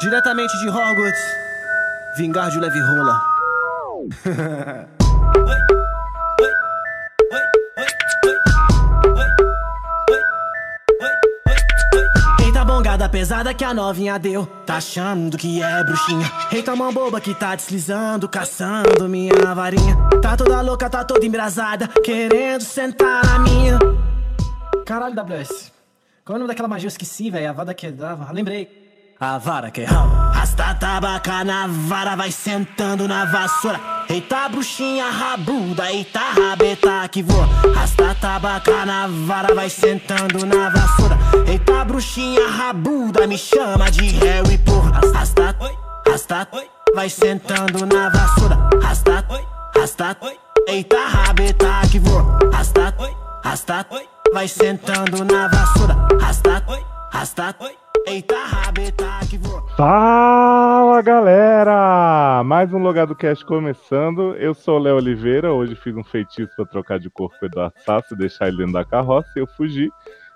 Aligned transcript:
Diretamente 0.00 0.56
de 0.58 0.68
Hogwarts, 0.68 1.20
vingar 2.16 2.50
de 2.52 2.60
leve 2.60 2.80
rola. 2.80 3.20
Eita 12.40 12.64
bongada 12.64 13.08
pesada 13.08 13.52
que 13.52 13.64
a 13.64 13.74
novinha 13.74 14.20
deu. 14.20 14.46
Tá 14.64 14.76
achando 14.76 15.36
que 15.36 15.60
é 15.60 15.82
bruxinha? 15.82 16.30
Eita 16.52 16.76
mão 16.76 16.92
boba 16.92 17.20
que 17.20 17.34
tá 17.34 17.56
deslizando 17.56 18.28
Caçando 18.28 19.08
minha 19.08 19.52
varinha. 19.52 19.96
Tá 20.22 20.36
toda 20.36 20.60
louca, 20.60 20.88
tá 20.88 21.02
toda 21.02 21.26
embrasada 21.26 21.88
Querendo 22.04 22.62
sentar 22.62 23.26
na 23.26 23.40
minha. 23.40 23.80
Caralho, 24.86 25.16
WS 25.16 25.72
Qual 26.24 26.34
é 26.34 26.36
o 26.36 26.38
nome 26.38 26.46
daquela 26.46 26.68
magia? 26.68 26.86
Eu 26.86 26.90
esqueci, 26.90 27.30
velho. 27.30 27.50
A 27.50 27.52
vada 27.52 27.74
que 27.74 27.90
dava. 27.90 28.30
Lembrei 28.30 28.87
a 29.20 29.38
vara 29.38 29.70
que 29.70 29.84
rala. 29.84 30.30
Rasta 30.32 30.74
tabaca 30.74 31.44
na 31.44 31.66
vara, 31.66 32.14
vai 32.14 32.30
sentando 32.30 33.08
na 33.08 33.24
vassoura. 33.24 33.80
Eita 34.08 34.48
bruxinha 34.48 35.10
rabuda, 35.10 35.90
eita 35.90 36.20
rabeta 36.36 37.08
que 37.08 37.22
voa. 37.22 37.48
Rasta 37.74 38.14
tabaca 38.14 38.86
na 38.86 39.08
vara, 39.08 39.54
vai 39.54 39.68
sentando 39.68 40.46
na 40.46 40.70
vassoura. 40.70 41.18
Eita 41.46 41.84
bruxinha 41.84 42.48
rabuda, 42.48 43.26
me 43.26 43.36
chama 43.36 43.90
de 43.90 44.16
Harry, 44.24 44.58
porra. 44.58 45.00
Rasta, 45.12 45.56
rasta, 46.06 46.48
vai 46.94 47.10
sentando 47.10 47.84
na 47.86 48.10
vassoura. 48.10 48.56
Rasta, 48.80 49.24
rasta, 49.74 50.16
eita 50.68 50.96
rabeta 51.08 51.80
que 51.90 51.98
voa. 51.98 52.38
Rasta, 52.52 52.94
rasta, 53.44 53.86
vai 54.32 54.46
sentando 54.46 55.24
na 55.24 55.48
vassoura. 55.48 55.96
Rasta, 56.20 56.62
rasta, 57.12 57.54
eita 58.06 58.36
rabeta 58.36 59.20
que 59.28 59.38
voa. 59.38 59.64
Fala 59.76 61.02
galera! 61.02 62.42
Mais 62.44 62.72
um 62.72 62.78
Logado 62.78 63.14
Cast 63.14 63.44
começando. 63.44 64.34
Eu 64.36 64.54
sou 64.54 64.76
o 64.76 64.82
Léo 64.82 64.96
Oliveira. 64.96 65.52
Hoje 65.52 65.74
fiz 65.74 65.96
um 65.96 66.04
feitiço 66.04 66.50
para 66.56 66.66
trocar 66.66 66.98
de 66.98 67.10
corpo 67.10 67.36
com 67.38 67.46
o 67.46 67.48
Eduardo 67.48 67.74
e 68.12 68.16
deixar 68.16 68.48
ele 68.48 68.58
dentro 68.58 68.72
da 68.74 68.84
carroça. 68.84 69.30
Eu 69.36 69.46
fugi. 69.46 69.90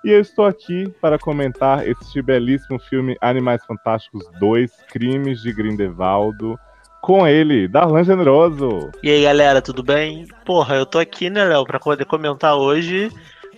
E 0.05 0.11
eu 0.11 0.21
estou 0.21 0.47
aqui 0.47 0.89
para 1.01 1.19
comentar 1.19 1.87
este 1.87 2.21
belíssimo 2.21 2.79
filme 2.79 3.17
Animais 3.21 3.65
Fantásticos 3.65 4.25
2 4.41 4.71
Crimes 4.89 5.41
de 5.43 5.53
Grindelwaldo. 5.53 6.59
Com 7.01 7.27
ele, 7.27 7.67
Darlan 7.67 8.05
Generoso. 8.05 8.91
E 9.03 9.11
aí, 9.11 9.25
galera, 9.25 9.61
tudo 9.61 9.83
bem? 9.83 10.27
Porra, 10.45 10.77
eu 10.77 10.87
tô 10.87 10.99
aqui, 10.99 11.29
né, 11.29 11.45
Léo, 11.45 11.65
pra 11.65 11.81
poder 11.81 12.05
comentar 12.05 12.55
hoje. 12.55 13.11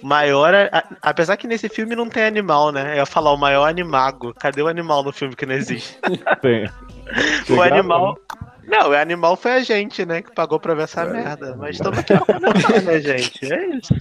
Maior. 0.04 0.54
a- 0.54 0.84
apesar 1.00 1.36
que 1.38 1.46
nesse 1.46 1.68
filme 1.68 1.96
não 1.96 2.08
tem 2.08 2.24
animal, 2.24 2.70
né? 2.70 2.92
Eu 2.92 2.96
ia 2.98 3.06
falar 3.06 3.32
o 3.32 3.38
maior 3.38 3.66
animago. 3.66 4.34
Cadê 4.34 4.60
o 4.60 4.68
animal 4.68 5.02
no 5.02 5.12
filme 5.12 5.34
que 5.34 5.46
não 5.46 5.54
existe? 5.54 5.98
Tem. 6.42 6.68
o 7.48 7.62
animal. 7.62 8.18
Não, 8.66 8.90
o 8.90 8.96
animal 8.96 9.34
foi 9.36 9.52
a 9.52 9.60
gente, 9.62 10.04
né? 10.04 10.20
Que 10.22 10.32
pagou 10.34 10.60
pra 10.60 10.74
ver 10.74 10.82
essa 10.84 11.04
merda. 11.06 11.56
Mas 11.58 11.76
estamos 11.76 11.98
aqui 11.98 12.14
pra 12.18 12.34
comentar, 12.34 12.82
né, 12.82 13.00
gente? 13.00 13.52
É 13.52 13.66
isso. 13.76 13.94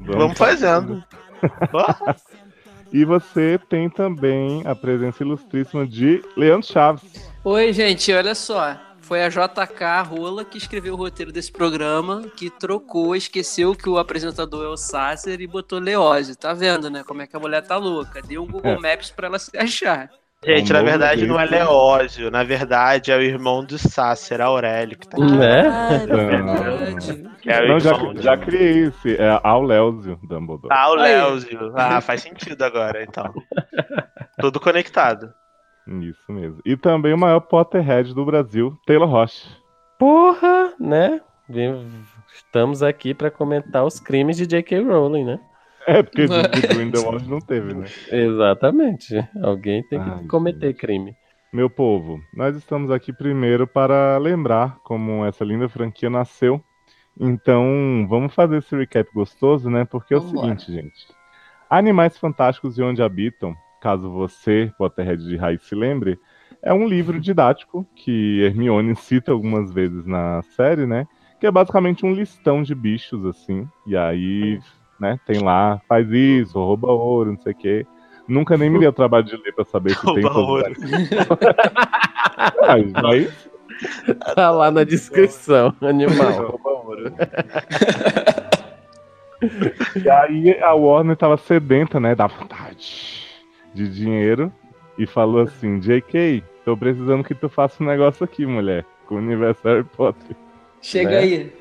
Vamos 0.00 0.36
fazendo. 0.36 1.02
Porra. 1.70 2.16
E 2.92 3.04
você 3.04 3.58
tem 3.68 3.88
também 3.90 4.62
a 4.64 4.74
presença 4.74 5.22
ilustríssima 5.22 5.86
de 5.86 6.22
Leandro 6.36 6.66
Chaves. 6.66 7.02
Oi, 7.44 7.72
gente, 7.72 8.12
olha 8.12 8.34
só. 8.34 8.76
Foi 9.06 9.22
a 9.22 9.28
JK 9.28 10.08
Rola 10.08 10.46
que 10.46 10.56
escreveu 10.56 10.94
o 10.94 10.96
roteiro 10.96 11.30
desse 11.30 11.52
programa, 11.52 12.22
que 12.34 12.48
trocou, 12.48 13.14
esqueceu 13.14 13.74
que 13.74 13.86
o 13.86 13.98
apresentador 13.98 14.64
é 14.64 14.68
o 14.68 14.78
Sasser 14.78 15.42
e 15.42 15.46
botou 15.46 15.78
Leózio. 15.78 16.34
Tá 16.34 16.54
vendo, 16.54 16.88
né? 16.88 17.04
Como 17.06 17.20
é 17.20 17.26
que 17.26 17.36
a 17.36 17.38
mulher 17.38 17.60
tá 17.62 17.76
louca. 17.76 18.22
Deu 18.22 18.42
um 18.42 18.46
Google 18.46 18.80
Maps 18.80 19.10
pra 19.10 19.26
ela 19.26 19.38
se 19.38 19.54
achar. 19.58 20.08
Gente, 20.42 20.72
Um 20.72 20.76
na 20.76 20.82
verdade 20.82 21.26
não 21.26 21.38
é. 21.38 21.44
Leózio. 21.44 22.30
Na 22.30 22.42
verdade 22.42 23.12
é 23.12 23.16
o 23.16 23.20
irmão 23.20 23.62
do 23.62 23.76
Sácer, 23.76 24.40
Aurélio, 24.40 24.98
que 24.98 25.06
tá 25.06 25.18
aqui. 25.18 25.32
Né? 25.32 25.68
Ah, 25.68 25.90
é 27.46 27.64
é 27.64 27.68
Não, 27.68 27.78
já, 27.78 27.92
já 28.16 28.36
criei 28.38 28.86
esse. 28.86 29.16
É 29.16 29.38
ao 29.42 29.62
Léozio 29.62 30.18
Dumbledore. 30.22 30.72
Ah, 30.72 30.90
o 30.90 30.94
Aí. 30.94 31.12
Léozio. 31.14 31.72
Ah, 31.74 32.00
faz 32.00 32.22
sentido 32.22 32.62
agora, 32.62 33.02
então. 33.02 33.32
Tudo 34.40 34.58
conectado. 34.58 35.32
Isso 35.86 36.32
mesmo. 36.32 36.60
E 36.64 36.76
também 36.76 37.12
o 37.12 37.18
maior 37.18 37.40
Potterhead 37.40 38.14
do 38.14 38.24
Brasil, 38.24 38.76
Taylor 38.86 39.08
Rocha. 39.08 39.48
Porra, 39.98 40.74
né? 40.80 41.20
Estamos 42.32 42.82
aqui 42.82 43.14
pra 43.14 43.30
comentar 43.30 43.84
os 43.84 44.00
crimes 44.00 44.36
de 44.36 44.46
J.K. 44.46 44.80
Rowling, 44.80 45.24
né? 45.24 45.40
É, 45.86 46.02
porque 46.02 46.26
de, 46.26 46.42
de 46.48 46.66
Grindelwald 46.66 47.28
não 47.28 47.40
teve, 47.40 47.74
né? 47.74 47.86
Exatamente. 48.10 49.16
Alguém 49.42 49.82
tem 49.84 50.02
que 50.02 50.10
Ai, 50.10 50.24
cometer 50.26 50.68
gente. 50.68 50.78
crime. 50.78 51.16
Meu 51.52 51.70
povo, 51.70 52.20
nós 52.34 52.56
estamos 52.56 52.90
aqui 52.90 53.12
primeiro 53.12 53.66
para 53.66 54.18
lembrar 54.18 54.78
como 54.82 55.24
essa 55.24 55.44
linda 55.44 55.68
franquia 55.68 56.10
nasceu. 56.10 56.60
Então, 57.18 58.06
vamos 58.08 58.34
fazer 58.34 58.58
esse 58.58 58.74
recap 58.74 59.08
gostoso, 59.14 59.70
né? 59.70 59.84
Porque 59.84 60.14
é 60.14 60.16
o 60.16 60.20
seguinte, 60.20 60.72
gente. 60.72 61.06
Animais 61.70 62.18
Fantásticos 62.18 62.76
e 62.76 62.82
Onde 62.82 63.02
Habitam, 63.02 63.54
caso 63.84 64.08
você, 64.10 64.72
Potterhead 64.78 65.22
de 65.22 65.36
raiz, 65.36 65.62
se 65.62 65.74
lembre, 65.74 66.18
é 66.62 66.72
um 66.72 66.88
livro 66.88 67.20
didático 67.20 67.86
que 67.94 68.40
Hermione 68.40 68.96
cita 68.96 69.30
algumas 69.30 69.70
vezes 69.70 70.06
na 70.06 70.40
série, 70.56 70.86
né? 70.86 71.06
Que 71.38 71.46
é 71.46 71.50
basicamente 71.50 72.06
um 72.06 72.14
listão 72.14 72.62
de 72.62 72.74
bichos, 72.74 73.26
assim. 73.26 73.68
E 73.86 73.94
aí, 73.94 74.58
né, 74.98 75.20
tem 75.26 75.42
lá, 75.42 75.82
faz 75.86 76.10
isso, 76.10 76.58
rouba 76.58 76.90
ouro, 76.90 77.32
não 77.32 77.40
sei 77.42 77.52
o 77.52 77.56
quê. 77.56 77.86
Nunca 78.26 78.56
nem 78.56 78.70
me 78.70 78.78
deu 78.78 78.90
trabalho 78.90 79.26
de 79.26 79.36
ler 79.36 79.52
pra 79.54 79.66
saber 79.66 79.90
se 79.90 80.02
tem 80.02 80.22
Rouba 80.24 80.38
ouro. 80.38 80.74
Mas, 82.66 82.92
mas 82.92 83.48
Tá 84.34 84.50
lá 84.50 84.70
na 84.70 84.82
descrição, 84.84 85.74
animal. 85.82 86.46
rouba 86.48 86.70
ouro. 86.70 87.12
E 90.02 90.08
aí 90.08 90.58
a 90.62 90.72
Warner 90.72 91.16
tava 91.16 91.36
sedenta, 91.36 92.00
né, 92.00 92.14
da 92.14 92.26
vontade 92.26 93.23
de 93.74 93.88
dinheiro 93.88 94.52
e 94.96 95.06
falou 95.06 95.42
assim, 95.42 95.78
JK, 95.80 96.42
tô 96.64 96.76
precisando 96.76 97.24
que 97.24 97.34
tu 97.34 97.48
faça 97.48 97.82
um 97.82 97.86
negócio 97.86 98.24
aqui, 98.24 98.46
mulher, 98.46 98.84
com 99.06 99.16
o 99.16 99.18
universo 99.18 99.60
Harry 99.64 99.84
Potter. 99.84 100.36
Chega 100.80 101.10
Né? 101.10 101.18
aí. 101.18 101.52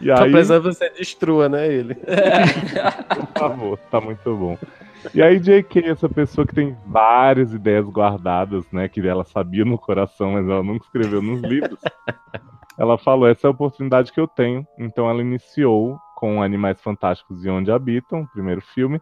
E 0.00 0.06
Tá 0.06 0.24
aí, 0.24 0.32
precisando 0.32 0.68
que 0.68 0.74
você 0.74 0.90
destrua, 0.90 1.48
né, 1.48 1.66
ele? 1.66 1.94
por 3.14 3.38
favor, 3.38 3.78
tá 3.90 4.00
muito 4.00 4.36
bom. 4.36 4.58
E 5.14 5.22
aí 5.22 5.38
JK, 5.38 5.90
essa 5.90 6.08
pessoa 6.08 6.46
que 6.46 6.54
tem 6.54 6.74
várias 6.86 7.52
ideias 7.52 7.86
guardadas, 7.88 8.64
né, 8.72 8.88
que 8.88 9.06
ela 9.06 9.24
sabia 9.24 9.64
no 9.64 9.76
coração, 9.78 10.32
mas 10.32 10.48
ela 10.48 10.62
nunca 10.62 10.86
escreveu 10.86 11.20
nos 11.20 11.42
livros. 11.42 11.78
Ela 12.78 12.96
falou, 12.98 13.28
essa 13.28 13.46
é 13.46 13.48
a 13.48 13.50
oportunidade 13.50 14.12
que 14.12 14.18
eu 14.18 14.26
tenho. 14.26 14.66
Então 14.78 15.08
ela 15.08 15.20
iniciou 15.20 15.98
com 16.16 16.42
Animais 16.42 16.80
Fantásticos 16.80 17.44
e 17.44 17.50
Onde 17.50 17.70
Habitam, 17.70 18.22
o 18.22 18.28
primeiro 18.28 18.62
filme, 18.62 19.00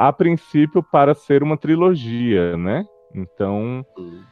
a 0.00 0.10
princípio 0.10 0.82
para 0.82 1.14
ser 1.14 1.42
uma 1.42 1.58
trilogia, 1.58 2.56
né? 2.56 2.86
Então 3.14 3.84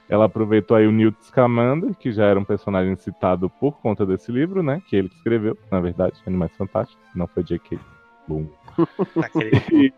ela 0.09 0.25
aproveitou 0.25 0.75
aí 0.75 0.87
o 0.87 0.93
Newt 0.93 1.23
Scamander, 1.27 1.95
que 1.97 2.11
já 2.11 2.25
era 2.25 2.41
um 2.41 2.45
personagem 2.45 2.97
citado 2.97 3.51
por 3.51 3.79
conta 3.83 4.07
desse 4.07 4.33
livro, 4.33 4.63
né? 4.63 4.81
Que 4.89 4.97
ele 4.97 5.11
que 5.11 5.17
escreveu, 5.17 5.59
na 5.71 5.79
verdade, 5.79 6.15
Animais 6.27 6.57
Fantásticos, 6.57 7.05
não 7.15 7.27
foi 7.27 7.43
J.K. 7.45 7.79
Boom. 8.27 8.47
Aquele- 9.23 9.63
E, 9.73 9.93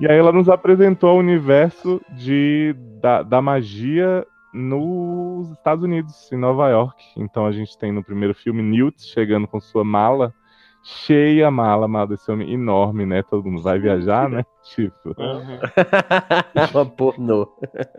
e 0.00 0.10
aí 0.10 0.18
ela 0.18 0.32
nos 0.32 0.48
apresentou 0.48 1.14
o 1.16 1.20
universo 1.20 2.00
de, 2.16 2.74
da, 3.00 3.22
da 3.22 3.40
magia 3.40 4.26
nos 4.52 5.50
Estados 5.52 5.84
Unidos, 5.84 6.32
em 6.32 6.36
Nova 6.36 6.68
York. 6.70 7.00
Então 7.16 7.46
a 7.46 7.52
gente 7.52 7.78
tem 7.78 7.92
no 7.92 8.02
primeiro 8.02 8.34
filme 8.34 8.62
Newt 8.62 9.00
chegando 9.02 9.46
com 9.46 9.60
sua 9.60 9.84
mala, 9.84 10.34
cheia 10.82 11.48
a 11.48 11.50
mala, 11.50 11.84
a 11.84 11.88
mala 11.88 12.06
desse 12.08 12.30
homem 12.30 12.52
enorme, 12.52 13.04
né? 13.04 13.22
Todo 13.22 13.44
mundo 13.44 13.62
vai 13.62 13.78
viajar, 13.78 14.28
né? 14.28 14.44
Tipo, 14.74 15.14
Uhum. 15.18 15.58
Uma 16.74 16.86
pornô. 16.86 17.48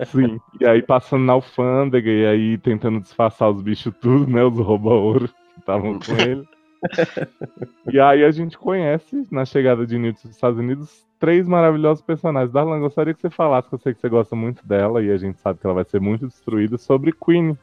sim. 0.06 0.40
E 0.62 0.66
aí 0.68 0.82
passando 0.84 1.24
na 1.24 1.34
alfândega 1.34 2.10
e 2.10 2.26
aí 2.26 2.58
tentando 2.60 3.00
disfarçar 3.00 3.50
os 3.50 3.62
bichos 3.62 3.94
tudo, 4.00 4.32
né? 4.32 4.44
Os 4.44 4.58
rouba-ouro 4.60 5.28
que 5.28 5.60
estavam 5.60 5.98
com 6.00 6.14
ele. 6.22 6.48
E 7.92 8.00
aí 8.00 8.24
a 8.24 8.32
gente 8.32 8.58
conhece, 8.58 9.28
na 9.32 9.46
chegada 9.46 9.86
de 9.86 9.98
Newt 9.98 10.22
dos 10.22 10.32
Estados 10.36 10.60
Unidos, 10.60 11.06
três 11.20 11.48
maravilhosos 11.48 12.04
personagens. 12.04 12.52
Darlan, 12.54 12.80
gostaria 12.80 13.14
que 13.14 13.22
você 13.22 13.30
falasse, 13.30 13.68
que 13.68 13.76
eu 13.76 13.80
sei 13.80 13.94
que 13.94 14.00
você 14.00 14.08
gosta 14.10 14.36
muito 14.36 14.66
dela, 14.66 15.04
e 15.04 15.12
a 15.12 15.18
gente 15.18 15.40
sabe 15.42 15.60
que 15.60 15.66
ela 15.66 15.76
vai 15.76 15.84
ser 15.84 16.00
muito 16.00 16.28
destruída, 16.28 16.78
sobre 16.78 17.12
Queen. 17.12 17.58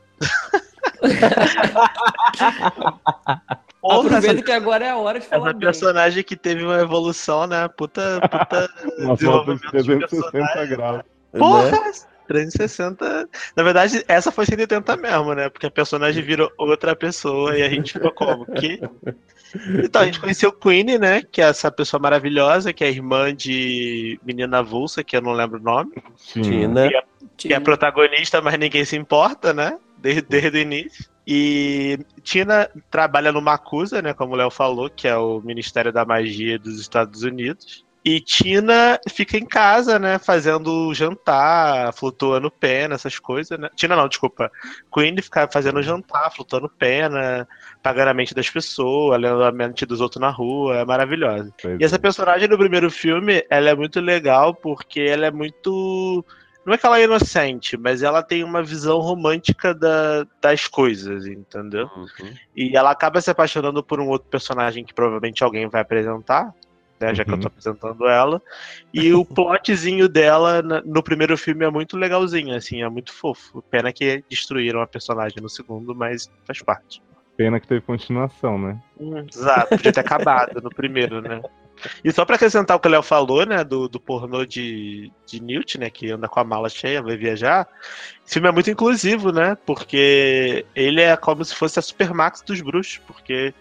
Aproveita 3.91 4.43
que 4.43 4.53
agora 4.53 4.85
é 4.85 4.91
a 4.91 4.97
hora 4.97 5.21
de 5.21 5.27
falar 5.27 5.43
essa 5.43 5.53
bem. 5.53 5.61
personagem 5.61 6.23
que 6.25 6.37
teve 6.37 6.65
uma 6.65 6.81
evolução, 6.81 7.47
né? 7.47 7.69
Puta, 7.69 8.21
puta 8.21 8.71
Uma 8.99 9.15
volta 9.15 9.55
de 9.55 9.61
desenvolvimento 9.61 9.61
de 9.63 9.71
360 9.71 10.31
personagem. 10.33 10.77
graus. 10.77 10.97
Né? 10.97 11.05
Porra! 11.39 11.93
360. 12.27 13.29
Na 13.55 13.63
verdade, 13.63 14.05
essa 14.09 14.33
foi 14.33 14.47
180 14.47 14.97
mesmo, 14.97 15.35
né? 15.35 15.49
Porque 15.49 15.67
a 15.67 15.71
personagem 15.71 16.23
virou 16.23 16.51
outra 16.59 16.95
pessoa 16.95 17.57
e 17.57 17.63
a 17.63 17.69
gente 17.69 17.93
ficou 17.93 18.11
como? 18.13 18.47
Que? 18.57 18.81
Então, 19.85 20.03
a 20.03 20.05
gente 20.05 20.21
conheceu 20.21 20.53
Queen, 20.53 20.99
né? 20.99 21.23
Que 21.23 21.41
é 21.41 21.45
essa 21.45 21.71
pessoa 21.71 22.01
maravilhosa, 22.01 22.73
que 22.73 22.85
é 22.85 22.91
irmã 22.91 23.35
de 23.35 24.19
menina 24.25 24.59
avulsa, 24.59 25.05
que 25.05 25.17
eu 25.17 25.23
não 25.23 25.33
lembro 25.33 25.59
o 25.59 25.63
nome. 25.63 25.93
Tina. 26.33 26.89
Que 26.89 26.97
é, 26.97 27.03
que 27.37 27.55
é 27.55 27.61
protagonista, 27.61 28.43
mas 28.43 28.59
ninguém 28.59 28.85
se 28.85 28.97
importa, 28.97 29.55
né? 29.55 29.79
Desde, 29.99 30.23
desde 30.23 30.59
o 30.59 30.61
início. 30.61 31.05
E 31.27 31.99
Tina 32.23 32.71
trabalha 32.91 33.33
no 33.33 33.43
Macusa, 33.43 34.01
né? 34.01 34.15
Como 34.15 34.35
o 34.35 34.37
Léo 34.37 34.51
falou, 34.51 34.89
que 34.89 35.09
é 35.09 35.17
o 35.17 35.41
Ministério 35.41 35.93
da 35.93 36.05
Magia 36.05 36.59
dos 36.59 36.79
Estados 36.79 37.23
Unidos. 37.23 37.85
E 38.05 38.21
Tina 38.21 39.01
fica 39.09 39.37
em 39.37 39.45
casa, 39.45 39.99
né? 39.99 40.17
Fazendo 40.21 40.95
jantar, 40.95 41.93
flutuando 41.93 42.49
pena, 42.49 42.95
essas 42.95 43.19
coisas, 43.19 43.59
né? 43.59 43.69
Tina 43.75 43.97
não, 43.97 44.07
desculpa. 44.07 44.49
Queen 44.95 45.21
fica 45.21 45.49
fazendo 45.53 45.83
jantar, 45.83 46.31
flutuando 46.33 46.69
pena, 46.69 47.49
pagando 47.83 48.11
a 48.11 48.15
mente 48.15 48.33
das 48.33 48.49
pessoas, 48.49 49.21
lendo 49.21 49.43
a 49.43 49.51
mente 49.51 49.85
dos 49.85 50.01
outros 50.01 50.21
na 50.21 50.31
rua. 50.31 50.77
É 50.77 50.85
maravilhosa. 50.85 51.53
E 51.81 51.85
essa 51.85 51.97
é. 51.97 51.99
personagem 51.99 52.49
do 52.49 52.57
primeiro 52.57 52.89
filme, 52.93 53.45
ela 53.51 53.71
é 53.71 53.75
muito 53.75 53.99
legal 53.99 54.55
porque 54.55 55.01
ela 55.01 55.27
é 55.27 55.33
muito. 55.33 56.25
Não 56.67 56.75
é 56.75 56.79
que 56.79 56.85
ela 56.85 56.99
é 56.99 57.05
inocente, 57.05 57.77
mas 57.77 58.03
ela 58.03 58.23
tem 58.25 58.43
uma 58.43 58.61
visão 58.63 58.99
romântica 58.99 59.73
da- 59.73 60.27
das 60.43 60.67
coisas, 60.67 61.25
entendeu? 61.25 61.89
Uhum. 61.97 62.35
E 62.57 62.77
ela 62.77 62.91
acaba 62.91 63.21
se 63.21 63.31
apaixonando 63.31 63.85
por 63.85 64.01
um 64.01 64.09
outro 64.09 64.27
personagem 64.29 64.85
que 64.85 64.93
provavelmente 64.93 65.45
alguém 65.45 65.69
vai 65.69 65.81
apresentar, 65.83 66.51
né? 67.01 67.15
Já 67.15 67.25
que 67.25 67.31
eu 67.31 67.35
Uhum. 67.35 67.41
tô 67.43 67.47
apresentando 67.47 68.09
ela. 68.09 68.43
E 68.93 69.13
o 69.15 69.25
plotzinho 69.25 70.09
dela 70.09 70.61
no 70.85 71.03
primeiro 71.05 71.39
filme 71.39 71.65
é 71.65 71.71
muito 71.71 71.97
legalzinho, 71.97 72.55
assim, 72.57 72.83
é 72.83 72.89
muito 72.89 73.13
fofo. 73.13 73.63
Pena 73.71 73.93
que 73.93 74.25
destruíram 74.29 74.81
a 74.81 74.87
personagem 74.89 75.41
no 75.41 75.49
segundo, 75.49 75.95
mas 75.95 76.29
faz 76.45 76.59
parte. 76.65 77.01
Pena 77.37 77.61
que 77.61 77.69
teve 77.69 77.83
continuação, 77.83 78.59
né? 78.59 78.77
Hum, 78.99 79.25
Exato, 79.33 79.69
podia 79.77 79.93
ter 79.93 80.01
acabado 80.01 80.61
no 80.61 80.71
primeiro, 80.71 81.21
né? 81.21 81.41
E 82.05 82.13
só 82.13 82.25
pra 82.25 82.37
acrescentar 82.37 82.77
o 82.77 82.81
que 82.81 82.89
o 82.89 82.91
Léo 82.91 83.03
falou, 83.03 83.45
né, 83.47 83.63
do, 83.65 83.89
do 83.89 84.01
pornô 84.01 84.45
de, 84.45 85.13
de 85.27 85.41
Newt, 85.43 85.79
né, 85.79 85.91
que 85.91 86.11
anda 86.11 86.29
com 86.29 86.41
a 86.41 86.45
mala 86.45 86.69
cheia, 86.69 87.03
vai 87.03 87.17
viajar. 87.17 87.67
Esse 88.25 88.35
filme 88.35 88.49
é 88.49 88.53
muito 88.53 88.71
inclusivo, 88.71 89.33
né, 89.33 89.57
porque 89.67 90.67
ele 90.75 91.01
é 91.01 91.17
como 91.17 91.45
se 91.45 91.55
fosse 91.55 91.79
a 91.79 91.83
Supermax 91.83 92.43
dos 92.43 92.61
bruxos, 92.61 92.99
porque 93.07 93.55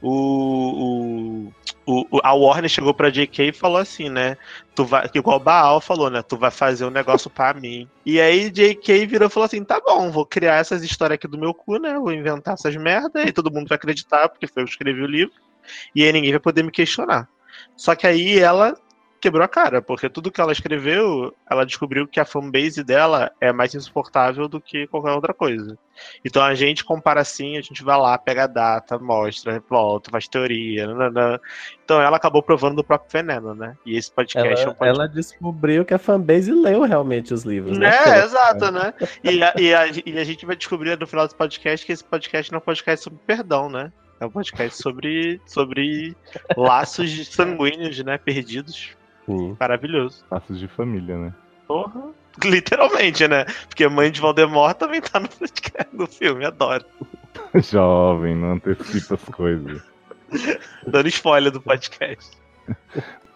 o, 0.00 1.50
o, 1.86 2.06
o- 2.12 2.20
a 2.22 2.32
Warner 2.34 2.68
chegou 2.70 2.94
pra 2.94 3.10
JK 3.10 3.48
e 3.48 3.52
falou 3.52 3.78
assim, 3.78 4.08
né, 4.08 4.36
tu 4.74 4.84
vai, 4.84 5.08
igual 5.14 5.36
o 5.38 5.40
Baal 5.40 5.80
falou, 5.80 6.10
né, 6.10 6.22
tu 6.22 6.36
vai 6.36 6.50
fazer 6.50 6.84
um 6.84 6.90
negócio 6.90 7.30
pra 7.30 7.54
mim. 7.54 7.88
E 8.04 8.20
aí 8.20 8.50
JK 8.50 9.06
virou 9.06 9.28
e 9.28 9.30
falou 9.30 9.46
assim, 9.46 9.64
tá 9.64 9.80
bom, 9.80 10.10
vou 10.10 10.24
criar 10.26 10.56
essas 10.56 10.82
histórias 10.82 11.16
aqui 11.16 11.28
do 11.28 11.38
meu 11.38 11.52
cu, 11.54 11.78
né, 11.78 11.94
vou 11.98 12.12
inventar 12.12 12.54
essas 12.54 12.76
merda, 12.76 13.22
e 13.22 13.32
todo 13.32 13.52
mundo 13.52 13.68
vai 13.68 13.76
acreditar, 13.76 14.28
porque 14.28 14.46
foi 14.46 14.62
eu 14.62 14.66
que 14.66 14.72
escrevi 14.72 15.02
o 15.02 15.06
livro, 15.06 15.34
e 15.94 16.04
aí 16.04 16.12
ninguém 16.12 16.30
vai 16.32 16.40
poder 16.40 16.62
me 16.62 16.70
questionar. 16.70 17.28
Só 17.76 17.94
que 17.94 18.06
aí 18.06 18.38
ela 18.38 18.76
quebrou 19.20 19.44
a 19.44 19.48
cara, 19.48 19.82
porque 19.82 20.08
tudo 20.08 20.30
que 20.30 20.40
ela 20.40 20.52
escreveu, 20.52 21.34
ela 21.50 21.66
descobriu 21.66 22.06
que 22.06 22.20
a 22.20 22.24
fanbase 22.24 22.82
dela 22.84 23.30
é 23.40 23.52
mais 23.52 23.74
insuportável 23.74 24.48
do 24.48 24.60
que 24.60 24.86
qualquer 24.86 25.12
outra 25.12 25.34
coisa. 25.34 25.76
Então 26.24 26.42
a 26.42 26.54
gente 26.54 26.84
compara 26.84 27.20
assim, 27.20 27.58
a 27.58 27.60
gente 27.60 27.82
vai 27.82 27.98
lá, 27.98 28.16
pega 28.16 28.44
a 28.44 28.46
data, 28.46 28.98
mostra, 28.98 29.62
volta, 29.68 30.10
faz 30.10 30.28
teoria, 30.28 30.86
nananã. 30.86 31.38
Então 31.84 32.00
ela 32.00 32.16
acabou 32.16 32.42
provando 32.42 32.76
do 32.76 32.84
próprio 32.84 33.10
veneno, 33.10 33.54
né? 33.54 33.76
E 33.84 33.96
esse 33.96 34.10
podcast 34.12 34.46
é 34.46 34.50
um 34.52 34.70
Ela, 34.70 34.74
podcast. 34.74 35.00
ela 35.00 35.08
descobriu 35.08 35.84
que 35.84 35.94
a 35.94 35.98
fanbase 35.98 36.52
leu 36.52 36.82
realmente 36.82 37.34
os 37.34 37.42
livros, 37.42 37.76
né? 37.76 37.92
Ela- 37.92 38.24
exato, 38.24 38.70
né? 38.70 38.94
E 39.24 39.42
a, 39.42 39.54
e, 39.58 39.74
a, 39.74 39.86
e 40.06 40.18
a 40.18 40.24
gente 40.24 40.46
vai 40.46 40.54
descobrir 40.54 40.96
no 40.98 41.06
final 41.06 41.26
do 41.26 41.34
podcast 41.34 41.84
que 41.84 41.92
esse 41.92 42.04
podcast 42.04 42.52
não 42.52 42.58
é 42.58 42.62
um 42.62 42.64
podcast 42.64 43.02
sobre 43.02 43.18
perdão, 43.26 43.68
né? 43.68 43.92
É 44.20 44.26
um 44.26 44.30
podcast 44.30 44.82
sobre, 44.82 45.40
sobre 45.46 46.16
laços 46.56 47.28
sanguíneos, 47.28 47.98
né? 48.02 48.18
Perdidos. 48.18 48.96
Sim. 49.26 49.56
Maravilhoso. 49.58 50.24
Laços 50.30 50.58
de 50.58 50.66
família, 50.66 51.16
né? 51.16 51.32
Porra. 51.66 52.10
Literalmente, 52.44 53.26
né? 53.28 53.44
Porque 53.68 53.84
a 53.84 53.90
mãe 53.90 54.10
de 54.10 54.20
Voldemort 54.20 54.76
também 54.76 55.00
tá 55.00 55.20
no 55.20 55.28
podcast 55.28 55.96
do 55.96 56.06
filme, 56.06 56.44
adoro. 56.44 56.84
Jovem, 57.54 58.34
não 58.34 58.52
antecipa 58.52 59.14
as 59.14 59.24
coisas. 59.24 59.82
Dando 60.86 61.08
spoiler 61.08 61.52
do 61.52 61.60
podcast. 61.60 62.36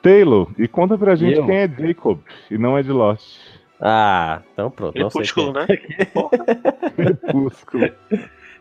Taylor, 0.02 0.50
e 0.58 0.66
conta 0.68 0.98
pra 0.98 1.14
gente 1.14 1.38
Eu? 1.38 1.46
quem 1.46 1.56
é 1.56 1.68
Jacob 1.68 2.20
e 2.50 2.58
não 2.58 2.76
é 2.76 2.82
de 2.82 2.90
Lost. 2.90 3.38
Ah, 3.80 4.42
então 4.52 4.70
pronto. 4.70 4.94
Crepúsculo, 4.94 5.52
quem. 5.52 5.66
né? 5.66 5.66
Crepúsculo. 6.94 7.90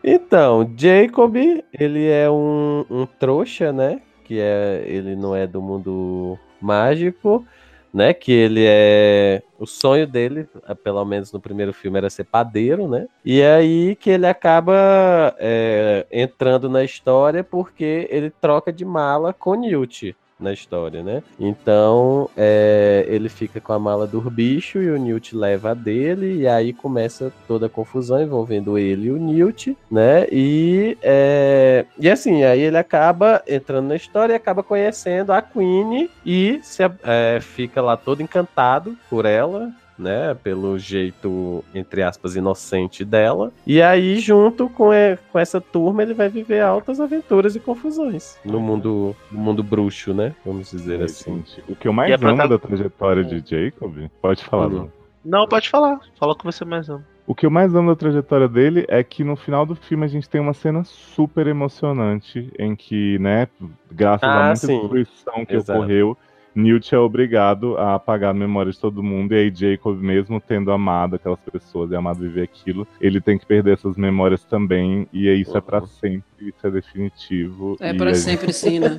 Então, 0.04 0.68
Jacob, 0.76 1.36
ele 1.72 2.08
é 2.08 2.28
um, 2.28 2.84
um 2.90 3.06
trouxa, 3.06 3.72
né? 3.72 4.00
Que 4.24 4.40
é, 4.40 4.82
ele 4.86 5.14
não 5.14 5.34
é 5.34 5.46
do 5.46 5.62
mundo 5.62 6.38
mágico, 6.60 7.46
né? 7.94 8.12
Que 8.12 8.32
ele 8.32 8.64
é. 8.66 9.42
O 9.58 9.66
sonho 9.66 10.06
dele, 10.06 10.48
eh, 10.68 10.74
pelo 10.74 11.04
menos 11.04 11.32
no 11.32 11.40
primeiro 11.40 11.72
filme, 11.72 11.98
era 11.98 12.10
ser 12.10 12.24
padeiro, 12.24 12.88
né? 12.88 13.06
E 13.24 13.40
é 13.40 13.54
aí 13.54 13.94
que 13.94 14.10
ele 14.10 14.26
acaba 14.26 15.36
é, 15.38 16.04
entrando 16.10 16.68
na 16.68 16.82
história 16.82 17.44
porque 17.44 18.08
ele 18.10 18.30
troca 18.30 18.72
de 18.72 18.84
mala 18.84 19.32
com 19.32 19.54
Newt 19.54 20.16
na 20.42 20.52
história, 20.52 21.02
né? 21.02 21.22
Então 21.38 22.28
é, 22.36 23.04
ele 23.08 23.28
fica 23.28 23.60
com 23.60 23.72
a 23.72 23.78
mala 23.78 24.06
do 24.06 24.20
bicho 24.30 24.78
e 24.82 24.90
o 24.90 24.98
Newt 24.98 25.36
leva 25.36 25.70
a 25.70 25.74
dele 25.74 26.40
e 26.40 26.46
aí 26.46 26.72
começa 26.72 27.32
toda 27.46 27.66
a 27.66 27.70
confusão 27.70 28.22
envolvendo 28.22 28.76
ele 28.78 29.06
e 29.06 29.10
o 29.10 29.18
Newt, 29.18 29.76
né? 29.90 30.26
E 30.30 30.96
é, 31.02 31.86
e 31.98 32.10
assim 32.10 32.44
aí 32.44 32.60
ele 32.60 32.76
acaba 32.76 33.42
entrando 33.46 33.88
na 33.88 33.96
história 33.96 34.32
e 34.32 34.36
acaba 34.36 34.62
conhecendo 34.62 35.32
a 35.32 35.40
Queen 35.40 36.10
e 36.24 36.60
se, 36.62 36.82
é, 37.04 37.38
fica 37.40 37.80
lá 37.80 37.96
todo 37.96 38.22
encantado 38.22 38.96
por 39.08 39.24
ela. 39.24 39.70
Né, 39.98 40.34
pelo 40.42 40.78
jeito, 40.78 41.62
entre 41.74 42.02
aspas, 42.02 42.34
inocente 42.34 43.04
dela. 43.04 43.52
E 43.66 43.80
aí, 43.82 44.18
junto 44.18 44.68
com, 44.70 44.92
e- 44.92 45.18
com 45.30 45.38
essa 45.38 45.60
turma, 45.60 46.02
ele 46.02 46.14
vai 46.14 46.28
viver 46.30 46.60
altas 46.60 46.98
aventuras 46.98 47.54
e 47.54 47.60
confusões 47.60 48.38
no 48.44 48.58
mundo, 48.58 49.14
no 49.30 49.38
mundo 49.38 49.62
bruxo, 49.62 50.14
né? 50.14 50.34
Vamos 50.44 50.70
dizer 50.70 51.00
É, 51.00 51.04
assim. 51.04 51.36
gente, 51.36 51.62
o 51.68 51.76
que 51.76 51.86
eu 51.86 51.92
mais 51.92 52.08
E 52.10 52.12
a 52.14 52.16
amo 52.16 52.24
prota- 52.36 52.48
da 52.48 52.58
trajetória 52.58 53.22
de 53.22 53.38
Jacob, 53.48 54.08
pode 54.20 54.42
falar, 54.42 54.66
Uhum. 54.68 54.72
Lu. 54.82 54.92
Não, 55.24 55.46
pode 55.46 55.68
falar. 55.68 56.00
Fala 56.18 56.34
com 56.34 56.50
você 56.50 56.64
mais 56.64 56.88
um. 56.88 56.98
O 57.26 57.34
que 57.34 57.46
eu 57.46 57.50
mais 57.50 57.72
amo 57.74 57.90
da 57.90 57.94
trajetória 57.96 58.48
dele 58.48 58.84
é 58.88 59.04
que 59.04 59.22
no 59.22 59.36
final 59.36 59.64
do 59.64 59.76
filme 59.76 60.04
a 60.04 60.08
gente 60.08 60.28
tem 60.28 60.40
uma 60.40 60.52
cena 60.54 60.82
super 60.84 61.46
emocionante 61.46 62.50
em 62.58 62.74
que, 62.74 63.18
né, 63.20 63.46
graças 63.90 64.28
Ah, 64.28 64.40
a 64.40 64.46
muita 64.46 64.66
sim. 64.66 64.80
destruição 64.80 65.44
que 65.46 65.54
Exato. 65.54 65.78
ocorreu, 65.78 66.16
Newt 66.54 66.94
é 66.94 66.98
obrigado 66.98 67.76
a 67.78 67.94
apagar 67.94 68.30
a 68.30 68.34
memória 68.34 68.70
de 68.70 68.78
todo 68.78 69.02
mundo, 69.02 69.32
e 69.32 69.38
aí 69.38 69.52
Jacob, 69.54 69.98
mesmo 70.00 70.40
tendo 70.40 70.70
amado 70.70 71.16
aquelas 71.16 71.40
pessoas 71.40 71.90
e 71.90 71.96
amado 71.96 72.18
viver 72.20 72.42
aquilo, 72.42 72.86
ele 73.00 73.20
tem 73.20 73.38
que 73.38 73.46
perder 73.46 73.74
essas 73.74 73.96
memórias 73.96 74.44
também, 74.44 75.06
e 75.12 75.28
aí 75.28 75.40
isso 75.40 75.56
é 75.56 75.60
pra 75.60 75.80
Uhum. 75.80 75.86
sempre, 75.86 76.24
isso 76.40 76.66
é 76.66 76.70
definitivo. 76.70 77.76
É 77.80 77.90
e 77.92 77.96
pra 77.96 78.10
a 78.10 78.14
sempre 78.14 78.52
sim, 78.54 78.78
né? 78.80 78.90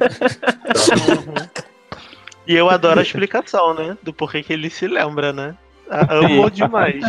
E 2.47 2.55
eu 2.55 2.69
adoro 2.69 2.99
a 2.99 3.03
explicação, 3.03 3.73
né? 3.73 3.97
Do 4.03 4.13
porquê 4.13 4.43
que 4.43 4.51
ele 4.51 4.69
se 4.69 4.87
lembra, 4.87 5.31
né? 5.31 5.55
Ah, 5.89 6.07
Amo 6.15 6.49
demais. 6.49 7.03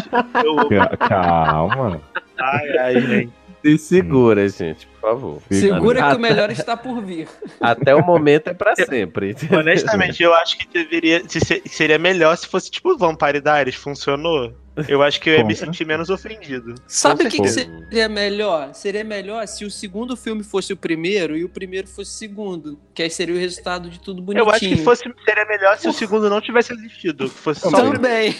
Eu 0.44 0.68
gente- 0.68 0.96
Calma. 0.98 2.00
Ai, 2.38 2.78
ai, 2.78 3.00
gente. 3.00 3.32
Se 3.64 3.78
segura, 3.78 4.46
gente, 4.48 4.86
por 4.86 5.00
favor. 5.00 5.42
Segura 5.50 6.00
que 6.00 6.04
Até- 6.08 6.16
o 6.16 6.20
melhor 6.20 6.50
está 6.50 6.76
por 6.76 7.00
vir. 7.02 7.26
Até 7.58 7.94
o 7.94 8.04
momento 8.04 8.48
é 8.48 8.54
pra 8.54 8.76
sempre. 8.76 9.34
Honestamente, 9.50 10.22
eu 10.22 10.34
acho 10.34 10.58
que 10.58 10.66
deveria. 10.68 11.22
se- 11.26 11.40
se- 11.40 11.62
seria 11.66 11.98
melhor 11.98 12.36
se 12.36 12.46
fosse 12.46 12.70
tipo 12.70 12.96
Vampire 12.98 13.40
Diaries, 13.40 13.74
funcionou. 13.74 14.52
Eu 14.88 15.02
acho 15.04 15.20
que 15.20 15.30
eu 15.30 15.34
ia 15.34 15.44
me 15.44 15.54
sentir 15.54 15.86
menos 15.86 16.10
ofendido. 16.10 16.74
Sabe 16.88 17.24
o 17.24 17.28
que, 17.30 17.40
que 17.40 17.48
seria 17.48 18.08
melhor? 18.08 18.74
Seria 18.74 19.04
melhor 19.04 19.46
se 19.46 19.64
o 19.64 19.70
segundo 19.70 20.16
filme 20.16 20.42
fosse 20.42 20.72
o 20.72 20.76
primeiro 20.76 21.36
e 21.36 21.44
o 21.44 21.48
primeiro 21.48 21.86
fosse 21.86 22.10
o 22.10 22.14
segundo. 22.14 22.78
Que 22.92 23.04
aí 23.04 23.08
seria 23.10 23.36
o 23.36 23.38
resultado 23.38 23.88
de 23.88 24.00
tudo 24.00 24.20
bonitinho. 24.20 24.48
Eu 24.48 24.52
acho 24.52 24.68
que 24.68 24.76
fosse, 24.78 25.04
seria 25.24 25.44
melhor 25.46 25.78
se 25.78 25.88
o 25.88 25.92
segundo 25.92 26.28
não 26.28 26.40
tivesse 26.40 26.72
existido. 26.72 27.30
Que 27.30 27.34
fosse 27.36 27.60
só 27.60 27.68
o 27.68 27.90
primeiro, 27.92 28.00
Também. 28.00 28.34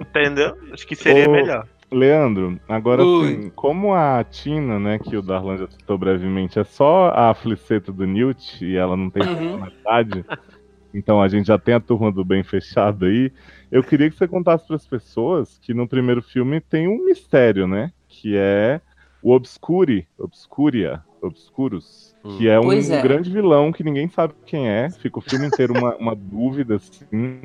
entendeu? 0.00 0.56
Acho 0.72 0.86
que 0.86 0.94
seria 0.94 1.28
Ô, 1.28 1.32
melhor. 1.32 1.66
Leandro, 1.92 2.58
agora 2.68 3.02
assim, 3.02 3.50
como 3.54 3.94
a 3.94 4.24
Tina, 4.24 4.78
né, 4.78 4.98
que 4.98 5.16
o 5.16 5.22
Darlan 5.22 5.58
já 5.58 5.68
citou 5.68 5.98
brevemente, 5.98 6.58
é 6.58 6.64
só 6.64 7.12
a 7.14 7.34
fliceta 7.34 7.92
do 7.92 8.06
Newt 8.06 8.64
e 8.64 8.76
ela 8.76 8.96
não 8.96 9.10
tem 9.10 9.22
Uhum. 9.22 9.58
personalidade, 9.58 10.24
então 10.94 11.22
a 11.22 11.28
gente 11.28 11.46
já 11.46 11.58
tem 11.58 11.74
a 11.74 11.80
turma 11.80 12.10
do 12.10 12.24
bem 12.24 12.42
fechado 12.42 13.04
aí, 13.04 13.30
eu 13.70 13.82
queria 13.82 14.10
que 14.10 14.16
você 14.16 14.26
contasse 14.26 14.66
para 14.66 14.76
as 14.76 14.86
pessoas 14.86 15.58
que 15.58 15.72
no 15.74 15.86
primeiro 15.86 16.22
filme 16.22 16.60
tem 16.60 16.88
um 16.88 17.04
mistério, 17.04 17.66
né, 17.66 17.92
que 18.08 18.36
é 18.36 18.80
o 19.22 19.32
Obscuri, 19.32 20.08
Obscuria, 20.18 21.02
Obscurus, 21.20 22.12
que 22.36 22.48
é 22.48 22.58
um 22.58 22.72
é. 22.72 23.02
grande 23.02 23.30
vilão 23.30 23.70
que 23.70 23.84
ninguém 23.84 24.08
sabe 24.08 24.34
quem 24.46 24.68
é, 24.68 24.90
fica 24.90 25.18
o 25.18 25.22
filme 25.22 25.46
inteiro 25.46 25.72
uma, 25.72 25.94
uma 25.96 26.16
dúvida, 26.16 26.76
assim, 26.76 27.42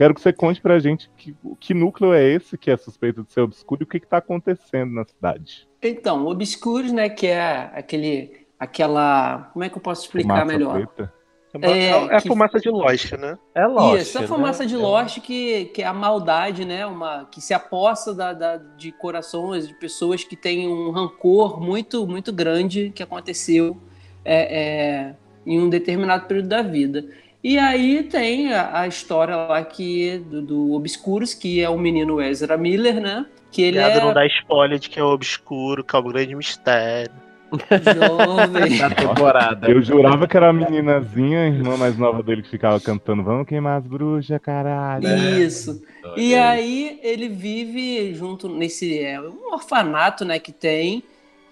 Quero 0.00 0.14
que 0.14 0.20
você 0.22 0.32
conte 0.32 0.62
pra 0.62 0.78
gente 0.78 1.10
que, 1.14 1.36
que 1.60 1.74
núcleo 1.74 2.14
é 2.14 2.24
esse 2.26 2.56
que 2.56 2.70
é 2.70 2.76
suspeito 2.78 3.22
de 3.22 3.30
ser 3.34 3.42
obscuro 3.42 3.82
e 3.82 3.84
o 3.84 3.86
que, 3.86 4.00
que 4.00 4.06
tá 4.06 4.16
acontecendo 4.16 4.90
na 4.94 5.04
cidade. 5.04 5.68
Então, 5.82 6.26
Obscuros, 6.26 6.90
né, 6.90 7.10
que 7.10 7.26
é 7.26 7.70
aquele, 7.74 8.46
aquela, 8.58 9.50
como 9.52 9.62
é 9.62 9.68
que 9.68 9.76
eu 9.76 9.82
posso 9.82 10.06
explicar 10.06 10.40
Fumaça 10.40 10.46
melhor? 10.46 10.72
preta. 10.86 11.12
É, 11.60 11.70
É, 11.70 11.88
é 11.90 12.16
a 12.16 12.20
que- 12.22 12.28
fumaça 12.28 12.58
de 12.58 12.70
Lost, 12.70 13.12
né? 13.12 13.36
É 13.54 13.66
Lost, 13.66 14.00
Isso, 14.00 14.16
a 14.16 14.20
né? 14.22 14.26
fumaça 14.26 14.64
de 14.64 14.74
É. 14.74 14.78
Lost 14.78 15.20
que, 15.20 15.66
que 15.66 15.82
é 15.82 15.86
a 15.86 15.92
maldade, 15.92 16.64
né? 16.64 16.86
Uma, 16.86 17.26
que 17.30 17.42
se 17.42 17.52
aposta 17.52 18.14
da, 18.14 18.32
da- 18.32 18.56
de 18.56 18.92
corações 18.92 19.68
de 19.68 19.74
pessoas 19.74 20.24
que 20.24 20.34
têm 20.34 20.66
um 20.66 20.90
rancor 20.92 21.60
muito, 21.60 22.06
muito 22.06 22.32
grande 22.32 22.90
que 22.94 23.02
aconteceu 23.02 23.76
é, 24.24 24.60
é, 24.60 25.16
em 25.44 25.60
um 25.60 25.68
determinado 25.68 26.24
período 26.26 26.48
da 26.48 26.62
vida. 26.62 27.04
E 27.42 27.58
aí 27.58 28.02
tem 28.02 28.52
a, 28.52 28.80
a 28.80 28.86
história 28.86 29.34
lá 29.34 29.64
que, 29.64 30.18
do, 30.18 30.42
do 30.42 30.72
Obscuros, 30.72 31.32
que 31.32 31.60
é 31.60 31.68
o 31.68 31.78
menino 31.78 32.20
Ezra 32.20 32.56
Miller, 32.56 33.00
né? 33.00 33.24
Que 33.50 33.62
ele 33.62 33.78
Cuidado, 33.78 33.98
é 33.98 34.04
não 34.04 34.14
dá 34.14 34.26
spoiler 34.26 34.78
de 34.78 34.90
que 34.90 35.00
é 35.00 35.02
obscuro, 35.02 35.82
que 35.82 35.96
é 35.96 35.98
o 35.98 36.02
grande 36.02 36.34
mistério. 36.34 37.12
jovem. 37.50 38.78
Da 38.78 38.90
temporada. 38.90 39.70
Eu 39.70 39.82
jurava 39.82 40.28
que 40.28 40.36
era 40.36 40.50
a 40.50 40.52
meninazinha, 40.52 41.40
a 41.40 41.46
irmã 41.46 41.76
mais 41.76 41.96
nova 41.96 42.22
dele, 42.22 42.42
que 42.42 42.50
ficava 42.50 42.78
cantando 42.78 43.24
Vamos 43.24 43.46
queimar 43.46 43.78
as 43.78 43.86
bruxas, 43.86 44.38
caralho. 44.40 45.08
Isso. 45.38 45.82
E 46.16 46.34
aí 46.34 47.00
ele 47.02 47.28
vive 47.28 48.14
junto 48.14 48.48
nesse 48.48 49.02
é, 49.02 49.20
um 49.20 49.52
orfanato, 49.52 50.24
né, 50.24 50.38
que 50.38 50.52
tem, 50.52 51.02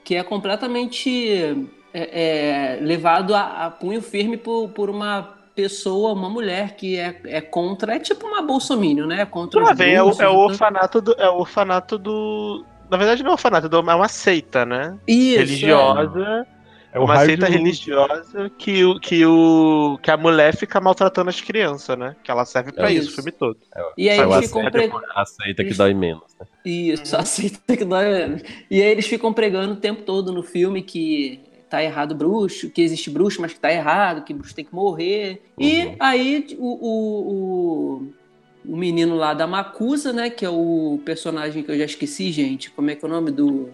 que 0.04 0.14
é 0.14 0.23
completamente 0.23 1.68
é, 1.92 2.76
é, 2.76 2.78
levado 2.80 3.35
a, 3.35 3.66
a 3.66 3.71
punho 3.71 4.02
firme 4.02 4.37
por, 4.37 4.68
por 4.68 4.90
uma 4.90 5.38
pessoa, 5.62 6.12
uma 6.12 6.31
mulher 6.31 6.77
que 6.77 6.97
é, 6.97 7.21
é 7.25 7.41
contra, 7.41 7.97
é 7.97 7.99
tipo 7.99 8.25
uma 8.29 8.41
bolsominion, 8.43 9.07
né? 9.07 9.27
Contra 9.27 9.71
Ah, 9.71 9.75
vem, 9.75 9.93
é, 9.95 10.03
o, 10.03 10.07
é 10.07 10.09
o 10.09 10.12
e 10.12 10.17
tudo. 10.17 10.38
orfanato 10.38 11.00
do. 11.00 11.12
É 11.19 11.29
o 11.29 11.35
orfanato 11.38 11.99
do. 11.99 12.65
Na 12.88 12.97
verdade, 12.97 13.23
não 13.25 13.31
é 13.31 13.33
orfanato, 13.33 13.67
é 13.75 13.95
uma 13.95 14.09
seita, 14.09 14.65
né? 14.65 14.97
Isso, 15.07 15.38
religiosa. 15.38 16.47
É 16.93 16.99
o 16.99 17.05
uma 17.05 17.19
seita 17.25 17.47
religiosa 17.47 18.50
que, 18.57 18.83
o, 18.85 18.99
que, 19.00 19.27
o, 19.27 19.99
que 20.03 20.11
a 20.11 20.17
mulher 20.17 20.57
fica 20.57 20.81
maltratando 20.81 21.29
as 21.29 21.41
crianças, 21.41 21.99
né? 21.99 22.15
Que 22.23 22.31
ela 22.31 22.45
serve 22.47 22.73
pra 22.73 22.88
É 22.88 22.95
isso, 22.95 23.03
isso. 23.03 23.11
o 23.11 23.15
filme 23.17 23.33
todo. 23.33 23.59
é. 23.75 23.83
E 23.99 24.09
aí 24.09 24.19
Eu 24.19 24.33
eles 24.33 24.47
ficam 24.47 24.61
aceito, 24.67 24.73
pre... 24.73 24.91
aceita 25.15 25.65
que 25.65 25.75
dói 25.75 25.93
menos. 25.93 26.23
né? 26.41 26.47
Isso, 26.65 27.17
aceita 27.17 27.77
que 27.77 27.85
dói 27.85 28.07
menos. 28.09 28.43
E 28.71 28.81
aí 28.81 28.88
eles 28.91 29.07
ficam 29.07 29.33
pregando 29.33 29.75
o 29.75 29.77
tempo 29.77 30.03
todo 30.03 30.33
no 30.33 30.43
filme 30.43 30.83
que 30.83 31.48
tá 31.68 31.82
errado 31.82 32.14
bruxo, 32.14 32.70
que 32.70 32.80
existe 32.82 33.10
bruxo, 33.10 33.40
mas 33.40 33.52
que 33.52 33.60
tá 33.60 33.72
errado, 33.72 34.25
que 34.25 34.32
bruxo 34.34 34.54
tem 34.54 34.64
que 34.64 34.75
morrer. 34.75 35.42
E 35.58 35.84
Uhum. 35.84 35.96
aí 36.00 36.46
o, 36.58 36.66
o, 36.88 37.32
o, 37.32 38.72
o 38.72 38.76
menino 38.76 39.16
lá 39.16 39.34
da 39.34 39.46
Macusa, 39.46 40.12
né, 40.12 40.30
que 40.30 40.44
é 40.44 40.50
o 40.50 41.00
personagem 41.04 41.62
que 41.62 41.70
eu 41.70 41.78
já 41.78 41.84
esqueci, 41.84 42.32
gente, 42.32 42.70
como 42.70 42.90
é 42.90 42.94
que 42.94 43.04
é 43.04 43.08
o 43.08 43.10
nome 43.10 43.30
do... 43.30 43.68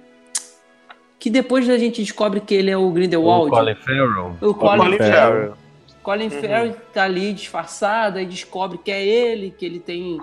Que 1.18 1.30
depois 1.30 1.68
a 1.70 1.78
gente 1.78 2.02
descobre 2.02 2.40
que 2.40 2.54
ele 2.54 2.70
é 2.70 2.76
o 2.76 2.86
O 2.86 2.90
Grindelwald. 2.90 3.50
Colin 3.50 3.74
Farrell. 3.76 4.36
O 4.42 4.52
Colin 4.54 4.78
Colin 4.78 4.98
Farrell. 4.98 5.12
Farrell. 5.14 5.54
Colin 6.02 6.24
Uhum. 6.24 6.30
Farrell 6.30 6.76
tá 6.92 7.04
ali 7.04 7.32
disfarçado 7.32 8.20
e 8.20 8.26
descobre 8.26 8.76
que 8.76 8.90
é 8.90 9.02
ele, 9.02 9.50
que 9.56 9.64
ele 9.64 9.80
tem 9.80 10.20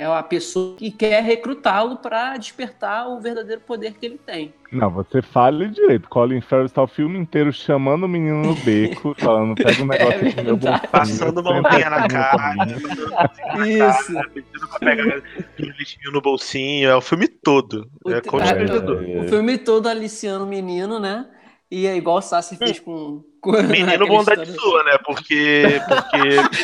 é 0.00 0.06
a 0.06 0.22
pessoa 0.22 0.76
que 0.76 0.90
quer 0.90 1.22
recrutá-lo 1.22 1.96
para 1.96 2.34
despertar 2.38 3.06
o 3.08 3.20
verdadeiro 3.20 3.60
poder 3.60 3.92
que 3.94 4.06
ele 4.06 4.18
tem. 4.18 4.54
Não, 4.72 4.88
você 4.90 5.20
fale 5.20 5.68
direito. 5.68 6.08
Colin 6.08 6.40
Farrell 6.40 6.64
está 6.66 6.82
o 6.82 6.86
filme 6.86 7.18
inteiro 7.18 7.52
chamando 7.52 8.04
o 8.04 8.08
menino 8.08 8.40
no 8.42 8.54
beco, 8.54 9.14
falando, 9.18 9.54
pega 9.56 9.82
um 9.82 9.86
negócio 9.86 10.26
aqui 10.28 10.36
no 10.36 10.42
meu 10.44 10.56
bolsinho, 10.56 10.88
Passando 10.90 11.42
mãozinha 11.42 11.90
na 11.90 11.96
aqui 11.96 12.14
cara. 12.14 12.54
colinho. 12.56 13.88
Isso. 13.90 14.12
Pedindo 14.32 14.68
pra 14.68 14.78
pegar 14.78 15.16
aquele 15.38 15.72
lixinho 15.78 16.12
no 16.12 16.20
bolsinho. 16.22 16.88
É 16.88 16.96
o 16.96 17.00
filme 17.00 17.28
todo. 17.28 17.90
O 18.04 18.10
É 18.10 18.20
te- 18.20 18.28
constrangedor. 18.28 19.02
O 19.02 19.28
filme 19.28 19.58
todo 19.58 19.88
aliciando 19.88 20.44
o 20.44 20.48
menino, 20.48 20.98
né? 20.98 21.26
E 21.70 21.86
é 21.86 21.96
igual 21.96 22.16
o 22.18 22.20
Sassi 22.22 22.56
fez 22.56 22.80
com. 22.80 23.22
com 23.40 23.52
Menino 23.52 24.06
bondade 24.06 24.42
história. 24.42 24.54
sua, 24.54 24.82
né? 24.84 24.98
Porque, 25.06 25.62
porque 25.86 26.18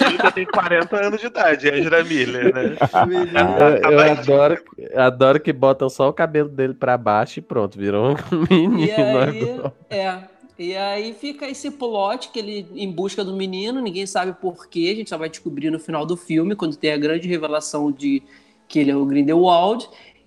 menino 0.04 0.22
já 0.22 0.30
tem 0.32 0.44
40 0.46 0.96
anos 1.06 1.20
de 1.20 1.26
idade, 1.28 1.68
é 1.68 1.78
Ezra 1.78 2.02
Miller, 2.02 2.52
né? 2.52 2.76
Menino- 3.06 3.38
Eu, 3.84 3.92
eu 3.92 4.00
adoro, 4.00 4.58
adoro 4.96 5.40
que 5.40 5.52
botam 5.52 5.88
só 5.88 6.08
o 6.08 6.12
cabelo 6.12 6.48
dele 6.48 6.74
pra 6.74 6.98
baixo 6.98 7.38
e 7.38 7.42
pronto, 7.42 7.78
virou 7.78 8.12
um 8.12 8.16
menino. 8.50 8.80
E 8.84 8.90
aí, 8.90 9.00
agora. 9.10 9.74
é. 9.88 10.18
E 10.58 10.74
aí 10.74 11.12
fica 11.12 11.46
esse 11.46 11.70
plot 11.70 12.30
que 12.30 12.38
ele 12.38 12.66
em 12.74 12.90
busca 12.90 13.22
do 13.22 13.34
menino, 13.34 13.78
ninguém 13.80 14.06
sabe 14.06 14.32
porquê, 14.40 14.88
a 14.90 14.96
gente 14.96 15.10
só 15.10 15.18
vai 15.18 15.28
descobrir 15.28 15.70
no 15.70 15.78
final 15.78 16.06
do 16.06 16.16
filme, 16.16 16.56
quando 16.56 16.76
tem 16.76 16.92
a 16.92 16.96
grande 16.96 17.28
revelação 17.28 17.92
de 17.92 18.22
que 18.66 18.78
ele 18.80 18.90
é 18.90 18.96
o 18.96 19.04
Grindelwald. 19.04 19.86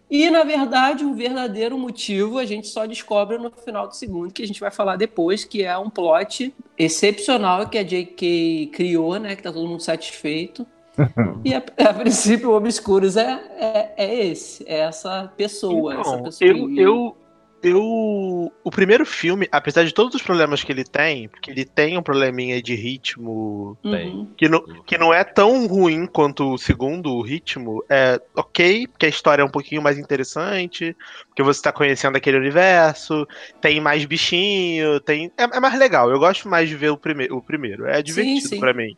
E, 0.09 0.29
na 0.31 0.43
verdade, 0.43 1.05
o 1.05 1.13
verdadeiro 1.13 1.77
motivo 1.77 2.39
a 2.39 2.45
gente 2.45 2.67
só 2.67 2.85
descobre 2.87 3.37
no 3.37 3.51
final 3.51 3.87
do 3.87 3.95
segundo, 3.95 4.33
que 4.33 4.41
a 4.41 4.47
gente 4.47 4.59
vai 4.59 4.71
falar 4.71 4.95
depois, 4.95 5.45
que 5.45 5.63
é 5.63 5.77
um 5.77 5.89
plot 5.89 6.53
excepcional 6.77 7.69
que 7.69 7.77
a 7.77 7.83
J.K. 7.83 8.71
criou, 8.73 9.19
né? 9.19 9.35
Que 9.35 9.43
tá 9.43 9.51
todo 9.51 9.67
mundo 9.67 9.81
satisfeito. 9.81 10.65
e, 11.45 11.53
a, 11.53 11.59
a 11.59 11.93
princípio, 11.93 12.49
o 12.49 12.55
Obscuros 12.55 13.15
é, 13.17 13.39
é, 13.57 13.93
é 13.97 14.25
esse, 14.25 14.63
é 14.67 14.79
essa 14.79 15.31
pessoa, 15.37 15.93
essa 15.93 16.09
Então, 16.09 16.23
pessoa. 16.23 16.49
eu, 16.49 16.75
eu, 16.75 17.17
eu. 17.61 18.51
O 18.63 18.71
primeiro 18.71 19.05
filme, 19.05 19.47
apesar 19.51 19.83
de 19.83 19.93
todos 19.93 20.15
os 20.15 20.21
problemas 20.21 20.63
que 20.63 20.71
ele 20.71 20.83
tem, 20.83 21.27
porque 21.27 21.51
ele 21.51 21.65
tem 21.65 21.97
um 21.97 22.01
probleminha 22.01 22.61
de 22.61 22.75
ritmo 22.75 23.77
Uhum. 23.83 24.33
que 24.37 24.47
não, 24.47 24.61
que 24.85 24.97
não 24.97 25.13
é 25.13 25.23
tão 25.23 25.67
ruim 25.67 26.05
quanto 26.05 26.53
o 26.53 26.57
segundo 26.57 27.11
o 27.13 27.21
ritmo, 27.21 27.83
é 27.89 28.21
ok, 28.35 28.87
porque 28.87 29.05
a 29.05 29.09
história 29.09 29.41
é 29.41 29.45
um 29.45 29.49
pouquinho 29.49 29.81
mais 29.81 29.97
interessante, 29.97 30.95
porque 31.27 31.43
você 31.43 31.61
tá 31.61 31.71
conhecendo 31.71 32.15
aquele 32.15 32.37
universo, 32.37 33.27
tem 33.61 33.79
mais 33.79 34.05
bichinho, 34.05 34.99
tem. 34.99 35.31
É, 35.37 35.43
é 35.43 35.59
mais 35.59 35.77
legal. 35.77 36.09
Eu 36.09 36.19
gosto 36.19 36.47
mais 36.47 36.69
de 36.69 36.75
ver 36.75 36.89
o, 36.89 36.97
prime 36.97 37.27
o 37.31 37.41
primeiro. 37.41 37.85
É 37.85 38.01
divertido 38.01 38.59
pra 38.59 38.73
mim. 38.73 38.95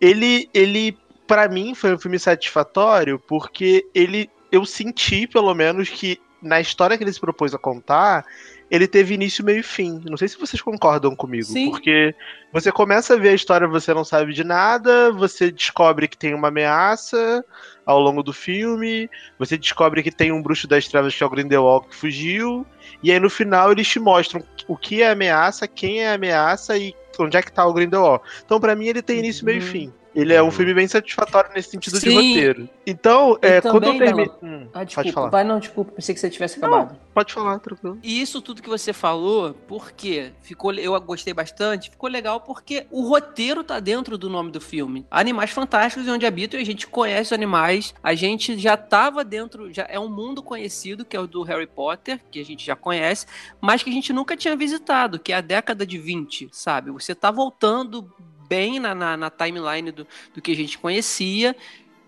Ele, 0.00 0.48
ele, 0.54 0.96
para 1.26 1.48
mim, 1.48 1.74
foi 1.74 1.94
um 1.94 1.98
filme 1.98 2.18
satisfatório, 2.18 3.18
porque 3.18 3.86
ele. 3.94 4.30
Eu 4.50 4.64
senti, 4.64 5.26
pelo 5.26 5.54
menos, 5.54 5.90
que 5.90 6.18
na 6.42 6.60
história 6.60 6.96
que 6.96 7.04
ele 7.04 7.12
se 7.12 7.20
propôs 7.20 7.54
a 7.54 7.58
contar, 7.58 8.24
ele 8.70 8.86
teve 8.86 9.14
início, 9.14 9.44
meio 9.44 9.60
e 9.60 9.62
fim. 9.62 10.00
Não 10.04 10.16
sei 10.16 10.28
se 10.28 10.38
vocês 10.38 10.60
concordam 10.60 11.16
comigo, 11.16 11.44
Sim. 11.46 11.70
porque 11.70 12.14
você 12.52 12.70
começa 12.70 13.14
a 13.14 13.16
ver 13.16 13.30
a 13.30 13.34
história, 13.34 13.66
você 13.66 13.94
não 13.94 14.04
sabe 14.04 14.32
de 14.32 14.44
nada, 14.44 15.10
você 15.12 15.50
descobre 15.50 16.06
que 16.06 16.16
tem 16.16 16.34
uma 16.34 16.48
ameaça 16.48 17.44
ao 17.86 17.98
longo 17.98 18.22
do 18.22 18.32
filme, 18.32 19.08
você 19.38 19.56
descobre 19.56 20.02
que 20.02 20.10
tem 20.12 20.30
um 20.30 20.42
bruxo 20.42 20.68
das 20.68 20.86
trevas 20.86 21.14
que 21.14 21.22
é 21.22 21.26
o 21.26 21.30
Grindelwald 21.30 21.88
que 21.88 21.96
fugiu, 21.96 22.66
e 23.02 23.10
aí 23.10 23.18
no 23.18 23.30
final 23.30 23.72
eles 23.72 23.88
te 23.88 23.98
mostram 23.98 24.42
o 24.66 24.76
que 24.76 25.02
é 25.02 25.10
ameaça, 25.10 25.66
quem 25.66 26.02
é 26.02 26.12
ameaça 26.12 26.76
e 26.76 26.94
onde 27.18 27.36
é 27.36 27.42
que 27.42 27.50
tá 27.50 27.66
o 27.66 27.72
Grindelwald. 27.72 28.22
Então 28.44 28.60
pra 28.60 28.76
mim 28.76 28.86
ele 28.86 29.02
tem 29.02 29.18
início, 29.20 29.44
meio 29.44 29.58
e 29.58 29.62
Uhum. 29.62 29.66
fim. 29.66 29.92
Ele 30.18 30.34
é 30.34 30.42
um 30.42 30.50
filme 30.50 30.74
bem 30.74 30.88
satisfatório 30.88 31.48
nesse 31.54 31.70
sentido 31.70 31.94
de 31.94 32.00
Sim. 32.10 32.14
roteiro. 32.14 32.68
Então, 32.84 33.38
é, 33.40 33.60
quando 33.60 33.84
eu 33.84 33.96
termino. 33.98 34.34
Hum, 34.42 34.66
Ah, 34.74 34.78
pode 34.80 34.86
desculpa. 34.88 35.12
falar. 35.12 35.30
Vai, 35.30 35.44
não, 35.44 35.60
desculpa. 35.60 35.92
Pensei 35.92 36.12
que 36.12 36.20
você 36.20 36.28
tivesse 36.28 36.58
acabado. 36.58 36.98
Pode 37.14 37.32
falar, 37.32 37.58
tranquilo. 37.60 37.98
E 38.02 38.20
isso 38.20 38.42
tudo 38.42 38.60
que 38.60 38.68
você 38.68 38.92
falou, 38.92 39.54
porque 39.68 40.32
ficou, 40.42 40.72
eu 40.74 41.00
gostei 41.00 41.32
bastante, 41.32 41.90
ficou 41.90 42.10
legal 42.10 42.40
porque 42.40 42.84
o 42.90 43.02
roteiro 43.08 43.62
tá 43.62 43.78
dentro 43.78 44.18
do 44.18 44.28
nome 44.28 44.50
do 44.50 44.60
filme. 44.60 45.06
Animais 45.08 45.50
Fantásticos 45.50 46.08
e 46.08 46.10
onde 46.10 46.26
habitam, 46.26 46.58
e 46.58 46.62
a 46.64 46.66
gente 46.66 46.88
conhece 46.88 47.28
os 47.28 47.32
animais, 47.32 47.94
a 48.02 48.12
gente 48.14 48.58
já 48.58 48.76
tava 48.76 49.22
dentro, 49.24 49.72
já 49.72 49.86
é 49.88 50.00
um 50.00 50.08
mundo 50.08 50.42
conhecido, 50.42 51.04
que 51.04 51.16
é 51.16 51.20
o 51.20 51.28
do 51.28 51.44
Harry 51.44 51.68
Potter, 51.68 52.18
que 52.28 52.40
a 52.40 52.44
gente 52.44 52.66
já 52.66 52.74
conhece, 52.74 53.24
mas 53.60 53.84
que 53.84 53.90
a 53.90 53.92
gente 53.92 54.12
nunca 54.12 54.36
tinha 54.36 54.56
visitado, 54.56 55.18
que 55.18 55.32
é 55.32 55.36
a 55.36 55.40
década 55.40 55.86
de 55.86 55.96
20, 55.96 56.48
sabe? 56.50 56.90
Você 56.90 57.14
tá 57.14 57.30
voltando 57.30 58.10
bem 58.48 58.80
na, 58.80 58.94
na, 58.94 59.16
na 59.16 59.30
timeline 59.30 59.90
do, 59.92 60.06
do 60.34 60.40
que 60.40 60.52
a 60.52 60.56
gente 60.56 60.78
conhecia, 60.78 61.54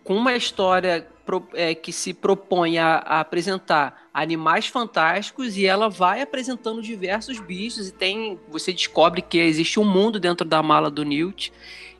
com 0.02 0.16
uma 0.16 0.34
história 0.34 1.06
pro- 1.26 1.46
é, 1.54 1.74
que 1.74 1.92
se 1.92 2.12
propõe 2.14 2.78
a, 2.78 2.96
a 2.96 3.20
apresentar 3.20 4.08
animais 4.12 4.66
fantásticos 4.66 5.56
e 5.56 5.66
ela 5.66 5.88
vai 5.88 6.20
apresentando 6.20 6.82
diversos 6.82 7.38
bichos 7.38 7.88
e 7.88 7.92
tem 7.92 8.38
você 8.48 8.72
descobre 8.72 9.22
que 9.22 9.38
existe 9.38 9.78
um 9.78 9.84
mundo 9.84 10.18
dentro 10.18 10.44
da 10.46 10.62
mala 10.62 10.90
do 10.90 11.04
Newt. 11.04 11.52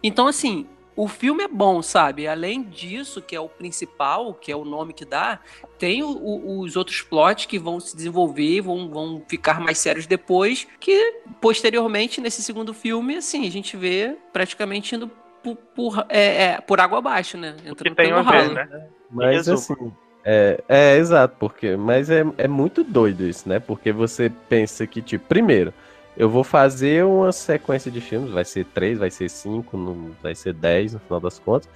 Então 0.03 0.27
assim, 0.27 0.67
o 1.02 1.09
filme 1.09 1.42
é 1.45 1.49
bom, 1.49 1.80
sabe? 1.83 2.28
Além 2.28 2.62
disso, 2.62 3.23
que 3.23 3.35
é 3.35 3.40
o 3.40 3.49
principal, 3.49 4.35
que 4.35 4.52
é 4.52 4.57
o 4.57 4.64
nome 4.64 4.92
que 4.92 5.04
dá, 5.04 5.38
tem 5.78 6.02
o- 6.02 6.09
o- 6.11 6.61
os 6.61 6.76
outros 6.76 7.00
plots 7.00 7.47
que 7.47 7.59
vão 7.59 7.80
se 7.80 7.97
desenvolver, 7.97 8.61
vão, 8.61 8.88
vão 8.90 9.23
ficar 9.26 9.61
mais 9.61 9.78
sérios 9.78 10.07
depois, 10.07 10.66
que 10.78 11.21
posteriormente, 11.40 12.21
nesse 12.21 12.42
segundo 12.42 12.75
filme, 12.75 13.16
assim, 13.16 13.47
a 13.47 13.50
gente 13.50 13.76
vê 13.76 14.16
praticamente 14.33 14.95
indo 14.95 15.11
por, 15.42 15.57
por, 15.75 16.07
é, 16.09 16.42
é, 16.45 16.61
por 16.61 16.80
água 16.80 16.99
abaixo, 16.99 17.38
né? 17.38 17.57
Entrando 17.64 17.95
tem 17.97 18.09
pelo 18.09 18.19
a 18.19 18.23
ver, 18.23 18.42
ralo. 18.42 18.54
né? 18.54 18.88
Mas 19.11 19.49
assim. 19.49 19.92
É, 20.23 20.62
é, 20.69 20.97
exato, 20.99 21.35
porque. 21.40 21.76
Mas 21.76 22.11
é, 22.11 22.23
é 22.37 22.47
muito 22.47 22.85
doido 22.85 23.26
isso, 23.26 23.49
né? 23.49 23.59
Porque 23.59 23.90
você 23.90 24.30
pensa 24.50 24.87
que, 24.87 25.00
tipo, 25.00 25.25
primeiro, 25.26 25.73
eu 26.21 26.29
vou 26.29 26.45
fazer 26.45 27.03
uma 27.03 27.33
sequência 27.33 27.91
de 27.91 27.99
filmes, 27.99 28.31
vai 28.31 28.45
ser 28.45 28.67
três, 28.67 28.99
vai 28.99 29.11
ser 29.11 29.31
cinco, 29.31 29.79
não 29.79 30.11
vai 30.23 30.35
ser 30.35 30.53
dez 30.53 30.93
no 30.93 31.00
final 31.00 31.19
das 31.19 31.39
contas. 31.39 31.67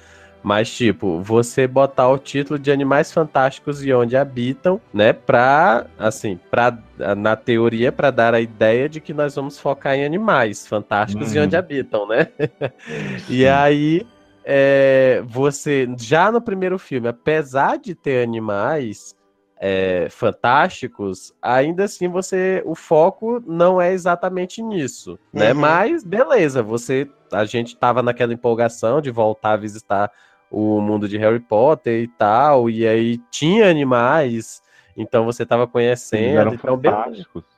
Mas, 0.42 0.70
tipo, 0.70 1.22
você 1.22 1.66
botar 1.66 2.10
o 2.10 2.18
título 2.18 2.58
de 2.58 2.70
Animais 2.70 3.10
Fantásticos 3.10 3.82
e 3.82 3.90
Onde 3.94 4.18
Habitam, 4.18 4.78
né? 4.92 5.14
Pra, 5.14 5.86
assim, 5.98 6.38
pra, 6.50 6.76
na 7.16 7.34
teoria, 7.34 7.90
para 7.90 8.10
dar 8.10 8.34
a 8.34 8.40
ideia 8.42 8.86
de 8.86 9.00
que 9.00 9.14
nós 9.14 9.34
vamos 9.34 9.58
focar 9.58 9.94
em 9.94 10.04
animais 10.04 10.66
fantásticos 10.66 11.30
uhum. 11.30 11.36
e 11.36 11.40
onde 11.40 11.56
habitam, 11.56 12.06
né? 12.06 12.28
e 13.30 13.46
aí, 13.46 14.06
é, 14.44 15.22
você, 15.24 15.88
já 15.98 16.30
no 16.30 16.42
primeiro 16.42 16.78
filme, 16.78 17.08
apesar 17.08 17.78
de 17.78 17.94
ter 17.94 18.22
animais, 18.22 19.16
é, 19.56 20.08
fantásticos, 20.10 21.32
ainda 21.40 21.84
assim 21.84 22.08
você 22.08 22.62
o 22.66 22.74
foco 22.74 23.42
não 23.46 23.80
é 23.80 23.92
exatamente 23.92 24.62
nisso, 24.62 25.18
né? 25.32 25.52
Uhum. 25.52 25.60
Mas 25.60 26.04
beleza, 26.04 26.62
você 26.62 27.08
a 27.32 27.44
gente 27.44 27.76
tava 27.76 28.02
naquela 28.02 28.32
empolgação 28.32 29.00
de 29.00 29.10
voltar 29.10 29.52
a 29.52 29.56
visitar 29.56 30.10
o 30.50 30.80
mundo 30.80 31.08
de 31.08 31.18
Harry 31.18 31.40
Potter 31.40 32.02
e 32.02 32.08
tal, 32.08 32.68
e 32.68 32.86
aí 32.86 33.18
tinha 33.30 33.68
animais, 33.68 34.62
então 34.96 35.24
você 35.24 35.44
tava 35.44 35.66
conhecendo, 35.66 36.38
eram 36.38 36.54
então 36.54 36.76
fantásticos. 36.76 37.42
Beleza. 37.42 37.53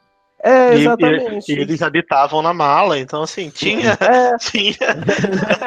É, 0.47 0.75
exatamente. 0.75 1.53
E, 1.53 1.57
e, 1.57 1.61
eles 1.61 1.83
habitavam 1.83 2.41
na 2.41 2.55
mala, 2.55 2.97
então 2.97 3.25
assim, 3.25 3.51
tinha. 3.51 3.99
É. 4.01 4.39
tinha. 4.39 4.77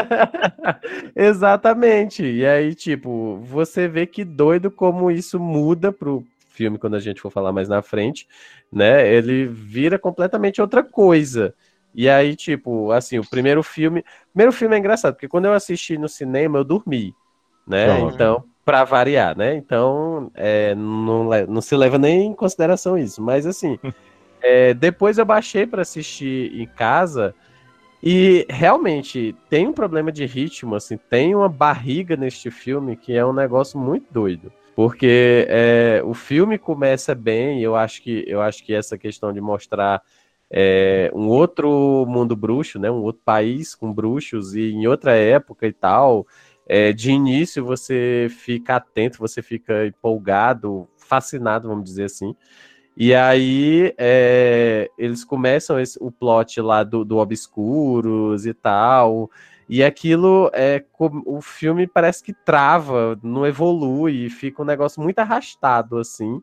exatamente. 1.13 2.23
E 2.23 2.45
aí, 2.45 2.73
tipo, 2.73 3.41
você 3.43 3.89
vê 3.89 4.05
que 4.05 4.23
doido 4.23 4.71
como 4.71 5.11
isso 5.11 5.37
muda 5.37 5.91
pro 5.91 6.23
filme 6.47 6.77
quando 6.77 6.95
a 6.95 6.99
gente 6.99 7.19
for 7.19 7.29
falar 7.29 7.51
mais 7.51 7.67
na 7.67 7.81
frente, 7.81 8.25
né? 8.71 9.05
Ele 9.13 9.45
vira 9.45 9.99
completamente 9.99 10.61
outra 10.61 10.81
coisa. 10.81 11.53
E 11.93 12.07
aí, 12.07 12.33
tipo, 12.33 12.93
assim, 12.93 13.19
o 13.19 13.29
primeiro 13.29 13.61
filme. 13.61 13.99
O 13.99 14.33
primeiro 14.33 14.53
filme 14.53 14.75
é 14.75 14.79
engraçado, 14.79 15.13
porque 15.13 15.27
quando 15.27 15.45
eu 15.45 15.53
assisti 15.53 15.97
no 15.97 16.07
cinema, 16.07 16.57
eu 16.57 16.63
dormi, 16.63 17.13
né? 17.67 17.99
Então, 17.99 18.45
para 18.63 18.85
variar, 18.85 19.37
né? 19.37 19.55
Então, 19.55 20.31
é, 20.35 20.73
não, 20.73 21.29
não 21.49 21.61
se 21.61 21.75
leva 21.75 21.97
nem 21.97 22.27
em 22.27 22.33
consideração 22.33 22.97
isso. 22.97 23.21
Mas, 23.21 23.45
assim, 23.45 23.77
é, 24.41 24.73
depois 24.73 25.17
eu 25.17 25.25
baixei 25.25 25.65
para 25.65 25.81
assistir 25.81 26.53
em 26.59 26.65
casa. 26.65 27.33
E 28.01 28.45
realmente 28.49 29.35
tem 29.49 29.67
um 29.67 29.73
problema 29.73 30.11
de 30.11 30.25
ritmo, 30.25 30.75
assim, 30.75 30.97
tem 30.97 31.35
uma 31.35 31.49
barriga 31.49 32.15
neste 32.15 32.49
filme 32.49 32.95
que 32.95 33.13
é 33.13 33.25
um 33.25 33.33
negócio 33.33 33.77
muito 33.77 34.05
doido. 34.11 34.51
Porque 34.73 35.45
é, 35.49 36.01
o 36.05 36.13
filme 36.13 36.57
começa 36.57 37.13
bem, 37.13 37.61
eu 37.61 37.75
acho 37.75 38.01
que 38.01 38.23
eu 38.25 38.41
acho 38.41 38.63
que 38.63 38.73
essa 38.73 38.97
questão 38.97 39.33
de 39.33 39.41
mostrar 39.41 40.01
é, 40.49 41.11
um 41.13 41.27
outro 41.27 42.05
mundo 42.07 42.35
bruxo, 42.35 42.79
né, 42.79 42.89
um 42.89 43.01
outro 43.01 43.21
país 43.25 43.75
com 43.75 43.91
bruxos 43.93 44.55
e 44.55 44.71
em 44.71 44.87
outra 44.87 45.13
época 45.15 45.67
e 45.67 45.73
tal, 45.73 46.25
é, 46.65 46.93
de 46.93 47.11
início 47.11 47.65
você 47.65 48.27
fica 48.29 48.77
atento, 48.77 49.19
você 49.19 49.41
fica 49.41 49.85
empolgado, 49.85 50.87
fascinado, 50.97 51.67
vamos 51.67 51.83
dizer 51.83 52.05
assim. 52.05 52.33
E 52.97 53.13
aí 53.15 53.93
é, 53.97 54.89
eles 54.97 55.23
começam 55.23 55.79
esse, 55.79 55.97
o 56.01 56.11
plot 56.11 56.59
lá 56.61 56.83
do, 56.83 57.05
do 57.05 57.17
Obscuros 57.17 58.45
e 58.45 58.53
tal. 58.53 59.29
E 59.69 59.83
aquilo 59.83 60.49
é 60.51 60.83
o 60.99 61.41
filme 61.41 61.85
parece 61.85 62.23
que 62.23 62.33
trava, 62.33 63.17
não 63.21 63.45
evolui, 63.45 64.27
fica 64.29 64.63
um 64.63 64.65
negócio 64.65 64.99
muito 64.99 65.19
arrastado 65.19 65.99
assim, 65.99 66.41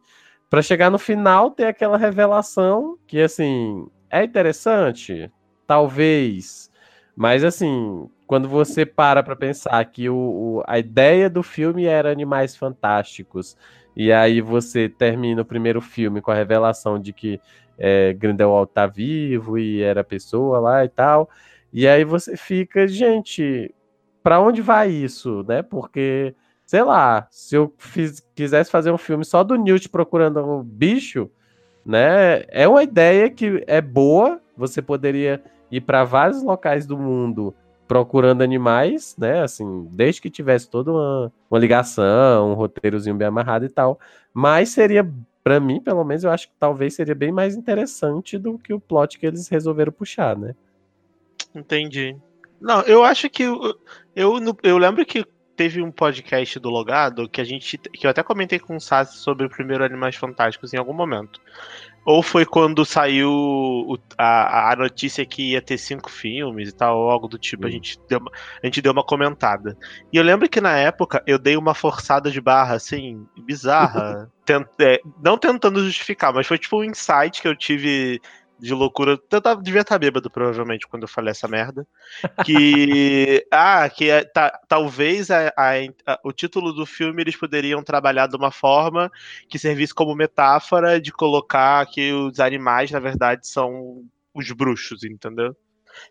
para 0.49 0.63
chegar 0.63 0.91
no 0.91 0.99
final 0.99 1.51
ter 1.51 1.67
aquela 1.67 1.99
revelação 1.99 2.97
que 3.05 3.21
assim 3.21 3.89
é 4.09 4.23
interessante, 4.23 5.29
talvez, 5.67 6.71
mas 7.17 7.43
assim 7.43 8.09
quando 8.29 8.49
você 8.49 8.87
para 8.87 9.25
para 9.25 9.35
pensar 9.35 9.85
que 9.87 10.09
o, 10.09 10.17
o, 10.17 10.63
a 10.65 10.79
ideia 10.79 11.29
do 11.29 11.43
filme 11.43 11.85
era 11.85 12.13
animais 12.13 12.57
fantásticos 12.57 13.57
e 13.97 14.13
aí 14.13 14.43
você 14.43 14.89
termina 14.89 15.41
o 15.41 15.45
primeiro 15.45 15.81
filme 15.81 16.21
com 16.21 16.31
a 16.31 16.35
revelação 16.35 16.99
de 16.99 17.13
que 17.13 17.41
é, 17.79 18.13
Grindelwald 18.13 18.71
tá 18.73 18.87
vivo 18.87 19.59
e 19.59 19.83
era 19.83 20.05
pessoa 20.05 20.59
lá 20.61 20.85
e 20.85 20.89
tal. 20.89 21.31
E 21.73 21.89
aí 21.89 22.05
você 22.05 22.37
fica, 22.37 22.87
gente, 22.87 23.75
para 24.23 24.41
onde 24.41 24.61
vai 24.61 24.91
isso, 24.91 25.45
né? 25.49 25.63
Porque, 25.63 26.35
sei 26.65 26.83
lá, 26.83 27.27
se 27.31 27.57
eu 27.57 27.73
fiz, 27.79 28.21
quisesse 28.35 28.71
fazer 28.71 28.91
um 28.91 28.99
filme 28.99 29.25
só 29.25 29.43
do 29.43 29.57
Newt 29.57 29.89
procurando 29.89 30.45
um 30.45 30.63
bicho, 30.63 31.31
né? 31.85 32.43
É 32.49 32.69
uma 32.69 32.83
ideia 32.83 33.31
que 33.31 33.65
é 33.67 33.81
boa, 33.81 34.41
você 34.57 34.83
poderia 34.83 35.43
ir 35.71 35.81
para 35.81 36.05
vários 36.05 36.43
locais 36.43 36.87
do 36.87 36.99
mundo 36.99 37.55
procurando 37.87 38.43
animais, 38.43 39.15
né? 39.19 39.43
Assim, 39.43 39.89
desde 39.93 40.21
que 40.21 40.31
tivesse 40.31 40.69
toda 40.69 40.93
uma, 40.93 41.33
uma 41.51 41.59
ligação, 41.59 42.51
um 42.51 42.55
roteirozinho 42.55 43.17
bem 43.17 43.29
amarrado 43.29 43.65
e 43.65 43.69
tal. 43.69 43.99
Mas 44.33 44.71
seria, 44.71 45.09
para 45.43 45.61
mim, 45.61 45.81
pelo 45.81 46.05
menos, 46.05 46.25
eu 46.25 46.31
acho 46.31 46.49
que 46.49 46.55
talvez 46.59 46.95
seria 46.95 47.15
bem 47.15 47.33
mais 47.33 47.55
interessante 47.55 48.39
do 48.39 48.59
que 48.59 48.75
o 48.75 48.81
plot 48.81 49.19
que 49.19 49.27
eles 49.27 49.49
resolveram 49.49 49.93
puxar, 49.93 50.37
né? 50.37 50.55
Entendi. 51.55 52.17
Não, 52.61 52.83
eu 52.83 53.05
acho 53.05 53.29
que 53.31 53.45
eu, 53.45 53.79
eu, 54.15 54.39
eu 54.63 54.79
lembro 54.79 55.05
que 55.05 55.25
teve 55.57 55.83
um 55.83 55.91
podcast 55.91 56.59
do 56.59 56.69
Logado 56.69 57.29
que 57.29 57.41
a 57.41 57.45
gente 57.45 57.79
que 57.79 58.07
eu 58.07 58.11
até 58.11 58.23
comentei 58.23 58.59
com 58.59 58.77
o 58.77 58.81
Sassi 58.81 59.17
sobre 59.17 59.47
o 59.47 59.51
primeiro 59.51 59.83
Animais 59.83 60.15
Fantásticos 60.15 60.75
em 60.75 60.77
algum 60.77 60.93
momento. 60.93 61.41
Ou 62.07 62.23
foi 62.23 62.47
quando 62.47 62.85
saiu 62.85 63.29
o, 63.33 63.99
a, 64.17 64.73
a 64.73 64.77
notícia 64.77 65.27
que 65.27 65.51
ia 65.51 65.61
ter 65.61 65.77
cinco 65.77 66.09
filmes 66.09 66.69
e 66.69 66.73
tal, 66.73 66.97
ou 66.99 67.11
algo 67.11 67.27
do 67.27 67.37
tipo, 67.37 67.67
a, 67.67 67.71
gente 67.71 67.99
deu 68.09 68.21
uma, 68.21 68.31
a 68.63 68.67
gente 68.67 68.81
deu 68.81 68.93
uma 68.93 69.03
comentada. 69.03 69.77
E 70.13 70.17
eu 70.17 70.23
lembro 70.23 70.49
que 70.49 70.61
na 70.61 70.79
época 70.79 71.21
eu 71.27 71.37
dei 71.37 71.57
uma 71.57 71.75
forçada 71.75 72.31
de 72.31 72.41
barra, 72.41 72.77
assim, 72.77 73.27
bizarra. 73.45 74.31
tent, 74.47 74.69
é, 74.81 75.01
não 75.21 75.37
tentando 75.37 75.85
justificar, 75.85 76.33
mas 76.33 76.47
foi 76.47 76.57
tipo 76.57 76.79
um 76.79 76.85
insight 76.85 77.43
que 77.43 77.49
eu 77.49 77.57
tive 77.57 78.21
de 78.59 78.75
loucura. 78.75 79.19
Eu 79.31 79.41
tava, 79.41 79.63
devia 79.63 79.83
estar 79.83 79.99
bêbado, 79.99 80.31
provavelmente, 80.31 80.87
quando 80.87 81.03
eu 81.03 81.09
falei 81.09 81.31
essa 81.31 81.49
merda. 81.49 81.87
Que. 82.45 83.47
ah, 83.51 83.89
que 83.89 84.25
tá, 84.33 84.59
talvez 84.69 85.31
a, 85.31 85.49
a, 85.57 85.73
a, 86.07 86.21
o 86.25 86.33
título 86.33 86.73
do 86.73 86.87
filme 86.87 87.23
eles 87.23 87.37
poderiam 87.37 87.83
trabalhar 87.83 88.27
de 88.27 88.37
uma 88.37 88.51
forma 88.51 89.11
que 89.49 89.59
servisse 89.59 89.95
como 89.95 90.15
metáfora 90.15 91.01
de 91.01 91.13
colocar 91.13 91.87
que 91.87 92.13
os 92.13 92.41
animais, 92.41 92.91
na 92.91 93.01
verdade, 93.01 93.47
são 93.47 94.05
os 94.35 94.51
bruxos, 94.53 95.05
entendeu? 95.05 95.57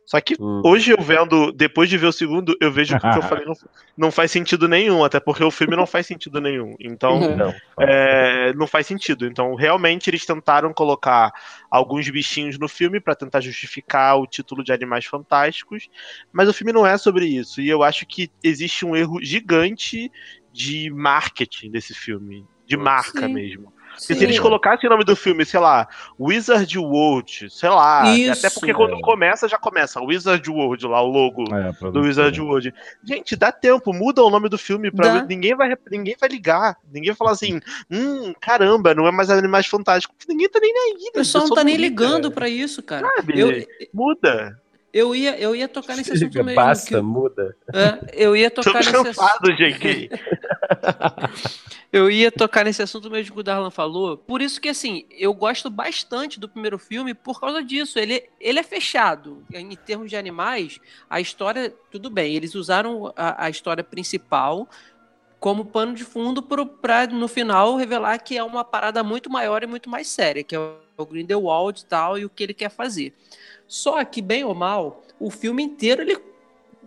Só 0.06 0.22
que 0.22 0.36
hum. 0.40 0.62
hoje 0.64 0.92
eu 0.92 1.02
vendo, 1.02 1.52
depois 1.52 1.90
de 1.90 1.98
ver 1.98 2.08
o 2.08 2.12
segundo, 2.12 2.56
eu 2.62 2.72
vejo 2.72 2.98
que 2.98 3.08
o 3.08 3.12
que 3.12 3.18
eu 3.18 3.24
falei 3.24 3.46
não, 3.46 3.54
não, 3.98 4.12
faz 4.12 4.32
sentido 4.32 4.68
nenhum, 4.68 5.04
até 5.04 5.20
porque 5.20 5.44
o 5.44 5.52
filme 5.52 5.76
não 5.76 5.86
faz 5.86 6.06
sentido 6.06 6.40
nenhum. 6.40 6.76
Então, 6.80 7.36
não. 7.36 7.54
É, 7.80 8.54
não 8.54 8.68
faz 8.68 8.88
sentido. 8.88 9.26
Então, 9.26 9.56
realmente, 9.56 10.10
eles 10.10 10.26
tentaram 10.26 10.74
colocar 10.74 11.32
alguns 11.70 12.10
bichinhos 12.10 12.60
no 12.60 12.68
filme 12.68 13.00
para 13.00 13.16
tentar 13.16 13.42
justificar 13.42 14.18
o 14.18 14.28
título 14.28 14.64
de 14.64 14.72
Animais 14.72 15.06
Fantásticos, 15.06 15.90
mas 16.32 16.48
o 16.48 16.54
filme 16.54 16.72
não 16.72 16.86
é 16.86 16.98
sobre 16.98 17.26
isso. 17.26 17.62
E 17.62 17.70
eu 17.70 17.84
acho 17.84 18.06
que 18.06 18.30
existe 18.44 18.86
um 18.86 18.96
erro 18.96 19.20
gigante 19.22 20.12
de 20.52 20.90
marketing 20.90 21.72
desse 21.72 21.94
filme, 21.94 22.46
de 22.66 22.78
marca 22.78 23.28
Sim. 23.28 23.34
mesmo. 23.34 23.74
Sim. 23.98 24.16
Se 24.16 24.24
eles 24.24 24.40
colocassem 24.40 24.88
o 24.88 24.92
nome 24.92 25.04
do 25.04 25.16
filme, 25.16 25.46
sei 25.46 25.60
lá, 25.60 25.88
Wizard 26.20 26.78
World, 26.78 27.50
sei 27.50 27.70
lá. 27.70 28.16
Isso, 28.16 28.46
até 28.46 28.54
porque 28.54 28.74
quando 28.74 28.96
é. 28.96 29.02
começa, 29.02 29.48
já 29.48 29.58
começa. 29.58 30.02
Wizard 30.02 30.50
World 30.50 30.88
lá, 30.88 31.02
o 31.02 31.08
logo 31.08 31.44
é, 31.54 31.92
do 31.92 32.02
Wizard 32.02 32.40
World. 32.40 32.74
Gente, 33.04 33.36
dá 33.36 33.52
tempo, 33.52 33.94
muda 33.94 34.24
o 34.24 34.30
nome 34.30 34.50
do 34.50 34.58
filme 34.58 34.92
pra 34.92 35.24
ninguém 35.24 35.56
vai 35.56 35.76
ninguém 35.90 36.16
vai 36.20 36.30
ligar. 36.30 36.78
Ninguém 36.92 37.12
vai 37.12 37.18
falar 37.18 37.32
assim, 37.32 37.60
hum, 37.90 38.34
caramba, 38.40 38.94
não 38.94 39.08
é 39.08 39.12
mais 39.12 39.30
Animais 39.30 39.68
Fantásticos. 39.68 40.16
Ninguém 40.28 40.50
tá 40.50 40.60
nem 40.60 40.72
aí. 40.72 41.10
O 41.10 41.14
pessoal 41.14 41.48
não 41.48 41.56
tá 41.56 41.64
nem 41.64 41.76
ligando 41.76 42.32
pra 42.32 42.50
isso, 42.50 42.82
cara. 42.82 43.08
Sabe? 43.16 43.40
Eu, 43.40 43.66
muda. 43.94 44.60
Eu 44.96 45.14
ia, 45.14 45.38
eu 45.38 45.54
ia 45.54 45.68
tocar 45.68 45.98
nesse 45.98 46.14
assunto 46.14 46.42
mesmo. 46.42 46.56
Basta, 46.56 46.96
que... 46.96 47.02
muda. 47.02 47.54
É, 47.74 48.00
eu 48.14 48.34
ia 48.34 48.50
tocar 48.50 48.72
Tô 48.72 48.78
nesse 48.78 48.92
cansado, 48.94 49.52
assunto. 49.52 49.58
gente. 49.58 50.10
eu 51.92 52.10
ia 52.10 52.32
tocar 52.32 52.66
nesse 52.66 52.82
assunto 52.82 53.10
mesmo 53.10 53.34
que 53.34 53.40
o 53.40 53.44
Darlan 53.44 53.72
falou. 53.72 54.18
Por 54.18 54.42
isso 54.42 54.60
que, 54.60 54.70
assim, 54.70 55.06
eu 55.12 55.34
gosto 55.34 55.70
bastante 55.70 56.40
do 56.40 56.50
primeiro 56.50 56.78
filme 56.78 57.14
por 57.14 57.40
causa 57.40 57.64
disso. 57.64 57.98
Ele, 57.98 58.28
ele 58.40 58.60
é 58.60 58.64
fechado. 58.64 59.44
Em 59.54 59.76
termos 59.76 60.10
de 60.10 60.18
animais, 60.18 60.80
a 61.10 61.22
história, 61.22 61.74
tudo 61.92 62.10
bem. 62.10 62.36
Eles 62.36 62.56
usaram 62.56 63.14
a, 63.16 63.46
a 63.46 63.50
história 63.50 63.84
principal 63.84 64.68
como 65.40 65.66
pano 65.66 65.94
de 65.94 66.04
fundo 66.04 66.42
para 66.42 67.06
no 67.08 67.28
final 67.28 67.76
revelar 67.76 68.18
que 68.18 68.36
é 68.36 68.44
uma 68.44 68.64
parada 68.64 69.04
muito 69.04 69.30
maior 69.30 69.62
e 69.62 69.68
muito 69.68 69.90
mais 69.90 70.08
séria, 70.08 70.44
que 70.44 70.56
é 70.56 70.60
o 70.98 71.06
Grindelwald 71.06 71.82
e 71.82 71.86
tal, 71.86 72.18
e 72.18 72.26
o 72.26 72.30
que 72.30 72.42
ele 72.42 72.54
quer 72.54 72.70
fazer. 72.70 73.14
Só 73.68 74.04
que, 74.04 74.22
bem 74.22 74.44
ou 74.44 74.56
mal, 74.56 75.04
o 75.20 75.30
filme 75.30 75.62
inteiro 75.62 76.02
ele 76.02 76.18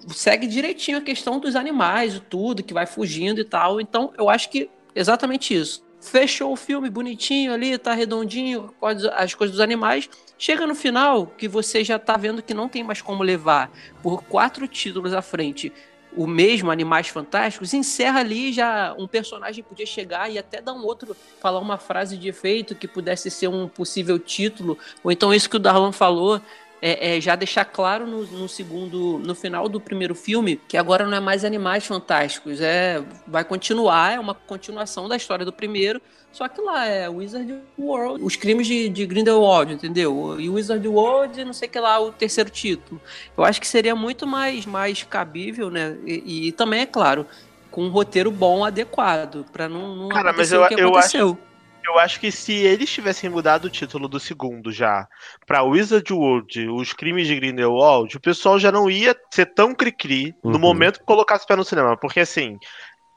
segue 0.08 0.46
direitinho 0.46 0.98
a 0.98 1.02
questão 1.02 1.38
dos 1.38 1.56
animais, 1.56 2.20
tudo, 2.28 2.62
que 2.62 2.74
vai 2.74 2.86
fugindo 2.86 3.40
e 3.40 3.44
tal. 3.44 3.80
Então, 3.80 4.12
eu 4.16 4.28
acho 4.28 4.50
que 4.50 4.68
exatamente 4.98 5.54
isso. 5.54 5.86
Fechou 6.00 6.52
o 6.52 6.56
filme 6.56 6.88
bonitinho 6.88 7.52
ali, 7.52 7.76
tá 7.76 7.92
redondinho, 7.92 8.72
as 9.14 9.34
coisas 9.34 9.56
dos 9.56 9.60
animais. 9.60 10.08
Chega 10.38 10.66
no 10.66 10.74
final, 10.74 11.26
que 11.26 11.48
você 11.48 11.82
já 11.82 11.98
tá 11.98 12.16
vendo 12.16 12.42
que 12.42 12.54
não 12.54 12.68
tem 12.68 12.84
mais 12.84 13.02
como 13.02 13.22
levar 13.22 13.70
por 14.02 14.22
quatro 14.22 14.68
títulos 14.68 15.12
à 15.12 15.20
frente 15.20 15.72
o 16.16 16.26
mesmo 16.26 16.70
Animais 16.70 17.08
Fantásticos, 17.08 17.74
encerra 17.74 18.20
ali 18.20 18.52
já 18.52 18.94
um 18.98 19.06
personagem 19.06 19.62
podia 19.62 19.86
chegar 19.86 20.30
e 20.30 20.38
até 20.38 20.60
dar 20.60 20.72
um 20.72 20.84
outro, 20.84 21.16
falar 21.40 21.60
uma 21.60 21.78
frase 21.78 22.16
de 22.16 22.28
efeito 22.28 22.74
que 22.74 22.88
pudesse 22.88 23.30
ser 23.30 23.48
um 23.48 23.68
possível 23.68 24.18
título, 24.18 24.78
ou 25.04 25.12
então 25.12 25.34
isso 25.34 25.50
que 25.50 25.56
o 25.56 25.60
Darlan 25.60 25.92
falou, 25.92 26.40
é, 26.80 27.16
é, 27.16 27.20
já 27.20 27.34
deixar 27.34 27.64
claro 27.64 28.06
no, 28.06 28.24
no, 28.24 28.48
segundo, 28.48 29.18
no 29.18 29.34
final 29.34 29.68
do 29.68 29.80
primeiro 29.80 30.14
filme, 30.14 30.60
que 30.68 30.76
agora 30.76 31.06
não 31.06 31.16
é 31.16 31.20
mais 31.20 31.44
Animais 31.44 31.86
Fantásticos, 31.86 32.60
é 32.60 33.02
vai 33.26 33.44
continuar, 33.44 34.14
é 34.14 34.20
uma 34.20 34.34
continuação 34.34 35.08
da 35.08 35.16
história 35.16 35.44
do 35.44 35.52
primeiro, 35.52 36.00
só 36.32 36.46
que 36.46 36.60
lá 36.60 36.86
é 36.86 37.08
Wizard 37.08 37.52
World, 37.78 38.22
os 38.22 38.36
crimes 38.36 38.66
de, 38.66 38.88
de 38.88 39.06
Grindelwald, 39.06 39.72
entendeu? 39.72 40.38
E 40.38 40.48
Wizard 40.48 40.86
World, 40.86 41.44
não 41.44 41.52
sei 41.52 41.68
que 41.68 41.80
lá, 41.80 41.98
o 41.98 42.12
terceiro 42.12 42.50
título. 42.50 43.00
Eu 43.36 43.44
acho 43.44 43.60
que 43.60 43.66
seria 43.66 43.96
muito 43.96 44.26
mais, 44.26 44.66
mais 44.66 45.02
cabível, 45.02 45.70
né? 45.70 45.96
E, 46.06 46.48
e 46.48 46.52
também, 46.52 46.82
é 46.82 46.86
claro, 46.86 47.26
com 47.70 47.84
um 47.84 47.88
roteiro 47.88 48.30
bom, 48.30 48.64
adequado, 48.64 49.44
para 49.52 49.68
não, 49.68 49.96
não 49.96 50.08
Cara, 50.08 50.32
mas 50.32 50.52
eu, 50.52 50.62
o 50.62 50.68
que 50.68 50.74
aconteceu. 50.74 51.20
Eu 51.20 51.32
acho 51.32 51.47
eu 51.88 51.98
acho 51.98 52.20
que 52.20 52.30
se 52.30 52.52
eles 52.52 52.90
tivessem 52.90 53.30
mudado 53.30 53.64
o 53.64 53.70
título 53.70 54.08
do 54.08 54.20
segundo 54.20 54.70
já 54.70 55.08
pra 55.46 55.62
Wizard 55.62 56.12
World, 56.12 56.68
os 56.68 56.92
crimes 56.92 57.26
de 57.26 57.34
Grindelwald, 57.34 58.14
o 58.14 58.20
pessoal 58.20 58.58
já 58.58 58.70
não 58.70 58.90
ia 58.90 59.16
ser 59.30 59.46
tão 59.46 59.74
cri-cri 59.74 60.34
uhum. 60.44 60.52
no 60.52 60.58
momento 60.58 61.00
que 61.00 61.06
colocasse 61.06 61.46
pé 61.46 61.56
no 61.56 61.64
cinema. 61.64 61.96
Porque 61.96 62.20
assim, 62.20 62.58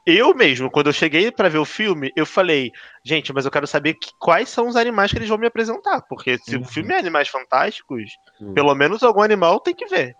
eu 0.06 0.34
mesmo, 0.34 0.70
quando 0.70 0.86
eu 0.88 0.92
cheguei 0.92 1.30
para 1.30 1.50
ver 1.50 1.58
o 1.58 1.64
filme, 1.64 2.10
eu 2.16 2.24
falei, 2.24 2.72
gente, 3.04 3.32
mas 3.32 3.44
eu 3.44 3.50
quero 3.50 3.66
saber 3.66 3.94
que, 3.94 4.10
quais 4.18 4.48
são 4.48 4.66
os 4.66 4.74
animais 4.74 5.12
que 5.12 5.18
eles 5.18 5.28
vão 5.28 5.38
me 5.38 5.46
apresentar. 5.46 6.02
Porque 6.08 6.38
se 6.38 6.56
uhum. 6.56 6.62
o 6.62 6.64
filme 6.64 6.94
é 6.94 6.98
Animais 6.98 7.28
Fantásticos, 7.28 8.10
uhum. 8.40 8.54
pelo 8.54 8.74
menos 8.74 9.02
algum 9.02 9.22
animal 9.22 9.60
tem 9.60 9.74
que 9.74 9.86
ver. 9.86 10.14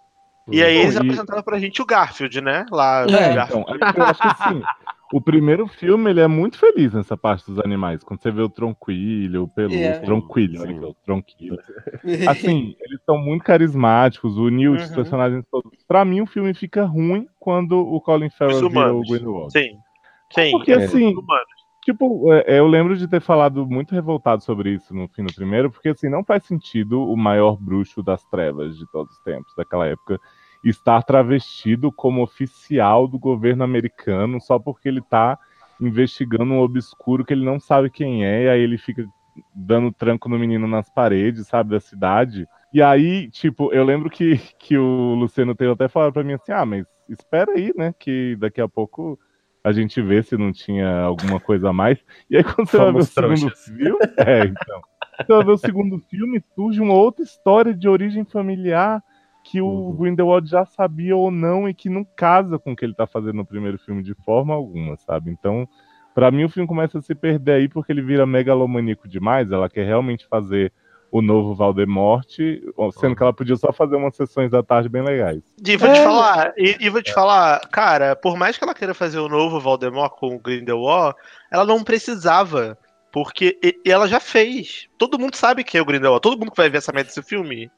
E 0.48 0.62
aí 0.62 0.76
eles 0.76 0.94
e... 0.94 0.98
apresentaram 0.98 1.42
pra 1.42 1.58
gente 1.58 1.80
o 1.80 1.86
Garfield, 1.86 2.40
né? 2.40 2.66
Lá, 2.70 3.02
é, 3.02 3.34
Garfield. 3.34 3.64
Então, 3.74 3.92
eu 3.96 4.04
acho 4.04 4.20
que 4.20 4.28
assim, 4.28 4.62
o 5.12 5.20
primeiro 5.20 5.66
filme, 5.68 6.08
ele 6.10 6.20
é 6.20 6.26
muito 6.26 6.58
feliz 6.58 6.94
nessa 6.94 7.16
parte 7.18 7.46
dos 7.46 7.58
animais. 7.58 8.02
Quando 8.02 8.22
você 8.22 8.30
vê 8.30 8.40
o 8.40 8.48
Tronquilho, 8.48 9.42
o 9.42 9.48
Pelúcio, 9.48 9.78
yeah. 9.78 10.02
É. 10.02 10.04
Tronquilho, 10.04 10.62
olha 10.62 10.88
o 10.88 10.94
Tronquilho. 11.04 11.58
Assim, 12.28 12.74
eles 12.80 12.98
são 13.04 13.18
muito 13.18 13.44
carismáticos, 13.44 14.38
o 14.38 14.48
Newt, 14.48 14.80
uhum. 14.80 14.88
os 14.88 14.94
personagens 14.94 15.44
todos. 15.50 15.70
Pra 15.86 16.02
mim, 16.02 16.22
o 16.22 16.26
filme 16.26 16.54
fica 16.54 16.84
ruim 16.84 17.26
quando 17.38 17.78
o 17.78 18.00
Colin 18.00 18.30
Farrell 18.30 18.70
vira 18.70 18.94
o 18.94 19.02
Grindelwald. 19.02 19.52
Sim, 19.52 19.76
sim. 20.32 20.50
Porque, 20.50 20.72
é. 20.72 20.76
assim, 20.76 21.14
tipo, 21.84 22.32
é, 22.32 22.58
eu 22.58 22.66
lembro 22.66 22.96
de 22.96 23.06
ter 23.06 23.20
falado 23.20 23.66
muito 23.66 23.94
revoltado 23.94 24.42
sobre 24.42 24.70
isso 24.70 24.94
no 24.94 25.08
fim 25.08 25.24
do 25.24 25.34
primeiro, 25.34 25.70
porque, 25.70 25.90
assim, 25.90 26.08
não 26.08 26.24
faz 26.24 26.46
sentido 26.46 27.02
o 27.02 27.16
maior 27.18 27.58
bruxo 27.60 28.02
das 28.02 28.24
trevas 28.24 28.78
de 28.78 28.90
todos 28.90 29.14
os 29.14 29.22
tempos, 29.22 29.52
daquela 29.54 29.86
época, 29.86 30.18
estar 30.64 31.02
travestido 31.02 31.90
como 31.90 32.22
oficial 32.22 33.08
do 33.08 33.18
governo 33.18 33.64
americano 33.64 34.40
só 34.40 34.58
porque 34.58 34.88
ele 34.88 35.00
está 35.00 35.38
investigando 35.80 36.52
um 36.52 36.60
obscuro 36.60 37.24
que 37.24 37.32
ele 37.32 37.44
não 37.44 37.58
sabe 37.58 37.90
quem 37.90 38.24
é, 38.24 38.44
e 38.44 38.48
aí 38.48 38.60
ele 38.60 38.78
fica 38.78 39.04
dando 39.54 39.90
tranco 39.90 40.28
no 40.28 40.38
menino 40.38 40.66
nas 40.68 40.88
paredes, 40.90 41.48
sabe, 41.48 41.70
da 41.70 41.80
cidade. 41.80 42.46
E 42.72 42.80
aí, 42.80 43.28
tipo, 43.30 43.72
eu 43.72 43.84
lembro 43.84 44.08
que, 44.08 44.38
que 44.58 44.76
o 44.76 45.14
Luciano 45.14 45.54
Taylor 45.54 45.74
até 45.74 45.88
falou 45.88 46.12
pra 46.12 46.22
mim 46.22 46.34
assim: 46.34 46.52
ah, 46.52 46.64
mas 46.64 46.86
espera 47.08 47.52
aí, 47.52 47.72
né, 47.76 47.94
que 47.98 48.36
daqui 48.36 48.60
a 48.60 48.68
pouco 48.68 49.18
a 49.64 49.72
gente 49.72 50.00
vê 50.00 50.22
se 50.22 50.36
não 50.36 50.52
tinha 50.52 51.02
alguma 51.02 51.40
coisa 51.40 51.70
a 51.70 51.72
mais. 51.72 51.98
E 52.28 52.36
aí, 52.36 52.44
quando 52.44 52.68
você 52.68 52.76
vai 52.76 52.92
ver 52.92 52.98
o 52.98 53.04
segundo 53.04 53.50
filme. 53.50 53.98
É, 54.18 54.44
então. 54.44 54.80
Você 55.18 55.32
vai 55.34 55.44
ver 55.44 55.52
o 55.52 55.58
segundo 55.58 55.98
filme, 55.98 56.42
surge 56.54 56.80
uma 56.80 56.94
outra 56.94 57.22
história 57.22 57.74
de 57.74 57.88
origem 57.88 58.24
familiar 58.24 59.02
que 59.42 59.60
o 59.60 59.66
uhum. 59.66 59.96
Grindelwald 59.96 60.48
já 60.48 60.64
sabia 60.64 61.16
ou 61.16 61.30
não 61.30 61.68
e 61.68 61.74
que 61.74 61.88
não 61.88 62.04
casa 62.04 62.58
com 62.58 62.72
o 62.72 62.76
que 62.76 62.84
ele 62.84 62.94
tá 62.94 63.06
fazendo 63.06 63.34
no 63.34 63.46
primeiro 63.46 63.78
filme 63.78 64.02
de 64.02 64.14
forma 64.14 64.54
alguma, 64.54 64.96
sabe? 64.96 65.30
Então, 65.30 65.68
para 66.14 66.30
mim 66.30 66.44
o 66.44 66.48
filme 66.48 66.68
começa 66.68 66.98
a 66.98 67.02
se 67.02 67.14
perder 67.14 67.52
aí 67.52 67.68
porque 67.68 67.92
ele 67.92 68.02
vira 68.02 68.26
megalomaníaco 68.26 69.08
demais, 69.08 69.50
ela 69.50 69.68
quer 69.68 69.84
realmente 69.84 70.26
fazer 70.26 70.72
o 71.12 71.20
novo 71.20 71.54
Valdemort, 71.54 72.26
sendo 72.98 73.14
que 73.14 73.22
ela 73.22 73.34
podia 73.34 73.54
só 73.56 73.70
fazer 73.70 73.96
umas 73.96 74.16
sessões 74.16 74.50
da 74.50 74.62
tarde 74.62 74.88
bem 74.88 75.02
legais. 75.02 75.42
E 75.62 75.76
vou 75.76 75.90
é. 75.90 75.92
te 75.92 76.02
falar, 76.02 76.54
e, 76.56 76.76
e 76.80 76.88
vou 76.88 77.02
te 77.02 77.10
é. 77.10 77.14
falar, 77.14 77.60
cara, 77.68 78.16
por 78.16 78.34
mais 78.34 78.56
que 78.56 78.64
ela 78.64 78.74
queira 78.74 78.94
fazer 78.94 79.18
o 79.18 79.28
novo 79.28 79.60
Valdemort 79.60 80.12
com 80.12 80.34
o 80.34 80.38
Grindelwald, 80.38 81.14
ela 81.50 81.66
não 81.66 81.84
precisava 81.84 82.78
porque 83.12 83.58
ela 83.84 84.08
já 84.08 84.18
fez. 84.18 84.88
Todo 84.96 85.18
mundo 85.18 85.36
sabe 85.36 85.62
que 85.62 85.76
é 85.76 85.82
o 85.82 85.84
Grindelwald. 85.84 86.22
Todo 86.22 86.38
mundo 86.38 86.50
que 86.50 86.56
vai 86.56 86.70
ver 86.70 86.78
essa 86.78 86.92
merda 86.92 87.08
desse 87.08 87.22
filme 87.22 87.70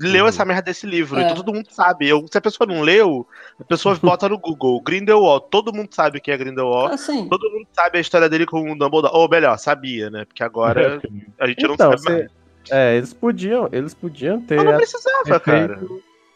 leu 0.00 0.24
uhum. 0.24 0.28
essa 0.28 0.44
merda 0.44 0.62
desse 0.62 0.86
livro. 0.86 1.18
É. 1.18 1.24
Então 1.24 1.36
todo 1.36 1.52
mundo 1.52 1.68
sabe. 1.70 2.08
Eu, 2.08 2.26
se 2.30 2.36
a 2.36 2.40
pessoa 2.40 2.66
não 2.66 2.80
leu, 2.80 3.26
a 3.60 3.64
pessoa 3.64 3.94
bota 4.02 4.28
no 4.30 4.38
Google. 4.38 4.80
Grindelwald. 4.80 5.46
Todo 5.50 5.74
mundo 5.74 5.90
sabe 5.92 6.20
que 6.20 6.30
é 6.30 6.36
Grindelwald. 6.36 6.94
Assim. 6.94 7.28
Todo 7.28 7.50
mundo 7.50 7.66
sabe 7.72 7.98
a 7.98 8.00
história 8.00 8.30
dele 8.30 8.46
com 8.46 8.72
o 8.72 8.78
Dumbledore. 8.78 9.14
Ou 9.14 9.28
melhor, 9.28 9.58
sabia, 9.58 10.08
né? 10.08 10.24
Porque 10.24 10.42
agora 10.42 11.00
a 11.38 11.46
gente 11.46 11.58
então, 11.58 11.70
não 11.70 11.76
sabe 11.76 12.00
você... 12.00 12.10
mais. 12.10 12.38
É, 12.70 12.96
eles 12.96 13.14
podiam, 13.14 13.68
eles 13.72 13.94
podiam 13.94 14.40
ter. 14.40 14.56
Mas 14.56 14.64
não 14.64 14.76
precisava, 14.76 15.40
cara. 15.40 15.80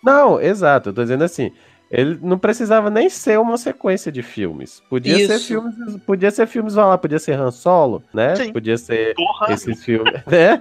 Não, 0.02 0.40
exato. 0.40 0.90
Eu 0.90 0.94
tô 0.94 1.02
dizendo 1.02 1.24
assim. 1.24 1.52
Ele 1.92 2.18
não 2.22 2.38
precisava 2.38 2.88
nem 2.88 3.10
ser 3.10 3.38
uma 3.38 3.58
sequência 3.58 4.10
de 4.10 4.22
filmes. 4.22 4.82
Podia 4.88 5.14
Isso. 5.14 5.26
ser 5.26 5.38
filmes, 5.40 5.96
podia 6.06 6.30
ser 6.30 6.46
filmes, 6.46 6.74
lá, 6.74 6.96
podia 6.96 7.18
ser 7.18 7.38
Han 7.38 7.50
Solo, 7.50 8.02
né? 8.14 8.34
Sim. 8.34 8.50
Podia 8.50 8.78
ser 8.78 9.14
Porra. 9.14 9.52
esses 9.52 9.84
filmes, 9.84 10.14
né? 10.26 10.58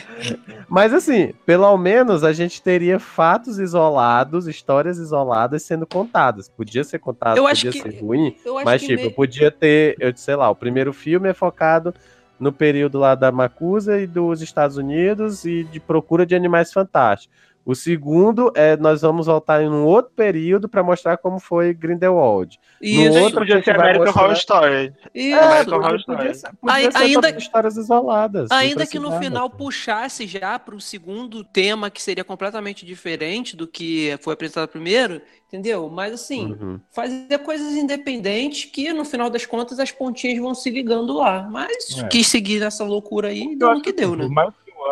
mas 0.66 0.94
assim, 0.94 1.34
pelo 1.44 1.76
menos 1.76 2.24
a 2.24 2.32
gente 2.32 2.62
teria 2.62 2.98
fatos 2.98 3.58
isolados, 3.58 4.48
histórias 4.48 4.96
isoladas 4.96 5.62
sendo 5.62 5.86
contadas. 5.86 6.48
Podia 6.48 6.82
ser 6.82 6.98
contado, 7.00 7.36
eu 7.36 7.44
podia 7.44 7.70
ser 7.70 7.92
que, 7.92 8.00
ruim, 8.00 8.34
mas 8.64 8.80
tipo, 8.80 9.02
me... 9.02 9.10
podia 9.10 9.50
ter, 9.50 9.94
eu 10.00 10.10
sei 10.16 10.36
lá, 10.36 10.48
o 10.48 10.56
primeiro 10.56 10.94
filme 10.94 11.28
é 11.28 11.34
focado 11.34 11.92
no 12.40 12.50
período 12.50 12.98
lá 12.98 13.14
da 13.14 13.30
Macusa 13.30 14.00
e 14.00 14.06
dos 14.06 14.40
Estados 14.40 14.78
Unidos 14.78 15.44
e 15.44 15.64
de 15.64 15.78
procura 15.78 16.24
de 16.24 16.34
animais 16.34 16.72
fantásticos. 16.72 17.36
O 17.64 17.74
segundo 17.74 18.52
é 18.54 18.76
nós 18.76 19.02
vamos 19.02 19.26
voltar 19.26 19.62
em 19.62 19.68
um 19.68 19.84
outro 19.84 20.12
período 20.16 20.68
para 20.68 20.82
mostrar 20.82 21.16
como 21.16 21.38
foi 21.38 21.72
Grindelwald. 21.72 22.58
Isso, 22.80 23.14
no 23.14 23.20
outro 23.22 23.38
podia 23.38 23.62
ser 23.62 23.76
American 23.76 24.06
mostrar... 24.06 24.22
Horror 24.22 24.36
Story. 24.36 24.92
Isso, 25.14 25.36
é, 25.36 25.44
American 25.44 25.78
Horror 25.78 25.96
Story. 25.96 26.18
Podia 26.18 26.34
ser, 26.34 26.50
podia 26.60 26.90
ser 26.90 26.98
ainda 26.98 27.30
histórias 27.30 27.76
isoladas. 27.76 28.50
Ainda 28.50 28.86
que 28.86 28.98
no 28.98 29.18
final 29.18 29.48
puxasse 29.48 30.26
já 30.26 30.58
para 30.58 30.74
o 30.74 30.80
segundo 30.80 31.44
tema 31.44 31.90
que 31.90 32.02
seria 32.02 32.24
completamente 32.24 32.84
diferente 32.84 33.56
do 33.56 33.66
que 33.66 34.18
foi 34.20 34.34
apresentado 34.34 34.68
primeiro, 34.68 35.22
entendeu? 35.46 35.88
Mas 35.88 36.12
assim, 36.14 36.56
uhum. 36.60 36.80
fazer 36.90 37.38
coisas 37.38 37.74
independentes 37.74 38.64
que 38.64 38.92
no 38.92 39.04
final 39.04 39.30
das 39.30 39.46
contas 39.46 39.78
as 39.78 39.92
pontinhas 39.92 40.38
vão 40.38 40.54
se 40.54 40.68
ligando 40.68 41.14
lá. 41.14 41.48
Mas 41.50 41.98
é. 41.98 42.08
quis 42.08 42.26
seguir 42.26 42.58
nessa 42.58 42.84
loucura 42.84 43.28
aí, 43.28 43.54
deu 43.54 43.74
no 43.74 43.82
que 43.82 43.92
deu, 43.92 44.16
né? 44.16 44.28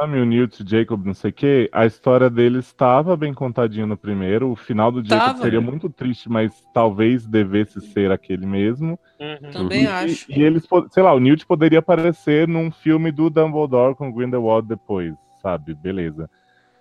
Ame 0.03 0.21
o 0.21 0.25
Newt, 0.25 0.65
Jacob, 0.67 1.05
não 1.05 1.15
sei 1.15 1.31
o 1.31 1.33
quê, 1.33 1.69
a 1.73 1.87
história 1.87 2.31
deles 2.31 2.67
estava 2.67 3.17
bem 3.17 3.33
contadinha 3.35 3.87
no 3.87 3.97
primeiro. 3.97 4.51
O 4.51 4.57
final 4.57 4.91
do 4.93 5.03
Jacob 5.05 5.27
tava, 5.27 5.43
seria 5.43 5.61
muito 5.61 5.89
triste, 5.89 6.29
mas 6.29 6.53
talvez 6.73 7.27
devesse 7.27 7.81
ser 7.81 8.11
aquele 8.11 8.47
mesmo. 8.47 8.99
Uhum. 9.19 9.51
Também 9.51 9.85
e, 9.85 9.87
acho. 9.87 10.31
E, 10.31 10.43
eles, 10.43 10.67
sei 10.91 11.03
lá, 11.03 11.13
o 11.13 11.21
Newt 11.21 11.47
poderia 11.47 11.79
aparecer 11.81 12.47
num 12.47 12.71
filme 12.71 13.11
do 13.11 13.31
Dumbledore 13.31 13.95
com 13.95 14.13
Grindelwald 14.13 14.69
depois, 14.69 15.15
sabe? 15.43 15.75
Beleza. 15.75 16.29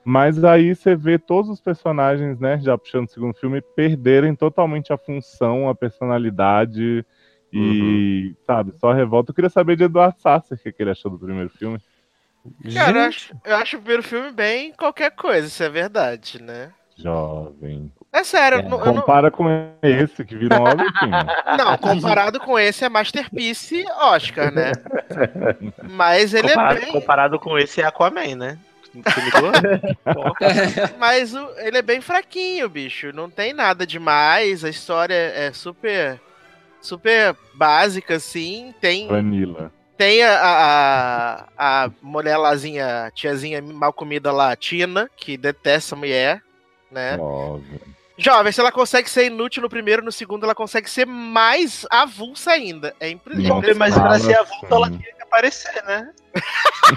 Mas 0.04 0.44
aí 0.44 0.74
você 0.74 0.96
vê 0.96 1.20
todos 1.20 1.50
os 1.50 1.62
personagens, 1.62 2.40
né, 2.40 2.60
já 2.60 2.78
puxando 2.78 3.08
o 3.08 3.12
segundo 3.12 3.34
filme, 3.36 3.62
perderem 3.62 4.34
totalmente 4.34 4.92
a 4.92 4.98
função, 4.98 5.70
a 5.70 5.76
personalidade 5.76 7.06
e, 7.52 8.30
uhum. 8.30 8.36
sabe, 8.46 8.72
só 8.78 8.92
revolta. 8.92 9.32
Eu 9.32 9.36
queria 9.36 9.50
saber 9.50 9.76
de 9.76 9.84
Eduardo 9.84 10.20
Sasser 10.20 10.58
o 10.58 10.62
que 10.62 10.82
ele 10.82 10.92
achou 10.92 11.12
do 11.12 11.20
primeiro 11.20 11.50
filme. 11.50 11.80
Cara, 12.74 13.00
eu 13.00 13.06
acho, 13.06 13.36
eu 13.46 13.56
acho 13.56 13.78
o 13.78 13.80
primeiro 13.80 14.04
filme 14.04 14.32
bem 14.32 14.74
qualquer 14.74 15.12
coisa, 15.12 15.48
isso 15.48 15.64
é 15.64 15.70
verdade, 15.70 16.42
né? 16.42 16.72
Jovem. 16.98 17.92
É 18.12 18.24
sério, 18.24 18.60
é. 18.60 18.62
Não, 18.64 18.80
compara 18.80 19.30
não... 19.30 19.32
com 19.32 19.48
esse 19.82 20.26
que 20.26 20.36
virou 20.36 20.60
um 20.60 20.64
Não, 21.58 21.78
comparado 21.78 22.40
com 22.40 22.58
esse 22.58 22.84
é 22.84 22.90
Masterpiece 22.90 23.86
Oscar, 24.02 24.52
né? 24.52 24.72
Mas 25.90 26.34
ele 26.34 26.48
é 26.48 26.50
comparado, 26.50 26.78
é 26.78 26.82
bem... 26.82 26.92
comparado 26.92 27.40
com 27.40 27.58
esse 27.58 27.82
é 27.82 27.86
Aquaman, 27.86 28.36
né? 28.36 28.58
Mas 30.98 31.36
o, 31.36 31.50
ele 31.58 31.78
é 31.78 31.82
bem 31.82 32.02
fraquinho, 32.02 32.68
bicho. 32.68 33.14
Não 33.14 33.30
tem 33.30 33.54
nada 33.54 33.86
demais. 33.86 34.66
A 34.66 34.70
história 34.70 35.14
é 35.14 35.52
super 35.54 36.20
super 36.82 37.36
básica, 37.54 38.16
assim. 38.16 38.74
Tem. 38.82 39.08
Vanilla. 39.08 39.72
Tem 40.00 40.24
a, 40.24 41.46
a, 41.58 41.84
a 41.84 41.92
mulher 42.02 42.38
tiazinha 43.14 43.62
mal 43.62 43.92
comida 43.92 44.32
lá, 44.32 44.56
Tina, 44.56 45.12
que 45.18 45.36
detesta 45.36 45.94
a 45.94 45.98
mulher, 45.98 46.42
né? 46.90 47.18
Óbvio. 47.20 47.82
Jovem, 48.18 48.54
se 48.54 48.62
ela 48.62 48.72
consegue 48.72 49.10
ser 49.10 49.26
inútil 49.26 49.62
no 49.62 49.68
primeiro, 49.68 50.02
no 50.02 50.10
segundo 50.10 50.46
ela 50.46 50.56
consegue 50.56 50.90
ser 50.90 51.06
mais 51.06 51.86
avulsa 51.90 52.52
ainda. 52.52 52.96
É 52.98 53.10
impressionante. 53.10 53.74
Mas 53.74 53.94
pra 53.94 54.18
ser 54.18 54.40
avulsa 54.40 54.68
ela 54.72 54.90
tinha 54.90 55.14
que 55.14 55.22
aparecer, 55.22 55.84
né? 55.84 56.14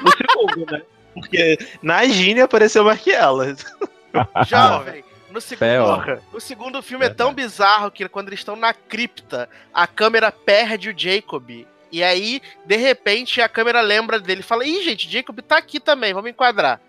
no 0.00 0.12
segundo, 0.14 0.70
né? 0.70 0.82
Porque 1.12 1.58
na 1.82 2.04
Gine 2.04 2.40
apareceu 2.42 2.84
mais 2.84 3.00
que 3.00 3.10
ela. 3.10 3.52
Jovem, 4.46 5.02
No 5.28 5.40
segundo, 5.40 6.22
no 6.32 6.40
segundo 6.40 6.80
filme 6.80 7.06
é 7.06 7.10
tão 7.10 7.34
bizarro 7.34 7.90
que 7.90 8.08
quando 8.08 8.28
eles 8.28 8.38
estão 8.38 8.54
na 8.54 8.72
cripta, 8.72 9.48
a 9.74 9.88
câmera 9.88 10.30
perde 10.30 10.90
o 10.90 10.94
Jacob. 10.96 11.66
E 11.92 12.02
aí, 12.02 12.40
de 12.64 12.76
repente, 12.76 13.40
a 13.42 13.48
câmera 13.48 13.82
lembra 13.82 14.18
dele 14.18 14.40
e 14.40 14.44
fala: 14.44 14.64
Ih, 14.66 14.82
gente, 14.82 15.10
Jacob 15.10 15.38
tá 15.40 15.58
aqui 15.58 15.78
também, 15.78 16.14
vamos 16.14 16.30
enquadrar. 16.30 16.80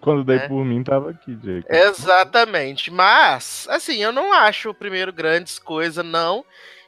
Quando 0.00 0.24
dei 0.24 0.38
É. 0.38 0.48
por 0.48 0.64
mim, 0.64 0.82
tava 0.82 1.10
aqui, 1.10 1.34
Jake. 1.36 1.66
Exatamente. 1.68 2.90
Mas, 2.90 3.66
assim, 3.70 4.02
eu 4.02 4.10
não 4.10 4.32
acho 4.32 4.70
o 4.70 4.74
primeiro 4.74 5.12
grandes 5.12 5.58
coisa, 5.58 6.02
não. 6.02 6.44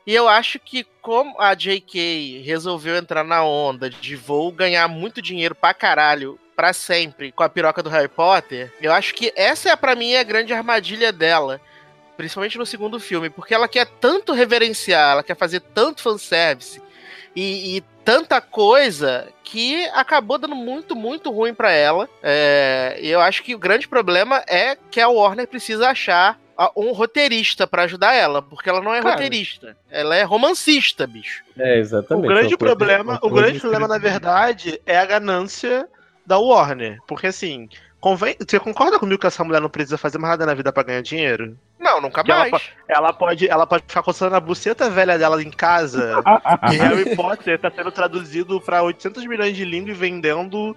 E 0.06 0.14
eu 0.14 0.26
acho 0.28 0.58
que 0.58 0.84
como 1.02 1.38
a 1.40 1.54
JK 1.54 2.42
resolveu 2.44 2.96
entrar 2.96 3.22
na 3.22 3.44
onda 3.44 3.88
de 3.88 4.16
vou 4.16 4.50
ganhar 4.50 4.88
muito 4.88 5.22
dinheiro 5.22 5.54
pra 5.54 5.74
caralho 5.74 6.38
pra 6.56 6.72
sempre 6.72 7.30
com 7.30 7.42
a 7.42 7.48
piroca 7.48 7.82
do 7.82 7.90
Harry 7.90 8.08
Potter, 8.08 8.72
eu 8.82 8.92
acho 8.92 9.14
que 9.14 9.32
essa 9.36 9.70
é 9.70 9.76
pra 9.76 9.94
mim 9.94 10.16
a 10.16 10.22
grande 10.22 10.52
armadilha 10.52 11.12
dela. 11.12 11.60
Principalmente 12.16 12.58
no 12.58 12.66
segundo 12.66 12.98
filme, 12.98 13.30
porque 13.30 13.54
ela 13.54 13.68
quer 13.68 13.86
tanto 13.86 14.32
reverenciar, 14.32 15.12
ela 15.12 15.22
quer 15.22 15.36
fazer 15.36 15.60
tanto 15.60 16.02
fanservice 16.02 16.82
e, 17.34 17.76
e 17.76 17.80
tanta 18.04 18.40
coisa 18.40 19.28
que 19.44 19.84
acabou 19.90 20.38
dando 20.38 20.54
muito, 20.54 20.94
muito 20.96 21.30
ruim 21.30 21.54
pra 21.54 21.70
ela. 21.72 22.08
É, 22.22 22.98
e 23.00 23.08
eu 23.08 23.20
acho 23.20 23.42
que 23.42 23.54
o 23.54 23.58
grande 23.58 23.86
problema 23.88 24.42
é 24.48 24.76
que 24.90 25.00
a 25.00 25.08
Warner 25.08 25.46
precisa 25.46 25.88
achar 25.90 26.38
um 26.76 26.92
roteirista 26.92 27.66
pra 27.66 27.84
ajudar 27.84 28.12
ela, 28.14 28.42
porque 28.42 28.68
ela 28.68 28.82
não 28.82 28.92
é 28.94 29.00
Cara. 29.00 29.14
roteirista, 29.14 29.74
ela 29.90 30.14
é 30.14 30.22
romancista, 30.22 31.06
bicho. 31.06 31.42
É, 31.58 31.76
O 31.76 31.78
exatamente. 31.78 32.28
grande 32.28 32.54
uma 32.54 32.58
coisa- 32.58 32.76
problema, 32.76 33.12
uma 33.14 33.18
o 33.22 33.30
grande 33.30 33.58
problema, 33.60 33.88
na 33.88 33.96
verdade, 33.98 34.80
é 34.84 34.98
a 34.98 35.06
ganância 35.06 35.88
da 36.26 36.38
Warner. 36.38 36.98
Porque 37.08 37.28
assim, 37.28 37.66
convém, 37.98 38.36
você 38.38 38.60
concorda 38.60 38.98
comigo 38.98 39.18
que 39.20 39.26
essa 39.26 39.42
mulher 39.42 39.60
não 39.60 39.70
precisa 39.70 39.96
fazer 39.96 40.18
mais 40.18 40.32
nada 40.32 40.44
na 40.44 40.52
vida 40.54 40.70
pra 40.70 40.82
ganhar 40.82 41.00
dinheiro? 41.02 41.56
Não, 41.80 42.00
nunca 42.00 42.22
Que 42.22 42.30
ela 42.30 42.40
mais. 42.40 42.50
po- 42.52 42.60
Ela 42.86 43.12
pode, 43.12 43.48
ela 43.48 43.66
pode 43.66 43.84
ficar 43.88 44.02
coçando 44.02 44.36
a 44.36 44.40
buceta 44.40 44.90
velha 44.90 45.18
dela 45.18 45.42
em 45.42 45.50
casa. 45.50 46.22
e 46.70 46.76
Harry 46.76 47.16
Potter 47.16 47.58
tá 47.58 47.70
sendo 47.70 47.90
traduzido 47.90 48.60
pra 48.60 48.82
800 48.82 49.24
milhões 49.26 49.56
de 49.56 49.64
línguas 49.64 49.96
e 49.96 49.98
vendendo 49.98 50.76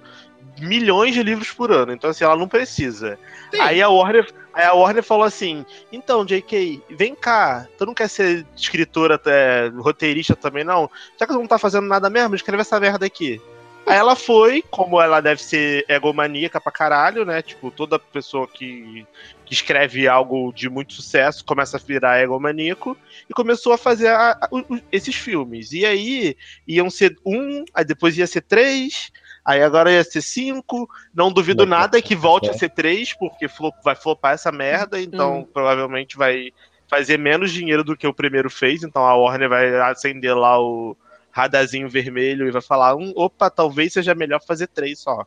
milhões 0.60 1.14
de 1.14 1.22
livros 1.24 1.52
por 1.52 1.72
ano. 1.72 1.92
Então, 1.92 2.10
assim, 2.10 2.24
ela 2.24 2.36
não 2.38 2.48
precisa. 2.48 3.20
Sim. 3.54 3.60
Aí 3.60 3.82
a 3.82 3.90
Warner, 3.90 4.28
aí 4.54 4.66
a 4.66 4.74
Warner 4.74 5.04
falou 5.04 5.24
assim: 5.26 5.66
então, 5.92 6.24
JK, 6.26 6.82
vem 6.92 7.14
cá, 7.16 7.68
tu 7.78 7.86
não 7.86 7.94
quer 7.94 8.08
ser 8.10 8.46
escritora, 8.56 9.20
é, 9.26 9.72
roteirista 9.76 10.36
também, 10.36 10.64
não? 10.64 10.90
Já 11.20 11.26
que 11.28 11.34
tu 11.34 11.40
não 11.40 11.48
tá 11.48 11.58
fazendo 11.58 11.88
nada 11.88 12.10
mesmo, 12.10 12.36
escreve 12.36 12.62
essa 12.62 12.80
merda 12.80 13.06
aqui. 13.06 13.42
Aí 13.86 13.98
ela 13.98 14.16
foi, 14.16 14.64
como 14.72 15.02
ela 15.02 15.20
deve 15.20 15.42
ser 15.44 15.86
egomaníaca 15.90 16.60
pra 16.62 16.72
caralho, 16.72 17.26
né? 17.26 17.42
Tipo, 17.42 17.70
toda 17.70 18.00
pessoa 18.00 18.48
que, 18.48 19.06
que 19.46 19.54
escreve 19.54 20.08
algo 20.08 20.54
de 20.54 20.70
muito 20.70 20.94
sucesso 20.94 21.44
começa 21.44 21.76
a 21.76 21.80
virar 21.80 22.22
egomaníaco 22.22 22.98
e 23.30 23.34
começou 23.34 23.74
a 23.74 23.78
fazer 23.78 24.08
a- 24.08 24.38
a- 24.42 24.50
esses 24.92 25.16
filmes. 25.16 25.74
E 25.74 25.86
aí 25.86 26.36
iam 26.66 26.90
ser 26.90 27.18
um, 27.26 27.66
aí 27.74 27.84
depois 27.84 28.18
ia 28.18 28.26
ser 28.26 28.42
três, 28.42 29.12
aí 29.44 29.62
agora 29.62 29.92
ia 29.92 30.04
ser 30.04 30.22
cinco. 30.22 30.88
Não 31.14 31.30
duvido 31.32 31.66
nada 31.66 32.02
que 32.02 32.16
volte 32.16 32.48
é. 32.48 32.52
a 32.52 32.58
ser 32.58 32.70
três, 32.70 33.14
porque 33.14 33.50
flo- 33.50 33.74
vai 33.84 33.96
flopar 33.96 34.34
essa 34.34 34.52
merda, 34.52 35.02
então 35.02 35.46
provavelmente 35.54 36.16
vai 36.16 36.52
fazer 36.88 37.18
menos 37.20 37.52
dinheiro 37.52 37.84
do 37.84 37.98
que 37.98 38.08
o 38.08 38.14
primeiro 38.14 38.50
fez. 38.50 38.82
Então 38.82 39.04
a 39.06 39.14
Warner 39.16 39.50
vai 39.50 39.76
acender 39.82 40.34
lá 40.38 40.58
o 40.58 40.96
radazinho 41.34 41.90
vermelho 41.90 42.48
e 42.48 42.52
vai 42.52 42.62
falar: 42.62 42.96
hum, 42.96 43.12
opa, 43.16 43.50
talvez 43.50 43.92
seja 43.92 44.16
melhor 44.16 44.40
fazer 44.46 44.68
três 44.68 45.00
só. 45.00 45.26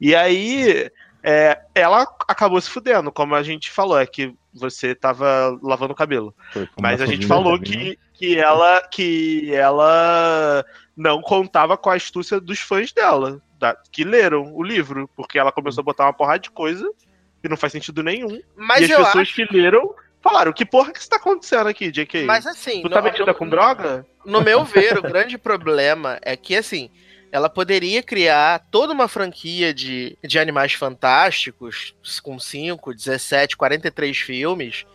E 0.00 0.14
aí 0.14 0.90
é, 1.22 1.60
ela 1.74 2.02
acabou 2.26 2.60
se 2.60 2.70
fudendo, 2.70 3.12
como 3.12 3.34
a 3.34 3.42
gente 3.42 3.70
falou, 3.70 3.98
é 3.98 4.06
que 4.06 4.34
você 4.52 4.94
tava 4.94 5.58
lavando 5.62 5.92
o 5.92 5.96
cabelo. 5.96 6.34
Foi 6.52 6.68
Mas 6.80 7.00
a 7.00 7.06
gente 7.06 7.26
falou 7.26 7.58
que, 7.60 7.98
que 8.14 8.38
ela 8.38 8.80
que 8.88 9.52
ela 9.52 10.64
não 10.96 11.20
contava 11.20 11.76
com 11.76 11.90
a 11.90 11.94
astúcia 11.94 12.40
dos 12.40 12.60
fãs 12.60 12.92
dela, 12.92 13.42
da- 13.58 13.76
que 13.90 14.04
leram 14.04 14.54
o 14.54 14.62
livro, 14.62 15.08
porque 15.16 15.38
ela 15.38 15.52
começou 15.52 15.82
a 15.82 15.84
botar 15.84 16.04
uma 16.04 16.12
porrada 16.12 16.38
de 16.38 16.50
coisa 16.50 16.88
que 17.42 17.48
não 17.48 17.56
faz 17.56 17.72
sentido 17.72 18.02
nenhum. 18.02 18.40
Mas 18.56 18.82
e 18.82 18.84
as 18.84 18.90
eu 18.90 18.96
pessoas 18.98 19.28
acho. 19.28 19.34
que 19.34 19.44
leram 19.52 19.94
falaram: 20.24 20.52
que 20.52 20.64
porra 20.64 20.92
que 20.92 20.98
está 20.98 21.16
acontecendo 21.16 21.68
aqui, 21.68 21.90
JK? 21.92 22.24
Mas 22.24 22.46
assim, 22.46 22.82
tu 22.82 22.88
tá 22.90 22.96
no- 22.98 23.04
metida 23.04 23.26
no- 23.26 23.34
com 23.34 23.48
droga? 23.48 24.04
No 24.24 24.40
meu 24.40 24.64
ver, 24.64 24.98
o 24.98 25.02
grande 25.02 25.38
problema 25.38 26.18
é 26.22 26.34
que, 26.36 26.56
assim, 26.56 26.90
ela 27.30 27.48
poderia 27.48 28.02
criar 28.02 28.66
toda 28.70 28.92
uma 28.92 29.06
franquia 29.06 29.72
de, 29.74 30.16
de 30.24 30.38
animais 30.38 30.72
fantásticos, 30.72 31.94
com 32.22 32.38
5, 32.38 32.94
17, 32.94 33.56
43 33.56 34.16
filmes, 34.18 34.86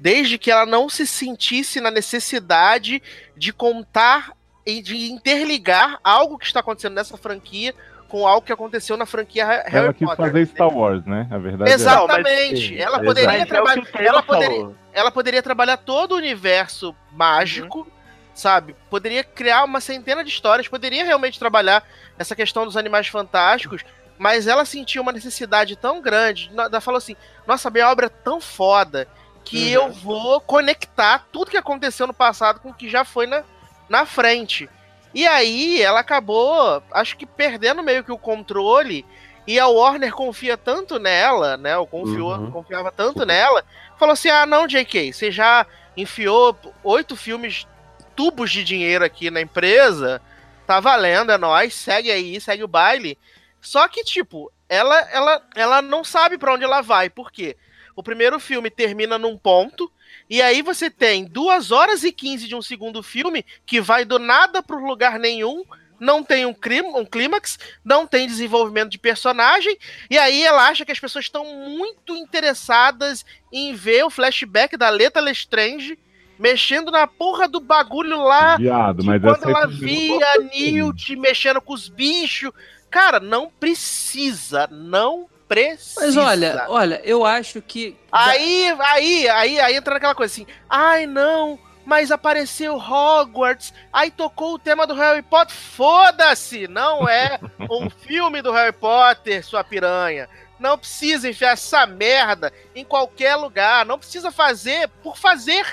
desde 0.00 0.38
que 0.38 0.50
ela 0.50 0.64
não 0.66 0.88
se 0.88 1.06
sentisse 1.06 1.80
na 1.80 1.90
necessidade 1.90 3.02
de 3.36 3.52
contar 3.52 4.32
e 4.66 4.80
de 4.82 5.10
interligar 5.10 5.98
algo 6.02 6.38
que 6.38 6.46
está 6.46 6.60
acontecendo 6.60 6.94
nessa 6.94 7.16
franquia 7.16 7.74
com 8.08 8.26
algo 8.26 8.44
que 8.46 8.52
aconteceu 8.52 8.96
na 8.96 9.04
franquia 9.06 9.44
Ha- 9.46 9.62
Harry 9.66 9.76
Ela 9.76 9.92
quis 9.94 10.08
Potter. 10.08 10.26
fazer 10.26 10.46
Star 10.46 10.68
Wars, 10.74 11.04
né? 11.04 11.26
A 11.30 11.38
verdade 11.38 11.70
é 11.70 11.74
Exatamente. 11.74 12.68
Sim, 12.68 12.78
ela 12.78 12.98
poderia 13.02 13.38
é 13.38 13.42
o 13.42 13.46
trabalhar. 13.46 13.84
Taylor 13.86 14.08
ela 14.08 14.22
poderia- 14.22 14.70
ela 14.92 15.10
poderia 15.10 15.42
trabalhar 15.42 15.76
todo 15.76 16.12
o 16.12 16.16
universo 16.16 16.94
mágico, 17.12 17.86
sabe? 18.34 18.74
Poderia 18.88 19.22
criar 19.22 19.64
uma 19.64 19.80
centena 19.80 20.24
de 20.24 20.30
histórias, 20.30 20.66
poderia 20.68 21.04
realmente 21.04 21.38
trabalhar 21.38 21.84
essa 22.18 22.34
questão 22.34 22.64
dos 22.64 22.76
animais 22.76 23.06
fantásticos, 23.08 23.84
mas 24.18 24.46
ela 24.46 24.64
sentiu 24.64 25.02
uma 25.02 25.12
necessidade 25.12 25.76
tão 25.76 26.00
grande. 26.00 26.50
Ela 26.56 26.80
falou 26.80 26.98
assim: 26.98 27.14
nossa, 27.46 27.68
minha 27.70 27.88
obra 27.90 28.06
é 28.06 28.08
tão 28.08 28.40
foda 28.40 29.06
que 29.44 29.76
Uhum. 29.76 29.84
eu 29.86 29.92
vou 29.92 30.40
conectar 30.40 31.26
tudo 31.32 31.50
que 31.50 31.56
aconteceu 31.56 32.06
no 32.06 32.14
passado 32.14 32.60
com 32.60 32.70
o 32.70 32.74
que 32.74 32.88
já 32.88 33.04
foi 33.04 33.26
na, 33.26 33.42
na 33.88 34.04
frente. 34.06 34.68
E 35.14 35.26
aí 35.26 35.80
ela 35.80 36.00
acabou, 36.00 36.82
acho 36.92 37.16
que 37.16 37.24
perdendo 37.26 37.82
meio 37.82 38.04
que 38.04 38.12
o 38.12 38.18
controle. 38.18 39.04
E 39.46 39.58
a 39.58 39.66
Warner 39.66 40.12
confia 40.12 40.56
tanto 40.58 40.98
nela, 40.98 41.56
né? 41.56 41.76
Ou 41.78 41.86
confiou, 41.86 42.34
Uhum. 42.36 42.50
confiava 42.50 42.92
tanto 42.92 43.24
nela, 43.24 43.64
falou 43.98 44.12
assim: 44.12 44.28
ah, 44.28 44.44
não, 44.44 44.66
JK, 44.66 45.12
você 45.12 45.30
já 45.30 45.66
enfiou 45.96 46.56
oito 46.84 47.16
filmes, 47.16 47.66
tubos 48.14 48.50
de 48.50 48.62
dinheiro 48.62 49.04
aqui 49.04 49.30
na 49.30 49.40
empresa, 49.40 50.20
tá 50.66 50.80
valendo, 50.80 51.32
é 51.32 51.38
nóis, 51.38 51.72
segue 51.74 52.10
aí, 52.10 52.38
segue 52.40 52.62
o 52.62 52.68
baile. 52.68 53.16
Só 53.60 53.88
que, 53.88 54.04
tipo, 54.04 54.52
ela, 54.68 55.00
ela, 55.10 55.42
ela 55.56 55.82
não 55.82 56.04
sabe 56.04 56.36
pra 56.36 56.52
onde 56.52 56.64
ela 56.64 56.82
vai, 56.82 57.08
por 57.08 57.32
quê? 57.32 57.56
O 57.96 58.02
primeiro 58.02 58.38
filme 58.38 58.70
termina 58.70 59.18
num 59.18 59.36
ponto, 59.36 59.90
e 60.28 60.42
aí 60.42 60.62
você 60.62 60.90
tem 60.90 61.24
duas 61.24 61.70
horas 61.70 62.04
e 62.04 62.12
15 62.12 62.46
de 62.46 62.54
um 62.54 62.62
segundo 62.62 63.02
filme 63.02 63.44
que 63.64 63.80
vai 63.80 64.04
do 64.04 64.18
nada 64.18 64.62
pro 64.62 64.84
lugar 64.84 65.18
nenhum, 65.18 65.64
não 65.98 66.22
tem 66.22 66.46
um, 66.46 66.54
um 66.94 67.04
clímax, 67.04 67.58
não 67.84 68.06
tem 68.06 68.26
desenvolvimento 68.26 68.90
de 68.90 68.98
personagem, 68.98 69.76
e 70.08 70.16
aí 70.16 70.44
ela 70.44 70.68
acha 70.68 70.84
que 70.84 70.92
as 70.92 71.00
pessoas 71.00 71.24
estão 71.24 71.44
muito 71.44 72.16
interessadas 72.16 73.24
em 73.52 73.74
ver 73.74 74.04
o 74.04 74.10
flashback 74.10 74.76
da 74.76 74.90
Leta 74.90 75.20
Lestrange 75.20 75.98
mexendo 76.38 76.90
na 76.90 77.06
porra 77.06 77.48
do 77.48 77.58
bagulho 77.58 78.22
lá. 78.22 78.56
Viado, 78.56 79.04
mas 79.04 79.20
quando 79.20 79.48
ela 79.48 79.66
via 79.66 80.24
a 80.34 80.38
Newt 80.38 81.16
mexendo 81.16 81.60
com 81.60 81.72
os 81.72 81.88
bichos. 81.88 82.52
Cara, 82.90 83.20
não 83.20 83.50
precisa, 83.50 84.66
não 84.70 85.28
precisa. 85.48 86.00
Mas 86.04 86.16
olha, 86.16 86.64
olha, 86.68 87.00
eu 87.04 87.24
acho 87.24 87.60
que. 87.62 87.96
Aí, 88.12 88.74
aí, 88.78 89.28
aí, 89.28 89.60
aí 89.60 89.74
entra 89.76 89.94
naquela 89.94 90.14
coisa 90.14 90.32
assim, 90.32 90.46
ai 90.68 91.06
não, 91.06 91.58
mas 91.84 92.10
apareceu 92.10 92.76
Hogwarts, 92.76 93.72
aí 93.92 94.10
tocou 94.10 94.54
o 94.54 94.58
tema 94.58 94.86
do 94.86 94.94
Harry 94.94 95.22
Potter, 95.22 95.54
foda-se, 95.56 96.68
não 96.68 97.08
é 97.08 97.38
um 97.70 97.88
filme 97.88 98.42
do 98.42 98.52
Harry 98.52 98.72
Potter, 98.72 99.44
sua 99.44 99.64
piranha. 99.64 100.28
Não 100.60 100.76
precisa 100.76 101.28
enfiar 101.30 101.52
essa 101.52 101.86
merda 101.86 102.52
em 102.74 102.84
qualquer 102.84 103.36
lugar, 103.36 103.86
não 103.86 103.98
precisa 103.98 104.30
fazer 104.32 104.88
por 105.02 105.16
fazer, 105.16 105.64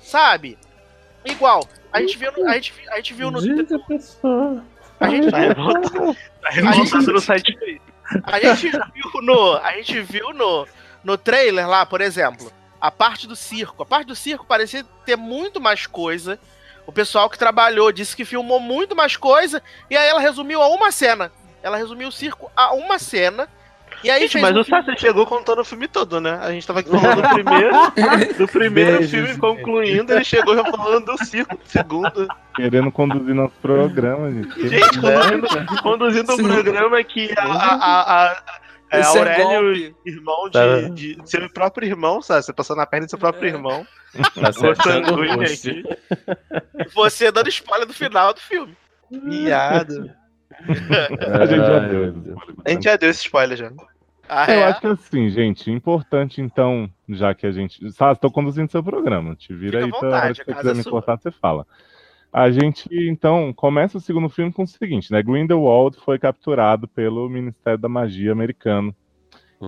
sabe? 0.00 0.58
Igual, 1.24 1.66
a 1.92 2.00
gente 2.00 2.18
viu, 2.18 2.32
no- 2.32 2.48
a 2.48 2.54
gente, 2.54 2.74
a 2.90 2.96
gente 2.96 3.14
viu 3.14 3.30
no, 3.30 3.40
Diga, 3.40 3.62
a 5.00 5.08
gente 5.08 5.30
Tá 5.30 5.38
revoltado, 5.38 6.16
tá 6.42 6.50
revoltado 6.50 7.12
no 7.12 7.20
site. 7.20 7.80
A 8.22 8.38
gente 8.40 8.70
viu 8.70 9.22
no. 9.22 9.56
A 9.56 9.72
gente 9.72 10.00
viu 10.00 10.32
no, 10.32 10.66
no 11.02 11.16
trailer 11.16 11.68
lá, 11.68 11.86
por 11.86 12.00
exemplo, 12.00 12.52
a 12.80 12.90
parte 12.90 13.26
do 13.26 13.34
circo. 13.34 13.82
A 13.82 13.86
parte 13.86 14.06
do 14.06 14.14
circo 14.14 14.44
parecia 14.44 14.84
ter 15.04 15.16
muito 15.16 15.60
mais 15.60 15.86
coisa. 15.86 16.38
O 16.86 16.92
pessoal 16.92 17.30
que 17.30 17.38
trabalhou 17.38 17.90
disse 17.90 18.14
que 18.14 18.24
filmou 18.24 18.60
muito 18.60 18.94
mais 18.94 19.16
coisa. 19.16 19.62
E 19.88 19.96
aí 19.96 20.08
ela 20.08 20.20
resumiu 20.20 20.62
a 20.62 20.68
uma 20.68 20.92
cena. 20.92 21.32
Ela 21.62 21.76
resumiu 21.76 22.08
o 22.08 22.12
circo 22.12 22.50
a 22.54 22.74
uma 22.74 22.98
cena. 22.98 23.48
E 24.04 24.10
aí 24.10 24.22
Gente, 24.28 24.38
mas 24.40 24.54
um 24.56 24.60
o 24.60 24.64
Sassi 24.64 24.94
chegou 24.98 25.26
contando 25.26 25.60
o 25.60 25.64
filme 25.64 25.88
todo, 25.88 26.20
né? 26.20 26.38
A 26.42 26.50
gente 26.52 26.66
tava 26.66 26.80
aqui 26.80 26.90
falando 26.90 27.22
do 27.22 27.28
primeiro, 27.34 27.72
do 28.38 28.48
primeiro 28.48 28.98
Beijos, 28.98 29.10
filme 29.10 29.36
concluindo, 29.38 30.12
ele 30.12 30.24
chegou 30.24 30.54
já 30.54 30.64
falando 30.64 31.06
do 31.06 31.16
segundo. 31.64 32.28
querendo 32.54 32.92
conduzir 32.92 33.34
nosso 33.34 33.54
programa, 33.62 34.30
gente. 34.30 34.68
Gente, 34.68 35.00
conduzindo, 35.00 35.82
conduzindo 35.82 36.32
um 36.34 36.36
programa 36.36 37.02
que 37.02 37.30
a, 37.36 37.42
a, 37.42 37.74
a, 37.74 38.26
a- 38.32 38.42
É 38.92 39.00
Esse 39.00 39.16
é 39.16 39.20
Aurélio, 39.20 39.44
golpe. 39.74 39.96
irmão 40.06 40.50
Tá. 40.50 40.80
de, 40.90 41.16
de 41.16 41.30
seu 41.30 41.48
próprio 41.50 41.86
irmão, 41.88 42.20
sabe? 42.22 42.42
Você 42.44 42.52
passando 42.52 42.76
na 42.78 42.86
perna 42.86 43.06
do 43.06 43.10
seu 43.10 43.18
próprio 43.18 43.46
É. 43.48 43.52
irmão. 43.52 43.86
Tá 44.40 44.52
sanguíneo 44.52 45.40
aqui. 45.42 45.82
Você 46.94 47.32
dando 47.32 47.48
spoiler 47.48 47.86
do 47.86 47.94
final 47.94 48.32
do 48.34 48.40
filme. 48.40 48.76
Viado. 49.10 50.10
A 51.40 51.46
gente 51.46 51.66
já 51.66 51.78
deu. 51.80 52.36
A 52.64 52.70
gente 52.70 52.84
já 52.84 52.96
deu 52.96 53.10
esse 53.10 53.22
spoiler 53.24 53.56
já. 53.58 53.72
Ah, 54.28 54.50
Eu 54.52 54.60
é? 54.60 54.64
acho 54.64 54.80
que 54.80 54.86
assim, 54.86 55.28
gente, 55.30 55.70
importante 55.70 56.40
então, 56.40 56.90
já 57.08 57.34
que 57.34 57.46
a 57.46 57.52
gente. 57.52 57.90
Sabe, 57.92 58.14
estou 58.14 58.30
conduzindo 58.30 58.70
seu 58.70 58.82
programa. 58.82 59.34
Te 59.36 59.54
vira 59.54 59.78
Fica 59.80 59.84
aí 59.84 59.84
à 59.84 59.88
pra 59.88 60.08
vontade, 60.08 60.24
hora 60.24 60.34
que 60.34 60.40
a 60.40 60.44
você 60.44 60.54
quiser 60.54 60.70
é 60.70 60.74
me 60.74 60.84
cortar, 60.84 61.16
você 61.18 61.30
fala. 61.30 61.66
A 62.32 62.50
gente, 62.50 62.88
então, 63.08 63.52
começa 63.52 63.96
o 63.98 64.00
segundo 64.00 64.28
filme 64.28 64.52
com 64.52 64.64
o 64.64 64.66
seguinte, 64.66 65.12
né? 65.12 65.22
Grindelwald 65.22 65.96
foi 66.00 66.18
capturado 66.18 66.88
pelo 66.88 67.28
Ministério 67.28 67.78
da 67.78 67.88
Magia 67.88 68.32
americano. 68.32 68.94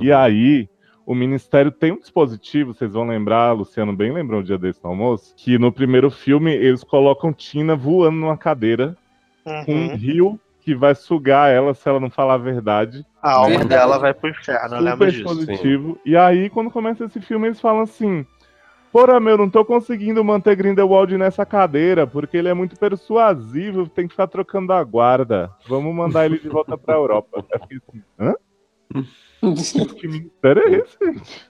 E 0.01 0.11
Uhum. 0.11 0.17
aí, 0.17 0.69
o 1.07 1.15
Ministério 1.15 1.71
tem 1.71 1.93
um 1.93 2.01
dispositivo, 2.01 2.75
vocês 2.75 2.93
vão 2.93 3.07
lembrar, 3.07 3.53
Luciano 3.53 3.95
bem 3.95 4.13
lembrou 4.13 4.41
um 4.41 4.43
dia 4.43 4.59
desse 4.59 4.83
no 4.83 4.91
almoço, 4.91 5.33
que 5.37 5.59
no 5.59 5.71
primeiro 5.71 6.11
filme 6.11 6.53
eles 6.53 6.83
colocam 6.83 7.33
Tina 7.33 7.77
voando 7.77 8.17
numa 8.19 8.37
cadeira 8.37 8.97
com 9.65 9.73
um 9.73 9.87
Uhum. 9.91 9.97
rio 9.97 10.41
que 10.67 10.75
vai 10.75 10.97
sugar 10.97 11.49
ela 11.49 11.73
se 11.75 11.89
ela 11.89 12.01
não 12.01 12.11
falar 12.11 12.35
a 12.35 12.39
verdade. 12.39 13.07
A 13.23 13.35
alma 13.35 13.51
Verdade. 13.51 13.69
dela 13.69 13.99
vai 14.01 14.13
pro 14.13 14.29
inferno, 14.31 14.75
eu 14.75 14.81
lembro 14.83 15.09
Super 15.09 15.13
disso. 15.13 15.25
positivo. 15.25 15.99
E 16.05 16.17
aí, 16.17 16.51
quando 16.51 16.73
começa 16.73 17.05
esse 17.05 17.21
filme, 17.21 17.47
eles 17.47 17.61
falam 17.61 17.83
assim: 17.83 18.27
Porra, 18.91 19.21
meu, 19.21 19.39
não 19.39 19.49
tô 19.49 19.65
conseguindo 19.65 20.25
manter 20.25 20.57
Grindelwald 20.57 21.17
nessa 21.17 21.47
cadeira, 21.47 22.05
porque 22.05 22.37
ele 22.37 22.49
é 22.49 22.55
muito 22.55 22.77
persuasivo, 22.77 23.89
tem 23.89 24.09
que 24.09 24.15
ficar 24.15 24.27
trocando 24.27 24.73
a 24.73 24.83
guarda. 24.83 25.53
Vamos 25.69 25.95
mandar 25.95 26.27
ele 26.27 26.41
de 26.41 26.49
volta 26.49 26.77
pra 26.77 26.95
Europa. 26.97 27.45
Eu 27.53 27.61
fiquei 27.61 27.79
assim, 27.89 28.03
hã? 28.19 28.35
Que 30.01 30.09
ministério 30.09 30.63
é 30.65 30.79
esse, 30.79 30.99
gente? 31.01 31.47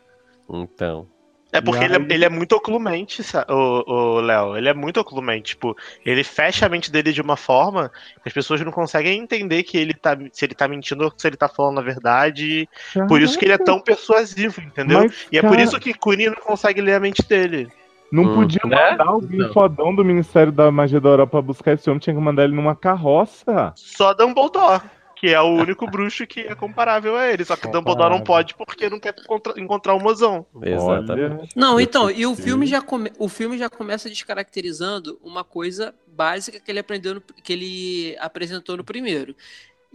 Então. 0.50 1.08
É 1.56 1.60
porque 1.60 1.84
ele, 1.84 1.96
é- 1.96 2.14
ele 2.14 2.24
é 2.24 2.28
muito 2.28 2.52
oclumente, 2.54 3.22
o, 3.48 4.20
Léo. 4.20 4.56
Ele 4.56 4.68
é 4.68 4.74
muito 4.74 5.00
oclumente. 5.00 5.54
Tipo, 5.56 5.76
ele 6.04 6.22
fecha 6.22 6.66
a 6.66 6.68
mente 6.68 6.90
dele 6.90 7.12
de 7.12 7.20
uma 7.20 7.36
forma 7.36 7.90
que 8.22 8.28
as 8.28 8.32
pessoas 8.32 8.60
não 8.60 8.72
conseguem 8.72 9.18
entender 9.18 9.62
que 9.62 9.76
ele 9.76 9.94
tá, 9.94 10.16
se 10.32 10.44
ele 10.44 10.54
tá 10.54 10.68
mentindo 10.68 11.04
ou 11.04 11.12
se 11.16 11.26
ele 11.26 11.36
tá 11.36 11.48
falando 11.48 11.78
a 11.78 11.82
verdade. 11.82 12.68
Por 13.08 13.20
isso 13.20 13.38
que 13.38 13.44
ele 13.44 13.54
é 13.54 13.58
tão 13.58 13.80
persuasivo, 13.80 14.60
entendeu? 14.60 14.98
Mas, 14.98 15.26
e 15.32 15.38
é 15.38 15.42
por 15.42 15.50
cara, 15.50 15.62
isso 15.62 15.80
que 15.80 15.94
Cunha 15.94 16.30
não 16.30 16.36
consegue 16.36 16.80
ler 16.80 16.94
a 16.94 17.00
mente 17.00 17.26
dele. 17.26 17.68
Não 18.10 18.24
Hum, 18.24 18.34
podia 18.34 18.60
né? 18.64 18.90
mandar 18.92 19.08
alguém 19.08 19.38
Não. 19.38 19.52
fodão 19.52 19.94
do 19.94 20.04
Ministério 20.04 20.52
da 20.52 20.70
Magia 20.70 21.00
da 21.00 21.08
Europa 21.08 21.42
buscar 21.42 21.72
esse 21.72 21.88
homem, 21.90 21.98
tinha 21.98 22.14
que 22.14 22.20
mandar 22.20 22.44
ele 22.44 22.54
numa 22.54 22.76
carroça. 22.76 23.72
Só 23.74 24.14
Dumbledore, 24.14 24.82
que 25.16 25.28
é 25.28 25.40
o 25.40 25.46
único 25.54 25.86
bruxo 25.90 26.26
que 26.26 26.40
é 26.40 26.54
comparável 26.54 27.16
a 27.16 27.26
ele. 27.32 27.44
Só 27.44 27.56
que 27.56 27.66
Dumbledore 27.68 28.10
não 28.10 28.20
pode 28.22 28.54
porque 28.54 28.88
não 28.90 29.00
quer 29.00 29.14
encontra- 29.18 29.58
encontrar 29.60 29.94
o 29.94 30.00
mozão. 30.00 30.46
Exatamente. 30.62 31.48
Não, 31.56 31.80
então, 31.80 32.10
e 32.10 32.26
o 32.26 32.36
filme 32.36 32.66
já 32.66 32.80
come... 32.82 33.10
o 33.18 33.28
filme 33.28 33.56
já 33.58 33.68
começa 33.70 34.08
descaracterizando 34.08 35.18
uma 35.22 35.42
coisa 35.42 35.94
básica 36.06 36.60
que 36.60 36.70
ele 36.70 36.78
aprendeu 36.78 37.14
no- 37.14 37.20
que 37.20 37.52
ele 37.52 38.16
apresentou 38.20 38.76
no 38.76 38.84
primeiro. 38.84 39.34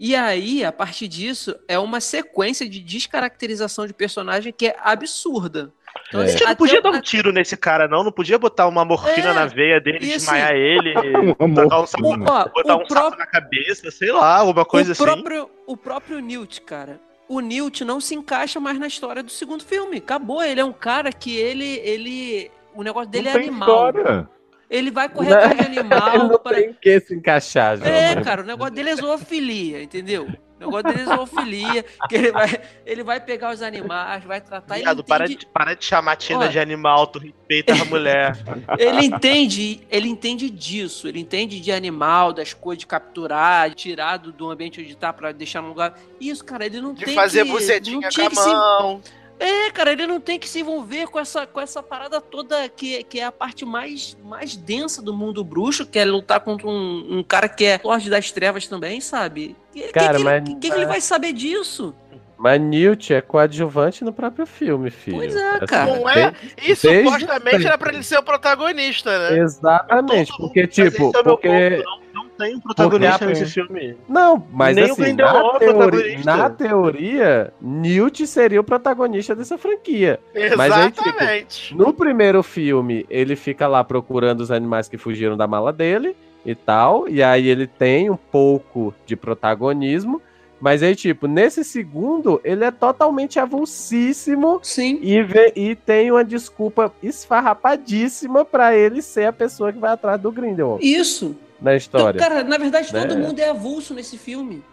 E 0.04 0.16
aí, 0.16 0.66
a 0.66 0.72
partir 0.72 1.08
disso, 1.08 1.56
é 1.68 1.78
uma 1.78 2.02
sequência 2.02 2.68
de 2.68 2.80
descaracterização 2.80 3.86
de 3.86 3.94
personagem 3.94 4.52
que 4.52 4.66
é 4.66 4.76
absurda. 4.84 5.72
Então, 6.08 6.22
É. 6.22 6.24
A 6.24 6.26
assim, 6.26 6.38
gente 6.40 6.48
não 6.48 6.56
podia 6.56 6.82
dar 6.82 6.90
um 6.90 7.02
tiro 7.02 7.32
nesse 7.32 7.56
cara, 7.56 7.88
não. 7.88 8.04
Não 8.04 8.12
podia 8.12 8.40
botar 8.40 8.68
uma 8.68 8.84
morfina 8.84 9.30
É, 9.30 9.34
na 9.34 9.46
veia 9.46 9.80
dele, 9.80 9.98
assim- 9.98 10.08
desmaiar 10.08 10.54
ele, 10.54 10.94
tacar 10.96 11.22
um 11.40 11.48
morfina. 11.48 12.26
Ó, 12.32 12.50
botar 12.50 12.76
um 12.78 12.86
pró- 12.88 13.04
saco 13.04 13.18
na 13.18 13.28
cabeça, 13.28 13.92
sei 13.92 14.12
lá, 14.12 14.38
alguma 14.38 14.66
coisa 14.66 14.90
o 14.90 14.92
assim. 14.94 15.04
próprio, 15.04 15.50
O 15.68 15.78
próprio 15.78 16.20
Newt, 16.20 16.62
cara. 16.62 17.00
O 17.30 17.40
Newt 17.40 17.86
não 17.86 18.02
se 18.02 18.16
encaixa 18.16 18.60
mais 18.60 18.80
na 18.80 18.88
história 18.88 19.22
do 19.22 19.30
segundo 19.32 19.64
filme. 19.64 19.98
Acabou. 19.98 20.42
Ele 20.44 20.60
é 20.62 20.66
um 20.66 20.74
cara 20.74 21.14
que 21.14 21.38
ele. 21.38 21.80
ele 21.84 22.50
o 22.74 22.82
negócio 22.84 23.10
dele 23.10 23.26
não 23.26 23.32
é 23.36 23.40
tem 23.40 23.50
animal. 23.50 23.70
história. 23.70 24.30
Ele 24.72 24.90
vai 24.90 25.10
correr 25.10 25.34
atrás 25.34 25.58
de 25.60 25.66
Ele 25.68 25.80
animal. 25.80 26.18
não 26.30 26.40
para- 26.40 26.56
tem 26.56 26.70
em 26.70 26.74
que 26.74 27.00
se 27.02 27.14
encaixar, 27.14 27.78
João. 27.78 27.90
É, 27.90 28.16
cara, 28.24 28.42
o 28.42 28.46
negócio 28.46 28.74
dele 28.74 28.92
é 28.92 28.96
zoofilia, 28.96 29.84
entendeu? 29.84 30.24
O 30.24 30.64
negócio 30.64 30.84
dele 30.84 31.02
é 31.02 31.06
zoofilia, 31.16 31.86
que 32.08 32.16
ele 32.16 32.32
vai, 32.32 32.62
ele 32.86 33.04
vai 33.04 33.20
pegar 33.20 33.52
os 33.52 33.62
animais, 33.64 34.24
vai 34.24 34.40
tratar, 34.40 34.76
ele 34.76 34.84
Viado, 34.84 35.04
para, 35.04 35.28
de, 35.28 35.46
para 35.48 35.74
de 35.74 35.84
chamar 35.84 36.12
a 36.14 36.16
Tina 36.16 36.48
de 36.48 36.60
animal, 36.60 37.08
tu 37.08 37.18
respeita 37.20 37.74
a 37.74 37.84
mulher. 37.86 38.38
ele 38.80 39.06
entende, 39.08 39.82
ele 39.90 40.08
entende 40.08 40.50
disso, 40.52 41.08
ele 41.08 41.20
entende 41.20 41.60
de 41.60 41.72
animal, 41.72 42.32
das 42.32 42.54
coisas 42.54 42.80
de 42.80 42.88
capturar, 42.88 43.74
tirar 43.74 44.18
do, 44.18 44.50
ambiente 44.52 44.80
onde 44.80 44.96
tá 44.96 45.12
pra 45.12 45.32
deixar 45.34 45.62
no 45.64 45.70
lugar. 45.70 45.96
Isso, 46.20 46.46
cara, 46.46 46.66
ele 46.66 46.80
não 46.80 46.94
De 46.94 47.06
tem 47.06 47.16
fazer 47.16 47.44
que, 47.44 47.52
bucetinha 47.52 47.96
não 47.96 48.02
com 48.02 48.22
a 48.22 48.30
que 48.30 48.36
se 48.36 48.46
mão. 48.48 49.02
É, 49.44 49.72
cara, 49.72 49.92
ele 49.92 50.06
não 50.06 50.22
tem 50.22 50.38
que 50.38 50.48
se 50.48 50.60
envolver 50.60 51.08
com 51.08 51.20
essa, 51.20 51.48
com 51.48 51.60
essa 51.60 51.82
parada 51.82 52.22
toda 52.22 52.70
que, 52.70 53.04
que 53.06 53.20
é 53.20 53.26
a 53.26 53.32
parte 53.32 53.66
mais, 53.66 54.16
mais 54.24 54.56
densa 54.56 55.02
do 55.02 55.16
mundo 55.16 55.44
bruxo, 55.44 55.84
que 55.84 55.98
é 55.98 56.06
lutar 56.06 56.40
contra 56.42 56.68
um, 56.68 57.18
um 57.18 57.24
cara 57.24 57.50
que 57.50 57.66
é 57.66 57.82
Lorde 57.84 58.08
das 58.08 58.32
Trevas 58.32 58.68
também, 58.68 59.02
sabe? 59.02 59.56
Que, 59.74 59.82
que 59.82 59.94
Cara, 59.94 60.20
que, 60.20 60.24
mas- 60.24 60.44
ele, 60.48 60.60
que, 60.60 60.70
que 60.70 60.76
ele 60.76 60.86
vai 60.86 61.02
saber 61.02 61.34
disso? 61.34 61.92
Mas 62.38 62.60
Newt 62.62 63.14
é 63.14 63.22
coadjuvante 63.22 64.04
no 64.04 64.12
próprio 64.14 64.46
filme, 64.48 64.90
filho. 64.90 65.18
Pois 65.18 65.36
é, 65.36 65.60
cara. 65.68 65.96
Não 65.96 66.10
é? 66.10 66.34
E 66.58 66.68
Desde 66.76 67.04
supostamente 67.04 67.50
sempre. 67.52 67.66
era 67.68 67.78
pra 67.78 67.94
ele 67.94 68.04
ser 68.04 68.18
o 68.18 68.24
protagonista, 68.24 69.30
né? 69.30 69.40
Exatamente, 69.40 70.32
porque 70.38 70.66
tipo, 70.68 71.12
é 71.16 71.24
porque 71.24 71.84
ponto, 71.84 72.01
tem 72.46 72.56
um 72.56 72.60
protagonista 72.60 73.20
Porque 73.20 73.40
nesse 73.40 73.46
filme. 73.54 73.96
não, 74.10 74.46
mas 74.52 74.76
Nem 74.76 74.86
o 74.90 74.92
assim, 74.94 75.02
Grindelwald 75.02 75.60
na, 75.60 75.66
é 75.66 75.74
protagonista. 75.74 76.38
na 76.38 76.50
teoria, 76.50 77.54
Newt 77.62 78.26
seria 78.28 78.60
o 78.60 78.64
protagonista 78.64 79.36
dessa 79.36 79.58
franquia. 79.58 80.20
Mas 80.58 80.72
aí, 80.72 80.92
tipo, 80.92 81.08
Exatamente. 81.10 81.76
No 81.76 81.94
primeiro 81.94 82.42
filme, 82.44 83.06
ele 83.10 83.36
fica 83.36 83.68
lá 83.68 83.84
procurando 83.84 84.42
os 84.42 84.52
animais 84.52 84.88
que 84.88 84.98
fugiram 84.98 85.38
da 85.38 85.48
mala 85.48 85.72
dele 85.72 86.16
e 86.46 86.56
tal, 86.56 87.08
e 87.08 87.22
aí 87.22 87.48
ele 87.48 87.68
tem 87.68 88.10
um 88.10 88.16
pouco 88.18 88.94
de 89.06 89.16
protagonismo, 89.16 90.20
mas 90.60 90.84
aí, 90.84 90.96
tipo, 90.96 91.28
nesse 91.28 91.64
segundo, 91.64 92.40
ele 92.44 92.64
é 92.64 92.70
totalmente 92.72 93.40
avulsíssimo 93.40 94.60
Sim. 94.62 95.00
e, 95.02 95.22
vê- 95.24 95.52
e 95.56 95.76
tem 95.76 96.12
uma 96.12 96.24
desculpa 96.24 96.92
esfarrapadíssima 97.02 98.46
pra 98.46 98.76
ele 98.76 99.02
ser 99.02 99.26
a 99.26 99.34
pessoa 99.34 99.72
que 99.74 99.80
vai 99.80 99.92
atrás 99.92 100.20
do 100.22 100.32
Grindelwald 100.32 100.84
Isso. 100.86 101.36
Na 101.62 101.72
Então, 101.72 101.78
história. 101.78 102.20
cara, 102.20 102.44
na 102.44 102.58
verdade, 102.58 102.92
todo 102.92 103.16
Né? 103.16 103.26
mundo 103.28 103.40
é 103.40 103.50
avulso 103.50 103.94
nesse 103.94 104.18
filme. 104.18 104.64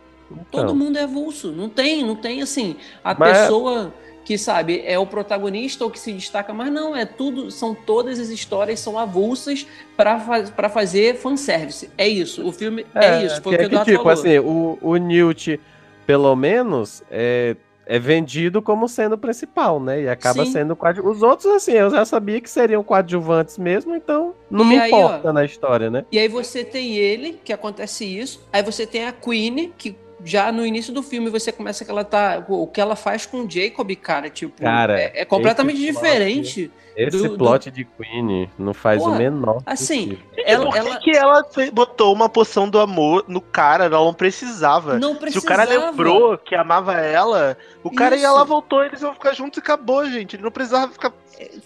Todo 0.51 0.65
Então. 0.65 0.75
mundo 0.77 0.97
é 0.99 1.03
avulso. 1.05 1.53
Não 1.53 1.69
tem, 1.69 2.05
não 2.05 2.17
tem 2.17 2.43
assim, 2.43 2.77
a 3.05 3.15
Mas- 3.15 3.39
pessoa 3.39 3.93
que 4.25 4.37
sabe 4.37 4.83
é 4.85 4.99
o 4.99 5.07
protagonista 5.07 5.85
ou 5.85 5.91
que 5.91 5.99
se 5.99 6.13
destaca, 6.13 6.53
mas 6.53 6.71
não, 6.71 6.95
é 6.95 7.07
tudo, 7.07 7.51
são 7.51 7.75
todas 7.75 8.19
as 8.21 8.29
histórias 8.29 8.79
são 8.79 8.99
avulsas 8.99 9.67
para 9.97 10.69
fazer 10.69 11.17
fanservice. 11.17 11.89
É 11.97 12.07
isso. 12.07 12.47
O 12.47 12.53
filme 12.53 12.85
é, 12.95 13.25
isso, 13.25 13.41
foi 13.43 13.55
o 13.55 13.59
que, 13.59 13.69
que 13.71 13.75
o 13.75 13.79
é 13.81 13.85
que, 13.85 13.91
Eduardo 13.91 13.91
tipo, 13.91 14.03
falou. 14.05 14.13
assim, 14.13 14.39
o, 14.39 14.79
o 14.83 14.97
Newt, 14.97 15.59
pelo 16.07 16.37
menos, 16.37 17.03
é, 17.11 17.57
é 17.89 17.99
vendido 17.99 18.61
como 18.61 18.87
sendo 18.87 19.15
o 19.15 19.19
principal, 19.19 19.81
né? 19.81 20.03
E 20.03 20.09
acaba 20.11 20.45
Sim. 20.45 20.53
sendo 20.53 20.77
coadjuvante. 20.77 21.17
Os 21.17 21.23
outros, 21.23 21.47
assim, 21.55 21.73
eu 21.73 21.91
já 21.91 22.05
sabia 22.05 22.39
que 22.39 22.51
seriam 22.51 22.85
coadjuvantes 22.85 23.57
mesmo, 23.57 23.97
então 23.97 24.35
não 24.51 24.63
E 24.67 24.69
me 24.69 24.79
aí, 24.79 24.91
importa 24.91 25.31
ó, 25.31 25.33
na 25.33 25.43
história, 25.43 25.91
né? 25.91 26.05
E 26.13 26.19
aí 26.19 26.29
você 26.29 26.63
tem 26.63 26.97
ele, 26.97 27.41
que 27.43 27.51
acontece 27.51 28.05
isso. 28.05 28.47
Aí 28.53 28.63
você 28.63 28.87
tem 28.87 29.07
a 29.07 29.13
Queen, 29.13 29.73
que 29.79 29.97
já 30.25 30.51
no 30.51 30.65
início 30.67 30.93
do 30.93 31.03
filme 31.03 31.31
você 31.31 31.53
começa 31.53 31.85
que 31.85 31.91
ela 31.91 32.05
tá. 32.05 32.45
O 32.49 32.67
que 32.67 32.81
ela 32.81 32.97
faz 32.97 33.25
com 33.27 33.43
o 33.45 33.51
Jacob, 33.51 33.91
cara, 33.97 34.29
tipo, 34.29 34.63
Cara, 34.63 35.01
é, 35.01 35.13
é 35.23 35.25
completamente 35.25 35.77
esse 35.83 35.93
plot- 35.93 36.03
diferente. 36.05 36.71
Esse 36.97 37.29
do- 37.29 37.39
plot 37.39 37.71
de 37.71 37.85
Queen 37.85 38.51
não 38.59 38.75
faz 38.75 39.01
Porra, 39.01 39.15
o 39.15 39.19
menor 39.19 39.63
assim, 39.65 40.09
sentido. 40.11 40.23
Ela, 40.45 40.65
Por 40.65 40.73
que, 40.73 40.79
ela 40.81 40.99
que 40.99 41.17
ela 41.17 41.47
botou 41.73 42.13
uma 42.13 42.29
poção 42.29 42.69
do 42.69 42.81
amor 42.81 43.25
no 43.29 43.41
cara? 43.41 43.85
Ela 43.85 43.99
não 44.05 44.13
precisava. 44.13 44.99
não 44.99 45.11
Se 45.13 45.17
o 45.17 45.21
precisava. 45.21 45.47
cara 45.47 45.65
lembrou 45.65 46.37
que 46.37 46.57
amava 46.57 46.95
ela, 46.95 47.57
o 47.85 47.91
cara 47.93 48.17
e 48.17 48.19
Isso. 48.19 48.27
ela 48.27 48.43
voltou, 48.45 48.83
eles 48.85 49.01
vão 49.01 49.15
ficar 49.15 49.33
juntos 49.33 49.59
e 49.59 49.61
acabou, 49.61 50.05
gente. 50.11 50.35
Ele 50.35 50.43
não 50.43 50.51
precisava 50.51 50.91
ficar 50.91 51.13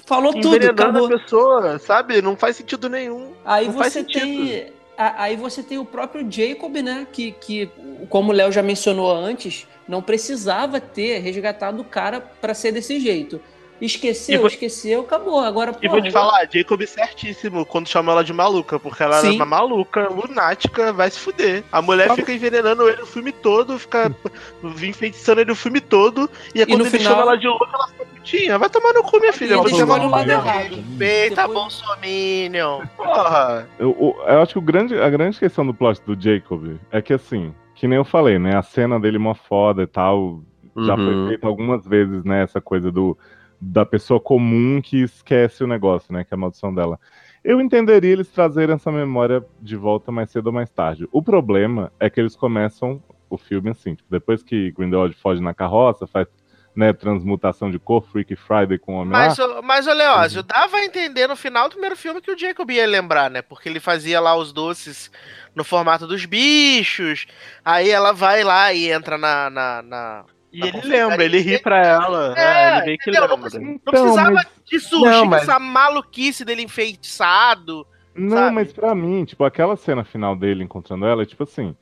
Falou 0.04 0.34
tudo, 0.38 0.66
acabou. 0.68 1.06
a 1.06 1.08
pessoa, 1.08 1.78
sabe? 1.78 2.20
Não 2.20 2.36
faz 2.36 2.56
sentido 2.56 2.90
nenhum. 2.90 3.32
Aí 3.42 3.68
Não 3.68 3.72
faz 3.78 3.94
você 3.94 4.00
sentido. 4.00 4.20
tem. 4.22 4.72
Aí 4.96 5.36
você 5.36 5.62
tem 5.62 5.78
o 5.78 5.84
próprio 5.84 6.30
Jacob, 6.30 6.76
né? 6.76 7.06
Que, 7.10 7.32
que 7.32 7.70
como 8.08 8.30
o 8.30 8.34
Léo 8.34 8.52
já 8.52 8.62
mencionou 8.62 9.10
antes, 9.10 9.66
não 9.88 10.02
precisava 10.02 10.80
ter 10.80 11.18
resgatado 11.18 11.80
o 11.80 11.84
cara 11.84 12.20
pra 12.20 12.54
ser 12.54 12.72
desse 12.72 13.00
jeito. 13.00 13.40
Esqueceu, 13.84 14.34
E 14.36 14.38
vou- 14.38 14.46
esqueceu, 14.46 15.00
acabou. 15.00 15.40
Agora, 15.40 15.72
E 15.72 15.74
porra, 15.88 15.88
vou 15.90 16.00
te 16.02 16.10
falar, 16.12 16.46
Jacob 16.52 16.80
é 16.80 16.86
certíssimo 16.86 17.66
quando 17.66 17.88
chama 17.88 18.12
ela 18.12 18.22
de 18.22 18.32
maluca, 18.32 18.78
porque 18.78 19.02
ela 19.02 19.20
Sim. 19.20 19.30
é 19.30 19.32
uma 19.32 19.44
maluca, 19.44 20.08
lunática, 20.08 20.92
vai 20.92 21.10
se 21.10 21.18
fuder. 21.18 21.64
A 21.72 21.82
mulher 21.82 22.06
Só- 22.08 22.14
fica 22.14 22.32
envenenando 22.32 22.88
ele 22.88 23.02
o 23.02 23.06
filme 23.06 23.32
todo, 23.32 23.76
fica 23.78 24.14
enfeitiçando 24.82 25.40
ele 25.40 25.50
o 25.50 25.56
filme 25.56 25.80
todo, 25.80 26.30
e 26.54 26.60
aí 26.60 26.62
E 26.62 26.66
quando 26.66 26.80
no 26.82 26.86
ele 26.86 26.96
final- 26.98 27.12
chama 27.12 27.22
ela 27.22 27.36
de 27.36 27.48
louca, 27.48 27.68
ela 27.74 27.88
fica 27.88 28.04
putinha. 28.06 28.58
Vai 28.58 28.70
tomar 28.70 28.92
no 28.92 29.02
cu, 29.02 29.18
minha 29.18 29.32
filha. 29.32 29.54
E 29.54 29.56
Você 29.56 29.74
ele 29.74 29.80
é 29.80 29.84
escolhe 29.84 30.06
o 30.06 30.10
maluca. 30.10 30.16
lado 30.16 30.46
errado. 30.46 30.84
Eita, 31.00 31.34
Depois- 31.42 31.52
Bolsominion. 31.52 32.82
Porra. 32.96 33.68
Eu, 33.78 34.16
eu 34.26 34.40
acho 34.42 34.52
que 34.52 34.58
o 34.58 34.62
grande, 34.62 34.96
a 34.98 35.10
grande 35.10 35.38
questão 35.38 35.66
do 35.66 35.74
plot 35.74 36.00
do 36.06 36.16
Jacob 36.20 36.76
é 36.90 37.02
que, 37.02 37.12
assim, 37.12 37.52
que 37.74 37.88
nem 37.88 37.96
eu 37.96 38.04
falei, 38.04 38.38
né? 38.38 38.56
A 38.56 38.62
cena 38.62 38.98
dele 39.00 39.16
é 39.16 39.20
mó 39.20 39.34
foda 39.34 39.82
e 39.82 39.86
tal. 39.86 40.40
Já 40.76 40.96
foi 40.96 41.04
Uhum. 41.14 41.28
feito 41.28 41.46
algumas 41.46 41.84
vezes, 41.86 42.24
né? 42.24 42.42
Essa 42.42 42.60
coisa 42.60 42.90
do, 42.90 43.18
da 43.64 43.86
pessoa 43.86 44.18
comum 44.18 44.80
que 44.82 45.02
esquece 45.02 45.62
o 45.62 45.68
negócio, 45.68 46.12
né? 46.12 46.24
Que 46.24 46.34
é 46.34 46.36
a 46.36 46.38
maldição 46.38 46.74
dela. 46.74 46.98
Eu 47.44 47.60
entenderia 47.60 48.10
eles 48.12 48.28
trazerem 48.28 48.74
essa 48.74 48.90
memória 48.90 49.44
de 49.60 49.76
volta 49.76 50.10
mais 50.10 50.30
cedo 50.32 50.48
ou 50.48 50.52
mais 50.52 50.68
tarde. 50.70 51.08
O 51.12 51.22
problema 51.22 51.92
é 52.00 52.10
que 52.10 52.18
eles 52.20 52.34
começam 52.34 53.00
o 53.30 53.38
filme 53.38 53.70
assim, 53.70 53.94
tipo, 53.94 54.08
depois 54.10 54.42
que 54.42 54.72
Grindelwald 54.72 55.14
foge 55.14 55.40
na 55.40 55.54
carroça, 55.54 56.06
faz 56.06 56.26
né, 56.74 56.92
transmutação 56.92 57.70
de 57.70 57.78
cor, 57.78 58.02
Freaky 58.02 58.34
Friday 58.34 58.78
com 58.78 58.94
o 58.94 58.96
homem 59.00 59.12
Mas, 59.12 59.38
o- 59.38 59.62
mas 59.62 59.86
o 59.86 59.92
Leózio, 59.92 60.42
dava 60.42 60.78
a 60.78 60.84
entender 60.84 61.26
no 61.28 61.36
final 61.36 61.68
do 61.68 61.72
primeiro 61.72 61.94
filme 61.96 62.20
que 62.20 62.30
o 62.32 62.38
Jacob 62.38 62.68
ia 62.70 62.86
lembrar, 62.86 63.30
né? 63.30 63.42
Porque 63.42 63.68
ele 63.68 63.78
fazia 63.78 64.18
lá 64.20 64.34
os 64.34 64.52
doces 64.52 65.10
no 65.54 65.62
formato 65.64 66.06
dos 66.06 66.24
bichos. 66.24 67.26
Aí 67.64 67.90
ela 67.90 68.12
vai 68.12 68.42
lá 68.42 68.72
e 68.72 68.90
entra 68.90 69.16
na. 69.18 69.50
na, 69.50 69.82
na- 69.82 70.24
E 70.52 70.62
ele 70.66 70.80
lembra, 70.84 71.24
ele 71.24 71.38
ri 71.38 71.58
pra 71.58 71.78
ela. 71.78 72.34
É, 72.36 72.42
É, 72.42 72.76
ele 72.76 72.84
meio 72.86 72.98
que 72.98 73.10
entendeu? 73.10 73.28
Não 73.28 73.36
lembra. 73.36 73.58
Não 73.60 73.70
Então, 73.72 73.92
precisava 73.92 74.30
mas- 74.32 74.46
de 74.66 74.80
sushi 74.80 75.04
Não, 75.04 75.22
com 75.24 75.30
mas- 75.30 75.42
essa 75.42 75.58
maluquice 75.58 76.44
dele 76.44 76.62
enfeitiçado. 76.62 77.86
Não, 78.14 78.36
sabe? 78.36 78.54
mas 78.54 78.72
pra 78.72 78.94
mim, 78.94 79.24
tipo, 79.24 79.42
aquela 79.44 79.76
cena 79.76 80.04
final 80.04 80.36
dele 80.36 80.62
encontrando 80.62 81.06
ela, 81.06 81.22
é 81.22 81.26
tipo 81.26 81.44
assim, 81.44 81.74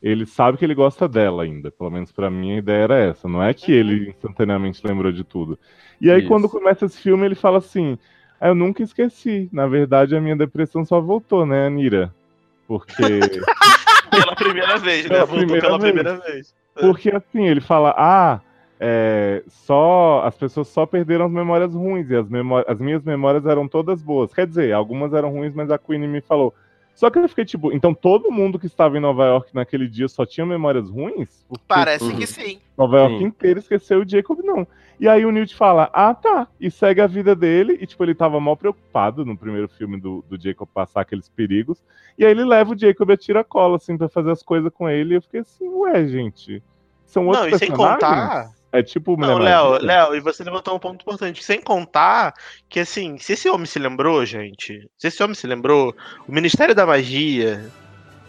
ele 0.00 0.24
sabe 0.26 0.56
que 0.58 0.64
ele 0.64 0.74
gosta 0.74 1.08
dela 1.08 1.42
ainda. 1.42 1.70
Pelo 1.72 1.90
menos 1.90 2.12
pra 2.12 2.30
mim 2.30 2.52
a 2.54 2.58
ideia 2.58 2.82
era 2.84 2.98
essa. 2.98 3.28
Não 3.28 3.42
é 3.42 3.52
que 3.52 3.72
ele 3.72 4.10
instantaneamente 4.10 4.80
lembrou 4.84 5.10
de 5.10 5.24
tudo. 5.24 5.58
E 6.00 6.10
aí, 6.10 6.20
Isso. 6.20 6.28
quando 6.28 6.48
começa 6.48 6.84
esse 6.86 7.00
filme, 7.00 7.24
ele 7.26 7.34
fala 7.34 7.58
assim: 7.58 7.98
ah, 8.40 8.48
eu 8.48 8.54
nunca 8.54 8.82
esqueci. 8.82 9.48
Na 9.52 9.66
verdade, 9.66 10.14
a 10.16 10.20
minha 10.20 10.36
depressão 10.36 10.84
só 10.84 11.00
voltou, 11.00 11.44
né, 11.44 11.66
Anira? 11.66 12.14
Porque. 12.68 12.94
Pela 14.10 14.36
primeira 14.36 14.76
vez, 14.78 15.04
né? 15.04 15.08
Pela 15.08 15.24
Voltou 15.24 15.38
primeira 15.46 15.66
pela 15.66 15.78
vez. 15.78 15.92
primeira 15.94 16.18
vez. 16.20 16.54
Porque 16.74 17.10
assim, 17.10 17.46
ele 17.46 17.60
fala, 17.60 17.94
ah, 17.96 18.40
é, 18.80 19.42
só 19.46 20.22
as 20.24 20.36
pessoas 20.36 20.68
só 20.68 20.84
perderam 20.84 21.26
as 21.26 21.30
memórias 21.32 21.74
ruins 21.74 22.10
e 22.10 22.16
as, 22.16 22.26
as 22.66 22.78
minhas 22.78 23.02
memórias 23.04 23.46
eram 23.46 23.68
todas 23.68 24.02
boas. 24.02 24.32
Quer 24.34 24.46
dizer, 24.46 24.72
algumas 24.72 25.12
eram 25.12 25.30
ruins, 25.30 25.54
mas 25.54 25.70
a 25.70 25.78
Queen 25.78 26.00
me 26.08 26.20
falou. 26.20 26.54
Só 26.94 27.08
que 27.08 27.18
eu 27.18 27.28
fiquei 27.28 27.44
tipo, 27.44 27.72
então 27.72 27.94
todo 27.94 28.30
mundo 28.30 28.58
que 28.58 28.66
estava 28.66 28.96
em 28.96 29.00
Nova 29.00 29.24
York 29.24 29.50
naquele 29.54 29.88
dia 29.88 30.08
só 30.08 30.26
tinha 30.26 30.44
memórias 30.44 30.90
ruins? 30.90 31.44
Porque 31.48 31.64
Parece 31.66 32.04
Uhum. 32.04 32.16
que 32.18 32.26
sim. 32.26 32.58
Nova 32.76 32.98
York 32.98 33.18
Sim. 33.18 33.24
inteira 33.24 33.58
esqueceu 33.60 34.00
o 34.00 34.08
Jacob, 34.08 34.40
não. 34.42 34.66
E 35.02 35.08
aí 35.08 35.26
o 35.26 35.32
Newt 35.32 35.52
fala, 35.56 35.90
ah, 35.92 36.14
tá, 36.14 36.46
e 36.60 36.70
segue 36.70 37.00
a 37.00 37.08
vida 37.08 37.34
dele, 37.34 37.76
e 37.80 37.86
tipo, 37.88 38.04
ele 38.04 38.14
tava 38.14 38.38
mal 38.38 38.56
preocupado 38.56 39.24
no 39.24 39.36
primeiro 39.36 39.68
filme 39.68 40.00
do, 40.00 40.24
do 40.30 40.40
Jacob 40.40 40.68
passar 40.72 41.00
aqueles 41.00 41.28
perigos, 41.28 41.82
e 42.16 42.24
aí 42.24 42.30
ele 42.30 42.44
leva 42.44 42.72
o 42.72 42.78
Jacob 42.78 43.10
a 43.10 43.16
tira-cola, 43.16 43.78
assim, 43.78 43.98
pra 43.98 44.08
fazer 44.08 44.30
as 44.30 44.44
coisas 44.44 44.72
com 44.72 44.88
ele, 44.88 45.14
e 45.14 45.16
eu 45.16 45.22
fiquei 45.22 45.40
assim, 45.40 45.68
ué, 45.68 46.06
gente, 46.06 46.62
são 47.04 47.26
outros 47.26 47.48
Não, 47.48 47.56
e 47.56 47.58
sem 47.58 47.72
contar. 47.72 48.52
É 48.70 48.80
tipo 48.80 49.16
Não, 49.16 49.38
Léo, 49.38 49.70
Maravilha? 49.70 49.86
Léo, 49.86 50.14
e 50.14 50.20
você 50.20 50.44
levantou 50.44 50.76
um 50.76 50.78
ponto 50.78 51.02
importante. 51.02 51.42
Sem 51.42 51.60
contar 51.60 52.32
que, 52.68 52.78
assim, 52.78 53.18
se 53.18 53.32
esse 53.32 53.50
homem 53.50 53.66
se 53.66 53.80
lembrou, 53.80 54.24
gente, 54.24 54.88
se 54.96 55.08
esse 55.08 55.20
homem 55.20 55.34
se 55.34 55.48
lembrou, 55.48 55.92
o 56.28 56.32
Ministério 56.32 56.76
da 56.76 56.86
Magia, 56.86 57.68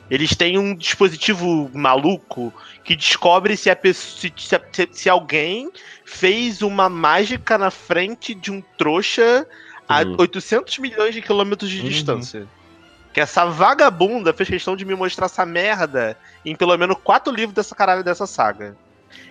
eles 0.10 0.36
têm 0.36 0.58
um 0.58 0.76
dispositivo 0.76 1.72
maluco 1.74 2.54
que 2.84 2.96
descobre 2.96 3.56
se, 3.56 3.70
a 3.70 3.76
pessoa, 3.76 4.20
se, 4.20 4.34
se- 4.72 4.90
se 4.92 5.10
alguém 5.10 5.72
fez 6.14 6.62
uma 6.62 6.88
mágica 6.90 7.58
na 7.58 7.72
frente 7.72 8.36
de 8.36 8.52
um 8.52 8.62
trouxa 8.78 9.48
a 9.90 10.02
Uhum. 10.04 10.16
800 10.20 10.78
milhões 10.78 11.14
de 11.16 11.22
quilômetros 11.22 11.70
de 11.70 11.82
Uhum. 11.82 11.88
distância. 11.90 12.48
Que 13.12 13.20
essa 13.20 13.46
vagabunda 13.46 14.32
fez 14.34 14.48
questão 14.50 14.76
de 14.76 14.86
me 14.86 14.96
mostrar 14.96 15.26
essa 15.26 15.46
merda 15.46 16.18
em 16.46 16.56
pelo 16.56 16.78
menos 16.78 16.98
quatro 17.04 17.34
livros 17.34 17.54
dessa 17.54 17.76
caralho 17.76 18.04
dessa 18.04 18.26
saga. 18.28 18.76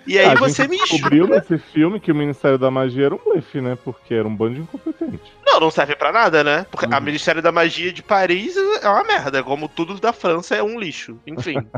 E 0.06 0.16
aí 0.18 0.26
Ah, 0.26 0.32
a 0.32 0.34
você 0.36 0.62
gente 0.62 0.70
me 0.70 0.78
descobriu 0.78 1.26
jura. 1.26 1.38
nesse 1.40 1.58
filme 1.72 1.98
que 1.98 2.12
o 2.12 2.14
Ministério 2.14 2.56
da 2.58 2.70
Magia 2.70 3.06
era 3.06 3.14
um 3.14 3.18
blefe, 3.18 3.60
né? 3.60 3.76
Porque 3.84 4.14
era 4.14 4.26
um 4.28 4.34
bando 4.36 4.54
de 4.54 4.60
incompetente. 4.60 5.32
Não, 5.44 5.58
não 5.58 5.70
serve 5.72 5.96
pra 5.96 6.12
nada, 6.12 6.44
né? 6.44 6.64
Porque 6.70 6.84
a 6.86 6.98
Uhum. 6.98 7.00
Ministério 7.04 7.42
da 7.42 7.50
Magia 7.50 7.92
de 7.92 8.02
Paris 8.02 8.54
é 8.56 8.88
uma 8.88 9.02
merda, 9.02 9.42
como 9.42 9.68
tudo 9.68 9.98
da 10.00 10.12
França 10.12 10.54
é 10.54 10.62
um 10.62 10.78
lixo. 10.78 11.18
Enfim. 11.26 11.56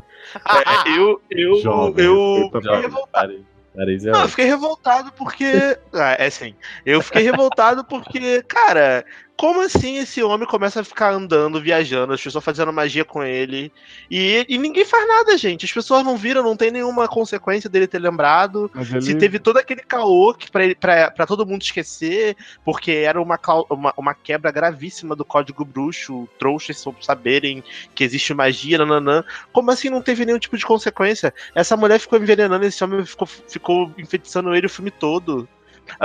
É, 0.87 0.99
eu 0.99 1.21
eu, 1.31 1.57
Jovem, 1.63 2.05
eu 2.05 2.35
respeita 2.35 2.61
fiquei 2.61 2.77
a 2.77 2.81
revoltado. 2.81 3.47
É 3.77 3.85
Não, 4.13 4.23
eu 4.23 4.29
fiquei 4.29 4.45
revoltado 4.45 5.13
porque. 5.13 5.45
Ah, 5.95 6.17
é 6.19 6.27
assim. 6.27 6.55
Eu 6.85 7.01
fiquei 7.01 7.23
revoltado 7.23 7.85
porque, 7.85 8.43
cara, 8.43 9.05
como 9.37 9.61
assim 9.61 9.99
esse 9.99 10.23
homem 10.23 10.47
começa 10.47 10.81
a 10.81 10.85
ficar 10.85 11.13
andando, 11.13 11.61
viajando, 11.61 12.13
as 12.13 12.23
pessoas 12.23 12.45
fazendo 12.45 12.73
magia 12.73 13.05
com 13.05 13.23
ele 13.23 13.73
e, 14.11 14.47
e 14.49 14.57
ninguém 14.59 14.85
faz 14.85 15.07
nada, 15.09 15.37
gente. 15.37 15.65
As 15.65 15.73
pessoas 15.73 16.05
não 16.05 16.17
viram, 16.17 16.43
não 16.43 16.57
tem 16.57 16.71
nenhuma 16.71 17.09
consequência 17.09 17.69
dele 17.69 17.87
ter 17.87 17.99
lembrado. 17.99 18.71
Ele... 18.99 19.03
Se 19.03 19.15
teve 19.17 19.39
todo 19.39 19.57
aquele 19.57 19.81
caô 19.83 20.33
que 20.35 20.51
pra, 20.51 20.65
ele- 20.65 20.75
pra, 20.75 21.11
pra 21.11 21.27
todo 21.27 21.45
mundo 21.47 21.63
esquecer, 21.63 22.37
porque 22.65 22.93
era 22.93 23.21
uma, 23.21 23.39
uma, 23.71 23.93
uma 23.97 24.15
quebra 24.15 24.51
gravíssima 24.53 25.17
do 25.17 25.25
código 25.25 25.65
bruxo, 25.65 26.29
trouxas 26.39 26.79
só 26.79 26.95
saberem 27.01 27.63
que 27.95 28.05
existe 28.05 28.33
magia, 28.33 28.79
nananã. 28.79 29.25
Como 29.53 29.71
assim 29.71 29.91
não 29.91 30.01
teve 30.01 30.25
nenhum 30.25 30.39
tipo 30.39 30.57
de 30.57 30.65
consequência? 30.65 31.35
Essa 31.55 31.77
mulher 31.77 31.99
ficou 31.99 32.19
envenenando, 32.19 32.65
esse 32.65 32.83
homem 32.85 33.05
ficou, 33.05 33.27
ficou 33.27 33.91
enfeitiçando 33.99 34.55
ele 34.55 34.67
o 34.67 34.71
filme 34.71 34.91
todo. 34.91 35.49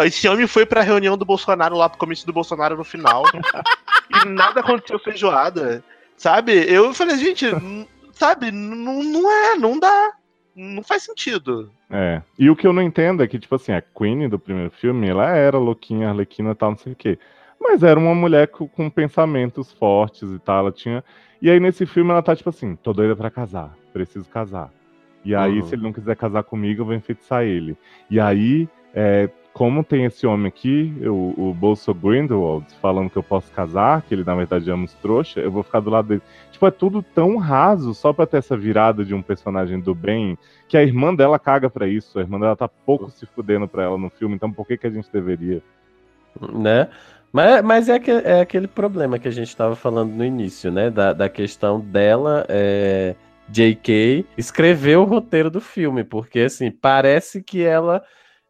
Esse 0.06 0.28
homem 0.28 0.48
foi 0.48 0.66
pra 0.66 0.82
reunião 0.82 1.18
do 1.18 1.26
Bolsonaro 1.26 1.76
lá 1.76 1.90
pro 1.90 1.98
comício 2.00 2.26
do 2.26 2.34
Bolsonaro 2.34 2.78
no 2.78 2.84
final. 2.84 3.24
e 4.24 4.28
nada 4.28 4.60
aconteceu 4.60 5.00
feijoada. 5.00 5.84
Sabe? 6.18 6.52
Eu 6.52 6.94
falei, 6.94 7.18
gente, 7.18 7.46
sabe, 8.14 8.52
não 8.52 9.32
é, 9.32 9.56
não 9.56 9.80
dá. 9.80 10.12
Não 10.56 10.84
faz 10.84 11.04
sentido. 11.04 11.72
É. 11.90 12.22
E 12.38 12.50
o 12.50 12.56
que 12.56 12.68
eu 12.68 12.74
não 12.74 12.82
entendo 12.82 13.24
é 13.24 13.28
que, 13.28 13.40
tipo 13.40 13.56
assim, 13.56 13.72
a 13.72 13.82
Queen 13.82 14.28
do 14.28 14.38
primeiro 14.38 14.70
filme, 14.72 15.08
ela 15.08 15.30
era 15.30 15.58
louquinha, 15.58 16.10
arlequina 16.10 16.52
e 16.52 16.56
tal, 16.56 16.72
não 16.72 16.78
sei 16.78 16.92
o 16.92 16.96
quê. 16.96 17.18
Mas 17.60 17.82
era 17.84 17.98
uma 18.00 18.14
mulher 18.14 18.48
com, 18.50 18.68
com 18.68 18.90
pensamentos 18.90 19.72
fortes 19.72 20.30
e 20.30 20.40
tal, 20.40 20.60
ela 20.60 20.72
tinha... 20.72 21.04
E 21.42 21.50
aí 21.50 21.58
nesse 21.60 21.86
filme 21.86 22.12
ela 22.12 22.22
tá 22.22 22.36
tipo 22.36 22.50
assim, 22.50 22.76
tô 22.76 22.92
doida 22.92 23.16
pra 23.16 23.30
casar, 23.30 23.74
preciso 23.94 24.28
casar. 24.30 24.70
E 25.24 25.34
aí, 25.34 25.60
Uhum. 25.60 25.66
se 25.68 25.76
ele 25.76 25.84
não 25.84 25.94
quiser 25.94 26.16
casar 26.16 26.44
comigo, 26.44 26.82
eu 26.82 26.86
vou 26.86 26.94
enfeitiçar 26.94 27.44
ele. 27.44 27.78
E 28.10 28.20
aí, 28.20 28.68
é, 28.94 29.30
como 29.60 29.84
tem 29.84 30.06
esse 30.06 30.26
homem 30.26 30.48
aqui, 30.48 30.96
o, 31.02 31.50
o 31.50 31.54
Bolso 31.54 31.94
Grindelwald, 31.94 32.66
falando 32.82 33.10
que 33.10 33.18
eu 33.18 33.24
posso 33.24 33.52
casar, 33.52 34.02
que 34.04 34.16
ele 34.16 34.24
na 34.24 34.34
verdade 34.34 34.72
ama 34.72 34.86
os 34.86 34.94
trouxa, 34.94 35.42
eu 35.42 35.52
vou 35.52 35.64
ficar 35.64 35.82
do 35.82 35.90
lado 35.90 36.08
dele. 36.08 36.22
Tipo, 36.50 36.66
é 36.66 36.72
tudo 36.72 37.04
tão 37.04 37.36
raso 37.36 37.94
só 37.94 38.14
pra 38.14 38.26
ter 38.26 38.38
essa 38.38 38.56
virada 38.56 39.04
de 39.04 39.14
um 39.14 39.22
personagem 39.22 39.78
do 39.82 39.94
bem, 39.94 40.38
que 40.66 40.78
a 40.78 40.82
irmã 40.82 41.14
dela 41.14 41.38
caga 41.38 41.70
pra 41.70 41.90
isso. 41.90 42.18
A 42.18 42.22
irmã 42.22 42.40
dela 42.40 42.56
tá 42.56 42.70
pouco 42.70 43.12
se 43.12 43.26
fudendo 43.26 43.68
pra 43.68 43.84
ela 43.84 43.98
no 43.98 44.10
filme, 44.10 44.34
então 44.34 44.50
por 44.50 44.66
que, 44.66 44.78
que 44.78 44.88
a 44.88 44.90
gente 44.90 45.12
deveria? 45.12 45.62
né? 46.54 46.88
Mas, 47.30 47.62
mas 47.62 47.90
é, 47.90 48.00
que, 48.00 48.12
é 48.12 48.40
aquele 48.40 48.66
problema 48.66 49.20
que 49.20 49.28
a 49.28 49.32
gente 49.32 49.50
estava 49.50 49.76
falando 49.76 50.14
no 50.14 50.24
início, 50.24 50.72
né? 50.72 50.90
Da, 50.90 51.12
da 51.12 51.28
questão 51.28 51.82
dela, 51.82 52.46
é, 52.48 53.14
J.K., 53.50 54.26
escrever 54.38 54.98
o 55.00 55.04
roteiro 55.04 55.50
do 55.50 55.60
filme, 55.60 56.06
porque 56.06 56.40
assim, 56.40 56.72
parece 56.72 57.44
que 57.44 57.62
ela 57.62 58.02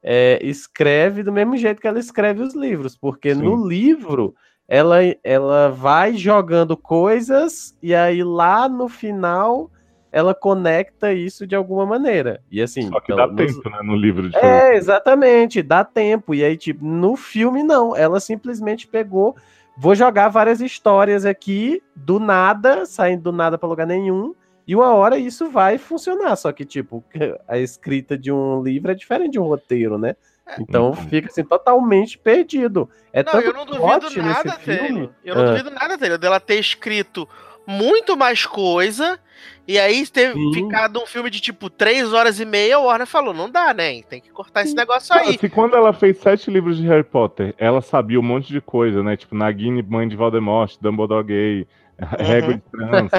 é, 0.03 0.39
escreve 0.41 1.23
do 1.23 1.31
mesmo 1.31 1.57
jeito 1.57 1.81
que 1.81 1.87
ela 1.87 1.99
escreve 1.99 2.41
os 2.41 2.55
livros, 2.55 2.95
porque 2.97 3.33
Sim. 3.35 3.41
no 3.41 3.67
livro 3.67 4.33
ela, 4.67 4.97
ela 5.23 5.69
vai 5.69 6.13
jogando 6.15 6.77
coisas 6.77 7.75
e 7.81 7.93
aí 7.93 8.23
lá 8.23 8.69
no 8.69 8.87
final 8.87 9.69
ela 10.11 10.33
conecta 10.33 11.13
isso 11.13 11.45
de 11.45 11.55
alguma 11.55 11.85
maneira. 11.85 12.41
E 12.51 12.61
assim, 12.61 12.87
Só 12.89 12.99
que 12.99 13.15
dá 13.15 13.27
nos- 13.27 13.35
tempo, 13.55 13.69
né, 13.69 13.79
no 13.83 13.95
livro 13.95 14.29
de 14.29 14.35
é, 14.37 14.75
exatamente, 14.75 15.61
dá 15.61 15.83
tempo. 15.83 16.33
E 16.33 16.43
aí, 16.43 16.57
tipo, 16.57 16.83
no 16.83 17.15
filme, 17.15 17.61
não. 17.61 17.95
Ela 17.95 18.19
simplesmente 18.19 18.87
pegou. 18.87 19.35
Vou 19.77 19.93
jogar 19.93 20.29
várias 20.29 20.61
histórias 20.61 21.25
aqui, 21.25 21.81
do 21.95 22.19
nada, 22.19 22.85
saindo 22.85 23.23
do 23.23 23.31
nada 23.31 23.57
para 23.57 23.69
lugar 23.69 23.85
nenhum. 23.85 24.33
E 24.69 24.75
uma 24.75 24.93
hora 24.93 25.17
isso 25.17 25.49
vai 25.49 25.79
funcionar. 25.79 26.35
Só 26.35 26.51
que, 26.51 26.63
tipo, 26.63 27.03
a 27.47 27.57
escrita 27.57 28.15
de 28.15 28.31
um 28.31 28.61
livro 28.61 28.91
é 28.91 28.93
diferente 28.93 29.31
de 29.31 29.39
um 29.39 29.43
roteiro, 29.47 29.97
né? 29.97 30.15
Então 30.59 30.89
Uhum. 30.89 30.95
fica 31.09 31.27
assim, 31.27 31.43
totalmente 31.43 32.19
perdido. 32.19 32.87
É 33.11 33.23
Não, 33.23 33.31
tanto 33.31 33.47
eu 33.47 33.53
não 33.53 33.65
duvido 33.65 34.21
nada. 34.21 34.51
Taylor. 34.63 35.09
Eu 35.25 35.33
não 35.33 35.41
Ah. 35.41 35.45
duvido 35.51 35.71
nada, 35.71 35.97
Taylor, 35.97 36.19
dela 36.19 36.39
ter 36.39 36.59
escrito 36.59 37.27
muito 37.65 38.15
mais 38.15 38.45
coisa. 38.45 39.19
E 39.67 39.79
aí 39.79 40.05
ter 40.05 40.33
Sim. 40.33 40.53
ficado 40.53 41.01
um 41.01 41.05
filme 41.07 41.31
de 41.31 41.39
tipo 41.41 41.67
três 41.67 42.13
horas 42.13 42.39
e 42.39 42.45
meia, 42.45 42.75
a 42.75 42.79
Warner 42.79 43.07
falou, 43.07 43.33
não 43.33 43.49
dá, 43.49 43.73
né? 43.73 44.03
Tem 44.03 44.21
que 44.21 44.29
cortar 44.29 44.61
esse 44.63 44.75
negócio 44.75 45.15
aí. 45.15 45.35
se 45.35 45.49
quando 45.49 45.75
ela 45.75 45.93
fez 45.93 46.17
sete 46.19 46.51
livros 46.51 46.77
de 46.77 46.87
Harry 46.87 47.03
Potter, 47.03 47.55
ela 47.57 47.81
sabia 47.81 48.19
um 48.19 48.23
monte 48.23 48.53
de 48.53 48.61
coisa, 48.61 49.01
né? 49.01 49.17
Tipo, 49.17 49.33
Nagini, 49.35 49.81
mãe 49.81 50.07
de 50.07 50.15
Voldemort, 50.15 50.75
Dumbledore 50.79 51.23
gay, 51.25 51.67
régua 52.19 52.53
de 52.53 52.61
trans, 52.71 53.11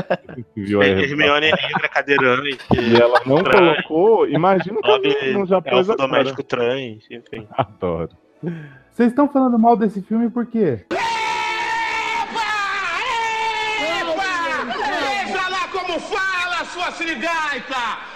que 0.55 0.61
viu 0.62 0.81
aí, 0.81 0.91
Hermione 0.91 1.51
negra, 1.51 1.89
cadeirante, 1.89 2.59
E 2.78 2.97
ela 3.01 3.20
não 3.26 3.43
Trans. 3.43 3.83
colocou, 3.85 4.26
imagina 4.28 4.81
que 4.81 4.89
Bob 4.89 5.07
ela 5.07 5.33
não 5.33 5.47
já 5.47 5.61
pôs 5.61 5.89
elfo 5.89 5.93
agora. 5.93 6.09
doméstico 6.09 6.43
trans, 6.43 7.05
enfim. 7.11 7.47
Adoro. 7.57 8.11
Vocês 8.91 9.11
estão 9.11 9.28
falando 9.28 9.59
mal 9.59 9.76
desse 9.76 10.01
filme 10.03 10.31
por 10.31 10.47
quê? 10.47 10.85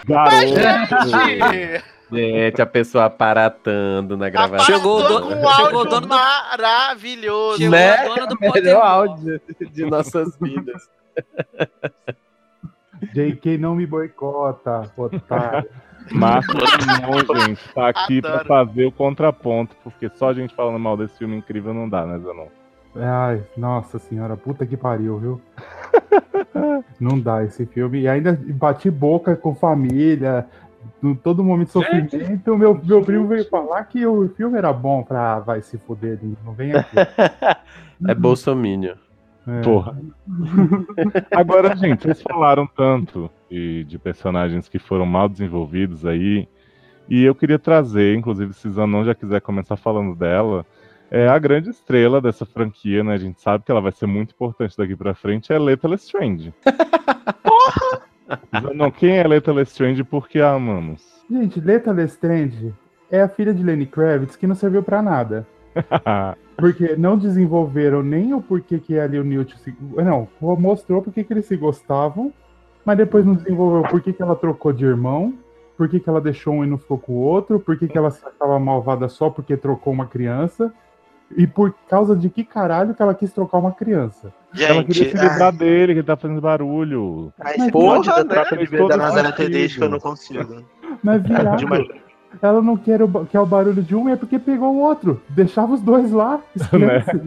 Garoto! 0.06 0.36
Gente, 1.08 1.84
a 2.60 2.66
pessoa 2.66 3.04
aparatando 3.06 4.16
na 4.16 4.28
gravação. 4.28 4.66
Chegou 4.66 5.00
o 5.00 5.02
dono- 5.02 5.26
um 5.26 5.30
chegou 5.30 5.44
o 5.44 5.48
áudio 5.78 5.84
dono 5.90 6.00
do- 6.02 6.08
maravilhoso. 6.08 7.58
Chegou 7.58 7.70
Né? 7.78 7.90
a 7.90 8.04
dona 8.08 8.26
do 8.26 8.36
Melhor 8.54 8.82
áudio 8.84 9.40
de 9.72 9.86
nossas 9.86 10.36
vidas. 10.38 10.88
JK 13.12 13.58
não 13.58 13.74
me 13.74 13.86
boicota, 13.86 14.90
otário. 14.96 15.68
Márcio 16.12 16.52
Simão, 16.68 17.46
gente, 17.46 17.66
tá 17.74 17.88
aqui 17.88 18.20
pra 18.20 18.40
Adoro. 18.40 18.48
fazer 18.48 18.84
o 18.84 18.92
contraponto, 18.92 19.74
porque 19.82 20.10
só 20.16 20.28
a 20.28 20.34
gente 20.34 20.54
falando 20.54 20.78
mal 20.78 20.98
desse 20.98 21.16
filme 21.16 21.34
incrível 21.36 21.72
não 21.72 21.88
dá, 21.88 22.04
né, 22.04 22.18
Zanon? 22.18 22.48
Ai, 22.94 23.42
nossa 23.56 23.98
senhora, 23.98 24.36
puta 24.36 24.66
que 24.66 24.76
pariu, 24.76 25.18
viu? 25.18 25.40
Não 27.00 27.18
dá 27.18 27.42
esse 27.42 27.66
filme. 27.66 28.02
E 28.02 28.08
ainda 28.08 28.38
bati 28.40 28.88
boca 28.88 29.34
com 29.34 29.52
família, 29.54 30.46
em 31.02 31.14
todo 31.14 31.44
momento 31.44 31.66
de 31.66 31.72
sofrimento. 31.72 32.56
Meu, 32.56 32.80
meu 32.82 33.02
primo 33.02 33.26
veio 33.26 33.48
falar 33.48 33.84
que 33.84 34.06
o 34.06 34.28
filme 34.30 34.58
era 34.58 34.72
bom. 34.72 35.02
Pra, 35.02 35.40
vai 35.40 35.62
se 35.62 35.78
fuder, 35.78 36.18
não 36.44 36.52
vem 36.52 36.72
aqui. 36.72 36.96
É 38.06 38.14
Bolsominion. 38.14 38.96
É. 39.46 39.60
Porra. 39.62 39.96
Agora, 41.30 41.76
gente, 41.76 42.02
vocês 42.02 42.22
falaram 42.22 42.66
tanto 42.66 43.30
de, 43.48 43.84
de 43.84 43.98
personagens 43.98 44.68
que 44.68 44.78
foram 44.78 45.06
mal 45.06 45.28
desenvolvidos 45.28 46.04
aí, 46.04 46.48
e 47.08 47.22
eu 47.24 47.34
queria 47.34 47.58
trazer, 47.58 48.16
inclusive, 48.16 48.52
se 48.54 48.70
Zanon 48.70 49.04
já 49.04 49.14
quiser 49.14 49.40
começar 49.40 49.76
falando 49.76 50.14
dela, 50.14 50.64
é 51.10 51.28
a 51.28 51.38
grande 51.38 51.70
estrela 51.70 52.20
dessa 52.20 52.46
franquia, 52.46 53.04
né? 53.04 53.14
A 53.14 53.18
gente 53.18 53.40
sabe 53.40 53.64
que 53.64 53.70
ela 53.70 53.80
vai 53.80 53.92
ser 53.92 54.06
muito 54.06 54.32
importante 54.32 54.76
daqui 54.76 54.96
pra 54.96 55.14
frente, 55.14 55.52
é 55.52 55.58
Leta 55.58 55.86
Lestrange. 55.86 56.52
Porra! 57.42 57.80
Zanon, 58.60 58.90
quem 58.90 59.18
é 59.18 59.26
Leta 59.26 59.52
Lestrange 59.52 60.00
e 60.00 60.04
por 60.04 60.28
que 60.28 60.40
a 60.40 60.52
amamos? 60.52 61.02
Gente, 61.30 61.60
Leta 61.60 61.92
Lestrange 61.92 62.74
é 63.10 63.20
a 63.20 63.28
filha 63.28 63.52
de 63.52 63.62
Lenny 63.62 63.86
Kravitz 63.86 64.36
que 64.36 64.46
não 64.46 64.54
serviu 64.54 64.82
pra 64.82 65.02
nada. 65.02 65.46
Porque 66.56 66.94
não 66.96 67.18
desenvolveram 67.18 68.02
nem 68.02 68.32
o 68.32 68.40
porquê 68.40 68.78
que 68.78 68.94
ela 68.94 69.16
e 69.16 69.18
o 69.18 69.24
Newt 69.24 69.58
se... 69.58 69.74
Não, 69.96 70.28
mostrou 70.40 71.02
porque 71.02 71.24
que 71.24 71.32
eles 71.32 71.46
se 71.46 71.56
gostavam, 71.56 72.32
mas 72.84 72.96
depois 72.96 73.26
não 73.26 73.34
desenvolveu 73.34 73.82
por 73.90 74.00
que 74.00 74.14
ela 74.20 74.36
trocou 74.36 74.72
de 74.72 74.84
irmão, 74.84 75.34
por 75.76 75.88
que 75.88 76.00
ela 76.06 76.20
deixou 76.20 76.54
um 76.54 76.64
e 76.64 76.68
não 76.68 76.78
ficou 76.78 76.96
com 76.96 77.14
o 77.14 77.20
outro, 77.20 77.58
por 77.58 77.76
que 77.76 77.88
que 77.88 77.98
ela 77.98 78.10
se 78.12 78.24
achava 78.24 78.56
malvada 78.60 79.08
só 79.08 79.28
porque 79.30 79.56
trocou 79.56 79.92
uma 79.92 80.06
criança, 80.06 80.72
e 81.36 81.46
por 81.46 81.74
causa 81.88 82.14
de 82.14 82.28
que 82.30 82.44
caralho 82.44 82.94
que 82.94 83.02
ela 83.02 83.14
quis 83.14 83.32
trocar 83.32 83.58
uma 83.58 83.72
criança. 83.72 84.32
ela 84.58 84.84
queria 84.84 85.04
Gente, 85.04 85.18
se 85.18 85.24
livrar 85.28 85.52
dele, 85.52 85.92
que 85.94 85.98
ele 86.00 86.06
tá 86.06 86.16
fazendo 86.16 86.40
barulho. 86.40 87.32
ai, 87.40 87.54
Mas 87.58 87.70
porra, 87.70 87.98
né? 88.24 88.34
troca 88.34 88.56
de 88.56 88.66
vida 88.66 88.86
da 88.88 88.96
Nazaré. 88.96 89.32
Tedesco 89.32 89.84
eu 89.84 89.88
não 89.90 89.98
consigo. 89.98 90.64
Mas 91.02 91.22
viado, 91.22 91.56
Demais. 91.56 91.86
ela 92.40 92.62
não 92.62 92.76
quer 92.76 93.02
o, 93.02 93.26
quer 93.26 93.40
o 93.40 93.46
barulho 93.46 93.82
de 93.82 93.94
um, 93.96 94.08
é 94.08 94.16
porque 94.16 94.38
pegou 94.38 94.74
o 94.74 94.78
outro. 94.80 95.20
Deixava 95.28 95.72
os 95.74 95.80
dois 95.80 96.10
lá. 96.12 96.40
esquece. 96.54 97.20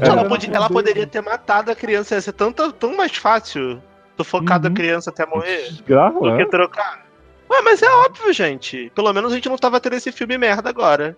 Ela, 0.00 0.24
podia- 0.28 0.50
ela 0.54 0.68
poder- 0.68 0.74
poderia 0.90 1.06
ter 1.06 1.20
matado 1.22 1.70
a 1.70 1.74
criança, 1.74 2.14
ia 2.14 2.20
ser 2.20 2.32
tão, 2.32 2.52
tão, 2.52 2.70
tão 2.70 2.96
mais 2.96 3.14
fácil 3.16 3.80
da 4.16 4.68
Uhum. 4.68 4.74
criança 4.74 5.10
até 5.10 5.26
morrer 5.26 5.72
do 5.72 5.82
Grava, 5.84 6.36
que 6.36 6.46
trocar. 6.46 7.04
Ué, 7.50 7.60
mas 7.62 7.82
é 7.82 7.90
óbvio, 7.90 8.32
gente. 8.32 8.90
Pelo 8.94 9.12
menos 9.12 9.32
a 9.32 9.34
gente 9.34 9.48
não 9.48 9.56
tava 9.56 9.80
tendo 9.80 9.94
esse 9.96 10.10
filme 10.12 10.38
merda 10.38 10.68
agora. 10.70 11.16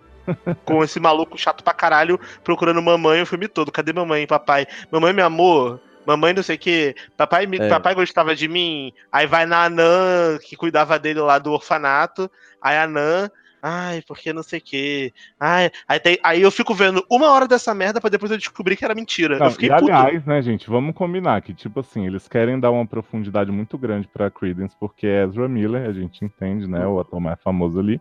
Com 0.65 0.83
esse 0.83 0.99
maluco 1.01 1.37
chato 1.39 1.63
pra 1.63 1.73
caralho 1.75 2.19
procurando 2.43 2.81
mamãe 2.83 3.23
o 3.23 3.27
filme 3.27 3.49
todo. 3.49 3.73
Cadê 3.73 3.93
mamãe 3.93 4.27
papai? 4.27 4.67
Mamãe 4.91 5.13
me 5.13 5.23
amou. 5.23 5.81
Mamãe 6.07 6.33
não 6.33 6.43
sei 6.43 6.55
o 6.57 6.59
que. 6.59 6.95
Papai, 7.17 7.47
me- 7.47 7.59
É. 7.59 7.69
papai 7.69 7.95
gostava 7.95 8.35
de 8.35 8.47
mim. 8.47 8.93
Aí 9.11 9.27
vai 9.27 9.45
na 9.45 9.65
Anã, 9.65 10.39
que 10.41 10.55
cuidava 10.57 10.99
dele 10.99 11.21
lá 11.21 11.39
do 11.39 11.53
orfanato. 11.53 12.31
Aí 12.63 12.77
a 12.77 12.85
Anã. 12.85 13.29
Ai, 13.69 14.01
porque 14.07 14.33
não 14.33 14.45
sei 14.45 14.61
o 14.61 14.63
que. 14.63 15.13
Ai, 15.41 15.73
aí, 15.89 15.99
tem- 15.99 16.19
aí 16.23 16.41
eu 16.43 16.53
fico 16.53 16.73
vendo 16.73 17.05
uma 17.11 17.33
hora 17.33 17.49
dessa 17.49 17.75
merda 17.75 18.01
pra 18.01 18.09
depois 18.09 18.31
eu 18.31 18.39
descobrir 18.39 18.77
que 18.77 18.85
era 18.85 18.95
mentira. 18.95 19.39
Não, 19.41 19.47
eu 19.47 19.53
fiquei 19.53 19.69
e 19.69 19.73
puto. 19.73 19.91
aliás, 19.93 20.25
né, 20.25 20.41
gente, 20.41 20.71
vamos 20.71 20.95
combinar 20.95 21.43
que, 21.43 21.53
tipo 21.53 21.81
assim, 21.81 22.07
eles 22.07 22.29
querem 22.29 22.61
dar 22.61 22.71
uma 22.71 22.87
profundidade 22.87 23.51
muito 23.51 23.77
grande 23.77 24.07
pra 24.07 24.31
Credence, 24.31 24.77
porque 24.79 25.09
é 25.09 25.25
Ezra 25.25 25.49
Miller, 25.49 25.89
a 25.89 25.93
gente 25.93 26.25
entende, 26.25 26.69
né, 26.69 26.87
o 26.87 27.01
ator 27.01 27.19
mais 27.19 27.41
famoso 27.43 27.81
ali. 27.81 28.01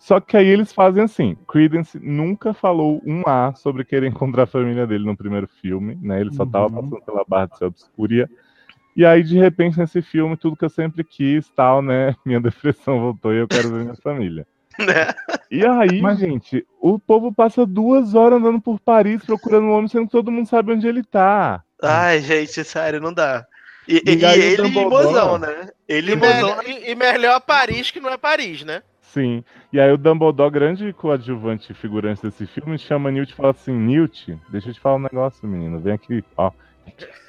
Só 0.00 0.18
que 0.18 0.34
aí 0.34 0.46
eles 0.48 0.72
fazem 0.72 1.04
assim, 1.04 1.36
Credence 1.46 1.98
nunca 2.00 2.54
falou 2.54 3.02
um 3.06 3.22
A 3.28 3.54
sobre 3.54 3.84
querer 3.84 4.06
encontrar 4.08 4.44
a 4.44 4.46
família 4.46 4.86
dele 4.86 5.04
no 5.04 5.14
primeiro 5.14 5.46
filme, 5.60 5.96
né, 6.00 6.20
ele 6.22 6.32
só 6.32 6.46
tava 6.46 6.66
Uhum. 6.74 6.82
passando 6.88 7.04
pela 7.04 7.22
barra 7.28 7.46
de 7.46 7.58
ser 7.58 7.64
obscuria. 7.66 8.28
E 8.96 9.04
aí, 9.04 9.22
de 9.22 9.38
repente, 9.38 9.78
nesse 9.78 10.00
filme, 10.02 10.36
tudo 10.38 10.56
que 10.56 10.64
eu 10.64 10.70
sempre 10.70 11.04
quis, 11.04 11.48
tal, 11.50 11.82
né, 11.82 12.16
minha 12.24 12.40
depressão 12.40 12.98
voltou 12.98 13.32
e 13.34 13.38
eu 13.40 13.46
quero 13.46 13.68
ver 13.70 13.82
minha 13.84 13.94
família. 13.96 14.46
Né? 14.78 14.86
E 15.52 15.66
aí, 15.66 16.00
Mas- 16.00 16.18
gente, 16.20 16.64
o 16.80 16.96
povo 16.96 17.34
passa 17.34 17.66
duas 17.66 18.14
horas 18.14 18.38
andando 18.38 18.60
por 18.60 18.78
Paris 18.78 19.22
procurando 19.24 19.64
um 19.66 19.72
homem, 19.72 19.88
sendo 19.88 20.06
que 20.06 20.12
todo 20.12 20.30
mundo 20.30 20.46
sabe 20.48 20.72
onde 20.72 20.86
ele 20.86 21.02
tá. 21.02 21.60
Ai, 21.82 22.20
gente, 22.20 22.62
sério, 22.62 23.00
não 23.00 23.12
dá. 23.12 23.44
E, 23.88 23.96
e- 23.96 24.02
E 24.14 24.22
e 24.24 24.24
ele 24.24 24.62
Dumbledore- 24.62 25.06
mozão, 25.06 25.38
né? 25.38 25.68
Ele 25.88 26.12
E, 26.12 26.16
mozão. 26.16 26.34
melhor, 26.34 26.62
e- 26.68 26.90
e 26.92 26.94
melhor 26.94 27.40
Paris 27.40 27.90
que 27.90 27.98
não 27.98 28.10
é 28.10 28.16
Paris, 28.16 28.62
né? 28.62 28.80
Sim. 29.12 29.42
E 29.72 29.80
aí 29.80 29.90
o 29.92 29.98
Dumbledore, 29.98 30.50
grande 30.52 30.92
coadjuvante 30.92 31.74
figurante 31.74 32.22
desse 32.22 32.46
filme, 32.46 32.78
chama 32.78 33.10
Newt 33.10 33.32
e 33.32 33.34
fala 33.36 33.50
assim, 33.50 33.72
Newt, 33.72 34.38
deixa 34.48 34.70
eu 34.70 34.74
te 34.74 34.80
falar 34.80 34.96
um 34.96 35.00
negócio, 35.00 35.48
menino. 35.48 35.80
Vem 35.80 35.92
aqui, 35.94 36.24
ó. 36.36 36.50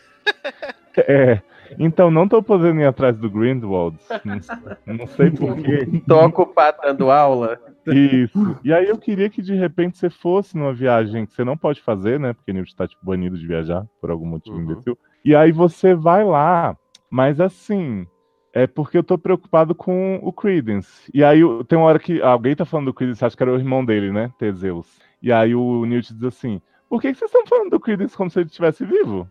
É. 1.07 1.41
Então, 1.79 2.11
não 2.11 2.27
tô 2.27 2.43
podendo 2.43 2.81
ir 2.81 2.85
atrás 2.85 3.17
do 3.17 3.29
Grindelwald. 3.29 3.97
Não, 4.25 4.97
não 4.97 5.07
sei 5.07 5.31
porquê. 5.31 5.87
Tô 6.05 6.25
ocupado 6.25 6.77
dando 6.83 7.09
aula. 7.09 7.57
Isso. 7.87 8.59
E 8.61 8.73
aí 8.73 8.87
eu 8.87 8.97
queria 8.97 9.29
que 9.29 9.41
de 9.41 9.55
repente 9.55 9.97
você 9.97 10.09
fosse 10.09 10.57
numa 10.57 10.73
viagem 10.73 11.25
que 11.25 11.33
você 11.33 11.45
não 11.45 11.55
pode 11.55 11.81
fazer, 11.81 12.19
né? 12.19 12.33
Porque 12.33 12.51
Newt 12.51 12.75
tá 12.75 12.85
tipo 12.85 13.05
banido 13.05 13.37
de 13.37 13.47
viajar 13.47 13.85
por 14.01 14.11
algum 14.11 14.25
motivo 14.25 14.57
Uhum. 14.57 14.63
imbecil. 14.63 14.97
E 15.23 15.33
aí 15.33 15.53
você 15.53 15.95
vai 15.95 16.25
lá, 16.25 16.75
mas 17.09 17.39
assim, 17.39 18.05
é 18.53 18.67
porque 18.67 18.97
eu 18.97 19.03
tô 19.03 19.17
preocupado 19.17 19.73
com 19.73 20.19
o 20.21 20.31
Credence. 20.33 21.09
E 21.13 21.23
aí 21.23 21.41
tem 21.67 21.77
uma 21.77 21.87
hora 21.87 21.99
que 21.99 22.21
alguém 22.21 22.55
tá 22.55 22.65
falando 22.65 22.87
do 22.87 22.93
Credence, 22.93 23.23
acho 23.23 23.35
que 23.37 23.43
era 23.43 23.51
o 23.53 23.57
irmão 23.57 23.83
dele, 23.83 24.11
né? 24.11 24.31
Teseus. 24.37 24.99
E 25.21 25.31
aí 25.31 25.55
o 25.55 25.85
Newt 25.85 26.13
diz 26.13 26.23
assim: 26.23 26.61
"Por 26.89 27.01
que 27.01 27.11
que 27.11 27.17
vocês 27.17 27.29
estão 27.29 27.45
falando 27.45 27.69
do 27.71 27.79
Credence 27.79 28.15
como 28.17 28.29
se 28.29 28.39
ele 28.39 28.47
estivesse 28.47 28.83
vivo?" 28.85 29.29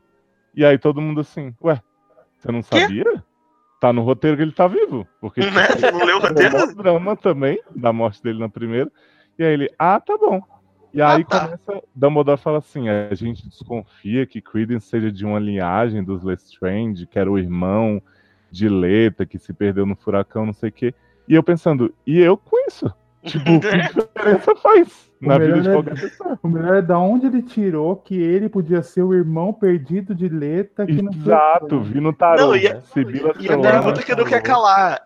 E 0.54 0.64
aí 0.64 0.78
todo 0.78 1.00
mundo 1.00 1.20
assim: 1.20 1.54
"Ué, 1.62 1.80
você 2.38 2.50
não 2.50 2.62
sabia?" 2.62 3.22
Tá 3.80 3.92
no 3.94 4.02
roteiro 4.02 4.36
que 4.36 4.42
ele 4.42 4.52
tá 4.52 4.66
vivo. 4.68 5.06
Porque 5.20 5.40
Né? 5.40 5.66
Você 5.68 5.90
não 5.90 6.04
leu 6.04 6.18
o 6.18 6.20
roteiro? 6.20 6.56
um 6.64 6.74
drama 6.74 7.16
também, 7.16 7.58
da 7.74 7.92
morte 7.92 8.22
dele 8.22 8.38
na 8.38 8.48
primeira. 8.48 8.92
E 9.38 9.42
aí 9.42 9.54
ele, 9.54 9.70
ah, 9.78 9.98
tá 9.98 10.18
bom. 10.18 10.42
E 10.92 11.00
Ah, 11.00 11.12
aí 11.14 11.24
tá. 11.24 11.46
começa, 11.46 11.82
Dumbledore 11.94 12.36
fala 12.38 12.58
assim, 12.58 12.90
a 12.90 13.14
gente 13.14 13.48
desconfia 13.48 14.26
que 14.26 14.42
Credence 14.42 14.86
seja 14.86 15.10
de 15.10 15.24
uma 15.24 15.38
linhagem 15.38 16.04
dos 16.04 16.22
Lestrange, 16.22 17.06
que 17.06 17.18
era 17.18 17.30
o 17.30 17.38
irmão 17.38 18.02
de 18.50 18.68
Leta, 18.68 19.24
que 19.26 19.38
se 19.38 19.52
perdeu 19.52 19.86
no 19.86 19.96
furacão, 19.96 20.46
não 20.46 20.52
sei 20.52 20.68
o 20.70 20.72
quê. 20.72 20.94
E 21.28 21.34
eu 21.34 21.42
pensando, 21.42 21.94
e 22.06 22.18
eu 22.20 22.36
com 22.36 22.56
isso? 22.66 22.92
Tipo, 23.24 23.44
que 23.60 24.00
diferença 24.04 24.56
faz 24.56 25.10
na 25.20 25.38
vida 25.38 25.60
de 25.60 25.68
é- 25.68 25.72
qualquer 25.72 26.00
pessoa? 26.00 26.38
O 26.42 26.48
melhor 26.48 26.76
é 26.76 26.82
da 26.82 26.98
onde 26.98 27.26
ele 27.26 27.42
tirou 27.42 27.94
que 27.96 28.14
ele 28.20 28.48
podia 28.48 28.82
ser 28.82 29.02
o 29.02 29.12
irmão 29.14 29.52
perdido 29.52 30.14
de 30.14 30.28
Leta 30.28 30.86
que 30.86 31.00
não 31.02 31.12
foi- 31.12 31.22
Exato, 31.22 31.80
vi 31.82 32.00
no 32.00 32.12
tarô. 32.12 32.48
Não, 32.48 32.56
e 32.56 32.66
a- 32.66 32.80
Sibila 32.80 33.34
E 33.38 33.46
a 33.52 33.58
pergunta 33.58 34.02
que 34.02 34.14
não 34.14 34.24
quer 34.24 34.42
calar. 34.42 35.00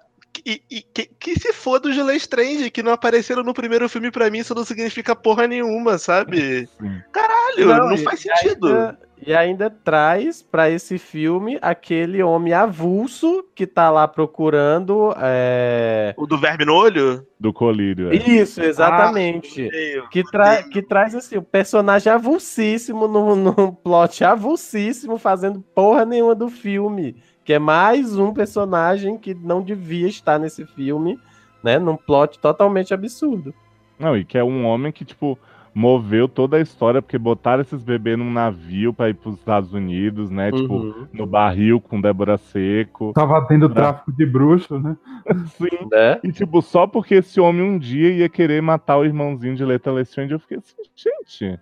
E, 0.47 0.61
e- 0.70 0.82
que, 0.82 1.07
que 1.18 1.38
se 1.38 1.53
foda 1.53 1.88
os 1.88 1.97
Lestrange, 1.97 2.70
que 2.70 2.82
não 2.82 2.92
apareceram 2.92 3.42
no 3.42 3.55
primeiro 3.55 3.88
filme 3.88 4.11
pra 4.11 4.28
mim, 4.30 4.38
isso 4.38 4.55
não 4.55 4.64
significa 4.64 5.14
porra 5.14 5.47
nenhuma, 5.47 5.97
sabe? 5.97 6.66
Sim. 6.66 7.01
Caralho, 7.12 7.66
não, 7.66 7.92
e- 7.92 7.99
faz 7.99 8.20
sentido. 8.20 8.66
ainda- 8.66 8.99
E 9.27 9.33
ainda 9.33 9.71
traz 9.71 10.43
pra 10.43 10.69
esse 10.69 10.99
filme 10.99 11.59
aquele 11.62 12.23
homem 12.23 12.53
avulso 12.53 13.45
que 13.55 13.67
tá 13.67 13.89
lá 13.91 14.07
procurando. 14.09 15.15
é, 15.19 16.12
O 16.17 16.27
do 16.27 16.37
verme 16.37 16.65
no 16.65 16.75
olho? 16.75 17.27
Do 17.39 17.53
colírio. 17.53 18.11
é. 18.12 18.17
Isso, 18.17 18.61
exatamente. 18.62 19.67
Odeio. 19.67 20.09
Que, 20.11 20.23
tra 20.25 20.62
que 20.65 20.83
traz 20.83 21.15
assim, 21.15 21.37
o 21.39 21.43
personagem 21.43 22.12
avulsíssimo 22.12 23.07
num, 23.09 23.35
num 23.37 23.71
plot 23.73 24.25
avulsíssimo, 24.25 25.17
fazendo 25.17 25.61
porra 25.75 26.05
nenhuma 26.05 26.35
do 26.35 26.49
filme. 26.49 27.17
Que 27.45 27.55
é 27.55 27.59
mais 27.59 28.19
um 28.19 28.33
personagem 28.33 29.17
que 29.17 29.33
não 29.35 29.62
devia 29.62 30.09
estar 30.09 30.39
nesse 30.39 30.67
filme, 30.67 31.19
né? 31.62 31.79
Num 31.79 31.97
plot 31.97 32.39
totalmente 32.39 32.93
absurdo. 32.93 33.55
Não, 33.99 34.17
e 34.17 34.25
que 34.25 34.37
é 34.37 34.43
um 34.43 34.67
homem 34.67 34.91
que, 34.91 35.05
tipo, 35.05 35.39
moveu 35.75 36.29
toda 36.29 36.57
a 36.57 36.61
história, 36.61 37.03
porque 37.03 37.18
botaram 37.18 37.62
esses 37.62 37.83
bebês 37.83 38.16
num 38.16 38.33
navio 38.33 38.95
pra 38.95 39.09
ir 39.11 39.14
pros 39.14 39.35
Estados 39.35 39.72
Unidos, 39.72 40.31
né? 40.31 40.53
Tipo, 40.53 40.75
Uhum. 40.75 41.07
no 41.12 41.27
barril 41.27 41.81
com 41.81 42.01
Débora 42.01 42.37
Seco. 42.39 43.12
Tava 43.12 43.45
tendo 43.47 43.68
tráfico 43.68 44.12
de 44.12 44.25
bruxo, 44.25 44.79
né? 44.79 44.97
Sim. 45.59 45.89
Né? 45.91 46.20
E, 46.22 46.31
tipo, 46.31 46.62
só 46.62 46.87
porque 46.87 47.16
esse 47.16 47.41
homem 47.41 47.62
um 47.62 47.79
dia 47.79 48.11
ia 48.12 48.29
querer 48.29 48.62
matar 48.62 48.99
o 48.99 49.05
irmãozinho 49.05 49.57
de 49.57 49.64
Leta 49.64 49.91
Lestrange, 49.91 50.33
eu 50.33 50.39
fiquei 50.39 50.59
assim, 50.59 50.77
gente. 50.95 51.59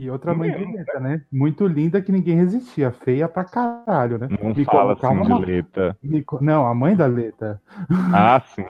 E 0.00 0.10
outra 0.10 0.34
mãe 0.34 0.50
Não. 0.50 0.58
de 0.58 0.76
Leta, 0.78 0.98
né? 0.98 1.20
Muito 1.30 1.66
linda 1.66 2.00
que 2.00 2.10
ninguém 2.10 2.34
resistia. 2.34 2.90
Feia 2.90 3.28
pra 3.28 3.44
caralho, 3.44 4.16
né? 4.16 4.28
Não 4.42 4.54
Me 4.54 4.64
fala 4.64 4.94
assim 4.94 5.06
uma- 5.06 5.38
de 5.40 5.44
Leta. 5.44 5.94
me 6.02 6.24
Não, 6.40 6.66
a 6.66 6.74
mãe 6.74 6.96
da 6.96 7.06
Leta. 7.06 7.60
Ah, 8.14 8.40
sim. 8.46 8.64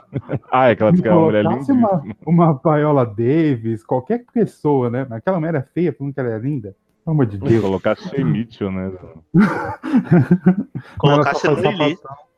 Ah, 0.50 0.70
é 0.70 0.74
que 0.74 0.82
ela 0.82 0.90
Me 0.90 0.96
disse 0.96 1.02
que 1.04 1.08
é 1.08 1.12
uma 1.12 1.24
mulher 1.26 1.44
colocasse 1.44 1.72
linda. 1.72 1.88
uma, 2.26 2.50
uma 2.50 2.60
Viola 2.64 3.06
Davis, 3.06 3.84
qualquer 3.84 4.24
pessoa, 4.34 4.90
né? 4.90 5.06
Aquela 5.08 5.38
mulher 5.38 5.54
é 5.54 5.62
feia, 5.62 5.92
falando 5.96 6.12
que 6.14 6.18
ela 6.20 6.30
é 6.30 6.38
linda. 6.38 6.74
Pelo 7.04 7.14
amor 7.14 7.26
de 7.26 7.38
Deus. 7.38 7.62
Colocar 7.62 7.96
Shea 7.96 8.24
Mitchell, 8.24 8.72
né? 8.72 8.90
Colocasse 10.98 11.46
faz 11.46 11.58
Lili. 11.58 11.96
sapatão. 11.96 12.29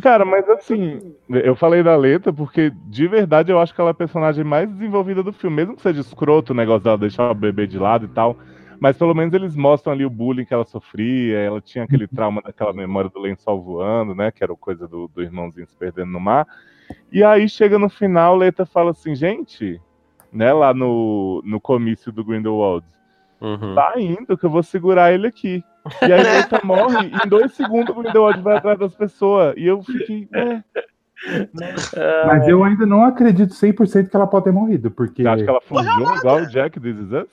Cara, 0.00 0.24
mas 0.24 0.48
assim, 0.48 1.14
eu 1.28 1.54
falei 1.54 1.82
da 1.82 1.94
Leta 1.96 2.32
porque 2.32 2.72
de 2.86 3.06
verdade 3.06 3.52
eu 3.52 3.60
acho 3.60 3.74
que 3.74 3.80
ela 3.80 3.90
é 3.90 3.92
a 3.92 3.94
personagem 3.94 4.42
mais 4.42 4.70
desenvolvida 4.70 5.22
do 5.22 5.32
filme, 5.32 5.56
mesmo 5.56 5.76
que 5.76 5.82
seja 5.82 6.00
escroto 6.00 6.52
o 6.52 6.56
negócio 6.56 6.84
dela 6.84 6.96
deixar 6.96 7.30
o 7.30 7.34
bebê 7.34 7.66
de 7.66 7.78
lado 7.78 8.06
e 8.06 8.08
tal. 8.08 8.36
Mas 8.80 8.96
pelo 8.96 9.14
menos 9.14 9.32
eles 9.34 9.54
mostram 9.56 9.92
ali 9.92 10.04
o 10.04 10.10
bullying 10.10 10.44
que 10.44 10.52
ela 10.52 10.64
sofria, 10.64 11.38
ela 11.38 11.60
tinha 11.60 11.84
aquele 11.84 12.06
trauma 12.06 12.42
daquela 12.42 12.72
memória 12.72 13.10
do 13.10 13.20
lençol 13.20 13.62
voando, 13.62 14.14
né? 14.14 14.30
Que 14.30 14.44
era 14.44 14.54
coisa 14.54 14.86
do, 14.86 15.08
do 15.08 15.22
irmãozinho 15.22 15.66
se 15.66 15.76
perdendo 15.76 16.10
no 16.10 16.20
mar. 16.20 16.46
E 17.10 17.22
aí 17.24 17.48
chega 17.48 17.78
no 17.78 17.88
final, 17.88 18.36
Leta 18.36 18.64
fala 18.64 18.90
assim, 18.90 19.14
gente, 19.14 19.80
né, 20.32 20.52
lá 20.52 20.72
no, 20.72 21.42
no 21.44 21.60
comício 21.60 22.12
do 22.12 22.24
Grindelwald, 22.24 22.86
Uhum. 23.40 23.74
tá 23.74 23.94
indo 23.96 24.36
que 24.36 24.44
eu 24.46 24.50
vou 24.50 24.62
segurar 24.62 25.12
ele 25.12 25.26
aqui. 25.26 25.62
E 26.02 26.12
aí 26.12 26.22
Leta 26.22 26.60
morre, 26.64 27.08
e 27.08 27.26
em 27.26 27.28
dois 27.28 27.52
segundos 27.52 27.94
o 27.96 28.00
Grindelwald 28.00 28.40
vai 28.40 28.56
atrás 28.56 28.78
das 28.78 28.94
pessoas. 28.94 29.54
E 29.56 29.66
eu 29.66 29.82
fiquei, 29.82 30.28
é, 30.34 30.62
Mas 32.26 32.46
eu 32.48 32.62
ainda 32.62 32.86
não 32.86 33.04
acredito 33.04 33.52
100% 33.54 34.08
que 34.08 34.16
ela 34.16 34.26
pode 34.26 34.44
ter 34.44 34.52
morrido, 34.52 34.90
porque. 34.90 35.22
Você 35.22 35.28
acha 35.28 35.44
que 35.44 35.50
ela 35.50 35.60
fugiu 35.60 36.14
igual 36.16 36.38
o 36.42 36.46
Jack 36.46 36.78
This 36.80 36.96
Is 36.98 37.12
Us? 37.12 37.28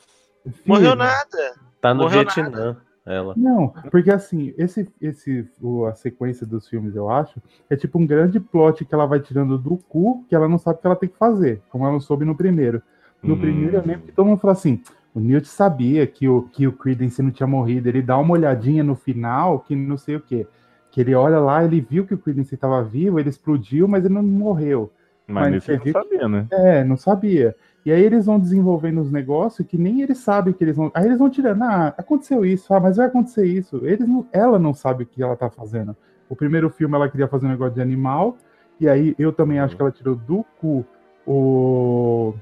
Morreu 0.66 0.92
Filho, 0.92 0.96
nada. 0.96 1.54
Tá 1.82 1.94
no 1.94 2.04
Morreu 2.04 2.22
Vietnã, 2.22 2.78
ela. 3.06 3.34
Não, 3.36 3.74
porque 3.92 4.12
assim, 4.12 4.54
esse, 4.58 4.90
esse, 5.02 5.50
a 5.90 5.94
sequência 5.96 6.46
dos 6.46 6.68
filmes, 6.68 6.96
eu 6.96 7.10
acho, 7.10 7.42
é 7.70 7.76
tipo 7.76 8.00
um 8.00 8.06
grande 8.06 8.40
plot 8.40 8.86
que 8.86 8.94
ela 8.94 9.06
vai 9.06 9.20
tirando 9.20 9.58
do 9.58 9.78
cu, 9.78 10.26
que 10.28 10.36
ela 10.36 10.48
não 10.48 10.58
sabe 10.58 10.78
o 10.78 10.82
que 10.82 10.88
ela 10.88 10.96
tem 10.96 11.10
que 11.10 11.18
fazer, 11.18 11.62
como 11.70 11.84
ela 11.84 11.94
não 11.94 12.00
soube 12.00 12.26
no 12.26 12.36
primeiro. 12.36 12.82
No 13.22 13.36
Hum. 13.36 13.40
primeiro, 13.40 13.78
eu 13.78 13.84
lembro 13.86 14.06
que 14.08 14.12
todo 14.12 14.26
mundo 14.26 14.40
falou 14.40 14.54
assim: 14.54 14.82
o 15.14 15.20
Newt 15.20 15.48
sabia 15.48 16.08
que 16.08 16.28
o, 16.28 16.44
que 16.44 16.68
o 16.68 16.74
Credence 16.74 17.22
não 17.22 17.32
tinha 17.32 17.46
morrido, 17.46 17.88
ele 17.88 18.02
dá 18.02 18.18
uma 18.18 18.34
olhadinha 18.34 18.84
no 18.84 18.96
final, 18.96 19.60
que 19.60 19.76
não 19.76 19.98
sei 19.98 20.16
o 20.16 20.20
quê. 20.20 20.48
Que 20.90 21.02
ele 21.02 21.14
olha 21.14 21.40
lá, 21.40 21.64
ele 21.64 21.82
viu 21.82 22.06
que 22.06 22.14
o 22.14 22.18
Credence 22.18 22.54
estava 22.54 22.84
vivo, 22.84 23.20
ele 23.20 23.30
explodiu, 23.30 23.88
mas 23.88 24.06
ele 24.06 24.14
não 24.14 24.24
morreu. 24.24 24.92
Mas, 25.28 25.52
Mas 25.52 25.70
eu 25.70 25.80
não 25.80 25.92
sabia, 25.92 26.28
né? 26.28 26.48
É, 26.52 26.84
não 26.84 26.98
sabia. 26.98 27.56
E 27.86 27.92
aí 27.92 28.02
eles 28.02 28.26
vão 28.26 28.40
desenvolvendo 28.40 29.02
os 29.02 29.12
negócios 29.12 29.68
que 29.68 29.78
nem 29.78 30.02
eles 30.02 30.18
sabem 30.18 30.54
que 30.54 30.64
eles 30.64 30.76
vão. 30.76 30.92
Aí 30.94 31.06
eles 31.06 31.20
vão 31.20 31.30
tirando, 31.30 31.64
ah, 31.64 31.94
aconteceu 31.98 32.46
isso, 32.46 32.74
ah, 32.74 32.80
mas 32.80 32.98
vai 32.98 33.08
acontecer 33.08 33.46
isso. 33.46 33.86
Eles 33.86 34.08
não... 34.08 34.26
Ela 34.32 34.58
não 34.58 34.74
sabe 34.74 35.04
o 35.04 35.08
que 35.08 35.22
ela 35.22 35.36
tá 35.36 35.50
fazendo. 35.50 35.96
O 36.28 36.36
primeiro 36.36 36.70
filme 36.70 36.96
ela 36.96 37.10
queria 37.10 37.28
fazer 37.28 37.46
um 37.46 37.50
negócio 37.50 37.76
de 37.76 37.82
animal, 37.82 38.38
e 38.80 38.90
aí 38.90 39.16
eu 39.20 39.32
também 39.32 39.60
acho 39.60 39.76
que 39.76 39.82
ela 39.82 39.92
tirou 39.92 40.16
do 40.16 40.44
cu 40.60 40.86
o, 41.26 42.34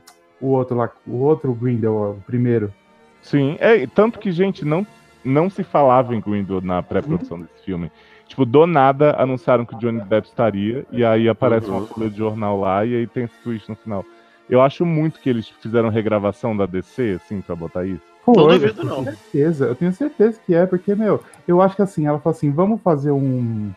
o 0.41 0.47
outro 0.47 0.75
lá, 0.75 0.89
o 1.07 1.17
outro 1.17 1.53
Grindel, 1.53 2.17
o 2.19 2.23
primeiro. 2.25 2.73
Sim, 3.21 3.55
é, 3.59 3.85
tanto 3.87 4.19
que, 4.19 4.31
gente, 4.31 4.65
não, 4.65 4.85
não 5.23 5.49
se 5.49 5.63
falava 5.63 6.15
em 6.15 6.21
Grindel 6.21 6.61
na 6.61 6.81
pré-produção 6.81 7.39
desse 7.39 7.63
filme. 7.63 7.91
Tipo, 8.27 8.45
do 8.45 8.65
nada 8.65 9.15
anunciaram 9.17 9.65
que 9.65 9.75
o 9.75 9.77
Johnny 9.77 10.01
Depp 10.01 10.27
estaria, 10.27 10.85
e 10.91 11.03
aí 11.03 11.27
aparece 11.27 11.69
uma 11.69 11.85
folha 11.85 12.09
de 12.09 12.17
jornal 12.17 12.59
lá, 12.59 12.85
e 12.85 12.95
aí 12.95 13.07
tem 13.07 13.25
esse 13.25 13.35
twist 13.43 13.69
no 13.69 13.75
final. 13.75 14.05
Eu 14.49 14.61
acho 14.61 14.85
muito 14.85 15.19
que 15.19 15.29
eles 15.29 15.49
fizeram 15.61 15.89
regravação 15.89 16.55
da 16.55 16.65
DC, 16.65 17.19
assim, 17.21 17.41
pra 17.41 17.55
botar 17.55 17.85
isso. 17.85 18.01
Pô, 18.25 18.33
Não 18.33 18.51
eu 18.51 18.59
duvido, 18.59 18.73
tenho 18.73 18.87
não. 18.87 19.03
certeza, 19.03 19.65
eu 19.65 19.75
tenho 19.75 19.93
certeza 19.93 20.39
que 20.45 20.53
é, 20.53 20.65
porque, 20.65 20.95
meu, 20.95 21.21
eu 21.47 21.61
acho 21.61 21.75
que 21.75 21.81
assim, 21.81 22.05
ela 22.05 22.19
falou 22.19 22.35
assim, 22.35 22.51
vamos 22.51 22.79
fazer 22.81 23.11
um, 23.11 23.71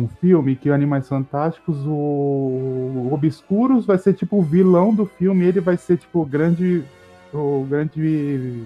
um 0.00 0.08
filme 0.08 0.56
que 0.56 0.70
o 0.70 0.74
Animais 0.74 1.08
Fantásticos, 1.08 1.76
o, 1.86 3.10
Obscuros 3.12 3.86
vai 3.86 3.98
ser 3.98 4.14
tipo 4.14 4.38
o 4.38 4.42
vilão 4.42 4.94
do 4.94 5.06
filme, 5.06 5.44
ele 5.44 5.60
vai 5.60 5.76
ser 5.76 5.96
tipo 5.96 6.22
o 6.22 6.26
grande, 6.26 6.82
o 7.32 7.66
grande 7.68 8.64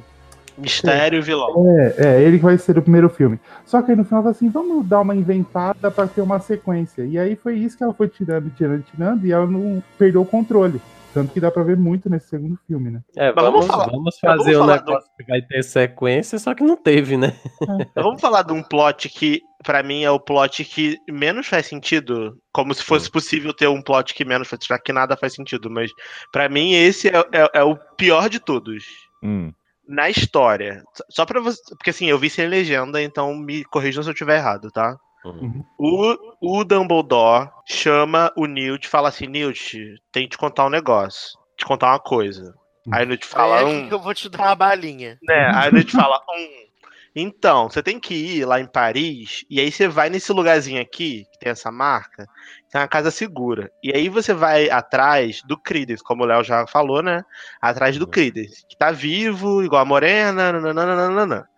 Mistério 0.58 1.22
vilão. 1.22 1.64
É, 1.78 1.94
é, 1.98 2.22
ele 2.22 2.38
vai 2.38 2.58
ser 2.58 2.76
o 2.76 2.82
primeiro 2.82 3.08
filme. 3.08 3.38
Só 3.64 3.80
que 3.80 3.92
aí 3.92 3.96
no 3.96 4.04
final 4.04 4.26
assim, 4.26 4.48
vamos 4.48 4.86
dar 4.86 5.00
uma 5.00 5.14
inventada 5.14 5.90
pra 5.90 6.06
ter 6.06 6.20
uma 6.20 6.40
sequência. 6.40 7.02
E 7.04 7.18
aí 7.18 7.36
foi 7.36 7.54
isso 7.56 7.76
que 7.76 7.84
ela 7.84 7.94
foi 7.94 8.08
tirando, 8.08 8.50
tirando, 8.50 8.82
tirando, 8.82 9.24
e 9.24 9.32
ela 9.32 9.46
não 9.46 9.82
perdeu 9.96 10.22
o 10.22 10.26
controle. 10.26 10.80
Tanto 11.14 11.32
que 11.32 11.40
dá 11.40 11.50
pra 11.50 11.62
ver 11.62 11.76
muito 11.76 12.08
nesse 12.10 12.28
segundo 12.28 12.58
filme, 12.66 12.90
né? 12.90 13.00
É, 13.16 13.32
vamos, 13.32 13.50
vamos 13.52 13.66
falar- 13.66 13.86
vamos 13.86 14.18
vamos 14.22 14.38
fazer 14.38 14.56
um 14.56 14.60
falar 14.60 14.76
negócio 14.76 15.10
que 15.16 15.24
vai 15.24 15.42
ter 15.42 15.62
sequência, 15.64 16.38
só 16.38 16.54
que 16.54 16.62
não 16.62 16.76
teve, 16.76 17.16
né? 17.16 17.34
Então, 17.62 18.02
Vamos 18.04 18.20
falar 18.20 18.42
de 18.42 18.52
um 18.52 18.62
plot 18.62 19.08
que, 19.08 19.40
pra 19.64 19.82
mim, 19.82 20.04
é 20.04 20.10
o 20.10 20.20
plot 20.20 20.64
que 20.64 20.96
menos 21.10 21.46
faz 21.46 21.66
sentido. 21.66 22.36
Como 22.52 22.74
se 22.74 22.82
fosse 22.84 23.10
possível 23.10 23.52
ter 23.54 23.68
um 23.68 23.82
plot 23.82 24.12
que 24.14 24.24
menos 24.24 24.48
faz 24.48 24.60
já 24.68 24.78
que 24.78 24.92
nada 24.92 25.16
faz 25.16 25.32
sentido. 25.34 25.70
Mas, 25.70 25.90
pra 26.30 26.48
mim, 26.48 26.72
esse 26.74 27.08
é, 27.08 27.18
é- 27.32 27.50
é 27.54 27.62
o 27.64 27.76
pior 27.96 28.28
de 28.28 28.38
todos. 28.38 28.84
Hum. 29.24 29.50
Na 29.88 30.10
história. 30.10 30.82
Só 31.08 31.24
pra 31.24 31.40
você. 31.40 31.58
Porque 31.76 31.88
assim, 31.90 32.06
eu 32.06 32.18
vi 32.18 32.28
sem 32.28 32.46
legenda, 32.46 33.00
então 33.02 33.34
me 33.34 33.64
corrijam 33.64 34.02
se 34.02 34.08
eu 34.10 34.12
estiver 34.12 34.36
errado, 34.36 34.70
tá? 34.70 34.94
Uhum. 35.24 35.64
O, 35.78 36.60
o 36.60 36.64
Dumbledore 36.64 37.50
chama 37.66 38.32
o 38.36 38.46
Newt 38.46 38.86
e 38.86 38.90
fala 38.90 39.08
assim: 39.08 39.26
Newt, 39.26 39.96
tem 40.12 40.24
que 40.24 40.30
te 40.30 40.38
contar 40.38 40.66
um 40.66 40.70
negócio. 40.70 41.38
Te 41.56 41.64
contar 41.64 41.88
uma 41.92 41.98
coisa. 42.00 42.54
Aí 42.90 43.04
o 43.04 43.08
Newt 43.08 43.26
fala: 43.26 43.60
é 43.60 43.88
que 43.88 43.94
eu 43.94 44.00
vou 44.00 44.14
te 44.14 44.28
dar 44.28 44.44
uma 44.44 44.54
balinha. 44.54 45.18
né? 45.22 45.50
Aí 45.54 45.68
a 45.68 45.76
gente 45.76 45.92
fala, 45.92 46.18
hum, 46.30 46.68
então, 47.14 47.68
você 47.68 47.82
tem 47.82 47.98
que 47.98 48.14
ir 48.14 48.44
lá 48.44 48.60
em 48.60 48.66
Paris, 48.66 49.44
e 49.50 49.58
aí 49.58 49.72
você 49.72 49.88
vai 49.88 50.08
nesse 50.08 50.32
lugarzinho 50.32 50.80
aqui, 50.80 51.24
que 51.32 51.38
tem 51.40 51.50
essa 51.50 51.70
marca, 51.70 52.26
que 52.70 52.76
é 52.76 52.80
uma 52.80 52.86
casa 52.86 53.10
segura. 53.10 53.70
E 53.82 53.92
aí 53.92 54.08
você 54.08 54.32
vai 54.32 54.70
atrás 54.70 55.42
do 55.42 55.56
Credence, 55.58 56.02
como 56.02 56.22
o 56.22 56.26
Léo 56.26 56.44
já 56.44 56.66
falou, 56.66 57.02
né? 57.02 57.24
Atrás 57.60 57.98
do 57.98 58.06
Credence, 58.06 58.64
que 58.68 58.76
tá 58.76 58.92
vivo, 58.92 59.62
igual 59.64 59.82
a 59.82 59.84
Morena, 59.84 60.52
nananana. 60.52 61.48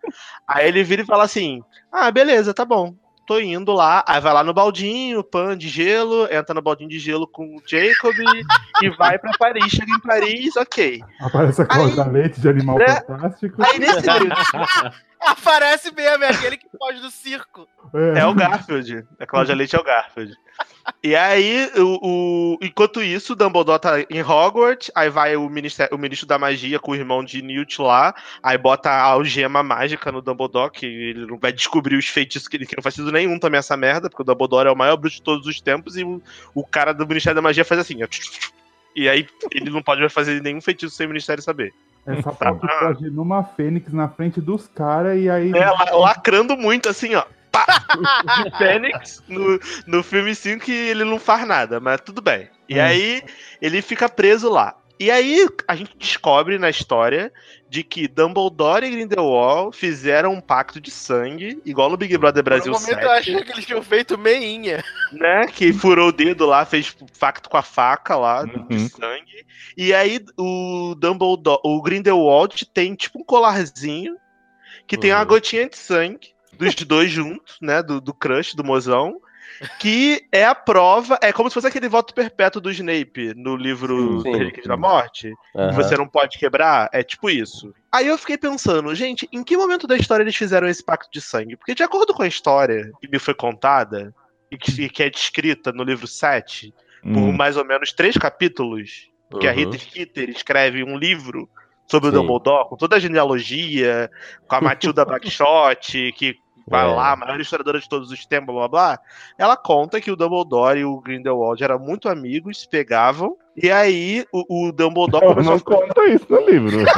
Aí 0.48 0.66
ele 0.66 0.82
vira 0.82 1.02
e 1.02 1.06
fala 1.06 1.24
assim, 1.24 1.62
ah, 1.92 2.10
beleza, 2.10 2.54
tá 2.54 2.64
bom. 2.64 2.94
Tô 3.30 3.38
indo 3.38 3.72
lá, 3.72 4.02
aí 4.08 4.20
vai 4.20 4.34
lá 4.34 4.42
no 4.42 4.52
baldinho, 4.52 5.22
pan 5.22 5.56
de 5.56 5.68
gelo, 5.68 6.26
entra 6.32 6.52
no 6.52 6.60
baldinho 6.60 6.90
de 6.90 6.98
gelo 6.98 7.28
com 7.28 7.44
o 7.44 7.62
Jacob 7.64 8.12
e 8.82 8.90
vai 8.98 9.20
pra 9.20 9.30
Paris. 9.38 9.70
Chega 9.70 9.92
em 9.92 10.00
Paris, 10.00 10.56
ok. 10.56 11.00
Aparece 11.20 11.62
a 11.62 11.64
Cláudia 11.64 12.06
Leite 12.06 12.40
de 12.40 12.48
Animal 12.48 12.78
né? 12.78 13.00
Fantástico. 13.06 13.62
Aí 13.64 13.78
nesse 13.78 14.04
meio 14.04 14.32
Aparece 15.20 15.92
mesmo, 15.92 16.24
é 16.24 16.28
aquele 16.30 16.56
que 16.56 16.66
foge 16.78 17.00
do 17.00 17.10
circo. 17.10 17.68
É 18.16 18.24
o 18.26 18.34
Garfield. 18.34 19.04
A 19.18 19.26
Cláudia 19.26 19.54
Leite 19.54 19.76
é 19.76 19.78
o 19.78 19.84
Garfield. 19.84 20.34
E 21.02 21.14
aí, 21.14 21.70
o, 21.76 21.98
o- 22.54 22.58
enquanto 22.62 23.02
isso, 23.02 23.32
o 23.34 23.36
Dumbledore 23.36 23.80
tá 23.80 24.00
em 24.10 24.22
Hogwarts, 24.22 24.90
aí 24.94 25.08
vai 25.10 25.36
o, 25.36 25.46
o 25.46 25.98
ministro 25.98 26.26
da 26.26 26.38
magia 26.38 26.78
com 26.78 26.92
o 26.92 26.96
irmão 26.96 27.22
de 27.24 27.42
Newt 27.42 27.80
lá, 27.80 28.14
aí 28.42 28.56
bota 28.58 28.90
a 28.90 29.02
algema 29.02 29.62
mágica 29.62 30.10
no 30.10 30.22
Dumbledore, 30.22 30.70
que 30.72 30.86
ele 30.86 31.26
não 31.26 31.38
vai 31.38 31.52
descobrir 31.52 31.96
os 31.96 32.08
feitiços 32.08 32.48
que 32.48 32.56
ele 32.56 32.66
que 32.66 32.76
não 32.76 32.82
faz 32.82 32.94
sentido 32.94 33.12
nenhum 33.12 33.38
também 33.38 33.58
essa 33.58 33.76
merda, 33.76 34.08
porque 34.08 34.22
o 34.22 34.24
Dumbledore 34.24 34.68
é 34.68 34.72
o 34.72 34.76
maior 34.76 34.96
bruxo 34.96 35.16
de 35.16 35.22
todos 35.22 35.46
os 35.46 35.60
tempos, 35.60 35.96
e 35.96 36.04
o, 36.04 36.20
o 36.54 36.64
cara 36.64 36.92
do 36.92 37.06
Ministério 37.06 37.36
da 37.36 37.42
Magia 37.42 37.64
faz 37.64 37.80
assim, 37.80 38.02
ó. 38.02 38.08
E 38.96 39.08
aí 39.08 39.26
ele 39.52 39.70
não 39.70 39.82
pode 39.82 40.06
fazer 40.08 40.42
nenhum 40.42 40.60
feitiço 40.60 40.96
sem 40.96 41.06
o 41.06 41.10
Ministério 41.10 41.42
saber. 41.42 41.72
Essa 42.18 42.32
parte 42.32 42.66
pode 42.80 43.06
ir 43.06 43.10
numa 43.10 43.42
fênix 43.44 43.92
na 43.92 44.08
frente 44.08 44.40
dos 44.40 44.66
caras 44.68 45.18
e 45.18 45.28
aí. 45.30 45.52
É, 45.52 45.66
la- 45.70 45.96
lacrando 45.96 46.56
muito, 46.56 46.88
assim, 46.88 47.14
ó. 47.14 47.24
Pá! 47.52 47.64
Fênix 48.58 49.22
no, 49.28 49.58
no 49.86 50.02
filme 50.02 50.34
5 50.34 50.70
ele 50.70 51.02
não 51.04 51.18
faz 51.18 51.46
nada, 51.46 51.80
mas 51.80 52.00
tudo 52.00 52.22
bem. 52.22 52.48
E 52.68 52.78
Hum. 52.78 52.82
aí 52.82 53.22
ele 53.60 53.82
fica 53.82 54.08
preso 54.08 54.48
lá. 54.48 54.76
E 55.00 55.10
aí 55.10 55.48
a 55.66 55.74
gente 55.74 55.96
descobre 55.96 56.58
na 56.58 56.68
história 56.68 57.32
de 57.70 57.82
que 57.82 58.06
Dumbledore 58.06 58.84
e 58.84 58.90
Grindelwald 58.90 59.74
fizeram 59.74 60.34
um 60.34 60.42
pacto 60.42 60.78
de 60.78 60.90
sangue, 60.90 61.58
igual 61.64 61.88
no 61.88 61.96
Big 61.96 62.14
Brother 62.18 62.44
Por 62.44 62.50
um 62.52 62.56
Brasil 62.56 62.72
momento 62.72 62.88
7, 62.88 63.02
eu 63.04 63.10
achei 63.10 63.42
que 63.42 63.52
eles 63.52 63.64
tinham 63.64 63.82
feito 63.82 64.18
meinha. 64.18 64.84
né? 65.10 65.46
Que 65.46 65.72
furou 65.72 66.08
o 66.08 66.12
dedo 66.12 66.44
lá, 66.44 66.66
fez 66.66 66.94
pacto 67.18 67.48
com 67.48 67.56
a 67.56 67.62
faca 67.62 68.14
lá 68.14 68.44
de 68.44 68.56
Uhum. 68.76 68.88
sangue. 68.90 69.46
E 69.74 69.94
aí 69.94 70.20
o 70.38 70.94
Dumbledore, 70.98 71.60
o 71.64 71.80
Grindelwald 71.80 72.66
tem 72.66 72.94
tipo 72.94 73.20
um 73.20 73.24
colarzinho 73.24 74.16
que 74.86 74.98
tem 74.98 75.12
uma 75.12 75.20
Uhum. 75.22 75.26
gotinha 75.28 75.66
de 75.66 75.78
sangue 75.78 76.34
dos 76.52 76.74
dois 76.74 77.10
juntos, 77.10 77.56
né? 77.62 77.82
Do, 77.82 78.02
do 78.02 78.12
crush, 78.12 78.54
do 78.54 78.62
mozão. 78.62 79.18
Que 79.78 80.26
é 80.32 80.44
a 80.44 80.54
prova, 80.54 81.18
é 81.22 81.32
como 81.32 81.50
se 81.50 81.54
fosse 81.54 81.66
aquele 81.66 81.88
voto 81.88 82.14
perpétuo 82.14 82.60
do 82.60 82.70
Snape 82.70 83.34
no 83.36 83.56
livro. 83.56 84.22
Relíquias 84.22 84.66
da 84.66 84.76
Morte, 84.76 85.34
que 85.52 85.58
Aham. 85.58 85.72
você 85.72 85.96
não 85.96 86.08
pode 86.08 86.38
quebrar, 86.38 86.88
é 86.92 87.02
tipo 87.02 87.28
isso. 87.28 87.74
Aí 87.92 88.06
eu 88.06 88.16
fiquei 88.16 88.38
pensando, 88.38 88.94
gente, 88.94 89.28
em 89.32 89.42
que 89.44 89.56
momento 89.56 89.86
da 89.86 89.96
história 89.96 90.22
eles 90.22 90.36
fizeram 90.36 90.68
esse 90.68 90.84
pacto 90.84 91.10
de 91.12 91.20
sangue? 91.20 91.56
Porque 91.56 91.74
de 91.74 91.82
acordo 91.82 92.14
com 92.14 92.22
a 92.22 92.28
história 92.28 92.90
que 93.00 93.08
me 93.08 93.18
foi 93.18 93.34
contada, 93.34 94.14
e 94.50 94.56
que, 94.56 94.88
que 94.88 95.02
é 95.02 95.10
descrita 95.10 95.72
no 95.72 95.84
livro 95.84 96.06
7, 96.06 96.72
por 97.02 97.22
Hum. 97.22 97.32
mais 97.32 97.56
ou 97.56 97.64
menos 97.64 97.92
três 97.92 98.16
capítulos, 98.16 99.08
que 99.40 99.46
a 99.46 99.50
Uhum. 99.50 99.56
Rita 99.56 99.78
Skeeter 99.78 100.28
escreve 100.28 100.82
um 100.82 100.96
livro 100.98 101.48
sobre 101.86 102.08
o 102.08 102.12
Sim. 102.12 102.18
Dumbledore, 102.18 102.68
com 102.68 102.76
toda 102.76 102.96
a 102.96 102.98
genealogia, 103.00 104.10
com 104.46 104.56
a 104.56 104.60
Matilda 104.60 105.04
Backshot, 105.06 106.12
que 106.12 106.36
vai 106.70 106.88
É. 106.88 106.94
lá, 106.94 107.12
a 107.12 107.16
maior 107.16 107.38
historiadora 107.40 107.78
de 107.80 107.88
todos 107.88 108.10
os 108.10 108.24
tempos, 108.24 108.54
blá 108.54 108.68
blá 108.68 108.68
blá. 108.68 108.98
Ela 109.36 109.56
conta 109.56 110.00
que 110.00 110.10
o 110.10 110.16
Dumbledore 110.16 110.78
e 110.78 110.84
o 110.84 111.00
Grindelwald 111.00 111.62
eram 111.62 111.78
muito 111.78 112.08
amigos, 112.08 112.60
se 112.60 112.68
pegavam, 112.68 113.36
e 113.56 113.70
aí 113.70 114.24
o, 114.32 114.68
o 114.68 114.72
Dumbledore 114.72 115.26
começou 115.34 115.52
não 115.54 115.60
conta 115.60 116.06
isso 116.06 116.26
no 116.30 116.40
livro. 116.48 116.78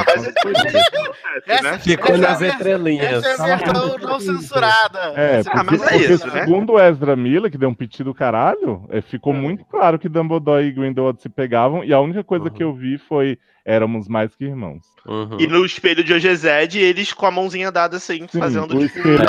Essa- 1.47 1.61
né? 1.63 1.79
Ficou 1.79 2.17
nas 2.17 2.41
é 2.41 2.49
a- 2.49 2.53
entrelinhas. 2.53 3.23
Essa 3.23 3.47
é 3.47 3.51
a 3.53 3.55
versão 3.57 3.97
não 3.97 4.19
censurada. 4.19 4.99
É, 5.15 5.41
Ah, 5.47 5.63
porque, 5.63 5.71
mas 5.71 5.81
é 5.81 5.89
porque 5.97 6.13
isso, 6.13 6.27
né? 6.27 6.39
segundo 6.39 6.73
o 6.73 6.79
Ezra 6.79 7.15
Miller, 7.15 7.51
que 7.51 7.57
deu 7.57 7.69
um 7.69 7.73
piti 7.73 8.03
do 8.03 8.13
caralho, 8.13 8.85
é, 8.89 9.01
ficou 9.01 9.33
muito 9.33 9.65
claro 9.65 9.97
que 9.97 10.07
Dumbledore 10.07 10.65
e 10.65 10.71
Grindelwald 10.71 11.21
se 11.21 11.29
pegavam, 11.29 11.83
e 11.83 11.91
a 11.93 11.99
única 11.99 12.23
coisa 12.23 12.49
que 12.49 12.63
eu 12.63 12.73
vi 12.73 12.97
foi 12.97 13.37
éramos 13.65 14.07
mais 14.07 14.35
que 14.35 14.43
irmãos. 14.45 14.81
Uhum. 15.05 15.37
E 15.39 15.47
no 15.47 15.65
espelho 15.65 16.03
de 16.03 16.13
Ogezed, 16.13 16.77
eles 16.79 17.11
com 17.13 17.25
a 17.25 17.31
mãozinha 17.31 17.71
dada 17.71 17.97
assim, 17.97 18.25
Sim, 18.29 18.39
fazendo 18.39 18.77
o 18.77 18.87
tipo, 18.87 18.99
espelho, 18.99 19.25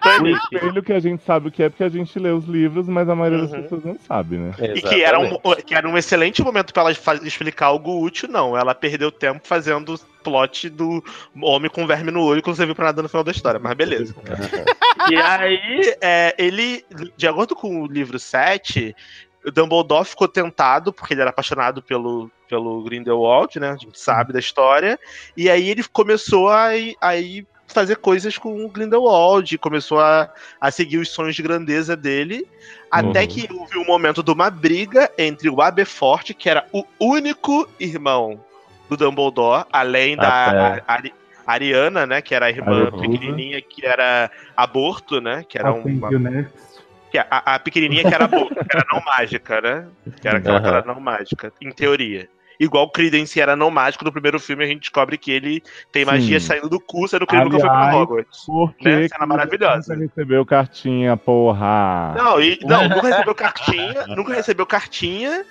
que 0.00 0.08
a 0.08 0.18
gente, 0.18 0.34
o 0.34 0.36
espelho 0.36 0.82
que 0.82 0.92
a 0.92 1.00
gente 1.00 1.22
sabe 1.24 1.48
o 1.48 1.50
que 1.50 1.62
é 1.62 1.68
porque 1.68 1.84
a 1.84 1.88
gente 1.88 2.18
lê 2.18 2.30
os 2.30 2.44
livros, 2.46 2.86
mas 2.86 3.08
a 3.08 3.14
maioria 3.14 3.42
das 3.42 3.52
Uhum. 3.52 3.62
pessoas 3.62 3.84
não 3.84 3.98
sabe, 4.06 4.36
né? 4.36 4.54
E 4.74 4.80
que 4.82 5.02
era, 5.02 5.18
um, 5.18 5.24
Exatamente. 5.26 5.62
que 5.64 5.74
era 5.74 5.88
um 5.88 5.96
excelente 5.98 6.42
momento 6.42 6.72
pra 6.72 6.82
ela 6.82 6.92
explicar 7.22 7.66
algo 7.66 8.02
útil, 8.02 8.28
não. 8.28 8.56
Ela 8.56 8.74
perdeu 8.74 9.10
tempo 9.10 9.40
fazendo 9.44 9.94
o 9.94 9.98
plot 10.22 10.68
do 10.68 11.02
homem 11.42 11.70
com 11.70 11.86
verme 11.86 12.10
no 12.10 12.22
olho 12.22 12.42
que 12.42 12.48
não 12.48 12.54
serviu 12.54 12.74
pra 12.74 12.86
nada 12.86 13.02
no 13.02 13.08
final 13.08 13.24
da 13.24 13.30
história, 13.32 13.60
mas 13.60 13.74
beleza. 13.74 14.14
E 15.10 15.16
aí, 15.16 15.94
é, 16.02 16.34
ele, 16.38 16.84
de 17.16 17.26
acordo 17.26 17.56
com 17.56 17.82
o 17.82 17.86
livro 17.86 18.18
7, 18.18 18.94
o 19.46 19.50
Dumbledore 19.50 20.04
ficou 20.04 20.28
tentado, 20.28 20.92
porque 20.92 21.14
ele 21.14 21.22
era 21.22 21.30
apaixonado 21.30 21.82
pelo, 21.82 22.30
pelo 22.50 22.82
Grindelwald, 22.82 23.58
né? 23.60 23.70
A 23.70 23.76
gente 23.76 23.98
sabe 23.98 24.32
da 24.32 24.40
história. 24.40 24.98
E 25.36 25.48
aí 25.48 25.70
ele 25.70 25.84
começou 25.84 26.48
a, 26.50 26.70
a 27.00 27.16
ir 27.16 27.46
fazer 27.68 27.96
coisas 27.98 28.36
com 28.36 28.64
o 28.64 28.68
Grindelwald, 28.68 29.56
começou 29.58 30.00
a, 30.00 30.28
a 30.60 30.70
seguir 30.72 30.98
os 30.98 31.08
sonhos 31.10 31.36
de 31.36 31.42
grandeza 31.42 31.96
dele. 31.96 32.44
Até 32.90 33.20
Uhum. 33.20 33.26
que 33.28 33.48
houve 33.52 33.78
um 33.78 33.84
momento 33.86 34.20
de 34.24 34.32
uma 34.32 34.50
briga 34.50 35.08
entre 35.16 35.48
o 35.48 35.62
Aberforth, 35.62 36.34
que 36.36 36.50
era 36.50 36.66
o 36.72 36.84
único 36.98 37.68
irmão 37.78 38.40
do 38.88 38.96
Dumbledore, 38.96 39.64
além 39.72 40.16
da 40.16 40.46
Até. 40.46 40.84
Ari- 40.88 41.14
Ariana, 41.46 42.04
né? 42.06 42.20
Que 42.20 42.34
era 42.34 42.46
a 42.46 42.50
irmã 42.50 42.86
Ariana. 42.86 42.98
pequenininha, 43.00 43.62
que 43.62 43.86
era 43.86 44.28
aborto, 44.56 45.20
né? 45.20 45.44
Que 45.48 45.56
era 45.58 45.72
next. 45.72 46.52
que 47.12 47.18
a, 47.18 47.26
a 47.30 47.58
pequenininha 47.60 48.02
que 48.04 48.14
era 48.14 48.26
boa, 48.26 48.48
que 48.48 48.76
era 48.76 48.84
não 48.92 49.00
mágica, 49.04 49.60
né? 49.60 49.86
Que 50.20 50.26
era 50.28 50.38
aquela 50.38 50.60
que 50.60 50.66
Aham. 50.66 50.76
era 50.78 50.86
não 50.86 51.00
mágica, 51.00 51.52
em 51.60 51.70
teoria. 51.70 52.28
Igual 52.60 52.84
o 52.84 52.90
Credence 52.90 53.40
era 53.40 53.56
não 53.56 53.70
mágico, 53.70 54.04
no 54.04 54.12
primeiro 54.12 54.38
filme 54.38 54.62
a 54.62 54.66
gente 54.66 54.80
descobre 54.80 55.16
que 55.16 55.32
ele 55.32 55.62
tem 55.90 56.04
magia 56.04 56.38
Sim. 56.38 56.46
saindo 56.46 56.68
do 56.68 56.78
cu, 56.78 57.08
sendo 57.08 57.26
que 57.26 57.34
ele 57.34 57.44
nunca 57.44 57.58
foi 57.58 57.68
pra 57.68 57.96
Hogwarts. 57.96 58.44
Porque 58.44 58.88
Né? 58.88 59.08
Cena 59.08 59.26
maravilhosa. 59.26 59.94
nunca 59.96 60.06
recebeu 60.14 60.44
cartinha, 60.44 61.16
porra. 61.16 62.14
Não, 62.16 62.40
e, 62.40 62.58
não, 62.62 62.88
nunca 62.88 63.08
recebeu 63.08 63.34
cartinha, 63.34 64.06
nunca 64.14 64.34
recebeu 64.34 64.66
cartinha. 64.66 65.44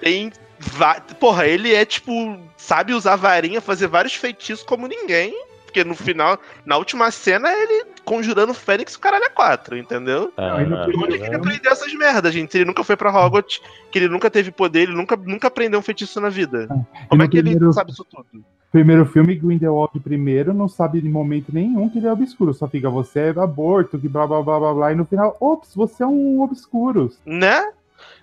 Tem. 0.00 0.30
va- 0.58 1.00
Porra, 1.18 1.46
ele 1.46 1.74
é 1.74 1.84
tipo. 1.84 2.38
Sabe 2.56 2.94
usar 2.94 3.16
varinha, 3.16 3.60
fazer 3.60 3.88
vários 3.88 4.14
feitiços 4.14 4.64
como 4.64 4.86
ninguém. 4.86 5.34
Porque 5.72 5.84
no 5.84 5.94
final, 5.94 6.38
na 6.66 6.76
última 6.76 7.10
cena, 7.10 7.50
ele 7.50 7.86
conjurando 8.04 8.52
o 8.52 8.54
Fênix 8.54 8.92
e 8.92 8.96
o 8.98 9.00
caralho 9.00 9.24
é 9.24 9.30
quatro, 9.30 9.74
entendeu? 9.74 10.30
Ah, 10.36 10.62
e 10.62 10.66
no 10.66 10.76
E 10.76 10.96
onde 10.96 11.14
é 11.14 11.18
que 11.18 11.24
ele 11.24 11.36
aprendeu 11.36 11.72
essas 11.72 11.94
merdas, 11.94 12.34
gente? 12.34 12.54
Ele 12.58 12.66
nunca 12.66 12.84
foi 12.84 12.94
pra 12.94 13.10
Hogwarts, 13.10 13.58
que 13.90 13.98
ele 13.98 14.08
nunca 14.08 14.30
teve 14.30 14.50
poder, 14.50 14.80
ele 14.82 14.92
nunca, 14.92 15.16
nunca 15.16 15.48
aprendeu 15.48 15.80
um 15.80 15.82
feitiço 15.82 16.20
na 16.20 16.28
vida. 16.28 16.66
Como 17.08 17.16
no 17.18 17.24
é 17.24 17.28
que 17.28 17.38
ele 17.38 17.50
primeiro- 17.52 17.72
sabe 17.72 17.90
isso 17.90 18.04
tudo? 18.04 18.44
Primeiro 18.70 19.06
filme, 19.06 19.34
Grindelwald 19.34 19.98
primeiro 20.00 20.52
não 20.52 20.68
sabe 20.68 21.00
de 21.00 21.08
momento 21.08 21.46
nenhum 21.52 21.88
que 21.88 21.98
ele 21.98 22.06
é 22.06 22.12
obscuro. 22.12 22.52
Só 22.52 22.68
fica, 22.68 22.90
você 22.90 23.20
é 23.20 23.28
aborto, 23.30 23.98
que 23.98 24.08
blá 24.08 24.26
blá 24.26 24.42
blá 24.42 24.58
blá 24.58 24.74
blá. 24.74 24.92
E 24.92 24.94
no 24.94 25.04
final, 25.06 25.36
ops, 25.40 25.74
você 25.74 26.02
é 26.02 26.06
um 26.06 26.40
obscuro. 26.42 27.10
Né? 27.24 27.70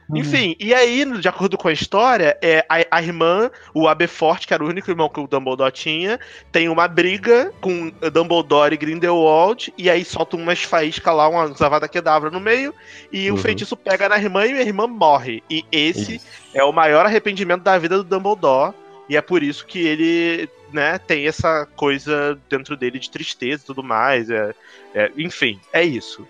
Uhum. 0.10 0.18
Enfim, 0.18 0.56
e 0.60 0.74
aí, 0.74 1.06
de 1.20 1.28
acordo 1.28 1.56
com 1.56 1.68
a 1.68 1.72
história, 1.72 2.36
é, 2.42 2.66
a, 2.68 2.98
a 2.98 3.02
irmã, 3.02 3.52
o 3.76 3.88
Aberforth, 3.88 4.48
que 4.48 4.54
era 4.54 4.64
o 4.64 4.68
único 4.68 4.90
irmão 4.90 5.08
que 5.08 5.20
o 5.20 5.28
Dumbledore 5.28 5.72
tinha, 5.72 6.20
tem 6.52 6.68
uma 6.68 6.88
briga 6.88 7.54
com 7.62 7.92
Dumbledore 8.12 8.74
e 8.74 8.78
Grindelwald, 8.78 9.72
e 9.78 9.88
aí 9.90 10.04
solta 10.04 10.36
umas 10.36 10.64
faíscas 10.64 11.14
lá, 11.16 11.28
uma 11.30 11.48
zavada 11.54 11.88
kedavra 11.88 12.32
no 12.32 12.40
meio, 12.40 12.74
e 13.12 13.30
Uhum. 13.30 13.38
o 13.38 13.40
feitiço 13.40 13.78
pega 13.78 14.10
na 14.10 14.18
irmã 14.18 14.48
e 14.48 14.54
a 14.54 14.62
irmã 14.62 14.88
morre. 14.88 15.44
E 15.50 15.64
esse 15.72 16.16
Isso. 16.16 16.26
é 16.56 16.64
o 16.64 16.72
maior 16.72 17.06
arrependimento 17.06 17.62
da 17.62 17.78
vida 17.78 17.98
do 17.98 18.04
Dumbledore, 18.04 18.74
e 19.08 19.16
é 19.16 19.22
por 19.22 19.44
isso 19.44 19.66
que 19.66 19.80
ele, 19.80 20.50
né, 20.74 20.98
tem 20.98 21.28
essa 21.28 21.68
coisa 21.76 22.40
dentro 22.50 22.76
dele 22.76 22.98
de 23.00 23.10
tristeza 23.12 23.62
e 23.64 23.66
tudo 23.66 23.84
mais. 23.84 24.30
É, 24.30 24.54
é- 24.96 25.12
enfim, 25.18 25.60
é 25.72 25.84
isso. 25.84 26.28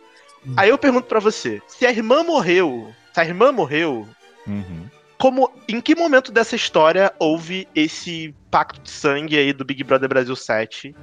Aí 0.55 0.69
eu 0.69 0.77
pergunto 0.77 1.05
pra 1.07 1.19
você, 1.19 1.61
se 1.67 1.86
a 1.86 1.91
irmã 1.91 2.23
morreu, 2.23 2.93
se 3.14 3.20
a 3.20 3.26
irmã 3.26 3.51
morreu, 3.51 4.07
Uhum. 4.47 4.88
como, 5.18 5.51
em 5.68 5.80
que 5.82 5.95
momento 5.95 6.32
dessa 6.32 6.55
história 6.55 7.12
houve 7.20 7.68
esse 7.76 8.34
pacto 8.49 8.80
de 8.82 8.89
sangue 8.89 9.38
aí 9.38 9.53
do 9.53 9.66
Big 9.66 9.84
Brother 9.84 10.10
Brasil 10.10 10.36
7? 10.36 10.95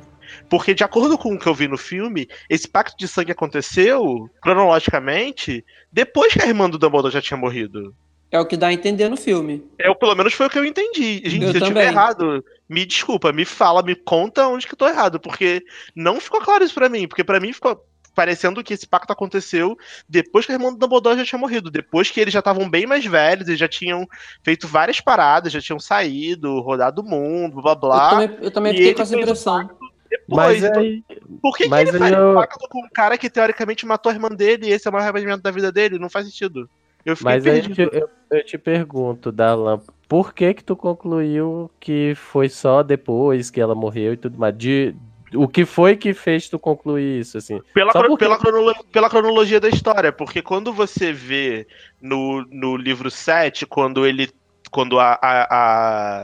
Porque, 0.51 0.75
de 0.75 0.83
acordo 0.83 1.17
com 1.17 1.35
o 1.35 1.39
que 1.39 1.47
eu 1.47 1.55
vi 1.55 1.69
no 1.69 1.79
filme, 1.79 2.27
esse 2.51 2.67
pacto 2.67 2.97
de 2.99 3.07
sangue 3.07 3.31
aconteceu, 3.31 4.29
cronologicamente, 4.43 5.65
depois 5.93 6.33
que 6.33 6.43
a 6.43 6.47
irmã 6.49 6.69
do 6.69 6.79
Dumbledore 6.79 7.13
já 7.13 7.23
tinha 7.23 7.39
morrido. 7.39 7.95
É 8.31 8.41
o 8.41 8.45
que 8.47 8.57
dá 8.57 8.67
a 8.67 8.73
entender 8.73 9.09
no 9.09 9.17
filme. 9.17 9.65
Eu, 9.79 9.95
pelo 9.95 10.17
menos 10.17 10.35
foi 10.35 10.47
o 10.47 10.51
que 10.51 10.59
eu 10.59 10.65
entendi. 10.65 11.23
Gente, 11.25 11.45
Eu 11.45 11.51
se 11.53 11.57
eu 11.59 11.61
também. 11.61 11.69
tiver 11.69 11.87
errado, 11.87 12.45
me 12.69 12.85
desculpa, 12.85 13.33
me 13.33 13.45
fala, 13.45 13.83
me 13.85 13.95
conta 13.95 14.49
onde 14.49 14.67
que 14.67 14.75
eu 14.75 14.79
tô 14.79 14.89
errado, 14.89 15.21
porque 15.21 15.63
não 15.95 16.21
ficou 16.21 16.41
claro 16.41 16.65
isso 16.65 16.75
pra 16.75 16.89
mim, 16.89 17.07
porque 17.07 17.23
pra 17.23 17.39
mim 17.39 17.53
ficou 17.53 17.81
parecendo 18.17 18.65
que 18.65 18.73
esse 18.75 18.89
pacto 18.89 19.13
aconteceu 19.13 19.77
depois 20.09 20.47
que 20.47 20.53
a 20.53 20.55
irmã 20.55 20.73
do 20.73 20.79
Dumbledore 20.79 21.19
já 21.19 21.25
tinha 21.25 21.39
morrido, 21.39 21.71
depois 21.71 22.11
que 22.11 22.19
eles 22.19 22.33
já 22.33 22.41
estavam 22.41 22.69
bem 22.69 22.87
mais 22.87 23.05
velhos, 23.05 23.47
eles 23.47 23.61
já 23.61 23.69
tinham 23.69 24.07
feito 24.43 24.67
várias 24.67 25.01
paradas, 25.01 25.53
já 25.53 25.61
tinham 25.61 25.79
saído, 25.79 26.61
rodado 26.61 27.03
o 27.03 27.05
mundo, 27.05 27.61
blá 27.63 27.75
blá 27.75 27.75
eu 27.75 27.79
blá. 27.79 28.11
também, 28.11 28.39
eu 28.45 28.51
também 28.51 28.73
fiquei 28.73 28.87
ele 28.89 28.95
com 28.97 29.03
essa 29.03 29.15
o 29.15 29.21
impressão. 29.21 29.71
Depois, 30.09 30.39
Mas 30.39 30.65
então, 30.65 30.83
aí, 30.83 31.05
por 31.43 31.57
que, 31.57 31.65
que 31.65 31.71
mas 31.71 31.89
ele 31.89 31.93
aí 31.93 31.99
faz 31.99 32.13
eu- 32.15 32.31
um 32.31 32.35
pacto 32.35 32.69
com 32.71 32.79
um 32.85 32.89
cara 32.95 33.19
que 33.19 33.29
teoricamente 33.29 33.85
matou 33.85 34.11
a 34.11 34.15
irmã 34.15 34.29
dele 34.31 34.67
e 34.67 34.71
esse 34.71 34.87
é 34.89 34.91
o 34.91 34.93
maior 34.93 35.05
arrependimento 35.05 35.43
da 35.43 35.51
vida 35.51 35.71
dele? 35.71 35.99
Não 35.99 36.09
faz 36.09 36.27
sentido. 36.27 36.69
Eu 37.05 37.17
fiquei 37.17 37.35
mas 37.35 37.47
aí 37.47 37.59
eu 37.59 37.63
perdido. 37.63 37.91
te, 37.91 37.97
eu, 37.99 38.09
eu 38.31 38.45
te 38.45 38.59
pergunto, 38.59 39.31
Darlan, 39.31 39.81
por 40.09 40.33
que 40.35 40.55
que 40.55 40.65
tu 40.65 40.75
concluiu 40.77 41.71
que 41.79 42.15
foi 42.17 42.49
só 42.49 42.83
depois 42.83 43.51
que 43.51 43.61
ela 43.61 43.75
morreu 43.75 44.13
e 44.15 44.17
tudo 44.17 44.39
mais? 44.39 44.57
De, 44.57 44.95
o 45.35 45.49
que 45.49 45.65
foi 45.65 45.97
que 45.97 46.15
fez 46.15 46.49
tu 46.49 46.59
concluir 46.59 47.21
isso, 47.21 47.39
assim? 47.39 47.61
Pela, 47.75 47.93
porque- 47.93 48.17
pela, 48.17 48.39
cronolo- 48.39 48.85
pela 48.93 49.11
cronologia 49.11 49.61
da 49.61 49.69
história, 49.69 50.13
porque 50.13 50.43
quando 50.43 50.73
você 50.73 51.13
vê 51.13 51.67
no, 52.01 52.43
no 52.51 52.77
livro 52.77 53.11
7, 53.11 53.67
quando 53.67 54.07
ele. 54.07 54.31
Quando 54.69 54.99
a, 54.99 55.17
a- 55.23 55.47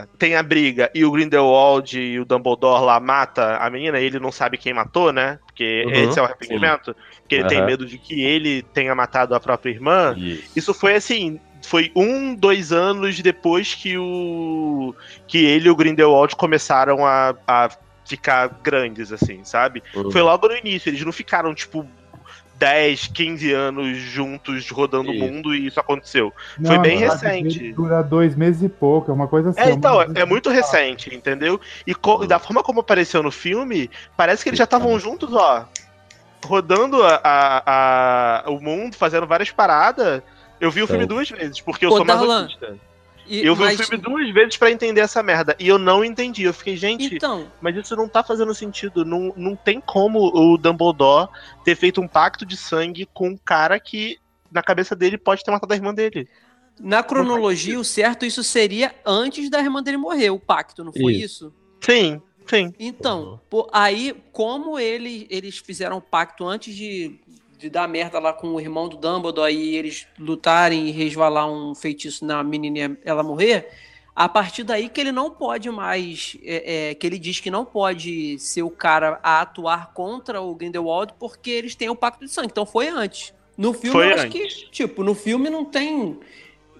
a- 0.02 0.06
tem 0.18 0.34
a 0.34 0.42
briga 0.42 0.90
e 0.94 1.04
o 1.04 1.12
Grindelwald 1.12 1.98
e 1.98 2.18
o 2.18 2.24
Dumbledore 2.24 2.84
lá 2.84 2.98
mata 2.98 3.56
a 3.56 3.70
menina, 3.70 4.00
e 4.00 4.04
ele 4.04 4.18
não 4.18 4.32
sabe 4.32 4.58
quem 4.58 4.74
matou, 4.74 5.12
né? 5.12 5.38
Porque 5.46 5.84
Uhum, 5.86 5.94
esse 5.94 6.18
é 6.18 6.22
o 6.22 6.24
arrependimento. 6.24 6.94
Porque 7.20 7.36
ele 7.36 7.44
tem 7.44 7.58
Aham. 7.58 7.66
medo 7.66 7.86
de 7.86 7.98
que 7.98 8.20
ele 8.20 8.62
tenha 8.74 8.94
matado 8.96 9.34
a 9.34 9.40
própria 9.40 9.70
irmã. 9.70 10.16
Isso 10.56 10.74
foi 10.74 10.94
assim, 10.96 11.38
foi 11.64 11.92
um, 11.96 12.34
dois 12.34 12.72
anos 12.72 13.18
depois 13.20 13.74
que 13.74 13.96
o 13.96 14.92
que 15.28 15.38
ele 15.44 15.68
e 15.68 15.70
o 15.70 15.76
Grindelwald 15.76 16.34
começaram 16.34 17.06
a, 17.06 17.34
a 17.46 17.68
ficar 18.16 18.48
grandes, 18.62 19.10
assim, 19.12 19.42
sabe? 19.44 19.82
Uhum. 19.94 20.10
Foi 20.10 20.20
logo 20.20 20.46
no 20.48 20.56
início, 20.56 20.90
eles 20.90 21.02
não 21.04 21.12
ficaram, 21.12 21.54
tipo, 21.54 21.86
10, 22.56 23.08
15 23.08 23.52
anos 23.52 23.96
juntos 23.98 24.68
rodando 24.70 25.10
o 25.10 25.14
mundo 25.14 25.54
e 25.54 25.66
isso 25.66 25.80
aconteceu. 25.80 26.32
Foi 26.64 26.78
bem 26.78 26.96
recente. 26.98 27.72
Dura 27.72 28.02
dois 28.02 28.36
meses 28.36 28.62
e 28.62 28.68
pouco, 28.68 29.10
é 29.10 29.14
uma 29.14 29.26
coisa 29.26 29.50
assim. 29.50 29.60
É, 29.60 29.70
então, 29.70 29.94
uma- 29.94 30.04
é, 30.18 30.22
é 30.22 30.24
muito 30.26 30.48
recente, 30.50 31.12
entendeu? 31.14 31.60
E 31.86 31.94
co- 31.94 32.26
da 32.26 32.38
forma 32.38 32.62
como 32.62 32.80
apareceu 32.80 33.22
no 33.22 33.32
filme, 33.32 33.90
parece 34.16 34.42
que 34.44 34.50
eles 34.50 34.58
já 34.58 34.64
estavam 34.64 34.96
juntos, 35.00 35.32
ó, 35.32 35.66
rodando 36.44 37.02
a, 37.02 37.20
a- 37.24 38.42
a- 38.46 38.50
o 38.50 38.60
mundo, 38.60 38.94
fazendo 38.96 39.26
várias 39.26 39.50
paradas. 39.50 40.22
Eu 40.60 40.70
vi 40.70 40.82
o 40.82 40.86
filme 40.86 41.06
duas 41.06 41.28
vezes, 41.28 41.60
porque 41.60 41.84
eu 41.86 41.90
Ô, 41.90 41.96
sou 41.96 42.04
Darlan, 42.06 42.42
masoquista. 42.42 42.76
E- 43.26 43.44
Eu 43.44 43.54
vi 43.54 43.62
mas- 43.62 43.80
o 43.80 43.84
filme 43.84 44.02
duas 44.02 44.30
vezes 44.32 44.56
pra 44.56 44.70
entender 44.70 45.00
essa 45.00 45.22
merda. 45.22 45.54
E 45.58 45.68
eu 45.68 45.78
não 45.78 46.04
entendi. 46.04 46.42
Eu 46.42 46.52
fiquei, 46.54 46.76
gente, 46.76 47.14
Então, 47.16 47.50
mas 47.60 47.76
isso 47.76 47.94
não 47.96 48.08
tá 48.08 48.22
fazendo 48.22 48.54
sentido. 48.54 49.04
Não, 49.04 49.32
não 49.36 49.54
tem 49.56 49.80
como 49.80 50.18
o 50.34 50.56
Dumbledore 50.58 51.28
ter 51.64 51.76
feito 51.76 52.00
um 52.00 52.08
pacto 52.08 52.44
de 52.44 52.56
sangue 52.56 53.06
com 53.14 53.28
um 53.28 53.36
cara 53.36 53.78
que, 53.78 54.18
na 54.50 54.62
cabeça 54.62 54.94
dele, 54.96 55.16
pode 55.16 55.42
ter 55.44 55.50
matado 55.50 55.72
a 55.72 55.76
irmã 55.76 55.94
dele. 55.94 56.28
na 56.80 57.02
cronologia, 57.02 57.78
o 57.78 57.84
certo, 57.84 58.24
isso 58.24 58.42
seria 58.42 58.94
antes 59.06 59.48
da 59.50 59.60
irmã 59.60 59.82
dele 59.82 59.98
morrer, 59.98 60.30
o 60.30 60.40
pacto, 60.40 60.82
não 60.82 60.92
foi 60.92 61.12
isso? 61.12 61.54
Sim, 61.80 62.20
sim. 62.46 62.72
Então, 62.78 63.40
pô, 63.48 63.68
aí, 63.72 64.14
como 64.32 64.78
ele, 64.78 65.26
eles 65.30 65.58
fizeram 65.58 65.98
o 65.98 66.00
pacto 66.00 66.44
antes 66.46 66.74
de, 66.74 67.20
de 67.62 67.70
dar 67.70 67.88
merda 67.88 68.18
lá 68.18 68.32
com 68.32 68.48
o 68.48 68.60
irmão 68.60 68.88
do 68.88 68.96
Dumbledore 68.96 69.52
e 69.54 69.76
eles 69.76 70.06
lutarem 70.18 70.88
e 70.88 70.90
resvalar 70.90 71.50
um 71.50 71.74
feitiço 71.74 72.24
na 72.26 72.42
menininha 72.42 72.98
ela 73.04 73.22
morrer, 73.22 73.68
A 74.14 74.28
partir 74.28 74.62
daí 74.62 74.90
que 74.90 75.00
ele 75.00 75.10
não 75.12 75.30
pode 75.30 75.70
mais, 75.70 76.36
é, 76.42 76.90
é, 76.90 76.94
que 76.94 77.06
ele 77.06 77.18
diz 77.18 77.40
que 77.40 77.50
não 77.50 77.64
pode 77.64 78.38
ser 78.38 78.62
o 78.62 78.68
cara 78.68 79.18
a 79.22 79.40
atuar 79.40 79.92
contra 79.94 80.40
o 80.42 80.54
Grindelwald 80.54 81.14
porque 81.18 81.50
eles 81.50 81.74
têm 81.74 81.88
o 81.88 81.96
pacto 81.96 82.24
de 82.24 82.30
sangue. 82.30 82.48
Então 82.52 82.66
foi 82.66 82.88
antes. 82.88 83.32
No 83.56 83.72
filme, 83.72 83.92
Foi 83.92 84.10
eu 84.10 84.14
acho 84.14 84.26
antes. 84.26 84.64
que, 84.64 84.70
tipo, 84.70 85.02
no 85.02 85.14
filme 85.14 85.48
não 85.48 85.64
tem. 85.64 86.18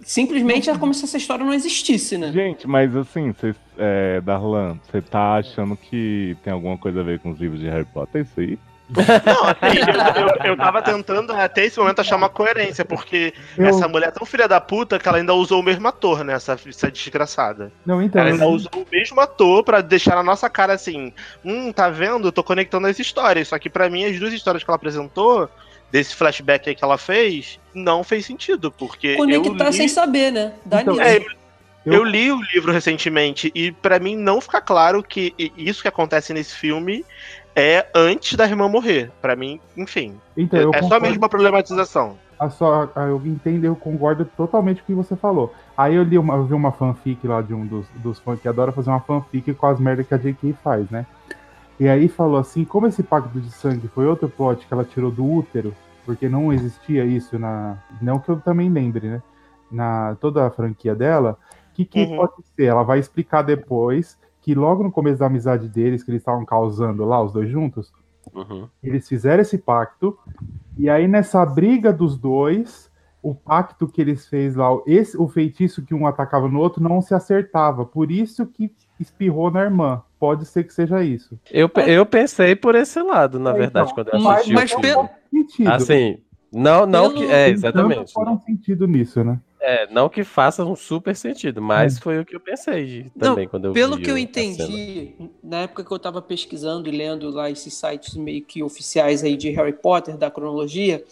Simplesmente 0.02 0.68
é 0.68 0.76
como 0.76 0.92
se 0.92 1.04
essa 1.04 1.16
história 1.16 1.44
não 1.44 1.54
existisse, 1.54 2.18
né? 2.18 2.32
Gente, 2.32 2.66
mas 2.66 2.94
assim, 2.96 3.32
cês, 3.40 3.56
é, 3.78 4.20
Darlan, 4.20 4.78
você 4.90 5.00
tá 5.00 5.34
achando 5.36 5.76
que 5.76 6.36
tem 6.42 6.52
alguma 6.52 6.76
coisa 6.76 7.00
a 7.00 7.02
ver 7.04 7.20
com 7.20 7.30
os 7.30 7.38
livros 7.38 7.60
de 7.60 7.68
Harry 7.68 7.84
Potter, 7.84 8.22
isso 8.22 8.40
aí? 8.40 8.58
Não, 9.24 9.44
assim, 9.48 9.78
eu, 9.78 10.22
eu, 10.28 10.52
eu 10.52 10.56
tava 10.56 10.82
tentando 10.82 11.32
até 11.32 11.64
esse 11.64 11.78
momento 11.78 12.00
achar 12.00 12.16
uma 12.16 12.28
coerência, 12.28 12.84
porque 12.84 13.32
Eu- 13.56 13.66
essa 13.66 13.88
mulher 13.88 14.08
é 14.08 14.10
tão 14.10 14.26
filha 14.26 14.46
da 14.46 14.60
puta 14.60 14.98
que 14.98 15.08
ela 15.08 15.18
ainda 15.18 15.34
usou 15.34 15.60
o 15.60 15.62
mesmo 15.62 15.86
ator, 15.88 16.22
né? 16.24 16.34
Essa, 16.34 16.58
essa 16.66 16.90
desgraçada. 16.90 17.72
Não, 17.86 18.02
então. 18.02 18.20
Ela 18.20 18.30
ainda 18.30 18.46
usou 18.46 18.70
o 18.74 18.86
mesmo 18.90 19.20
ator 19.20 19.64
pra 19.64 19.80
deixar 19.80 20.14
na 20.16 20.22
nossa 20.22 20.48
cara 20.50 20.72
assim: 20.74 21.12
hum, 21.44 21.72
tá 21.72 21.88
vendo? 21.88 22.28
Eu 22.28 22.32
tô 22.32 22.42
conectando 22.44 22.86
as 22.86 22.98
histórias. 22.98 23.48
Só 23.48 23.58
que 23.58 23.70
pra 23.70 23.88
mim, 23.88 24.04
as 24.04 24.18
duas 24.18 24.32
histórias 24.32 24.62
que 24.62 24.70
ela 24.70 24.76
apresentou, 24.76 25.48
desse 25.90 26.14
flashback 26.14 26.68
aí 26.68 26.74
que 26.74 26.84
ela 26.84 26.98
fez, 26.98 27.58
não 27.74 28.02
fez 28.04 28.26
sentido, 28.26 28.70
porque. 28.70 29.16
Conectar 29.16 29.64
eu 29.64 29.70
li... 29.70 29.76
sem 29.76 29.88
saber, 29.88 30.30
né? 30.30 30.52
Dá 30.64 30.82
Então, 30.82 30.94
nisso. 30.94 31.06
É, 31.06 31.16
Eu- 31.84 31.94
Eu 31.94 32.04
li 32.04 32.30
o 32.30 32.40
livro 32.40 32.70
recentemente 32.70 33.50
e 33.56 33.72
pra 33.72 33.98
mim 33.98 34.14
não 34.16 34.40
fica 34.40 34.60
claro 34.60 35.02
que 35.02 35.34
isso 35.56 35.82
que 35.82 35.88
acontece 35.88 36.32
nesse 36.32 36.54
filme 36.54 37.04
é 37.54 37.86
antes 37.94 38.34
da 38.36 38.44
irmã 38.46 38.68
morrer. 38.68 39.10
Pra 39.20 39.36
mim, 39.36 39.60
enfim, 39.76 40.14
Então, 40.36 40.70
é 40.74 40.82
só 40.82 40.98
mesmo 41.00 41.18
uma 41.18 41.28
problematização. 41.28 42.18
a 42.38 42.48
só, 42.50 42.90
a- 42.94 43.02
eu 43.02 43.20
entendo, 43.24 43.64
eu 43.64 43.76
concordo 43.76 44.24
totalmente 44.24 44.78
com 44.82 44.84
o 44.84 44.86
que 44.86 44.94
você 44.94 45.14
falou. 45.14 45.54
Aí 45.76 45.94
eu 45.94 46.02
li 46.02 46.18
uma, 46.18 46.34
eu 46.34 46.44
vi 46.44 46.54
uma 46.54 46.72
fanfic 46.72 47.26
lá 47.26 47.40
de 47.40 47.54
um 47.54 47.64
dos, 47.66 47.86
dos 47.96 48.18
fãs 48.18 48.40
que 48.40 48.48
adora 48.48 48.72
fazer 48.72 48.90
uma 48.90 49.00
fanfic 49.00 49.54
com 49.54 49.66
as 49.66 49.78
merdas 49.78 50.06
que 50.06 50.14
a 50.14 50.18
J.K. 50.18 50.52
faz, 50.62 50.90
né? 50.90 51.06
E 51.78 51.88
aí 51.88 52.08
falou 52.08 52.38
assim, 52.38 52.64
como 52.64 52.86
esse 52.86 53.02
pacto 53.02 53.40
de 53.40 53.50
sangue 53.50 53.88
foi 53.88 54.06
outro 54.06 54.28
plot 54.28 54.66
que 54.66 54.72
ela 54.74 54.84
tirou 54.84 55.10
do 55.10 55.24
útero, 55.24 55.74
porque 56.04 56.28
não 56.28 56.52
existia 56.52 57.04
isso 57.04 57.38
na. 57.38 57.76
Não 58.00 58.18
que 58.18 58.28
eu 58.28 58.40
também 58.40 58.68
lembre, 58.68 59.08
né? 59.08 59.22
Na 59.70 60.16
toda 60.20 60.46
a 60.46 60.50
franquia 60.50 60.94
dela, 60.94 61.38
o 61.70 61.74
que, 61.74 61.84
que 61.84 62.00
Uhum. 62.04 62.16
pode 62.16 62.32
ser? 62.54 62.64
Ela 62.66 62.82
vai 62.82 62.98
explicar 62.98 63.42
depois 63.42 64.18
que 64.42 64.54
logo 64.54 64.82
no 64.82 64.92
começo 64.92 65.18
da 65.20 65.26
amizade 65.26 65.68
deles, 65.68 66.02
que 66.02 66.10
eles 66.10 66.20
estavam 66.20 66.44
causando 66.44 67.04
lá, 67.04 67.22
os 67.22 67.32
dois 67.32 67.48
juntos, 67.48 67.90
Uhum. 68.34 68.68
eles 68.82 69.08
fizeram 69.08 69.40
esse 69.42 69.56
pacto, 69.58 70.16
e 70.78 70.88
aí 70.90 71.08
nessa 71.08 71.44
briga 71.46 71.92
dos 71.92 72.16
dois, 72.18 72.90
o 73.22 73.34
pacto 73.34 73.86
que 73.88 74.00
eles 74.00 74.26
fez 74.28 74.54
lá, 74.54 74.68
esse, 74.86 75.16
o 75.16 75.26
feitiço 75.28 75.82
que 75.84 75.94
um 75.94 76.06
atacava 76.06 76.48
no 76.48 76.58
outro 76.60 76.82
não 76.82 77.00
se 77.00 77.14
acertava, 77.14 77.84
por 77.84 78.10
isso 78.12 78.46
que 78.46 78.70
espirrou 79.00 79.50
na 79.50 79.62
irmã. 79.62 80.02
Pode 80.20 80.44
ser 80.46 80.62
que 80.64 80.72
seja 80.72 81.02
isso. 81.02 81.36
Eu, 81.50 81.68
eu 81.86 82.06
pensei 82.06 82.54
por 82.54 82.74
esse 82.76 83.00
lado, 83.02 83.38
na 83.40 83.50
É, 83.50 83.54
verdade, 83.54 83.90
então, 83.92 84.04
quando 84.04 84.14
eu 84.16 84.20
mas- 84.20 84.34
assisti 84.36 84.54
mas 84.54 84.72
o 84.72 84.80
pelo-. 84.80 85.08
Assim, 85.72 86.18
não, 86.52 86.86
não 86.86 87.08
Pelo- 87.12 87.14
que. 87.14 87.24
É, 87.32 87.48
exatamente. 87.48 87.96
tanto 87.98 88.12
fora 88.12 88.30
um 88.30 88.38
sentido 88.40 88.86
nisso, 88.86 89.24
né? 89.24 89.40
É, 89.64 89.86
não 89.92 90.08
que 90.08 90.24
faça 90.24 90.64
um 90.64 90.74
super 90.74 91.14
sentido, 91.14 91.62
mas 91.62 91.96
foi 91.96 92.18
o 92.18 92.24
que 92.26 92.34
eu 92.34 92.40
pensei 92.40 92.84
de- 92.84 93.12
Não, 93.14 93.30
também 93.30 93.46
quando 93.46 93.66
eu 93.66 93.72
Pelo 93.72 93.96
vi 93.96 94.02
que 94.02 94.10
eu 94.10 94.16
a 94.16 94.20
entendi, 94.20 95.14
na 95.42 95.58
época 95.58 95.84
que 95.84 95.90
eu 95.92 95.98
tava 96.00 96.20
pesquisando 96.20 96.88
e 96.88 96.92
lendo 96.92 97.30
lá 97.30 97.48
esses 97.48 97.72
sites 97.72 98.14
meio 98.16 98.42
que 98.44 98.60
oficiais 98.60 99.22
aí 99.22 99.36
de 99.36 99.50
Harry 99.50 99.72
Potter, 99.72 100.16
da 100.16 100.28
cronologia, 100.32 101.04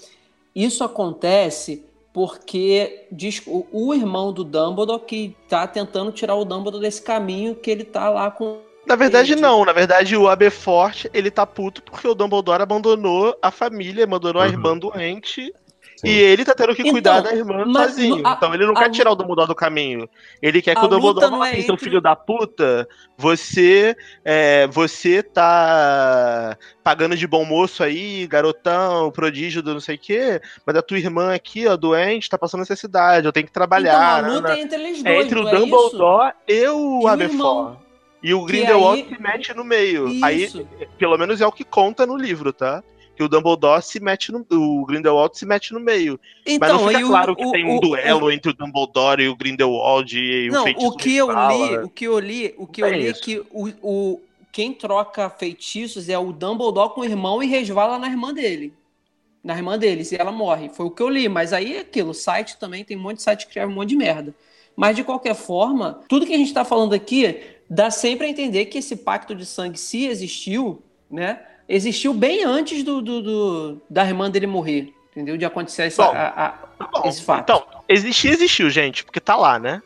isso 0.55 0.82
acontece 0.82 1.84
porque 2.12 3.07
diz, 3.12 3.40
o, 3.46 3.64
o 3.70 3.94
irmão 3.94 4.32
do 4.32 4.42
Dumbledore 4.42 5.05
que 5.05 5.36
tá 5.48 5.64
tentando 5.68 6.11
tirar 6.11 6.34
o 6.34 6.44
Dumbledore 6.44 6.82
desse 6.82 7.03
caminho 7.03 7.55
que 7.55 7.70
ele 7.70 7.84
tá 7.84 8.09
lá 8.11 8.32
com. 8.32 8.59
Na 8.84 8.96
verdade, 8.96 9.30
Entendi. 9.30 9.42
não. 9.42 9.64
Na 9.64 9.72
verdade, 9.72 10.16
o 10.16 10.26
Aberforth, 10.28 11.09
ele 11.14 11.30
tá 11.30 11.46
puto 11.46 11.82
porque 11.84 12.09
o 12.09 12.14
Dumbledore 12.16 12.62
abandonou 12.62 13.36
a 13.40 13.53
família, 13.53 14.03
abandonou 14.03 14.42
a 14.42 14.46
Uhum. 14.46 14.51
irmã 14.53 14.76
doente. 14.76 15.53
Sim. 16.01 16.09
E 16.09 16.12
ele 16.18 16.46
tá 16.46 16.55
tendo 16.55 16.74
que 16.74 16.80
Então, 16.80 16.92
cuidar 16.92 17.20
da 17.20 17.34
irmã 17.34 17.62
mas 17.66 17.90
sozinho. 17.90 18.26
a- 18.26 18.32
então 18.32 18.55
ele 18.55 18.64
não 18.64 18.72
a 18.74 18.82
quer 18.84 18.90
tirar 18.90 19.11
o 19.12 19.14
Dumbledore 19.14 19.46
do 19.48 19.55
caminho. 19.55 20.09
Ele 20.40 20.62
quer 20.62 20.74
que 20.74 20.82
o 20.84 20.88
Dumbledore 20.88 21.30
não 21.30 21.40
fale 21.40 21.51
é 21.51 21.55
assim, 21.59 21.62
seu 21.66 21.74
entre- 21.74 21.84
filho 21.84 22.01
da 22.01 22.16
puta, 22.16 22.88
você 23.18 23.94
é, 24.24 24.66
você 24.68 25.22
tá 25.22 26.57
pagando 26.82 27.16
de 27.16 27.26
bom 27.26 27.44
moço 27.44 27.82
aí, 27.82 28.26
garotão, 28.26 29.11
prodígio 29.11 29.62
do 29.62 29.74
não 29.74 29.80
sei 29.80 29.96
o 29.96 29.98
quê, 29.98 30.40
mas 30.66 30.76
a 30.76 30.82
tua 30.82 30.98
irmã 30.98 31.34
aqui, 31.34 31.66
ó, 31.66 31.76
doente, 31.76 32.28
tá 32.30 32.38
passando 32.38 32.61
necessidade, 32.61 33.26
eu 33.26 33.32
tenho 33.32 33.44
que 33.46 33.51
Então 33.51 33.61
trabalhar. 33.61 34.24
a 34.24 34.28
luta 34.28 34.48
né, 34.48 34.55
né. 34.55 34.59
é 34.59 34.62
entre 34.62 34.82
eles 34.82 35.05
É 35.05 35.12
dois, 35.14 35.26
entre 35.26 35.38
o 35.38 35.48
é 35.48 35.53
isso? 35.53 35.59
Dumbledore 35.66 36.32
e 36.48 36.66
o 36.68 37.01
E 37.01 37.05
o 37.05 37.09
Aberforth. 37.09 37.32
irmão. 37.38 37.90
E 38.22 38.34
o 38.34 38.44
Grindelwald 38.44 39.01
aí- 39.03 39.09
se 39.16 39.22
mete 39.22 39.55
no 39.55 39.64
meio. 39.64 40.07
Aí, 40.22 40.44
Isso. 40.44 40.66
pelo 40.98 41.16
menos 41.16 41.40
é 41.40 41.46
o 41.46 41.53
que 41.53 41.64
conta 41.64 42.05
no 42.05 42.16
livro, 42.18 42.53
tá? 42.53 42.82
Que 43.20 43.24
o 43.24 43.28
Dumbledore 43.28 43.82
se 43.82 44.00
mete 44.00 44.32
no. 44.32 44.46
O 44.50 44.86
Grindelwald 44.86 45.36
se 45.36 45.44
mete 45.44 45.74
no 45.74 45.78
meio. 45.80 46.18
Mas 46.46 46.54
Então, 46.54 46.72
não 46.78 46.86
fica 46.86 46.96
aí 46.96 47.04
o- 47.04 47.08
claro 47.08 47.36
que 47.36 47.44
o- 47.44 47.52
tem 47.52 47.66
um 47.66 47.76
o- 47.76 47.80
duelo 47.80 48.32
entre 48.32 48.50
o 48.50 48.54
Dumbledore 48.54 49.22
e 49.22 49.28
o 49.28 49.36
Grindelwald 49.36 50.18
e 50.18 50.48
Não, 50.50 50.62
o 50.62 50.64
feitiço 50.64 50.86
o 50.86 50.96
que 50.96 51.16
eu 51.16 51.26
li, 51.30 51.70
né? 51.72 51.82
o 51.84 51.88
que 51.90 52.04
eu 52.06 52.18
li, 52.18 52.54
o 52.56 52.66
que 52.66 52.82
É 52.82 52.86
eu 52.86 52.92
li 52.94 53.06
é 53.06 53.10
isso. 53.10 53.20
que 53.20 53.38
o, 53.50 53.68
o 53.82 54.20
quem 54.50 54.72
troca 54.72 55.28
feitiços 55.28 56.08
é 56.08 56.18
o 56.18 56.32
Dumbledore 56.32 56.94
com 56.94 57.02
o 57.02 57.04
irmão 57.04 57.42
e 57.42 57.46
resvala 57.46 57.98
na 57.98 58.06
irmã 58.08 58.32
dele. 58.32 58.72
Na 59.44 59.54
irmã 59.54 59.76
deles, 59.78 60.12
e 60.12 60.16
ela 60.16 60.32
morre. 60.32 60.70
Foi 60.70 60.86
o 60.86 60.90
que 60.90 61.02
eu 61.02 61.08
li, 61.10 61.28
mas 61.28 61.52
aí 61.52 61.76
é 61.76 61.80
aquilo, 61.80 62.12
o 62.12 62.14
site 62.14 62.56
também 62.58 62.82
tem 62.86 62.96
um 62.96 63.00
monte 63.00 63.16
de 63.18 63.22
site 63.22 63.40
que 63.40 63.48
escreve 63.50 63.70
um 63.70 63.74
monte 63.74 63.90
de 63.90 63.96
merda. 63.96 64.34
Mas 64.74 64.96
de 64.96 65.04
qualquer 65.04 65.34
forma, 65.34 66.00
tudo 66.08 66.24
que 66.24 66.32
a 66.32 66.38
gente 66.38 66.54
tá 66.54 66.64
falando 66.64 66.94
aqui 66.94 67.38
dá 67.68 67.90
sempre 67.90 68.26
a 68.26 68.30
entender 68.30 68.64
que 68.64 68.78
esse 68.78 68.96
pacto 68.96 69.34
de 69.34 69.44
sangue, 69.44 69.78
se 69.78 70.06
existiu, 70.06 70.82
né? 71.10 71.38
Existiu 71.72 72.12
bem 72.12 72.44
antes 72.44 72.82
do, 72.82 73.00
do- 73.00 73.22
do- 73.22 73.82
da 73.88 74.04
irmã 74.04 74.28
dele 74.28 74.46
morrer. 74.48 74.92
Entendeu? 75.12 75.36
De 75.36 75.44
acontecer 75.44 75.84
essa, 75.84 76.04
Bom, 76.04 76.12
a- 76.12 76.26
a- 76.28 76.48
Tá 76.78 76.88
bom. 76.92 77.08
esse 77.08 77.22
fato. 77.22 77.42
Então, 77.42 77.64
existir, 77.88 78.28
existiu, 78.28 78.68
gente, 78.70 79.04
porque 79.04 79.20
tá 79.20 79.36
lá, 79.36 79.58
né? 79.58 79.80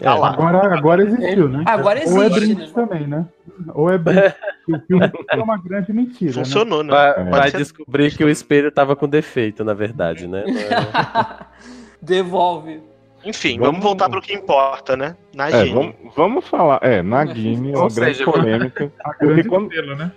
Tá 0.00 0.10
É. 0.12 0.14
lá. 0.14 0.28
Agora, 0.30 0.74
agora 0.76 1.02
existiu, 1.02 1.48
né? 1.48 1.62
Agora 1.66 2.00
Ou 2.06 2.22
é 2.22 2.26
existe, 2.26 2.40
brinde 2.40 2.66
né? 2.66 2.70
também, 2.74 3.06
né? 3.06 3.26
Ou 3.74 3.90
é 3.90 3.98
brinde. 3.98 4.34
O 4.68 4.78
filme 4.86 5.10
é 5.32 5.36
uma 5.38 5.56
grande 5.56 5.90
mentira, 5.94 6.30
né? 6.30 6.44
Funcionou, 6.44 6.82
né? 6.82 6.90
Vai, 6.90 7.10
É. 7.20 7.24
vai 7.30 7.50
descobrir 7.52 8.14
que 8.14 8.22
o 8.22 8.28
espelho 8.28 8.70
tava 8.70 8.94
com 8.94 9.08
defeito, 9.08 9.64
na 9.64 9.72
verdade, 9.72 10.26
né? 10.28 10.44
É- 10.46 11.46
Devolve. 12.02 12.80
Enfim, 13.24 13.58
Vamos- 13.58 13.66
vamos 13.72 13.82
voltar 13.84 14.08
pro 14.08 14.20
que 14.22 14.32
importa, 14.32 14.96
né? 14.96 15.16
Na 15.34 15.48
É, 15.48 15.64
Gini. 15.64 15.74
vamos, 15.74 15.94
vamos 16.16 16.48
falar. 16.48 16.78
É, 16.82 16.96
é 16.96 16.98
Ou 16.98 17.02
uma 17.04 17.24
grande 17.24 17.90
seja, 17.90 18.24
polêmica. 18.24 18.92
A 19.04 19.08
Porque 19.10 19.26
grande 19.26 19.48
quando, 19.48 19.72
estrela, 19.72 19.94
né? 19.96 20.12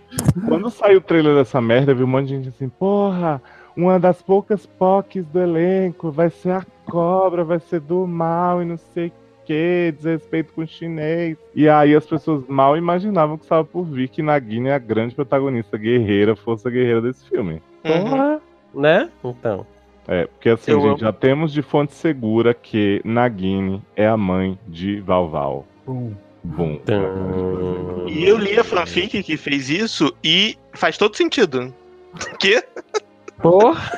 quando 0.48 0.70
saiu 0.70 0.98
o 1.00 1.02
trailer 1.02 1.36
dessa 1.36 1.60
merda, 1.60 1.94
viu 1.94 2.06
um 2.06 2.10
monte 2.10 2.28
de 2.28 2.36
gente 2.36 2.50
assim, 2.50 2.70
porra, 2.70 3.42
uma 3.76 4.00
das 4.00 4.22
poucas 4.22 4.66
POCs 4.66 5.26
do 5.28 5.40
elenco 5.40 6.12
vai 6.12 6.30
ser 6.30 6.52
a 6.52 6.66
cobra, 6.86 7.44
vai 7.44 7.60
ser 7.60 7.80
do 7.80 8.06
mal 8.06 8.62
e 8.62 8.66
não 8.66 8.78
sei 8.78 9.08
o 9.08 9.12
que, 9.46 9.94
desrespeito 9.98 10.54
com 10.54 10.62
o 10.62 10.68
chinês. 10.68 11.38
E 11.56 11.68
aí 11.68 11.96
as 11.96 12.06
pessoas 12.06 12.44
mal 12.48 12.78
imaginavam 12.78 13.36
que 13.38 13.44
estava 13.44 13.64
por 13.66 13.84
vir 13.84 14.10
que 14.10 14.22
Nagini 14.22 14.70
é 14.70 14.74
a 14.76 14.80
grande 14.80 15.16
protagonista 15.16 15.76
guerreira, 15.78 16.36
força 16.36 16.70
guerreira 16.70 17.02
desse 17.02 17.28
filme. 17.28 17.62
Uhum. 17.84 18.04
Porra, 18.04 18.42
né? 18.76 19.10
Então. 19.24 19.66
É, 20.08 20.26
porque 20.26 20.50
assim, 20.50 20.72
Eu 20.72 20.80
gente, 20.82 20.90
amo. 20.90 20.98
já 21.00 21.14
temos 21.14 21.54
de 21.54 21.62
fonte 21.62 21.94
segura 21.94 22.54
que 22.54 23.02
Nagini 23.06 23.82
é 23.96 24.08
a 24.08 24.18
mãe 24.18 24.58
de 24.68 25.00
Valval. 25.02 25.66
Bom. 25.86 26.12
Tum. 26.44 28.08
E 28.08 28.28
eu 28.28 28.38
li 28.38 28.58
a 28.60 28.64
fanfic 28.64 29.22
que 29.22 29.38
fez 29.38 29.70
isso 29.70 30.12
e 30.24 30.58
faz 30.74 30.98
todo 30.98 31.16
sentido. 31.16 31.74
Que? 32.40 32.62
Porra, 33.42 33.92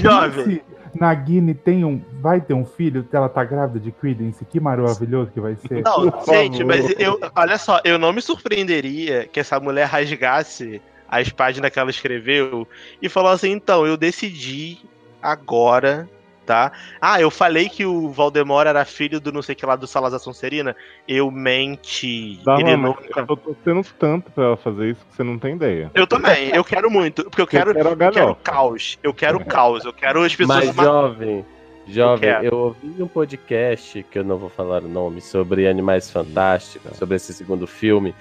Jovem. 0.00 0.60
Nagini 0.94 1.54
tem 1.54 1.84
um, 1.84 2.00
vai 2.20 2.40
ter 2.40 2.54
um 2.54 2.64
filho, 2.64 3.06
ela 3.12 3.28
tá 3.28 3.44
grávida 3.44 3.78
de 3.80 3.90
Credence, 3.92 4.44
que 4.44 4.58
maravilhoso 4.58 5.30
que 5.32 5.40
vai 5.40 5.56
ser. 5.56 5.82
Não, 5.82 6.10
Por 6.10 6.24
gente, 6.34 6.58
favor. 6.58 6.66
mas 6.66 6.94
eu, 6.98 7.20
olha 7.34 7.58
só, 7.58 7.80
eu 7.84 7.98
não 7.98 8.12
me 8.12 8.22
surpreenderia 8.22 9.26
que 9.26 9.40
essa 9.40 9.60
mulher 9.60 9.86
rasgasse 9.86 10.80
as 11.08 11.28
páginas 11.30 11.70
que 11.70 11.78
ela 11.78 11.90
escreveu 11.90 12.66
e 13.00 13.08
falou 13.08 13.30
assim: 13.30 13.50
então, 13.52 13.86
eu 13.86 13.96
decidi 13.96 14.78
agora, 15.22 16.08
tá? 16.44 16.72
Ah, 17.00 17.20
eu 17.20 17.30
falei 17.30 17.68
que 17.68 17.84
o 17.84 18.10
Valdemar 18.10 18.66
era 18.66 18.84
filho 18.84 19.20
do 19.20 19.32
não 19.32 19.42
sei 19.42 19.54
que 19.54 19.66
lá 19.66 19.76
do 19.76 19.86
Salazar 19.86 20.20
Sonserina. 20.20 20.74
Eu 21.06 21.30
menti. 21.30 22.40
Dá 22.44 22.54
Ele 22.60 22.74
uma, 22.74 22.88
nunca. 22.88 23.20
Eu 23.20 23.26
tô 23.26 23.36
torcendo 23.36 23.84
tanto 23.98 24.30
pra 24.30 24.44
ela 24.44 24.56
fazer 24.56 24.90
isso 24.90 25.04
que 25.10 25.16
você 25.16 25.24
não 25.24 25.38
tem 25.38 25.56
ideia. 25.56 25.90
Eu 25.94 26.06
também, 26.06 26.50
eu 26.54 26.64
quero 26.64 26.90
muito, 26.90 27.24
porque 27.24 27.42
eu 27.42 27.46
quero, 27.46 27.70
eu 27.70 27.74
quero 27.74 27.88
eu 27.90 28.12
quero 28.12 28.34
caos, 28.36 28.98
eu 29.02 29.14
quero 29.14 29.44
caos, 29.44 29.84
eu 29.84 29.92
quero 29.92 30.22
as 30.22 30.34
pessoas 30.34 30.66
mas 30.66 30.74
ma- 30.76 30.84
jovem, 30.84 31.44
jovem, 31.88 32.20
quero. 32.30 32.44
eu 32.44 32.58
ouvi 32.58 33.02
um 33.02 33.08
podcast, 33.08 34.04
que 34.10 34.18
eu 34.18 34.24
não 34.24 34.38
vou 34.38 34.48
falar 34.48 34.82
o 34.82 34.88
nome, 34.88 35.20
sobre 35.20 35.66
Animais 35.66 36.10
Fantásticos, 36.10 36.96
sobre 36.96 37.16
esse 37.16 37.34
segundo 37.34 37.66
filme, 37.66 38.14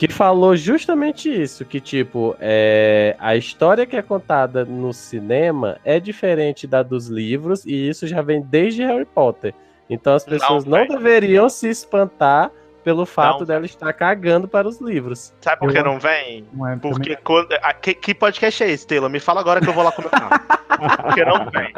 que 0.00 0.08
falou 0.08 0.56
justamente 0.56 1.28
isso, 1.30 1.62
que 1.62 1.78
tipo, 1.78 2.34
é, 2.40 3.14
a 3.18 3.36
história 3.36 3.84
que 3.84 3.94
é 3.94 4.00
contada 4.00 4.64
no 4.64 4.94
cinema 4.94 5.76
é 5.84 6.00
diferente 6.00 6.66
da 6.66 6.82
dos 6.82 7.08
livros, 7.08 7.66
e 7.66 7.86
isso 7.90 8.06
já 8.06 8.22
vem 8.22 8.40
desde 8.40 8.82
Harry 8.82 9.04
Potter. 9.04 9.52
Então 9.90 10.14
as 10.14 10.24
pessoas 10.24 10.64
não, 10.64 10.78
vai. 10.78 10.88
deveriam 10.88 11.50
se 11.50 11.68
espantar 11.68 12.50
pelo 12.82 13.04
fato 13.04 13.40
Não. 13.40 13.46
dela 13.46 13.66
estar 13.66 13.92
cagando 13.92 14.48
para 14.48 14.66
os 14.66 14.80
livros. 14.80 15.34
Sabe 15.42 15.60
por 15.60 15.70
que 15.70 15.82
não 15.82 15.98
vem? 15.98 16.46
Não 16.50 16.66
é, 16.66 16.76
Porque 16.76 17.14
quando. 17.16 17.52
a- 17.60 17.74
que, 17.74 17.92
que 17.92 18.14
podcast 18.14 18.64
é 18.64 18.70
esse, 18.70 18.86
Taylor? 18.86 19.10
Me 19.10 19.20
fala 19.20 19.40
agora 19.40 19.60
que 19.60 19.68
eu 19.68 19.74
vou 19.74 19.84
lá 19.84 19.92
comentar. 19.92 20.30
porque 21.02 21.24
não 21.24 21.50
vem. 21.50 21.72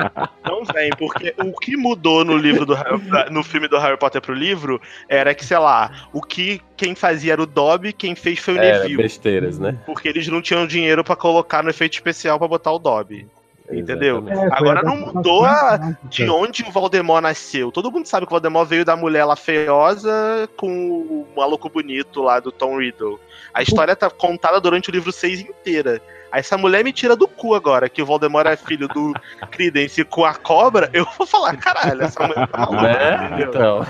Não 0.44 0.64
vem, 0.64 0.90
porque 0.98 1.34
o 1.38 1.53
que 1.59 1.76
mudou 1.76 2.24
no 2.24 2.36
livro 2.36 2.64
do 2.66 2.74
Harry- 2.74 3.30
no 3.30 3.42
filme 3.42 3.68
do 3.68 3.78
Harry 3.78 3.96
Potter 3.96 4.20
pro 4.20 4.34
livro 4.34 4.80
era 5.09 5.34
que, 5.34 5.44
sei 5.44 5.59
lá, 5.59 5.90
o 6.12 6.20
que 6.22 6.61
quem 6.76 6.94
fazia 6.94 7.32
era 7.34 7.42
o 7.42 7.46
Dobby, 7.46 7.92
quem 7.92 8.14
fez 8.14 8.38
foi 8.38 8.55
o 8.55 8.59
Era 8.61 8.78
Neville. 8.80 9.03
besteiras, 9.03 9.59
né? 9.59 9.76
Porque 9.86 10.09
eles 10.09 10.26
não 10.28 10.40
tinham 10.42 10.66
dinheiro 10.66 11.03
pra 11.05 11.16
colocar 11.16 11.62
no 11.62 11.70
efeito 11.70 11.94
especial 11.94 12.38
pra 12.38 12.48
botar 12.48 12.72
o 12.72 12.78
Dobby. 12.78 13.26
Entendeu? 13.70 14.18
Exatamente. 14.18 14.55
Agora 14.55 14.82
não 14.82 14.96
mudou 14.96 15.46
a- 15.46 15.96
De 16.11 16.28
onde 16.28 16.62
o 16.62 16.70
Voldemort 16.70 17.22
nasceu? 17.22 17.70
Todo 17.72 17.90
mundo 17.90 18.05
sabe 18.07 18.26
que 18.26 18.30
o 18.32 18.34
Voldemort 18.34 18.68
veio 18.68 18.84
da 18.84 18.96
mulher 18.96 19.24
lá 19.24 19.34
feiosa 19.36 20.48
com 20.57 20.68
o 20.68 21.26
maluco 21.34 21.70
bonito 21.70 22.22
lá 22.22 22.38
do 22.38 22.53
Tom 22.53 22.78
Riddle. 22.78 23.18
A 23.55 23.62
história 23.62 23.96
tá 23.96 24.11
contada 24.11 24.61
durante 24.61 24.90
o 24.90 24.92
livro 24.92 25.11
6 25.12 25.40
inteira. 25.40 26.03
Aí 26.33 26.41
essa 26.41 26.57
mulher 26.57 26.83
me 26.83 26.93
tira 26.93 27.14
do 27.14 27.28
cu 27.28 27.55
agora, 27.55 27.89
que 27.91 28.01
o 28.01 28.07
Voldemort 28.07 28.47
é 28.47 28.57
filho 28.57 28.89
do 28.89 29.12
Credence 29.53 30.03
com 30.05 30.24
a 30.24 30.35
cobra, 30.35 30.89
eu 30.95 31.07
vou 31.18 31.26
falar, 31.26 31.55
caralho, 31.59 32.03
essa 32.03 32.26
mulher 32.26 32.49
tá 32.49 32.59
maluca, 32.59 33.24
entendeu? 33.26 33.49
Então, 33.51 33.87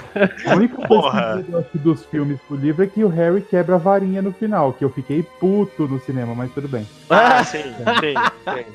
A 0.51 0.55
única 0.57 0.75
coisa 0.75 0.89
Porra. 0.89 1.43
que 1.45 1.53
eu 1.53 1.61
gosto 1.61 1.79
dos 1.79 2.05
filmes 2.07 2.41
pro 2.49 2.57
livro 2.57 2.83
é 2.83 2.87
que 2.89 3.05
o 3.05 3.09
Harry 3.09 3.41
quebra 3.43 3.77
a 3.77 3.79
varinha 3.79 4.21
no 4.21 4.33
final, 4.33 4.73
que 4.73 4.85
eu 4.85 4.91
fiquei 4.91 5.23
puto 5.23 5.87
no 5.87 6.01
cinema, 6.01 6.35
mas 6.35 6.51
tudo 6.53 6.67
bem. 6.67 6.85
Ah, 7.09 7.45
sim, 7.45 7.63
sim, 7.63 8.15
sim. 8.53 8.67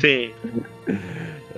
Sim. 0.00 0.34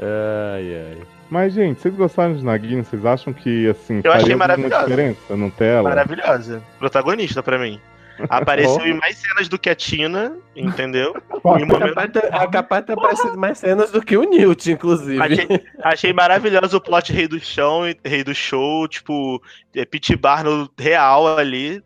ai, 0.03 0.77
ai. 0.93 0.99
Mas, 1.29 1.55
gente, 1.55 1.81
vocês 1.81 1.95
gostaram 1.95 2.37
de 2.37 2.45
Nagini? 2.45 2.85
Vocês 2.85 3.05
acham 3.05 3.33
que, 3.33 3.69
assim, 3.69 4.01
Eu 4.05 4.13
achei 4.13 4.35
maravilhosa. 4.37 4.85
diferença 4.85 5.35
no 5.37 5.51
tela? 5.51 5.89
Maravilhosa. 5.89 6.63
Protagonista 6.79 7.43
pra 7.43 7.59
mim. 7.59 7.81
Apareceu 8.29 8.87
em 8.87 8.95
mais 8.95 9.17
cenas 9.19 9.49
do 9.49 9.59
que 9.59 9.69
a 9.71 9.75
Tina, 9.75 10.37
entendeu? 10.55 11.15
Em 11.59 11.65
um 11.65 11.67
momento 11.67 11.89
Capaz 11.95 12.13
de 12.13 12.21
ter- 12.21 12.51
capaz 12.51 12.83
de 12.83 12.87
ter 12.87 12.93
aparecido 12.95 13.39
mais 13.39 13.59
cenas 13.59 13.91
do 13.91 14.01
que 14.03 14.17
o 14.17 14.23
Newt, 14.25 14.71
inclusive. 14.71 15.21
Achei, 15.23 15.49
achei 15.83 16.13
maravilhoso 16.13 16.77
o 16.77 16.81
plot 16.81 17.13
Rei 17.13 17.29
do 17.29 17.39
Chão 17.39 17.87
e 17.89 17.97
Rei 18.05 18.25
do 18.25 18.35
Show, 18.35 18.89
tipo, 18.89 19.43
é, 19.75 19.85
Pit 19.85 20.15
Barno 20.17 20.69
real 20.79 21.37
ali. 21.39 21.83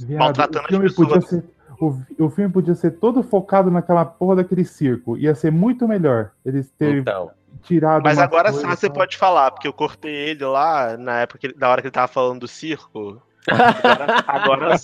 Viado, 0.00 0.18
Maltratando 0.20 0.64
o 0.64 0.68
filme 0.68 0.86
as 0.86 0.92
pessoas. 0.92 1.24
podia 1.24 1.28
ser. 1.28 1.44
O, 1.78 2.24
o 2.24 2.30
filme 2.30 2.50
podia 2.50 2.74
ser 2.74 2.92
todo 2.92 3.22
focado 3.22 3.70
naquela 3.70 4.04
porra 4.04 4.36
daquele 4.36 4.64
circo. 4.64 5.18
Ia 5.18 5.34
ser 5.34 5.52
muito 5.52 5.86
melhor 5.86 6.30
eles 6.44 6.70
terem 6.78 7.00
Então, 7.00 7.30
tirado. 7.62 8.02
Mas 8.02 8.18
agora 8.18 8.44
coisas, 8.50 8.62
só 8.62 8.74
você 8.74 8.86
sabe? 8.86 8.98
pode 8.98 9.16
falar, 9.18 9.50
porque 9.50 9.68
eu 9.68 9.74
cortei 9.74 10.10
ele 10.30 10.42
lá 10.46 10.96
na 10.96 11.20
época, 11.20 11.38
que 11.38 11.54
na 11.58 11.68
hora 11.68 11.82
que 11.82 11.88
ele 11.88 11.92
tava 11.92 12.08
falando 12.08 12.40
do 12.40 12.48
circo. 12.48 13.20
Agora, 13.48 14.74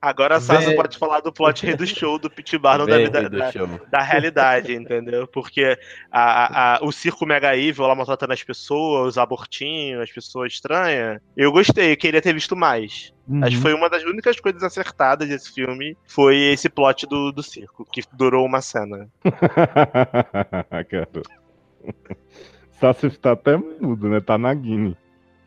agora, 0.00 0.36
a 0.36 0.40
Sasha 0.40 0.66
Vem. 0.68 0.76
pode 0.76 0.96
falar 0.98 1.20
do 1.20 1.32
plot 1.32 1.64
Rei 1.66 1.74
do 1.76 1.86
Show 1.86 2.18
do 2.18 2.30
Pit 2.30 2.56
Barno 2.58 2.86
da 2.86 2.98
vida 2.98 3.28
da, 3.28 3.50
da 3.90 4.02
realidade, 4.02 4.72
entendeu? 4.74 5.26
Porque 5.26 5.78
a, 6.10 6.76
a- 6.76 6.78
o 6.82 6.92
circo 6.92 7.26
Mega 7.26 7.56
Evil 7.56 7.86
lá 7.86 7.94
maltratando 7.94 8.32
as 8.32 8.42
pessoas, 8.42 9.08
os 9.08 9.18
abortinhos, 9.18 10.02
as 10.02 10.10
pessoas 10.12 10.52
estranhas. 10.52 11.20
Eu 11.36 11.50
gostei, 11.52 11.92
eu 11.92 11.96
queria 11.96 12.22
ter 12.22 12.32
visto 12.34 12.54
mais. 12.56 13.12
Uhum. 13.28 13.42
Acho 13.44 13.56
que 13.56 13.62
foi 13.62 13.74
uma 13.74 13.90
das 13.90 14.04
únicas 14.04 14.38
coisas 14.38 14.62
acertadas 14.62 15.28
desse 15.28 15.52
filme. 15.52 15.96
Foi 16.06 16.36
esse 16.36 16.68
plot 16.68 17.06
do, 17.06 17.32
do 17.32 17.42
circo, 17.42 17.84
que 17.90 18.02
durou 18.12 18.44
uma 18.46 18.60
cena. 18.60 19.08
Cara. 20.90 21.08
Sassi 22.80 23.10
tá 23.10 23.32
até 23.32 23.56
mudo, 23.56 24.08
né? 24.08 24.20
Tá 24.20 24.36
Nagini. 24.36 24.96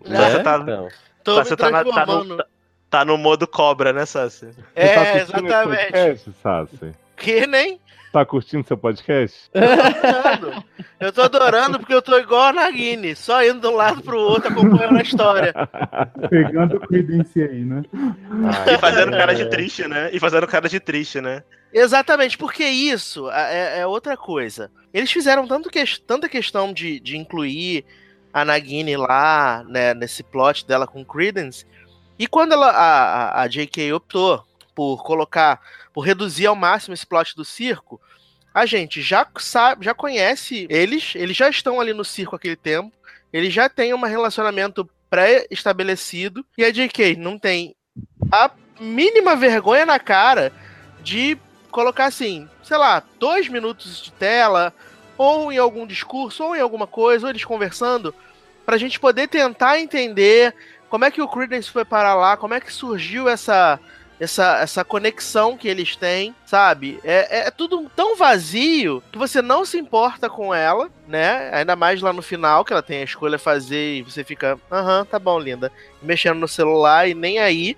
Né? 0.06 0.18
Você 0.32 0.44
tá- 0.44 0.60
Então, 0.62 0.88
Tô 1.36 1.44
Você 1.44 1.52
me 1.52 1.58
tá 1.58 1.70
na- 1.72 1.84
tá 1.84 2.06
no-. 2.06 2.44
Tá 2.90 3.06
no 3.06 3.18
modo 3.18 3.46
cobra, 3.48 3.94
né, 3.94 4.04
Sassi? 4.06 4.48
Tá 4.48 4.64
É, 4.76 5.18
esse 5.18 5.32
exatamente. 5.32 5.68
podcast, 5.92 6.32
Sassi? 6.42 6.92
Que 7.16 7.46
nem? 7.46 7.80
Tá 8.12 8.26
curtindo 8.26 8.66
seu 8.68 8.76
podcast? 8.76 9.52
Adorando. 9.54 10.64
Eu 11.00 11.14
tô 11.14 11.22
adorando 11.22 11.78
porque 11.80 11.94
eu 11.94 12.02
tô 12.02 12.18
igual 12.18 12.42
a 12.48 12.54
Nagini, 12.54 13.16
só 13.16 13.44
indo 13.46 13.60
de 13.62 13.68
um 13.68 13.76
lado 13.76 14.02
pro 14.02 14.20
outro 14.20 14.52
acompanhando 14.52 14.98
a 14.98 15.02
história. 15.04 15.54
Pegando 16.32 16.78
o 16.78 16.80
Credence 16.80 17.40
aí, 17.40 17.64
né? 17.64 17.84
E 18.74 18.78
fazendo 18.80 19.12
cara 19.12 19.36
de 19.36 19.46
triste, 19.52 19.88
né? 19.88 20.10
E 20.12 20.20
fazendo 20.20 20.48
cara 20.48 20.68
de 20.68 20.80
triste, 20.80 21.22
né? 21.22 21.44
Exatamente, 21.72 22.36
porque 22.40 22.64
isso 22.66 23.30
é, 23.30 23.82
é 23.82 23.86
outra 23.86 24.18
coisa. 24.18 24.72
Eles 24.92 25.12
fizeram 25.12 25.48
tanto 25.48 25.70
que, 25.70 25.84
tanta 26.02 26.28
questão 26.28 26.74
de, 26.74 27.00
de 27.00 27.16
incluir 27.16 27.86
a 28.34 28.46
Nagini 28.46 28.96
lá, 28.96 29.64
né, 29.68 29.94
nesse 29.94 30.24
plot 30.24 30.66
dela 30.66 30.86
com 30.88 31.04
Credence. 31.06 31.66
E 32.18 32.28
quando 32.28 32.54
ela, 32.54 32.70
a, 32.70 33.42
a- 33.42 33.48
J.K. 33.48 33.94
optou 33.94 34.44
por 34.76 35.04
colocar, 35.04 35.60
por 35.94 36.02
reduzir 36.02 36.46
ao 36.46 36.56
máximo 36.56 36.94
esse 36.94 37.06
plot 37.06 37.36
do 37.36 37.44
circo, 37.46 38.00
a 38.54 38.66
gente 38.66 39.02
já 39.02 39.26
sabe, 39.38 39.86
já 39.86 39.94
conhece 39.94 40.68
eles, 40.70 41.14
eles 41.16 41.36
já 41.38 41.50
estão 41.50 41.80
ali 41.80 41.94
no 41.94 42.04
circo 42.04 42.36
aquele 42.36 42.56
tempo, 42.56 42.92
eles 43.32 43.54
já 43.54 43.70
têm 43.70 43.94
um 43.94 44.02
relacionamento 44.02 44.90
pré-estabelecido, 45.10 46.46
e 46.58 46.64
a 46.64 46.72
J.K. 46.72 47.16
não 47.16 47.38
tem 47.38 47.76
a 48.32 48.52
mínima 48.80 49.36
vergonha 49.36 49.86
na 49.86 50.00
cara 50.00 50.52
de 51.02 51.38
colocar 51.72 52.06
assim, 52.06 52.48
sei 52.64 52.78
lá, 52.78 53.04
dois 53.20 53.48
minutos 53.48 54.02
de 54.04 54.12
tela, 54.12 54.74
ou 55.20 55.52
em 55.52 55.58
algum 55.58 55.86
discurso, 55.86 56.46
ou 56.46 56.56
em 56.56 56.62
alguma 56.62 56.88
coisa, 56.88 57.26
ou 57.26 57.30
eles 57.30 57.44
conversando, 57.44 58.16
pra 58.66 58.78
gente 58.78 58.98
poder 58.98 59.28
tentar 59.28 59.78
entender 59.78 60.56
como 60.90 61.04
é 61.04 61.12
que 61.12 61.22
o 61.22 61.28
Credence 61.28 61.70
foi 61.70 61.84
parar 61.84 62.16
lá, 62.16 62.38
como 62.38 62.54
é 62.54 62.62
que 62.62 62.72
surgiu 62.72 63.28
essa 63.28 63.78
essa, 64.18 64.60
essa 64.60 64.84
conexão 64.84 65.56
que 65.58 65.68
eles 65.68 65.96
têm, 65.96 66.36
sabe? 66.46 67.00
É, 67.06 67.48
é 67.48 67.52
tudo 67.52 67.90
tão 67.96 68.18
vazio 68.18 69.02
que 69.12 69.18
você 69.18 69.42
não 69.42 69.64
se 69.64 69.78
importa 69.78 70.30
com 70.30 70.54
ela, 70.54 70.90
né? 71.08 71.50
Ainda 71.54 71.74
mais 71.76 72.02
lá 72.02 72.12
no 72.12 72.22
final, 72.22 72.66
que 72.66 72.74
ela 72.74 72.84
tem 72.84 73.00
a 73.00 73.06
escolha 73.06 73.38
a 73.38 73.40
fazer 73.40 73.96
e 73.96 74.02
você 74.02 74.24
fica, 74.26 74.60
aham, 74.70 75.06
tá 75.06 75.18
bom, 75.18 75.40
linda. 75.40 75.72
Mexendo 76.02 76.38
no 76.38 76.50
celular 76.50 77.08
e 77.08 77.14
nem 77.14 77.40
aí. 77.40 77.78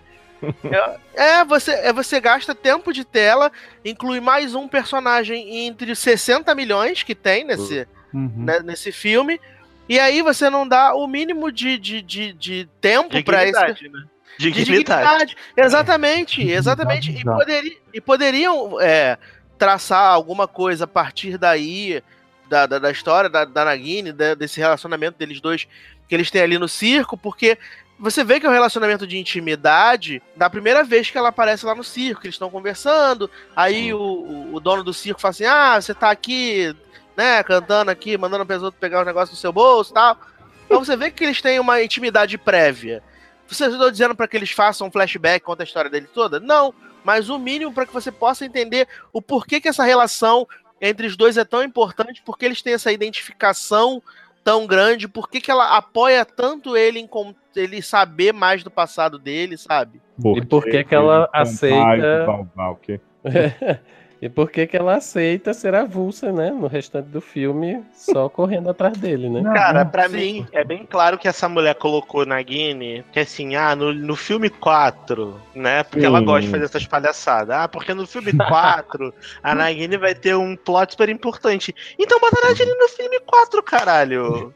É, 1.15 1.39
é, 1.39 1.45
você, 1.45 1.71
é, 1.71 1.93
você 1.93 2.19
gasta 2.19 2.55
tempo 2.55 2.91
de 2.91 3.03
tela, 3.05 3.51
inclui 3.85 4.19
mais 4.19 4.55
um 4.55 4.67
personagem 4.67 5.65
entre 5.67 5.91
os 5.91 5.99
60 5.99 6.53
milhões 6.55 7.03
que 7.03 7.13
tem 7.15 7.43
nesse, 7.43 7.87
Uhum. 8.13 8.31
né, 8.37 8.59
nesse 8.61 8.91
filme. 8.91 9.39
E 9.87 9.99
aí 9.99 10.21
você 10.21 10.49
não 10.49 10.67
dá 10.67 10.93
o 10.95 11.05
mínimo 11.07 11.51
de, 11.51 11.77
de, 11.77 12.01
de, 12.01 12.33
de 12.33 12.69
tempo 12.79 13.09
esse. 13.15 13.23
Dignidade, 13.23 13.89
né? 13.89 14.03
De 14.39 14.51
Dignidade. 14.51 15.35
Exatamente, 15.55 16.41
exatamente. 16.49 17.11
E, 17.11 17.23
poderi- 17.23 17.81
e 17.93 18.01
poderiam 18.01 18.79
é, 18.81 19.17
traçar 19.57 20.11
alguma 20.11 20.47
coisa 20.47 20.85
a 20.85 20.87
partir 20.87 21.37
daí, 21.37 22.01
da, 22.49 22.65
da, 22.65 22.79
da 22.79 22.91
história 22.91 23.29
da, 23.29 23.45
da 23.45 23.65
Nagini, 23.65 24.11
da- 24.11 24.33
desse 24.33 24.59
relacionamento 24.59 25.17
deles 25.17 25.39
dois 25.41 25.67
que 26.07 26.15
eles 26.15 26.31
têm 26.31 26.41
ali 26.41 26.57
no 26.57 26.67
circo, 26.67 27.15
porque 27.17 27.57
você 28.01 28.23
vê 28.23 28.39
que 28.39 28.45
é 28.45 28.49
um 28.49 28.53
relacionamento 28.53 29.05
de 29.05 29.17
intimidade 29.17 30.21
da 30.35 30.49
primeira 30.49 30.83
vez 30.83 31.09
que 31.09 31.17
ela 31.17 31.29
aparece 31.29 31.65
lá 31.65 31.75
no 31.75 31.83
circo, 31.83 32.21
que 32.21 32.27
eles 32.27 32.35
estão 32.35 32.49
conversando, 32.49 33.29
aí 33.55 33.93
o, 33.93 33.99
o- 33.99 34.55
o 34.55 34.59
dono 34.59 34.83
do 34.83 34.93
circo 34.93 35.21
fala 35.21 35.29
assim, 35.29 35.45
ah, 35.45 35.79
você 35.79 35.93
tá 35.93 36.09
aqui, 36.09 36.75
né, 37.15 37.43
cantando 37.43 37.91
aqui, 37.91 38.17
mandando 38.17 38.43
a 38.43 38.45
pessoa 38.45 38.71
pegar 38.71 39.01
os 39.01 39.05
negócios 39.05 39.37
no 39.37 39.39
seu 39.41 39.53
bolso 39.53 39.91
e 39.91 39.93
tal. 39.93 40.17
Então 40.65 40.83
você 40.83 40.97
vê 40.97 41.11
que 41.11 41.23
eles 41.23 41.41
têm 41.41 41.59
uma 41.59 41.81
intimidade 41.81 42.37
prévia. 42.37 43.03
Você 43.47 43.65
estou 43.67 43.91
dizendo 43.91 44.15
para 44.15 44.27
que 44.27 44.35
eles 44.37 44.51
façam 44.51 44.87
um 44.87 44.91
flashback, 44.91 45.45
conta 45.45 45.63
a 45.63 45.65
história 45.65 45.89
dele 45.89 46.07
toda? 46.13 46.39
Não, 46.39 46.73
mas 47.03 47.29
o 47.29 47.37
mínimo 47.37 47.73
para 47.73 47.85
que 47.85 47.93
você 47.93 48.11
possa 48.11 48.45
entender 48.45 48.87
o 49.13 49.21
porquê 49.21 49.59
que 49.61 49.67
essa 49.67 49.83
relação 49.83 50.47
entre 50.79 51.05
os 51.05 51.15
dois 51.15 51.37
é 51.37 51.45
tão 51.45 51.61
importante, 51.61 52.23
porque 52.25 52.45
eles 52.45 52.61
têm 52.61 52.73
essa 52.73 52.91
identificação 52.91 54.01
tão 54.43 54.65
grande, 54.65 55.07
por 55.07 55.29
que 55.29 55.39
que 55.41 55.51
ela 55.51 55.77
apoia 55.77 56.25
tanto 56.25 56.75
ele 56.75 56.99
em 56.99 57.07
ele 57.55 57.81
saber 57.81 58.33
mais 58.33 58.63
do 58.63 58.71
passado 58.71 59.19
dele, 59.19 59.57
sabe? 59.57 60.01
E 60.35 60.45
por 60.45 60.63
que 60.63 60.83
que 60.83 60.95
ela 60.95 61.29
ele 61.33 61.41
aceita- 61.41 61.75
cantar 61.75 61.99
e 61.99 62.25
balbar, 62.25 62.71
o 62.71 62.75
quê? 62.75 62.99
e 64.21 64.29
por 64.29 64.51
que 64.51 64.67
que 64.67 64.77
ela 64.77 64.95
aceita 64.95 65.53
ser 65.53 65.73
avulsa, 65.73 66.31
né? 66.31 66.51
No 66.51 66.67
restante 66.67 67.07
do 67.07 67.19
filme, 67.19 67.83
só 67.93 68.29
correndo 68.29 68.69
atrás 68.69 68.95
dele, 68.97 69.29
né? 69.29 69.41
Não, 69.41 69.53
Cara, 69.53 69.89
sim. 70.07 70.15
mim, 70.15 70.47
é 70.51 70.63
bem 70.63 70.85
claro 70.85 71.17
que 71.17 71.27
essa 71.27 71.49
mulher 71.49 71.73
colocou 71.75 72.25
na 72.25 72.41
Guine, 72.41 73.03
que 73.11 73.19
assim, 73.19 73.55
ah, 73.55 73.75
no, 73.75 73.91
no 73.93 74.15
filme 74.15 74.49
4, 74.49 75.39
né? 75.55 75.83
Porque 75.83 76.05
ela 76.05 76.19
Sim. 76.19 76.25
gosta 76.25 76.41
de 76.41 76.49
fazer 76.49 76.65
essas 76.65 76.85
palhaçadas. 76.85 77.55
Ah, 77.55 77.67
porque 77.67 77.93
no 77.93 78.05
filme 78.05 78.31
4, 78.33 79.13
a 79.41 79.55
Nagini 79.55 79.97
vai 79.97 80.13
ter 80.13 80.35
um 80.35 80.55
plot 80.55 80.91
super 80.91 81.09
importante. 81.09 81.73
Então 81.97 82.19
bota 82.19 82.37
a 82.45 82.49
Nagini 82.49 82.73
no 82.75 82.87
filme 82.89 83.19
4, 83.21 83.63
caralho. 83.63 84.53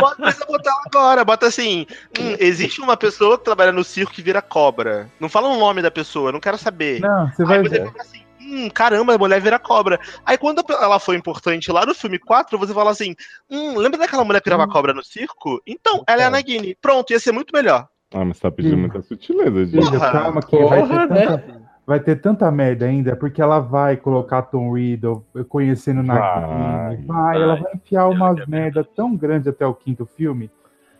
Bota, 0.00 0.22
precisa 0.22 0.44
botar 0.46 0.70
ela 0.70 0.82
agora. 0.86 1.24
Bota 1.24 1.46
assim, 1.46 1.86
hum, 2.18 2.36
existe 2.38 2.80
uma 2.80 2.96
pessoa 2.96 3.38
que 3.38 3.44
trabalha 3.44 3.72
no 3.72 3.82
circo 3.84 4.12
que 4.12 4.22
vira 4.22 4.42
cobra. 4.42 5.10
Não 5.18 5.28
fala 5.28 5.48
o 5.48 5.58
nome 5.58 5.80
da 5.80 5.90
pessoa, 5.90 6.28
eu 6.28 6.32
não 6.32 6.40
quero 6.40 6.58
saber. 6.58 7.00
Não, 7.00 7.30
você 7.30 7.42
Aí 7.42 7.48
vai 7.48 7.62
você 7.62 7.78
ver. 7.78 7.86
fica 7.88 8.02
assim, 8.02 8.22
hum, 8.52 8.66
hum, 8.66 8.70
caramba, 8.70 9.14
a 9.14 9.18
mulher 9.18 9.40
vira 9.40 9.58
cobra. 9.58 9.98
Aí 10.24 10.36
quando 10.36 10.62
ela 10.68 10.98
foi 10.98 11.16
importante 11.16 11.72
lá 11.72 11.86
no 11.86 11.94
filme 11.94 12.18
4, 12.18 12.58
você 12.58 12.74
fala 12.74 12.90
assim, 12.90 13.14
hum, 13.50 13.78
lembra 13.78 13.98
daquela 13.98 14.24
mulher 14.24 14.40
que 14.40 14.50
virava 14.50 14.70
cobra 14.70 14.92
no 14.92 15.02
circo? 15.02 15.60
Então, 15.66 16.02
ela 16.06 16.22
é 16.22 16.26
a 16.26 16.30
Nagini. 16.30 16.76
Pronto, 16.80 17.10
ia 17.12 17.18
ser 17.18 17.32
muito 17.32 17.54
melhor. 17.54 17.88
Ah, 18.14 18.24
mas 18.24 18.38
tá 18.38 18.50
pedindo 18.50 18.74
Sim. 18.74 18.80
muita 18.80 19.00
sutileza, 19.00 19.64
gente. 19.64 19.90
Porra. 19.90 20.12
calma 20.12 20.42
que 20.42 20.64
vai, 20.64 20.86
ter 20.86 21.08
tanta, 21.08 21.44
vai 21.86 22.00
ter 22.00 22.20
tanta 22.20 22.50
merda 22.50 22.84
ainda, 22.84 23.16
porque 23.16 23.40
ela 23.40 23.58
vai 23.58 23.96
colocar 23.96 24.42
Tom 24.42 24.72
Riddle 24.74 25.24
conhecendo 25.48 26.04
Vai, 26.04 26.18
Nagini. 26.18 27.06
Vai, 27.06 27.42
ela 27.42 27.56
vai 27.56 27.72
enfiar 27.74 28.08
umas 28.08 28.46
merda 28.46 28.84
tão 28.84 29.16
grande 29.16 29.48
até 29.48 29.66
o 29.66 29.74
quinto 29.74 30.04
filme 30.04 30.50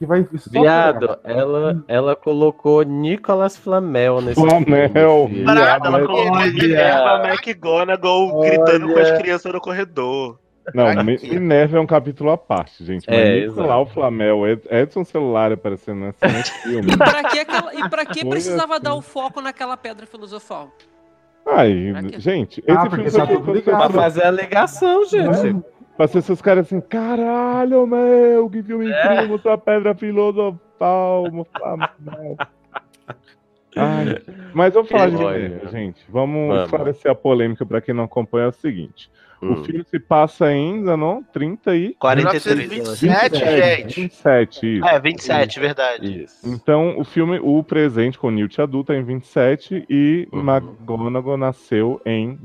que 0.03 0.07
vai 0.07 0.27
Viado, 0.51 1.19
ela, 1.23 1.85
ela 1.87 2.17
colocou 2.17 2.83
Nicolas 2.83 3.57
Flamel 3.57 4.21
nesse 4.21 4.41
Flamel. 4.41 5.29
filme. 5.29 5.45
Parada, 5.45 5.87
ela 5.89 6.01
colocou 6.07 6.33
olha. 6.33 6.53
Minerva 6.53 7.23
McGonagall 7.29 8.41
gritando 8.41 8.93
com 8.93 8.99
as 8.99 9.13
crianças 9.19 9.53
no 9.53 9.61
corredor. 9.61 10.39
Não, 10.75 11.05
Mi- 11.05 11.19
Minerva 11.23 11.77
é 11.77 11.81
um 11.81 11.87
capítulo 11.87 12.31
à 12.31 12.39
parte, 12.39 12.85
gente. 12.85 13.05
Mas 13.09 13.17
É, 13.19 13.47
Nicolau 13.47 13.87
Flamel, 13.87 14.47
Ed- 14.47 14.63
Edson 14.71 15.05
Celular 15.05 15.53
aparecendo 15.53 16.01
nesse, 16.23 16.53
filme. 16.63 16.93
E 16.93 16.97
pra 16.97 17.25
que, 17.25 17.39
aquela, 17.41 17.75
e 17.75 17.89
pra 17.89 18.05
que 18.07 18.25
precisava 18.29 18.75
assim. 18.75 18.83
dar 18.83 18.95
o 18.95 19.03
foco 19.03 19.41
naquela 19.41 19.77
pedra 19.77 20.07
filosofal? 20.07 20.69
Ai, 21.47 21.93
gente, 22.19 22.61
esse 22.65 22.71
Ah, 22.79 22.87
porque 22.89 23.11
filme 23.11 23.27
tá 23.37 23.53
ligado. 23.53 23.93
Pra 23.93 24.03
fazer 24.03 24.25
a 24.25 24.31
ligação, 24.31 25.05
gente. 25.07 25.57
Pra 25.97 26.07
ser 26.09 26.19
esses 26.19 26.41
caras 26.41 26.67
assim, 26.67 26.81
caralho, 26.81 27.87
meu, 27.87 28.49
que 28.51 28.63
filme 28.63 28.89
incrível, 28.89 29.29
mostrou 29.29 29.55
a 29.55 29.59
pedra 29.59 29.95
filosofal. 29.95 31.25
Ai, 33.75 34.19
mas 34.53 34.75
vamos 34.75 34.91
falar 34.91 35.11
de 35.11 35.17
Olha. 35.17 35.39
Minerva, 35.39 35.69
gente. 35.71 36.05
Vamos, 36.09 36.49
Vamos. 36.49 36.65
esclarecer 36.65 37.11
a 37.11 37.15
polêmica 37.15 37.65
pra 37.65 37.81
quem 37.81 37.95
não 37.95 38.05
acompanha 38.05 38.47
é 38.47 38.49
o 38.49 38.53
seguinte. 38.53 39.11
O 39.41 39.47
Hum. 39.47 39.65
filme 39.65 39.83
se 39.85 39.99
passa 39.99 40.45
ainda, 40.47 40.97
não? 40.97 41.21
30 41.23 41.75
e... 41.75 41.95
43. 41.95 42.69
1927, 42.69 43.39
gente. 43.39 44.01
27, 44.01 44.77
isso. 44.77 44.87
É, 44.87 45.01
27, 45.01 45.59
verdade. 45.61 46.23
Isso. 46.25 46.37
Então, 46.49 46.97
o 46.99 47.03
filme, 47.05 47.41
o 47.43 47.61
presente 47.65 48.19
com 48.19 48.31
Newt 48.31 48.61
adulto 48.61 48.93
é 48.93 48.99
em 48.99 49.03
27 49.03 49.85
e 49.91 50.29
Uhum. 50.33 50.41
McGonagall 50.49 51.37
nasceu 51.37 52.01
em 52.07 52.39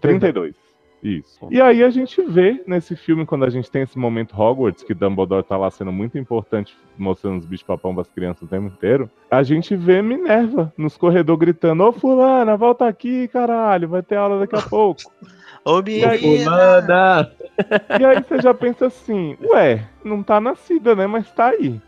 32. 0.00 0.54
Isso. 1.02 1.48
E 1.50 1.60
aí 1.60 1.82
a 1.82 1.88
gente 1.88 2.20
vê 2.22 2.62
nesse 2.66 2.94
filme, 2.94 3.24
quando 3.24 3.44
a 3.46 3.50
gente 3.50 3.70
tem 3.70 3.82
esse 3.82 3.98
momento 3.98 4.38
Hogwarts, 4.38 4.82
que 4.84 4.92
Dumbledore 4.92 5.42
tá 5.42 5.56
lá 5.56 5.70
sendo 5.70 5.90
muito 5.90 6.18
importante, 6.18 6.76
mostrando 6.98 7.38
os 7.38 7.46
bichos 7.46 7.66
papão 7.66 7.94
pras 7.94 8.10
crianças 8.10 8.42
o 8.42 8.46
tempo 8.46 8.66
inteiro, 8.66 9.10
a 9.30 9.42
gente 9.42 9.74
vê 9.74 10.02
Minerva 10.02 10.70
nos 10.76 10.98
corredores 10.98 11.40
gritando, 11.40 11.82
ô 11.84 11.90
fulana, 11.92 12.54
volta 12.56 12.86
aqui, 12.86 13.28
caralho, 13.28 13.88
vai 13.88 14.02
ter 14.02 14.16
aula 14.16 14.40
daqui 14.40 14.56
a 14.56 14.62
pouco. 14.62 15.00
Ô, 15.64 15.82
menina. 15.82 16.16
Fulana! 16.18 17.32
e 18.00 18.04
aí 18.04 18.22
você 18.22 18.40
já 18.40 18.54
pensa 18.54 18.86
assim, 18.86 19.36
ué, 19.42 19.86
não 20.02 20.22
tá 20.22 20.40
nascida, 20.40 20.96
né, 20.96 21.06
mas 21.06 21.30
tá 21.32 21.48
aí. 21.48 21.78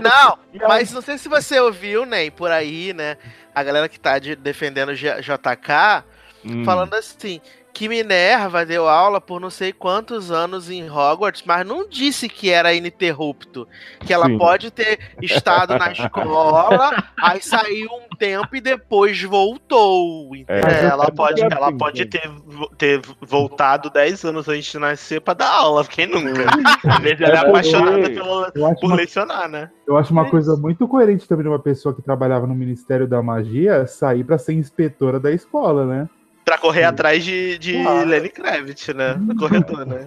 Não, 0.00 0.38
E 0.54 0.62
aí- 0.62 0.68
mas 0.68 0.92
não 0.92 1.00
sei 1.02 1.18
se 1.18 1.28
você 1.28 1.58
ouviu, 1.58 2.06
né, 2.06 2.30
por 2.30 2.50
aí, 2.52 2.92
né, 2.92 3.16
a 3.52 3.62
galera 3.64 3.88
que 3.88 3.98
tá 3.98 4.18
de- 4.20 4.36
defendendo 4.36 4.90
o 4.90 4.94
JK, 4.94 6.04
Hum. 6.46 6.64
falando 6.64 6.94
assim, 6.94 7.40
que 7.74 7.88
Minerva 7.88 8.64
deu 8.64 8.88
aula 8.88 9.20
por 9.20 9.40
não 9.40 9.50
sei 9.50 9.72
quantos 9.72 10.30
anos 10.30 10.70
em 10.70 10.88
Hogwarts, 10.88 11.42
mas 11.44 11.66
não 11.66 11.88
disse 11.88 12.28
que 12.28 12.48
era 12.48 12.72
ininterrupto. 12.72 13.66
Que 14.06 14.14
ela 14.14 14.26
Sim. 14.26 14.38
pode 14.38 14.70
ter 14.70 14.98
estado 15.20 15.76
na 15.76 15.90
escola, 15.90 16.90
aí 17.20 17.42
saiu 17.42 17.88
um 17.90 18.16
tempo 18.16 18.54
e 18.54 18.60
depois 18.60 19.20
voltou. 19.22 20.34
entendeu? 20.36 20.62
É. 20.68 20.84
É, 20.84 20.86
ela 20.86 21.06
É 21.06 21.10
pode, 21.10 21.42
ela 21.42 21.68
assim, 21.68 21.76
pode 21.78 22.06
ter, 22.06 22.30
ter 22.78 23.02
voltado 23.20 23.90
10 23.90 24.24
anos 24.24 24.48
antes 24.48 24.70
de 24.70 24.78
nascer 24.78 25.20
pra 25.20 25.34
dar 25.34 25.50
aula, 25.50 25.84
quem 25.84 26.06
nunca? 26.06 26.44
Às 26.88 26.98
vezes 27.00 27.20
ela 27.20 27.32
é 27.34 27.36
É 27.36 27.48
apaixonada 27.48 28.08
pelo- 28.10 28.46
Eu 28.54 28.66
acho, 28.66 28.80
por 28.80 28.86
uma, 28.86 28.96
lecionar, 28.96 29.48
né? 29.48 29.68
eu 29.86 29.96
acho 29.98 30.12
uma 30.12 30.30
coisa 30.30 30.56
muito 30.56 30.86
coerente 30.86 31.26
também 31.26 31.42
de 31.42 31.48
uma 31.48 31.58
pessoa 31.58 31.94
que 31.94 32.00
trabalhava 32.02 32.46
no 32.46 32.54
Ministério 32.54 33.08
da 33.08 33.20
Magia 33.20 33.84
sair 33.86 34.22
pra 34.22 34.38
ser 34.38 34.52
inspetora 34.54 35.18
da 35.18 35.32
escola, 35.32 35.84
né? 35.84 36.08
Pra 36.44 36.58
correr 36.58 36.84
atrás 36.84 37.24
de, 37.24 37.56
de. 37.58 37.72
Lenny 38.04 38.28
Kravitz, 38.28 38.88
né? 38.88 39.14
No 39.14 39.34
corredor, 39.34 39.86
né? 39.86 40.06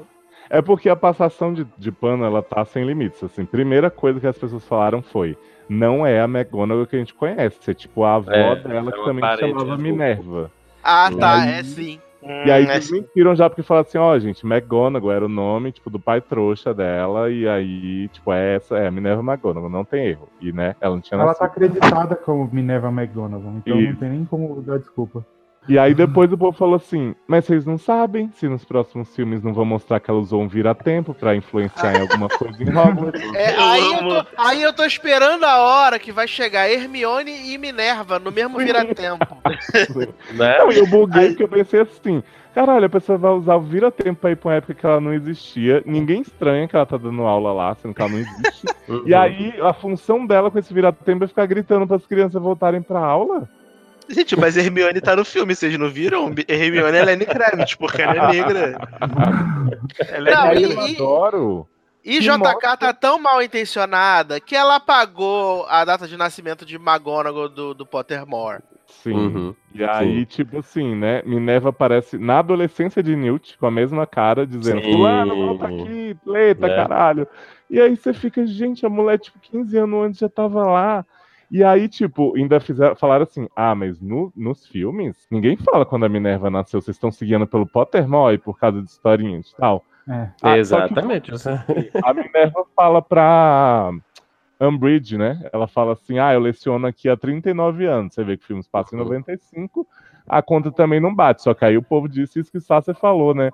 É 0.49 0.61
porque 0.61 0.88
a 0.88 0.95
passação 0.95 1.53
de, 1.53 1.67
de 1.77 1.91
pano, 1.91 2.23
ela 2.23 2.41
tá 2.41 2.63
sem 2.63 2.85
limites, 2.85 3.21
assim. 3.23 3.43
Primeira 3.45 3.89
coisa 3.89 4.19
que 4.19 4.27
as 4.27 4.38
pessoas 4.38 4.63
falaram 4.65 5.01
foi, 5.01 5.38
não 5.67 6.05
é 6.05 6.21
a 6.21 6.25
McGonagall 6.25 6.85
que 6.88 6.95
a 6.95 6.99
gente 6.99 7.13
conhece, 7.13 7.69
é 7.69 7.73
tipo 7.73 8.03
a 8.03 8.15
avó 8.15 8.31
É, 8.31 8.55
dela 8.55 8.89
é 8.89 8.93
que 8.93 9.03
também 9.03 9.21
parede 9.21 9.51
chamava. 9.59 9.77
Minerva. 9.77 10.51
Ah, 10.83 11.09
tá, 11.19 11.41
aí- 11.41 11.49
é 11.59 11.63
sim. 11.63 11.99
E 12.23 12.51
aí 12.51 12.65
Hum, 12.65 12.69
é- 12.71 12.79
desmentiram 12.79 13.35
já 13.35 13.49
porque 13.49 13.61
falaram 13.63 13.88
assim, 13.88 13.97
ó, 13.97 14.17
gente, 14.19 14.45
McGonagall 14.45 15.11
era 15.11 15.25
o 15.25 15.29
nome, 15.29 15.71
tipo, 15.71 15.89
do 15.89 15.99
pai 15.99 16.19
trouxa 16.21 16.73
dela, 16.73 17.29
e 17.29 17.47
aí, 17.47 18.07
tipo, 18.09 18.31
é 18.31 18.55
essa, 18.55 18.77
é 18.77 18.88
a 18.88 18.91
Minerva 18.91 19.21
McGonagall, 19.21 19.69
não 19.69 19.83
tem 19.85 20.07
erro. 20.07 20.29
E, 20.41 20.51
né, 20.51 20.75
ela 20.81 20.95
não 20.95 21.01
tinha 21.01 21.19
Ela 21.19 21.33
tá 21.35 21.45
nascido. 21.45 21.65
acreditada 21.65 22.15
como 22.15 22.49
Minerva 22.51 22.88
McGonagall, 22.89 23.53
então 23.57 23.75
não 23.75 23.83
Isso. 23.83 23.99
tem 23.99 24.09
nem 24.09 24.25
como 24.25 24.61
dar 24.61 24.79
desculpa. 24.79 25.25
E 25.68 25.78
aí 25.78 25.93
depois 25.93 26.32
o 26.32 26.38
povo 26.38 26.57
falou 26.57 26.76
assim, 26.76 27.13
mas 27.28 27.43
vocês 27.45 27.65
não 27.65 27.78
sabem 27.78 28.30
se 28.36 28.47
nos 28.47 28.63
próximos 28.63 29.13
filmes 29.15 29.43
não 29.43 29.53
vão 29.53 29.65
mostrar 29.65 29.99
que 29.99 30.09
ela 30.09 30.20
usou 30.20 30.41
um 30.41 30.47
vira-tempo 30.47 31.13
pra 31.13 31.36
influenciar 31.36 31.95
em 31.97 32.01
alguma 32.01 32.30
coisa 32.30 32.61
em 32.63 32.70
Hogwarts. 32.70 33.22
É, 33.36 33.55
aí, 33.57 33.93
eu 33.93 33.99
tô, 33.99 34.26
aí 34.38 34.61
eu 34.63 34.74
tô 34.74 34.86
esperando 34.86 35.43
a 35.43 35.57
hora 35.59 35.99
que 35.99 36.11
vai 36.11 36.28
chegar 36.28 36.70
Hermione 36.72 37.53
e 37.53 37.57
Minerva 37.57 38.18
no 38.20 38.32
mesmo 38.32 38.57
vira-tempo. 38.57 39.26
Né? 40.34 40.57
Não, 40.59 40.72
e 40.72 40.78
eu 40.78 40.88
buguei 40.88 41.22
Aí- 41.24 41.28
porque 41.30 41.43
eu 41.43 41.47
pensei 41.49 41.82
assim, 41.82 42.24
caralho, 42.53 42.86
a 42.86 42.89
pessoa 42.89 43.18
vai 43.18 43.32
usar 43.32 43.55
o 43.55 43.61
vira-tempo 43.61 44.20
pra 44.22 44.32
ir 44.32 44.36
pra 44.36 44.49
uma 44.49 44.55
época 44.55 44.74
que 44.74 44.86
ela 44.86 45.01
não 45.01 45.13
existia, 45.13 45.82
ninguém 45.86 46.22
estranha 46.22 46.68
que 46.68 46.76
ela 46.76 46.86
tá 46.86 46.97
dando 46.97 47.24
aula 47.24 47.51
lá, 47.53 47.76
sendo 47.76 47.93
que 47.93 48.01
ela 48.01 48.11
não 48.11 48.20
existe. 48.20 48.68
E 49.05 49.13
aí, 49.13 49.53
a 49.61 49.74
função 49.74 50.26
dela 50.26 50.49
com 50.49 50.57
esse 50.57 50.74
vira-tempo 50.74 51.26
é 51.26 51.28
ficar 51.28 51.45
gritando 51.45 51.86
pras 51.86 52.05
crianças 52.07 52.41
voltarem 52.41 52.82
pra 52.82 52.99
aula? 53.01 53.49
Gente, 54.09 54.35
mas 54.37 54.55
Hermione 54.57 55.01
tá 55.01 55.15
no 55.15 55.25
filme, 55.25 55.53
vocês 55.55 55.77
não 55.77 55.89
viram? 55.89 56.33
Hermione 56.47 56.97
é 56.97 57.03
Lenny 57.05 57.25
Kravitz, 57.25 57.75
porque 57.75 58.01
ela 58.01 58.13
é 58.15 58.27
negra. 58.33 58.77
Ela 60.09 60.29
é 60.29 60.35
Não, 60.35 60.47
negra. 60.47 60.61
eu 60.61 60.87
e- 60.87 60.95
adoro. 60.95 61.67
E 62.03 62.19
JK 62.21 62.37
mostra- 62.37 62.77
tá 62.77 62.93
tão 62.93 63.19
mal 63.21 63.41
intencionada 63.41 64.39
que 64.39 64.55
ela 64.55 64.77
apagou 64.77 65.65
a 65.67 65.83
data 65.83 66.07
de 66.07 66.15
nascimento 66.15 66.65
de 66.65 66.75
McGonagall 66.77 67.49
do, 67.49 67.73
do 67.73 67.85
Pottermore. 67.85 68.61
Sim. 68.85 69.11
Uhum. 69.13 69.55
E 69.75 69.83
aí, 69.83 70.25
tipo 70.25 70.59
assim, 70.59 70.95
né? 70.95 71.21
Minerva 71.25 71.67
aparece 71.69 72.17
na 72.17 72.39
adolescência 72.39 73.03
de 73.03 73.13
Newt, 73.13 73.57
com 73.57 73.67
a 73.67 73.71
mesma 73.71 74.07
cara, 74.07 74.47
dizendo: 74.47 74.81
Sim. 74.81 74.93
Fulano, 74.93 75.35
volta 75.35 75.65
aqui, 75.67 76.15
pleta, 76.23 76.67
É. 76.67 76.75
caralho. 76.77 77.27
E 77.69 77.81
aí 77.81 77.97
você 77.97 78.13
fica, 78.13 78.47
gente, 78.47 78.85
a 78.85 78.89
mulher, 78.89 79.19
tipo, 79.19 79.37
15 79.41 79.77
anos 79.77 80.05
antes 80.05 80.19
já 80.21 80.29
tava 80.29 80.63
lá. 80.65 81.05
E 81.49 81.63
aí, 81.63 81.87
tipo, 81.87 82.35
ainda 82.35 82.59
fizeram, 82.59 82.95
falaram 82.95 83.23
assim: 83.23 83.47
ah, 83.55 83.73
mas 83.73 84.01
no- 84.01 84.31
nos 84.35 84.65
filmes, 84.67 85.25
ninguém 85.31 85.55
fala 85.57 85.85
quando 85.85 86.05
a 86.05 86.09
Minerva 86.09 86.49
nasceu, 86.49 86.81
vocês 86.81 86.95
estão 86.97 87.11
seguindo 87.11 87.47
pelo 87.47 87.65
Pottermore 87.65 88.37
por 88.37 88.59
causa 88.59 88.81
de 88.81 88.89
historinhas 88.89 89.49
e 89.51 89.55
tal. 89.55 89.83
É. 90.07 90.13
Ah, 90.13 90.31
só 90.31 90.47
que- 90.53 90.57
Exatamente. 90.59 91.31
você- 91.31 91.59
A 92.03 92.13
Minerva 92.13 92.65
fala 92.75 93.01
pra 93.01 93.91
Umbridge, 94.59 95.17
né? 95.17 95.47
Ela 95.53 95.67
fala 95.67 95.93
assim: 95.93 96.19
ah, 96.19 96.33
eu 96.33 96.39
leciono 96.39 96.85
aqui 96.87 97.07
há 97.09 97.15
39 97.15 97.85
anos. 97.85 98.13
Você 98.13 98.23
vê 98.23 98.35
que 98.37 98.43
o 98.43 98.47
filme 98.47 98.63
se 98.63 98.69
passa 98.69 98.95
em 98.95 98.99
95, 98.99 99.87
a 100.27 100.41
conta 100.41 100.71
também 100.71 100.99
não 100.99 101.13
bate. 101.15 101.41
Só 101.43 101.53
que 101.53 101.63
aí 101.63 101.77
o 101.77 101.83
povo 101.83 102.09
disse 102.09 102.39
isso 102.39 102.51
que 102.51 102.59
Sasser 102.59 102.95
falou, 102.95 103.33
né? 103.33 103.51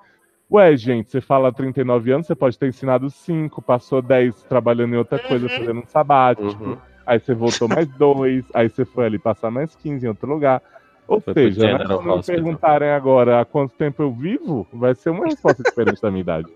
Ué, 0.51 0.75
gente, 0.77 1.09
você 1.11 1.19
fala 1.21 1.49
há 1.49 1.51
39 1.51 2.11
anos, 2.11 2.27
você 2.27 2.35
pode 2.35 2.57
ter 2.59 2.67
ensinado 2.67 3.09
5, 3.09 3.61
passou 3.61 4.01
10 4.01 4.43
trabalhando 4.43 4.93
em 4.93 4.97
outra 4.97 5.17
coisa, 5.19 5.47
fazendo 5.49 5.79
um 5.79 5.85
sabático. 5.85 6.63
Uhum. 6.63 6.77
Aí 7.05 7.19
você 7.19 7.33
voltou 7.33 7.67
mais 7.67 7.87
dois, 7.97 8.45
aí 8.53 8.69
você 8.69 8.85
foi 8.85 9.05
ali 9.05 9.19
passar 9.19 9.51
mais 9.51 9.75
15 9.75 10.05
em 10.05 10.09
outro 10.09 10.27
lugar. 10.27 10.61
Ou 11.07 11.19
Foi 11.19 11.33
seja, 11.33 11.77
né, 11.77 11.85
se 11.85 11.85
me 11.85 12.11
Hospital. 12.11 12.23
perguntarem 12.23 12.89
agora 12.89 13.41
há 13.41 13.45
quanto 13.45 13.73
tempo 13.73 14.01
eu 14.01 14.11
vivo, 14.11 14.65
vai 14.71 14.95
ser 14.95 15.09
uma 15.09 15.25
resposta 15.25 15.61
diferente 15.63 16.01
da 16.01 16.09
minha 16.09 16.21
idade. 16.21 16.47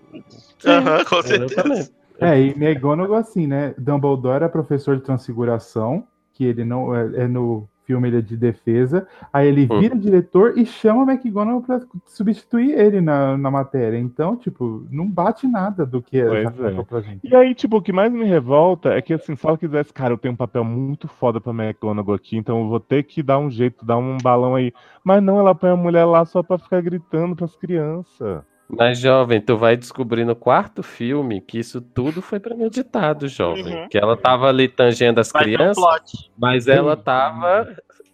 Aham, 0.64 1.04
com 1.04 1.22
certeza. 1.22 1.44
Exatamente. 1.44 1.92
É, 2.20 2.40
e 2.40 2.50
McGonagall, 2.50 3.16
assim, 3.18 3.46
né? 3.46 3.74
Dumbledore 3.78 4.44
é 4.44 4.48
professor 4.48 4.96
de 4.96 5.02
transfiguração, 5.02 6.04
que 6.32 6.44
ele 6.44 6.64
não 6.64 6.94
é, 6.94 7.24
é 7.24 7.28
no 7.28 7.68
filme 7.88 8.06
ele 8.08 8.18
é 8.18 8.20
de 8.20 8.36
defesa. 8.36 9.08
Aí 9.32 9.48
ele 9.48 9.66
Hum. 9.70 9.80
vira 9.80 9.96
diretor 9.96 10.58
e 10.58 10.66
chama 10.66 11.10
McGonagall 11.10 11.62
pra 11.62 11.80
substituir 12.04 12.78
ele 12.78 13.00
na, 13.00 13.36
na 13.38 13.50
matéria. 13.50 13.96
Então, 13.98 14.36
tipo, 14.36 14.86
não 14.90 15.08
bate 15.08 15.46
nada 15.48 15.86
do 15.86 16.02
que 16.02 16.22
Pois 16.22 16.60
é. 16.60 16.82
pra 16.82 17.00
gente. 17.00 17.26
E 17.26 17.34
aí, 17.34 17.54
tipo, 17.54 17.78
o 17.78 17.82
que 17.82 17.90
mais 17.90 18.12
me 18.12 18.24
revolta 18.26 18.90
é 18.90 19.00
que, 19.00 19.14
assim, 19.14 19.34
se 19.34 19.46
ela 19.46 19.56
quisesse, 19.56 19.90
cara, 19.90 20.12
eu 20.12 20.18
tenho 20.18 20.34
um 20.34 20.36
papel 20.36 20.62
muito 20.64 21.08
foda 21.08 21.40
pra 21.40 21.50
McGonagall 21.52 22.14
aqui, 22.14 22.36
então 22.36 22.60
eu 22.60 22.68
vou 22.68 22.78
ter 22.78 23.04
que 23.04 23.22
dar 23.22 23.38
um 23.38 23.50
jeito, 23.50 23.86
dar 23.86 23.96
um 23.96 24.18
balão 24.22 24.54
aí. 24.54 24.70
Mas 25.02 25.22
não, 25.22 25.38
ela 25.38 25.54
põe 25.54 25.70
a 25.70 25.76
mulher 25.76 26.04
lá 26.04 26.26
só 26.26 26.42
pra 26.42 26.58
ficar 26.58 26.82
gritando 26.82 27.34
pras 27.34 27.56
crianças. 27.56 28.42
Mas, 28.68 28.98
jovem, 28.98 29.40
tu 29.40 29.56
vai 29.56 29.76
descobrir 29.76 30.24
no 30.24 30.36
quarto 30.36 30.82
filme 30.82 31.40
que 31.40 31.58
isso 31.58 31.80
tudo 31.80 32.20
foi 32.20 32.38
premeditado, 32.38 33.26
jovem. 33.26 33.64
Uhum. 33.64 33.88
Que 33.88 33.96
ela 33.96 34.14
tava 34.14 34.46
ali 34.46 34.68
tangendo 34.68 35.20
as 35.20 35.32
Vai 35.32 35.42
um 35.42 35.44
crianças, 35.44 36.30
mas 36.36 36.68
ela 36.68 36.94
tava 36.94 37.66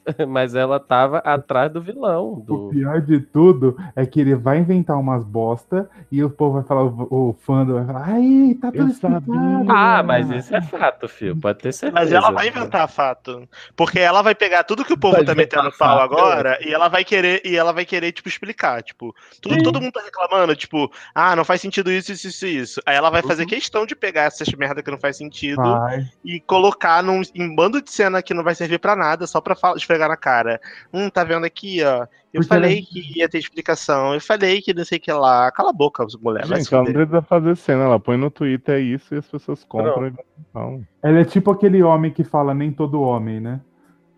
mas 0.29 0.55
ela 0.55 0.81
tava 0.81 1.19
atrás 1.19 1.73
do 1.73 1.81
vilão. 1.81 2.43
Do... 2.47 2.67
O 2.67 2.71
pior 2.71 3.01
de 3.01 3.21
tudo 3.21 3.77
é 3.95 4.07
que 4.07 4.21
ele 4.21 4.35
vai 4.35 4.59
inventar 4.59 4.99
umas 4.99 5.25
bosta 5.25 5.89
e 6.11 6.23
o 6.23 6.31
povo 6.31 6.55
vai 6.55 6.63
falar, 6.65 6.85
o, 6.85 7.09
o 7.11 7.37
fã 7.41 7.65
vai 7.65 7.85
falar, 7.85 8.05
ai, 8.07 8.57
tá 8.61 8.73
tudo 8.73 8.91
explicado. 8.91 9.25
Ah, 9.69 10.03
mas 10.03 10.31
isso 10.31 10.55
é 10.55 10.63
fato, 10.63 11.09
filho. 11.09 11.37
Pode 11.37 11.59
ter 11.59 11.73
certeza. 11.73 12.01
Mas 12.01 12.13
ela 12.13 12.31
vai 12.31 12.49
inventar 12.49 12.89
fato. 12.89 13.49
Porque 13.77 13.99
ela 13.99 14.23
vai 14.23 14.35
pegar 14.35 14.65
tudo 14.65 14.85
que 14.85 14.93
o 14.93 14.99
povo 14.99 15.17
Vai 15.17 15.25
tá 15.25 15.35
metendo 15.35 15.71
pau 15.79 16.01
agora 16.01 16.59
e 16.61 16.73
ela 16.73 16.89
vai 16.89 17.05
querer, 17.05 17.43
e 17.45 17.57
ela 17.57 17.73
vai 17.73 17.85
querer, 17.85 18.13
tipo, 18.13 18.29
explicar. 18.29 18.83
Tipo, 18.83 19.15
tudo, 19.41 19.63
todo 19.63 19.81
mundo 19.81 19.93
tá 19.93 20.03
reclamando, 20.03 20.55
tipo, 20.57 20.91
ah, 21.15 21.37
não 21.37 21.45
faz 21.45 21.61
sentido 21.61 21.91
isso, 21.91 22.13
isso, 22.13 22.29
isso, 22.29 22.47
isso. 22.47 22.81
Aí 22.87 22.97
ela 22.97 23.11
vai 23.11 23.23
fazer 23.23 23.47
questão 23.47 23.87
de 23.87 23.95
pegar 23.95 24.23
essas 24.23 24.49
merda 24.55 24.83
que 24.83 24.91
não 24.91 24.99
faz 24.99 25.17
sentido 25.17 25.63
Vai. 25.63 26.07
e 26.25 26.41
colocar 26.41 27.03
num 27.03 27.23
em 27.35 27.55
bando 27.55 27.81
de 27.83 27.91
cena 27.91 28.23
que 28.23 28.35
não 28.35 28.45
vai 28.45 28.55
servir 28.55 28.79
pra 28.79 28.97
nada, 28.97 29.27
só 29.27 29.41
pra 29.41 29.55
fa- 29.55 29.75
esfregar 29.95 30.09
na 30.09 30.17
cara. 30.17 30.61
Hum, 30.93 31.09
tá 31.09 31.25
vendo 31.25 31.45
aqui, 31.47 31.83
ó. 31.83 32.07
Eu 32.33 32.41
Porque 32.41 32.49
falei 32.49 32.79
ela- 32.79 32.87
que 32.87 33.19
ia 33.19 33.29
ter 33.29 33.39
explicação. 33.39 34.13
Eu 34.15 34.21
falei 34.21 34.61
que 34.61 34.75
não 34.75 34.85
sei 34.85 34.99
o 34.99 35.01
que 35.01 35.13
lá. 35.13 35.51
Cala 35.53 35.71
a 35.71 35.73
boca, 35.73 36.05
mulher. 36.21 36.45
Gente, 36.47 36.75
ela 36.75 36.85
não 36.85 36.93
precisa 36.93 37.23
fazer 37.23 37.57
cena, 37.57 37.85
ela 37.85 38.01
põe 38.01 38.17
no 38.17 38.31
Twitter 38.31 38.81
isso 38.81 39.15
e 39.15 39.19
as 39.19 39.27
pessoas 39.27 39.63
compram 39.65 40.09
e 40.09 40.13
falam. 40.53 40.85
Ela 41.03 41.21
é 41.21 41.25
tipo 41.25 41.51
aquele 41.51 41.83
homem 41.83 42.11
que 42.11 42.25
fala 42.25 42.53
nem 42.53 42.73
todo 42.73 43.01
homem, 43.01 43.41
né? 43.41 43.61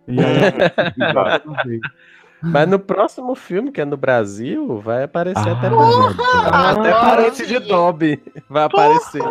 E 0.09 0.19
aí, 0.19 0.20
Mas 2.42 2.68
no 2.68 2.78
próximo 2.78 3.34
filme, 3.34 3.72
que 3.72 3.80
é 3.80 3.84
no 3.84 3.96
Brasil, 3.96 4.78
vai 4.80 5.04
aparecer 5.04 5.48
até. 5.48 5.68
Ah, 5.68 6.70
até 6.70 6.92
agora 6.92 7.00
parente 7.22 7.46
de. 7.46 7.58
Dobby 7.58 8.22
vai 8.48 8.64
aparecer. 8.64 9.22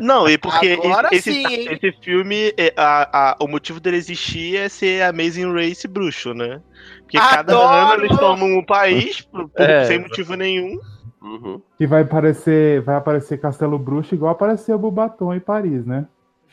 Não, 0.00 0.28
e 0.28 0.38
porque 0.38 0.78
esse, 1.12 1.32
sim, 1.32 1.44
esse 1.68 1.92
filme, 2.02 2.52
é, 2.56 2.72
a, 2.76 3.32
a- 3.32 3.36
o 3.40 3.46
motivo 3.46 3.80
dele 3.80 3.96
existir 3.96 4.56
é 4.56 4.68
ser 4.68 5.02
Amazing 5.02 5.52
Race 5.52 5.86
bruxo, 5.86 6.32
né? 6.34 6.60
Porque 7.02 7.18
cada 7.18 7.40
Adoro! 7.52 7.92
ano 7.94 8.04
eles 8.04 8.18
tomam 8.18 8.58
um 8.58 8.64
país 8.64 9.20
por- 9.20 9.48
por- 9.48 9.62
É, 9.68 9.84
sem 9.84 9.98
motivo 10.00 10.34
nenhum. 10.34 10.78
Uhum. 11.22 11.58
que 11.78 11.86
vai 11.86 12.02
aparecer, 12.02 12.82
vai 12.82 12.96
aparecer 12.96 13.38
Castelo 13.40 13.78
Bruxo 13.78 14.14
igual 14.14 14.32
apareceu 14.32 14.78
Bubaton 14.78 15.32
em 15.32 15.40
Paris, 15.40 15.86
né? 15.86 16.06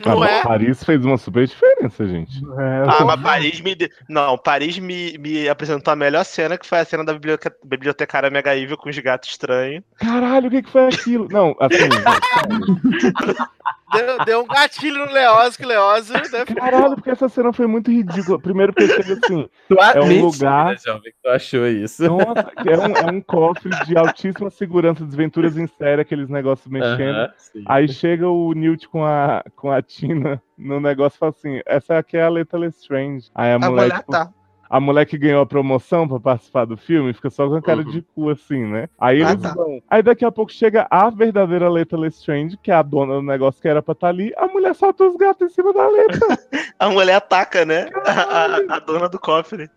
Não 0.03 0.23
Ah, 0.23 0.29
é? 0.29 0.41
Paris 0.41 0.83
fez 0.83 1.05
uma 1.05 1.17
super 1.17 1.45
diferença, 1.45 2.07
gente. 2.07 2.41
É, 2.57 2.83
Ah, 2.87 3.05
mas 3.05 3.21
Paris 3.21 3.61
me. 3.61 3.75
de- 3.75 3.91
Não, 4.09 4.35
Paris 4.37 4.79
me, 4.79 5.15
me 5.19 5.47
apresentou 5.47 5.91
a 5.91 5.95
melhor 5.95 6.23
cena, 6.25 6.57
que 6.57 6.65
foi 6.65 6.79
a 6.79 6.85
cena 6.85 7.05
da 7.05 7.13
biblioteca- 7.13 7.55
bibliotecária 7.63 8.29
Mega 8.29 8.55
Evil 8.57 8.77
com 8.77 8.89
os 8.89 8.97
gatos 8.97 9.29
estranhos. 9.29 9.83
Caralho, 9.97 10.47
o 10.47 10.51
que, 10.51 10.63
que 10.63 10.71
foi 10.71 10.87
aquilo? 10.87 11.27
Não, 11.29 11.55
assim, 11.59 11.77
Deu, 13.93 14.25
deu 14.25 14.41
um 14.43 14.47
gatilho 14.47 15.05
no 15.05 15.11
Leózio, 15.11 15.59
que 15.59 15.65
Leózio, 15.65 16.13
né? 16.13 16.45
caralho, 16.45 16.95
porque 16.95 17.09
essa 17.09 17.27
cena 17.29 17.51
foi 17.51 17.67
muito 17.67 17.91
ridícula. 17.91 18.39
Primeiro 18.39 18.73
chega 18.77 19.13
assim, 19.13 19.49
Tu 19.67 19.75
É 19.79 20.01
um 20.01 20.21
lugar- 20.25 20.67
né, 20.67 20.77
jovem, 20.85 21.13
tu 21.21 21.29
achou 21.29 21.67
isso. 21.67 22.03
nossa, 22.07 22.51
é 22.65 22.77
um, 22.77 22.95
é 22.95 23.11
um 23.11 23.21
cofre 23.21 23.69
de 23.85 23.97
altíssima 23.97 24.49
segurança, 24.49 25.05
desventuras 25.05 25.57
em 25.57 25.67
série, 25.67 26.01
aqueles 26.01 26.29
negócios 26.29 26.67
mexendo. 26.67 27.31
Aí 27.67 27.87
chega 27.87 28.27
o 28.27 28.53
Newt 28.53 28.87
com 28.87 29.05
a, 29.05 29.43
com 29.55 29.71
a 29.71 29.81
Tina 29.81 30.41
no 30.57 30.79
negócio 30.79 31.17
e 31.17 31.19
fala 31.19 31.31
assim: 31.31 31.61
essa 31.65 31.97
aqui 31.97 32.17
é 32.17 32.23
a 32.23 32.29
Leta 32.29 32.57
Lestrange. 32.57 33.29
Aí 33.35 33.51
a, 33.51 33.55
A 33.55 33.59
mulher, 33.59 33.71
mulher 33.71 33.99
tipo, 33.99 34.11
tá. 34.11 34.29
A 34.71 34.79
mulher 34.79 35.05
que 35.05 35.17
ganhou 35.17 35.41
a 35.41 35.45
promoção 35.45 36.07
pra 36.07 36.19
participar 36.19 36.65
do 36.65 36.77
filme 36.77 37.13
fica 37.13 37.29
só 37.29 37.47
com 37.47 37.55
a 37.55 37.61
cara 37.61 37.81
Uhum. 37.81 37.91
de 37.91 38.01
cu, 38.01 38.29
assim, 38.29 38.65
né? 38.65 38.87
Aí 38.99 39.21
Ah, 39.23 39.31
eles 39.31 39.41
tá. 39.41 39.53
vão. 39.53 39.81
Aí 39.89 40.01
daqui 40.01 40.23
a 40.23 40.31
pouco 40.31 40.51
chega 40.51 40.87
a 40.89 41.09
verdadeira 41.09 41.69
Leta 41.69 41.97
Lestrange, 41.97 42.57
que 42.57 42.71
é 42.71 42.75
a 42.75 42.81
dona 42.81 43.15
do 43.15 43.21
negócio 43.21 43.61
que 43.61 43.67
era 43.67 43.81
pra 43.81 43.91
estar 43.91 44.07
ali. 44.07 44.31
A 44.37 44.47
mulher 44.47 44.73
solta 44.73 45.03
os 45.03 45.15
gatos 45.17 45.51
em 45.51 45.53
cima 45.53 45.73
da 45.73 45.87
Leta. 45.87 46.19
A 46.79 46.89
mulher 46.89 47.15
ataca, 47.15 47.63
né? 47.63 47.89
A, 48.05 48.11
a- 48.45 48.75
a 48.77 48.79
dona 48.79 49.07
do 49.07 49.19
cofre. 49.19 49.69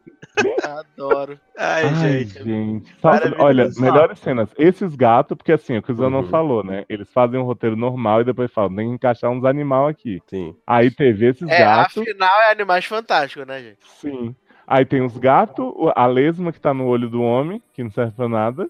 Adoro. 0.62 1.39
Ai, 1.57 1.85
Ai, 1.85 1.95
gente. 2.25 2.43
gente. 2.43 2.97
Olha, 3.39 3.69
melhores 3.79 4.19
cenas. 4.21 4.49
Esses 4.59 4.95
gatos, 4.97 5.37
porque 5.37 5.53
assim, 5.53 5.77
o 5.77 5.83
que 5.83 5.93
o 5.93 5.95
Zé 5.95 6.09
não 6.09 6.21
Uhum. 6.21 6.29
falou, 6.29 6.65
né? 6.65 6.85
Eles 6.89 7.11
fazem 7.12 7.39
um 7.39 7.45
roteiro 7.45 7.77
normal 7.77 8.21
e 8.21 8.25
depois 8.25 8.51
falam, 8.53 8.75
tem 8.75 8.89
que 8.89 8.95
encaixar 8.95 9.31
uns 9.31 9.45
animal 9.45 9.87
aqui. 9.87 10.21
Sim. 10.27 10.55
Aí 10.66 10.91
teve 10.91 11.27
esses 11.29 11.49
É, 11.49 11.59
gatos. 11.59 11.99
afinal 11.99 12.41
é 12.43 12.53
Animais 12.53 12.85
Fantásticos, 12.85 13.47
né, 13.47 13.61
gente? 13.62 13.79
Sim. 14.01 14.35
Aí 14.66 14.85
tem 14.85 15.03
os 15.03 15.16
gatos, 15.19 15.65
o- 15.77 15.93
a 15.95 16.07
lesma 16.07 16.53
que 16.53 16.61
tá 16.61 16.73
no 16.73 16.86
olho 16.86 17.09
do 17.09 17.23
homem, 17.23 17.62
que 17.73 17.82
não 17.82 17.91
serve 17.91 18.12
pra 18.12 18.28
nada. 18.28 18.69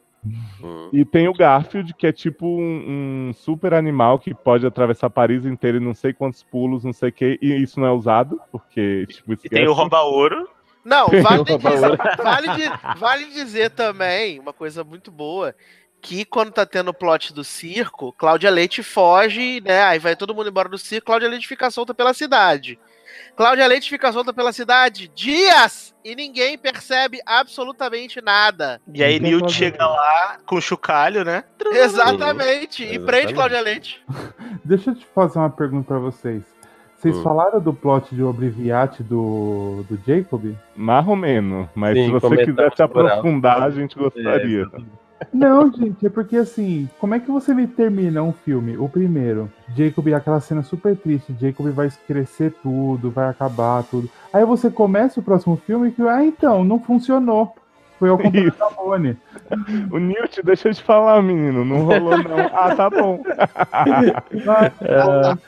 Hum. 0.62 0.88
E 0.92 1.04
tem 1.04 1.28
o 1.28 1.34
Garfield, 1.34 1.92
que 1.94 2.06
é 2.06 2.12
tipo 2.12 2.46
um, 2.46 3.28
um 3.28 3.32
super 3.34 3.74
animal 3.74 4.18
que 4.18 4.34
pode 4.34 4.66
atravessar 4.66 5.10
Paris 5.10 5.44
inteiro 5.44 5.76
em 5.76 5.84
não 5.84 5.94
sei 5.94 6.12
quantos 6.14 6.42
pulos, 6.42 6.82
não 6.82 6.92
sei 6.94 7.10
o 7.10 7.12
que, 7.12 7.38
e 7.42 7.62
isso 7.62 7.78
não 7.78 7.86
é 7.86 7.92
usado, 7.92 8.40
porque, 8.50 9.06
tipo, 9.06 9.32
E 9.34 9.36
tem 9.36 9.68
o 9.68 9.72
rouba-ouro. 9.72 10.48
Não, 10.84 11.06
vale 11.08 11.44
dizer, 11.44 11.96
vale, 12.22 12.48
vale 12.98 13.24
dizer 13.26 13.70
também 13.70 14.38
uma 14.38 14.52
coisa 14.52 14.84
muito 14.84 15.10
boa. 15.10 15.54
Que 16.02 16.24
quando 16.26 16.52
tá 16.52 16.66
tendo 16.66 16.88
o 16.90 16.94
plot 16.94 17.32
do 17.32 17.42
circo, 17.42 18.12
Cláudia 18.12 18.50
Leite 18.50 18.82
foge, 18.82 19.62
né? 19.64 19.82
Aí 19.84 19.98
vai 19.98 20.14
todo 20.14 20.34
mundo 20.34 20.50
embora 20.50 20.68
do 20.68 20.76
circo, 20.76 21.06
Cláudia 21.06 21.28
Leite 21.30 21.48
fica 21.48 21.70
solta 21.70 21.94
pela 21.94 22.12
cidade. 22.12 22.78
Cláudia 23.36 23.66
Leite 23.66 23.88
fica 23.90 24.12
solta 24.12 24.32
pela 24.32 24.52
cidade 24.52 25.08
dias 25.08 25.94
e 26.04 26.14
ninguém 26.14 26.56
percebe 26.58 27.18
absolutamente 27.26 28.20
nada. 28.20 28.80
E 28.92 29.02
aí 29.02 29.18
Newt 29.18 29.50
chega 29.52 29.86
lá 29.86 30.38
com 30.46 30.56
o 30.56 30.60
chocalho, 30.60 31.24
né? 31.24 31.44
Exatamente. 31.72 32.82
E 32.82 32.86
Exatamente. 32.86 33.06
prende 33.06 33.34
Cláudia 33.34 33.60
Leite. 33.60 34.02
Deixa 34.64 34.90
eu 34.90 34.94
te 34.94 35.06
fazer 35.14 35.38
uma 35.38 35.50
pergunta 35.50 35.88
pra 35.88 35.98
vocês. 35.98 36.42
Vocês 36.96 37.16
Hum. 37.16 37.22
falaram 37.22 37.60
do 37.60 37.74
plot 37.74 38.14
de 38.14 38.22
Obliviate 38.22 39.02
do, 39.02 39.84
do 39.90 40.00
Jacob? 40.06 40.54
Mais 40.74 41.06
ou 41.06 41.14
menos. 41.16 41.68
Mas 41.74 41.94
Sim, 41.98 42.06
se 42.06 42.10
você 42.12 42.44
quiser 42.46 42.74
se 42.74 42.82
aprofundar, 42.82 43.62
a 43.62 43.70
gente 43.70 43.94
gostaria. 43.94 44.62
É, 44.62 44.80
Não, 45.32 45.72
gente, 45.72 46.06
é 46.06 46.10
porque 46.10 46.36
assim, 46.36 46.88
como 46.98 47.14
é 47.14 47.20
que 47.20 47.30
você 47.30 47.54
me 47.54 47.66
termina 47.66 48.22
um 48.22 48.32
filme? 48.32 48.76
O 48.76 48.88
primeiro, 48.88 49.50
Jacob, 49.76 50.12
aquela 50.12 50.40
cena 50.40 50.62
super 50.62 50.96
triste, 50.96 51.34
Jacob 51.40 51.68
vai 51.70 51.88
crescer 52.06 52.52
tudo, 52.62 53.10
vai 53.10 53.28
acabar 53.28 53.82
tudo. 53.84 54.10
Aí 54.32 54.44
você 54.44 54.70
começa 54.70 55.20
o 55.20 55.22
próximo 55.22 55.56
filme 55.66 55.92
que, 55.92 56.02
ah, 56.02 56.24
então, 56.24 56.64
não 56.64 56.78
funcionou. 56.78 57.54
Foi 57.98 58.08
ao 58.08 58.18
contrário 58.18 58.52
da 58.58 58.70
Bonnie. 58.70 59.16
O 59.90 59.98
Newt, 59.98 60.42
deixa 60.42 60.68
eu 60.68 60.74
te 60.74 60.82
falar, 60.82 61.22
menino. 61.22 61.64
Não 61.64 61.84
rolou, 61.84 62.18
não. 62.18 62.38
Ah, 62.52 62.74
tá 62.74 62.90
bom. 62.90 63.22
Ah, 64.46 65.38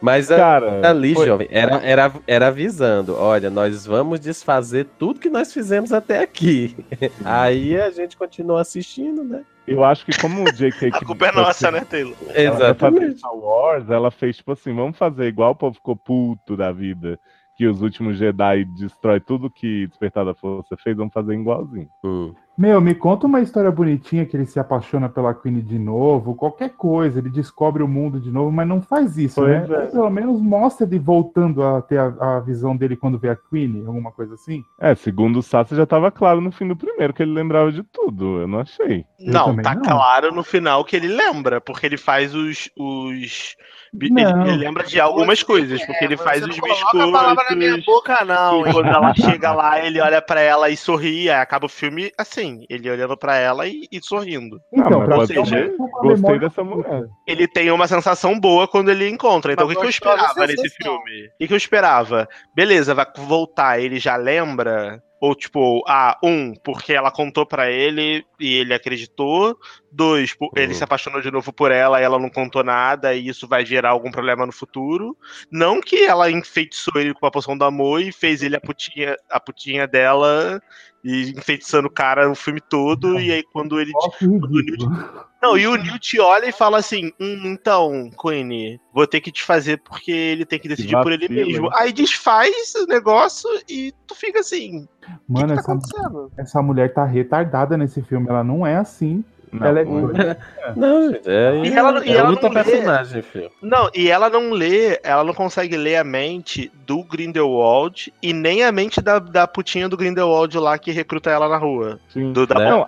Mas 0.00 0.30
a, 0.30 0.36
Cara, 0.36 0.88
ali, 0.88 1.14
foi- 1.14 1.26
jovem, 1.26 1.48
era, 1.50 1.76
era, 1.84 2.12
era 2.26 2.46
avisando: 2.48 3.14
olha, 3.16 3.50
nós 3.50 3.84
vamos 3.86 4.18
desfazer 4.20 4.86
tudo 4.98 5.20
que 5.20 5.28
nós 5.28 5.52
fizemos 5.52 5.92
até 5.92 6.22
aqui. 6.22 6.76
Aí 7.24 7.78
a 7.80 7.90
gente 7.90 8.16
continua 8.16 8.60
assistindo, 8.60 9.22
né? 9.22 9.44
eu 9.66 9.84
acho 9.84 10.04
que 10.04 10.18
como 10.20 10.42
o 10.42 10.52
J.K. 10.52 10.88
A 10.94 11.04
culpa 11.04 11.26
é 11.26 11.32
nossa, 11.32 11.70
né, 11.70 11.84
Taylor? 11.84 12.16
Exatamente. 12.34 13.18
Star 13.18 13.34
Wars, 13.34 13.88
ela 13.88 14.10
fez 14.10 14.38
tipo 14.38 14.52
assim, 14.52 14.74
vamos 14.74 14.98
fazer 14.98 15.26
igual 15.26 15.52
o 15.52 15.56
povo 15.56 15.74
ficou 15.74 15.94
puto 15.94 16.56
da 16.56 16.72
vida, 16.72 17.18
que 17.56 17.66
os 17.66 17.80
últimos 17.82 18.18
Jedi 18.18 18.64
destrói 18.64 19.20
tudo 19.20 19.50
que 19.50 19.86
Despertar 19.86 20.24
da 20.24 20.34
Força 20.34 20.76
fez, 20.76 20.96
vamos 20.96 21.12
fazer 21.12 21.34
igualzinho. 21.34 21.88
Hum. 22.02 22.34
Meu, 22.60 22.78
me 22.78 22.94
conta 22.94 23.26
uma 23.26 23.40
história 23.40 23.70
bonitinha 23.70 24.26
que 24.26 24.36
ele 24.36 24.44
se 24.44 24.60
apaixona 24.60 25.08
pela 25.08 25.32
Queen 25.34 25.60
de 25.62 25.78
novo, 25.78 26.34
qualquer 26.34 26.68
coisa, 26.76 27.18
ele 27.18 27.30
descobre 27.30 27.82
o 27.82 27.88
mundo 27.88 28.20
de 28.20 28.30
novo, 28.30 28.52
mas 28.52 28.68
não 28.68 28.82
faz 28.82 29.16
isso, 29.16 29.40
Pois 29.40 29.66
né? 29.66 29.66
é. 29.84 29.86
Pelo 29.86 30.10
menos 30.10 30.38
mostra 30.40 30.86
ele 30.86 30.98
voltando 30.98 31.62
a 31.62 31.80
ter 31.80 31.98
a, 31.98 32.36
a 32.36 32.40
visão 32.40 32.76
dele 32.76 32.96
quando 32.96 33.18
vê 33.18 33.30
a 33.30 33.36
Queen, 33.36 33.82
alguma 33.86 34.12
coisa 34.12 34.34
assim. 34.34 34.62
É, 34.78 34.94
segundo 34.94 35.38
o 35.38 35.42
Sassi 35.42 35.74
já 35.74 35.86
tava 35.86 36.10
claro 36.10 36.40
no 36.40 36.52
fim 36.52 36.68
do 36.68 36.76
primeiro 36.76 37.14
que 37.14 37.22
ele 37.22 37.32
lembrava 37.32 37.72
de 37.72 37.82
tudo, 37.82 38.40
eu 38.40 38.46
não 38.48 38.60
achei. 38.60 39.06
Não, 39.18 39.54
tá 39.60 39.74
não. 39.74 39.82
claro 39.82 40.32
no 40.34 40.42
final 40.42 40.84
que 40.84 40.96
ele 40.96 41.08
lembra, 41.08 41.60
porque 41.60 41.86
ele 41.86 41.96
faz 41.98 42.34
os. 42.34 42.70
os... 42.76 43.56
Ele, 44.00 44.32
ele 44.44 44.56
lembra 44.56 44.84
de 44.84 44.98
algumas 45.00 45.42
coisas, 45.42 45.84
porque 45.84 46.04
ele 46.04 46.14
É, 46.14 46.16
faz 46.16 46.42
você 46.42 46.46
os 46.46 46.56
não 46.56 46.60
coloca 46.60 47.04
a 47.04 47.08
palavra 47.08 47.44
na 47.50 47.56
minha 47.56 47.76
biscoitos. 47.76 47.84
boca, 47.84 48.24
não. 48.24 48.66
E 48.66 48.70
quando 48.70 48.92
ela 48.92 49.14
chega 49.14 49.52
lá, 49.52 49.84
ele 49.84 50.00
olha 50.00 50.22
pra 50.22 50.40
ela 50.40 50.70
e 50.70 50.76
sorri, 50.76 51.28
aí 51.30 51.40
acaba 51.40 51.66
o 51.66 51.68
filme 51.68 52.10
assim, 52.16 52.49
ele 52.68 52.90
olhando 52.90 53.16
pra 53.16 53.36
ela 53.36 53.66
e, 53.66 53.86
e 53.90 54.00
sorrindo. 54.02 54.60
Então, 54.72 55.02
Ah, 55.02 55.06
mas 55.06 55.30
pra 55.32 55.44
ser. 55.44 55.74
uma 55.78 55.88
Gostei 55.88 56.14
memória 56.16 56.40
dessa 56.40 56.64
mulher. 56.64 57.02
Ele 57.26 57.46
tem 57.48 57.70
uma 57.70 57.86
sensação 57.88 58.38
boa 58.38 58.66
quando 58.68 58.90
ele 58.90 59.08
encontra. 59.08 59.52
Então 59.52 59.66
Uma 59.66 59.74
o 59.74 59.76
que, 59.76 59.84
eu 59.84 59.90
esperava 59.90 60.46
nesse 60.46 60.56
sensação. 60.68 61.02
filme? 61.02 61.28
O 61.40 61.46
que 61.46 61.52
eu 61.52 61.56
esperava? 61.56 62.28
Beleza, 62.54 62.94
vai 62.94 63.06
voltar, 63.16 63.80
ele 63.80 63.98
já 63.98 64.16
lembra? 64.16 65.02
Ou 65.20 65.34
tipo, 65.34 65.84
ah, 65.86 66.18
um, 66.24 66.54
porque 66.54 66.94
ela 66.94 67.10
contou 67.10 67.44
pra 67.44 67.70
ele 67.70 68.24
e 68.38 68.54
ele 68.56 68.72
acreditou. 68.72 69.54
Dois, 69.92 70.32
por- 70.32 70.50
ele 70.56 70.68
Uhum. 70.68 70.74
se 70.74 70.82
apaixonou 70.84 71.20
de 71.20 71.30
novo 71.30 71.52
por 71.52 71.70
ela 71.70 72.00
e 72.00 72.04
ela 72.04 72.18
não 72.18 72.30
contou 72.30 72.64
nada 72.64 73.14
e 73.14 73.28
isso 73.28 73.46
vai 73.46 73.66
gerar 73.66 73.90
algum 73.90 74.10
problema 74.10 74.46
no 74.46 74.52
futuro. 74.52 75.14
Não 75.50 75.78
que 75.80 76.04
ela 76.04 76.30
enfeitiçou 76.30 76.94
ele 77.00 77.12
com 77.12 77.26
a 77.26 77.30
poção 77.30 77.56
do 77.58 77.64
amor 77.64 78.00
e 78.00 78.10
fez 78.10 78.42
ele 78.42 78.56
a 78.56 78.60
putinha, 78.60 79.14
a 79.30 79.38
putinha 79.38 79.86
dela 79.86 80.60
e 81.04 81.30
enfeitiçando 81.36 81.88
o 81.88 81.92
cara 81.92 82.30
o 82.30 82.34
filme 82.34 82.60
todo. 82.60 83.20
E 83.20 83.30
aí 83.30 83.42
quando 83.42 83.78
ele 83.78 83.92
ridículo. 84.20 85.29
Não, 85.42 85.56
e 85.56 85.66
o 85.66 85.76
Newt 85.76 86.20
olha 86.20 86.46
e 86.46 86.52
fala 86.52 86.78
assim: 86.78 87.12
hum, 87.18 87.42
então, 87.46 88.10
Queen, 88.20 88.78
vou 88.92 89.06
ter 89.06 89.20
que 89.20 89.32
te 89.32 89.42
fazer 89.42 89.78
porque 89.78 90.12
ele 90.12 90.44
tem 90.44 90.58
que 90.58 90.68
decidir 90.68 91.00
por 91.02 91.12
ele 91.12 91.26
vacilo, 91.26 91.46
mesmo. 91.46 91.70
Aí 91.74 91.92
desfaz 91.92 92.74
o 92.74 92.86
negócio 92.86 93.48
e 93.68 93.92
tu 94.06 94.14
fica 94.14 94.40
assim. 94.40 94.86
O 95.28 95.34
que, 95.34 95.40
Mano, 95.40 95.56
que 95.56 95.62
tá 95.62 95.74
essa, 95.74 96.28
essa 96.36 96.62
mulher 96.62 96.92
tá 96.92 97.04
retardada 97.04 97.76
nesse 97.76 98.02
filme. 98.02 98.28
Ela 98.28 98.44
não 98.44 98.66
é 98.66 98.76
assim. 98.76 99.24
Não, 99.52 99.66
ela 99.66 99.80
é 99.80 99.84
não. 99.84 100.10
Não, 100.76 101.10
gente, 101.12 101.28
é, 101.28 101.62
E 101.64 101.72
ela 101.74 101.92
não- 101.92 102.04
e 102.04 102.08
é 102.10 102.16
ela 102.16 102.30
não 102.32 102.40
lê. 102.42 102.50
personagem, 102.50 103.22
filho. 103.22 103.50
Não, 103.60 103.90
e 103.94 104.08
ela 104.08 104.30
não 104.30 104.50
lê, 104.52 105.00
ela 105.02 105.24
não 105.24 105.34
consegue 105.34 105.76
ler 105.76 105.96
a 105.96 106.04
mente 106.04 106.70
do 106.86 107.02
Grindelwald 107.02 108.12
e 108.22 108.32
nem 108.32 108.62
a 108.62 108.70
mente 108.70 109.00
da, 109.00 109.18
da 109.18 109.46
putinha 109.48 109.88
do 109.88 109.96
Grindelwald 109.96 110.56
lá 110.58 110.78
que 110.78 110.92
recruta 110.92 111.30
ela 111.30 111.48
na 111.48 111.56
rua. 111.56 111.98
Sim. 112.08 112.32
Do, 112.32 112.46
da, 112.46 112.54
Né? 112.56 112.70
da 112.70 112.78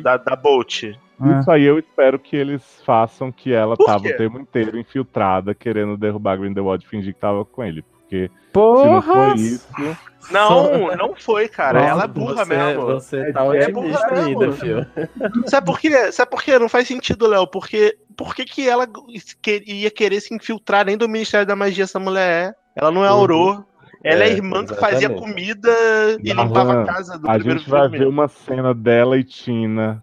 da, 0.00 0.16
da 0.16 0.36
Bolt. 0.36 0.82
É. 0.84 1.38
Isso 1.38 1.50
aí 1.50 1.64
eu 1.64 1.78
espero 1.78 2.18
que 2.18 2.34
eles 2.34 2.62
façam 2.84 3.30
que 3.30 3.52
ela 3.52 3.76
Por 3.76 3.84
tava 3.86 4.02
quê? 4.04 4.14
o 4.14 4.16
tempo 4.16 4.38
inteiro 4.38 4.78
infiltrada, 4.78 5.54
querendo 5.54 5.96
derrubar 5.96 6.36
Grindelwald 6.38 6.84
e 6.84 6.88
fingir 6.88 7.12
que 7.14 7.20
tava 7.20 7.44
com 7.44 7.62
ele. 7.62 7.84
Porque 8.10 8.28
se 8.28 8.88
não 8.88 9.02
Porra! 9.02 9.14
foi 9.30 9.34
isso. 9.36 9.68
Não, 10.30 10.96
não 10.96 11.14
foi, 11.16 11.48
cara. 11.48 11.80
Nossa, 11.80 11.90
ela 11.92 12.04
é 12.04 12.06
burra 12.08 12.44
você, 12.44 12.56
mesmo. 12.56 12.84
Você 12.86 13.32
tá 13.32 13.40
É 13.44 13.48
otimista 13.48 14.06
burra 14.08 14.20
ainda, 14.24 14.38
mesmo. 14.46 14.52
filho. 14.54 14.86
Sabe 15.46 15.66
por 15.66 15.80
quê? 15.80 16.12
Sabe 16.12 16.30
por 16.30 16.42
quê? 16.42 16.58
Não 16.58 16.68
faz 16.68 16.86
sentido, 16.86 17.26
Léo. 17.26 17.46
Porque 17.46 17.96
por 18.16 18.34
que, 18.34 18.44
que 18.44 18.68
ela 18.68 18.86
que- 19.42 19.64
ia 19.66 19.90
querer 19.90 20.20
se 20.20 20.34
infiltrar 20.34 20.84
nem 20.86 20.96
do 20.96 21.08
Ministério 21.08 21.46
da 21.46 21.56
Magia 21.56 21.84
essa 21.84 21.98
mulher 21.98 22.48
é? 22.50 22.54
Ela 22.76 22.90
não 22.90 23.04
é 23.04 23.10
Uhum. 23.10 23.64
Ela 24.02 24.24
é, 24.24 24.28
É, 24.28 24.32
irmã 24.32 24.64
que 24.64 24.74
fazia 24.74 25.08
exatamente. 25.08 25.20
comida 25.20 25.70
e 26.22 26.32
limpava 26.32 26.82
a 26.82 26.86
casa 26.86 27.18
do 27.18 27.28
A 27.28 27.34
primeiro 27.34 27.58
gente 27.58 27.70
vai 27.70 27.88
ver 27.88 28.06
uma 28.06 28.28
cena 28.28 28.72
dela 28.72 29.18
e 29.18 29.24
Tina 29.24 30.02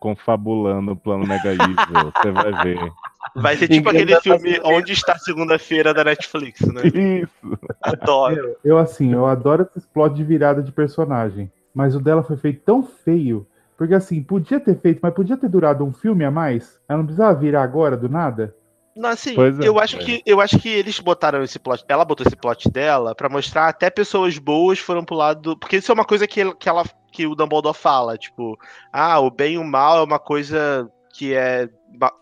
confabulando 0.00 0.92
o 0.92 0.96
plano 0.96 1.26
Mega 1.26 1.52
Evil. 1.52 1.66
Você 2.16 2.30
vai 2.30 2.64
ver. 2.64 2.92
Vai 3.36 3.56
ser 3.56 3.68
tipo 3.68 3.88
aquele 3.90 4.18
filme 4.20 4.60
Onde 4.62 4.92
Está 4.92 5.18
Segunda-feira 5.18 5.92
da 5.92 6.04
Netflix, 6.04 6.60
né? 6.62 6.82
Isso. 6.86 7.58
Adoro. 7.82 8.56
Eu, 8.64 8.78
assim, 8.78 9.12
eu 9.12 9.26
adoro 9.26 9.68
esse 9.76 9.86
plot 9.88 10.14
de 10.14 10.24
virada 10.24 10.62
de 10.62 10.72
personagem. 10.72 11.50
Mas 11.74 11.94
o 11.94 12.00
dela 12.00 12.22
foi 12.22 12.36
feito 12.36 12.62
tão 12.64 12.82
feio. 12.82 13.46
Porque, 13.76 13.94
assim, 13.94 14.22
podia 14.22 14.60
ter 14.60 14.78
feito, 14.78 15.00
mas 15.02 15.12
podia 15.12 15.36
ter 15.36 15.48
durado 15.48 15.84
um 15.84 15.92
filme 15.92 16.24
a 16.24 16.30
mais. 16.30 16.78
Ela 16.88 16.98
não 16.98 17.06
precisava 17.06 17.38
virar 17.38 17.62
agora, 17.62 17.96
do 17.96 18.08
nada. 18.08 18.54
Não, 18.96 19.10
assim, 19.10 19.34
é. 19.34 19.66
eu 19.66 19.78
acho 19.80 19.98
que 19.98 20.22
eu 20.24 20.40
acho 20.40 20.58
que 20.58 20.68
eles 20.68 21.00
botaram 21.00 21.42
esse 21.42 21.58
plot. 21.58 21.84
Ela 21.88 22.04
botou 22.04 22.24
esse 22.26 22.36
plot 22.36 22.70
dela 22.70 23.14
pra 23.14 23.28
mostrar 23.28 23.68
até 23.68 23.90
pessoas 23.90 24.38
boas 24.38 24.78
foram 24.78 25.04
pro 25.04 25.16
lado. 25.16 25.40
do- 25.40 25.58
Porque 25.58 25.76
isso 25.78 25.90
é 25.90 25.94
uma 25.94 26.04
coisa 26.04 26.26
que, 26.26 26.54
que 26.54 26.68
ela 26.68 26.84
que 27.10 27.26
o 27.26 27.34
Dumbledore 27.34 27.76
fala, 27.76 28.18
tipo, 28.18 28.58
ah, 28.92 29.20
o 29.20 29.30
bem 29.30 29.54
e 29.54 29.58
o 29.58 29.64
mal 29.64 29.98
é 29.98 30.02
uma 30.02 30.18
coisa 30.18 30.90
que 31.12 31.34
é. 31.34 31.68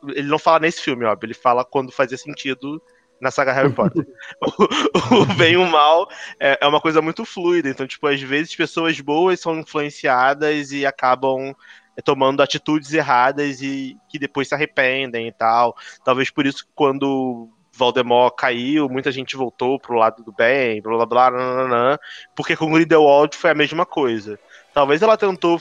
Ele 0.08 0.28
não 0.28 0.38
fala 0.38 0.60
nesse 0.60 0.82
filme, 0.82 1.04
óbvio, 1.04 1.26
ele 1.26 1.34
fala 1.34 1.64
quando 1.64 1.90
fazia 1.92 2.18
sentido 2.18 2.80
na 3.20 3.30
saga 3.30 3.52
Harry 3.52 3.72
Potter. 3.72 4.06
o, 4.42 5.14
o 5.22 5.26
bem 5.34 5.54
e 5.54 5.56
o 5.56 5.66
mal 5.66 6.08
é, 6.40 6.58
é 6.60 6.66
uma 6.66 6.80
coisa 6.80 7.00
muito 7.00 7.24
fluida, 7.24 7.68
então, 7.68 7.86
tipo, 7.86 8.06
às 8.06 8.20
vezes 8.20 8.54
pessoas 8.54 9.00
boas 9.00 9.40
são 9.40 9.58
influenciadas 9.58 10.72
e 10.72 10.84
acabam 10.84 11.38
é, 11.48 11.54
tomando 12.04 12.42
atitudes 12.42 12.92
erradas 12.92 13.60
e 13.60 13.96
que 14.08 14.18
depois 14.18 14.48
se 14.48 14.54
arrependem 14.54 15.28
e 15.28 15.32
tal. 15.32 15.76
Talvez 16.04 16.30
por 16.30 16.46
isso 16.46 16.66
quando 16.74 17.48
Voldemort 17.72 18.34
caiu, 18.36 18.88
muita 18.88 19.10
gente 19.10 19.36
voltou 19.36 19.78
pro 19.78 19.96
lado 19.96 20.22
do 20.22 20.32
bem, 20.32 20.80
blá 20.80 20.96
blá 20.96 21.06
blá, 21.06 21.30
nananã, 21.30 21.98
porque 22.34 22.56
com 22.56 22.72
Grindelwald 22.72 23.36
foi 23.36 23.50
a 23.50 23.54
mesma 23.54 23.86
coisa. 23.86 24.38
Talvez 24.72 25.02
ela 25.02 25.16
tentou 25.16 25.60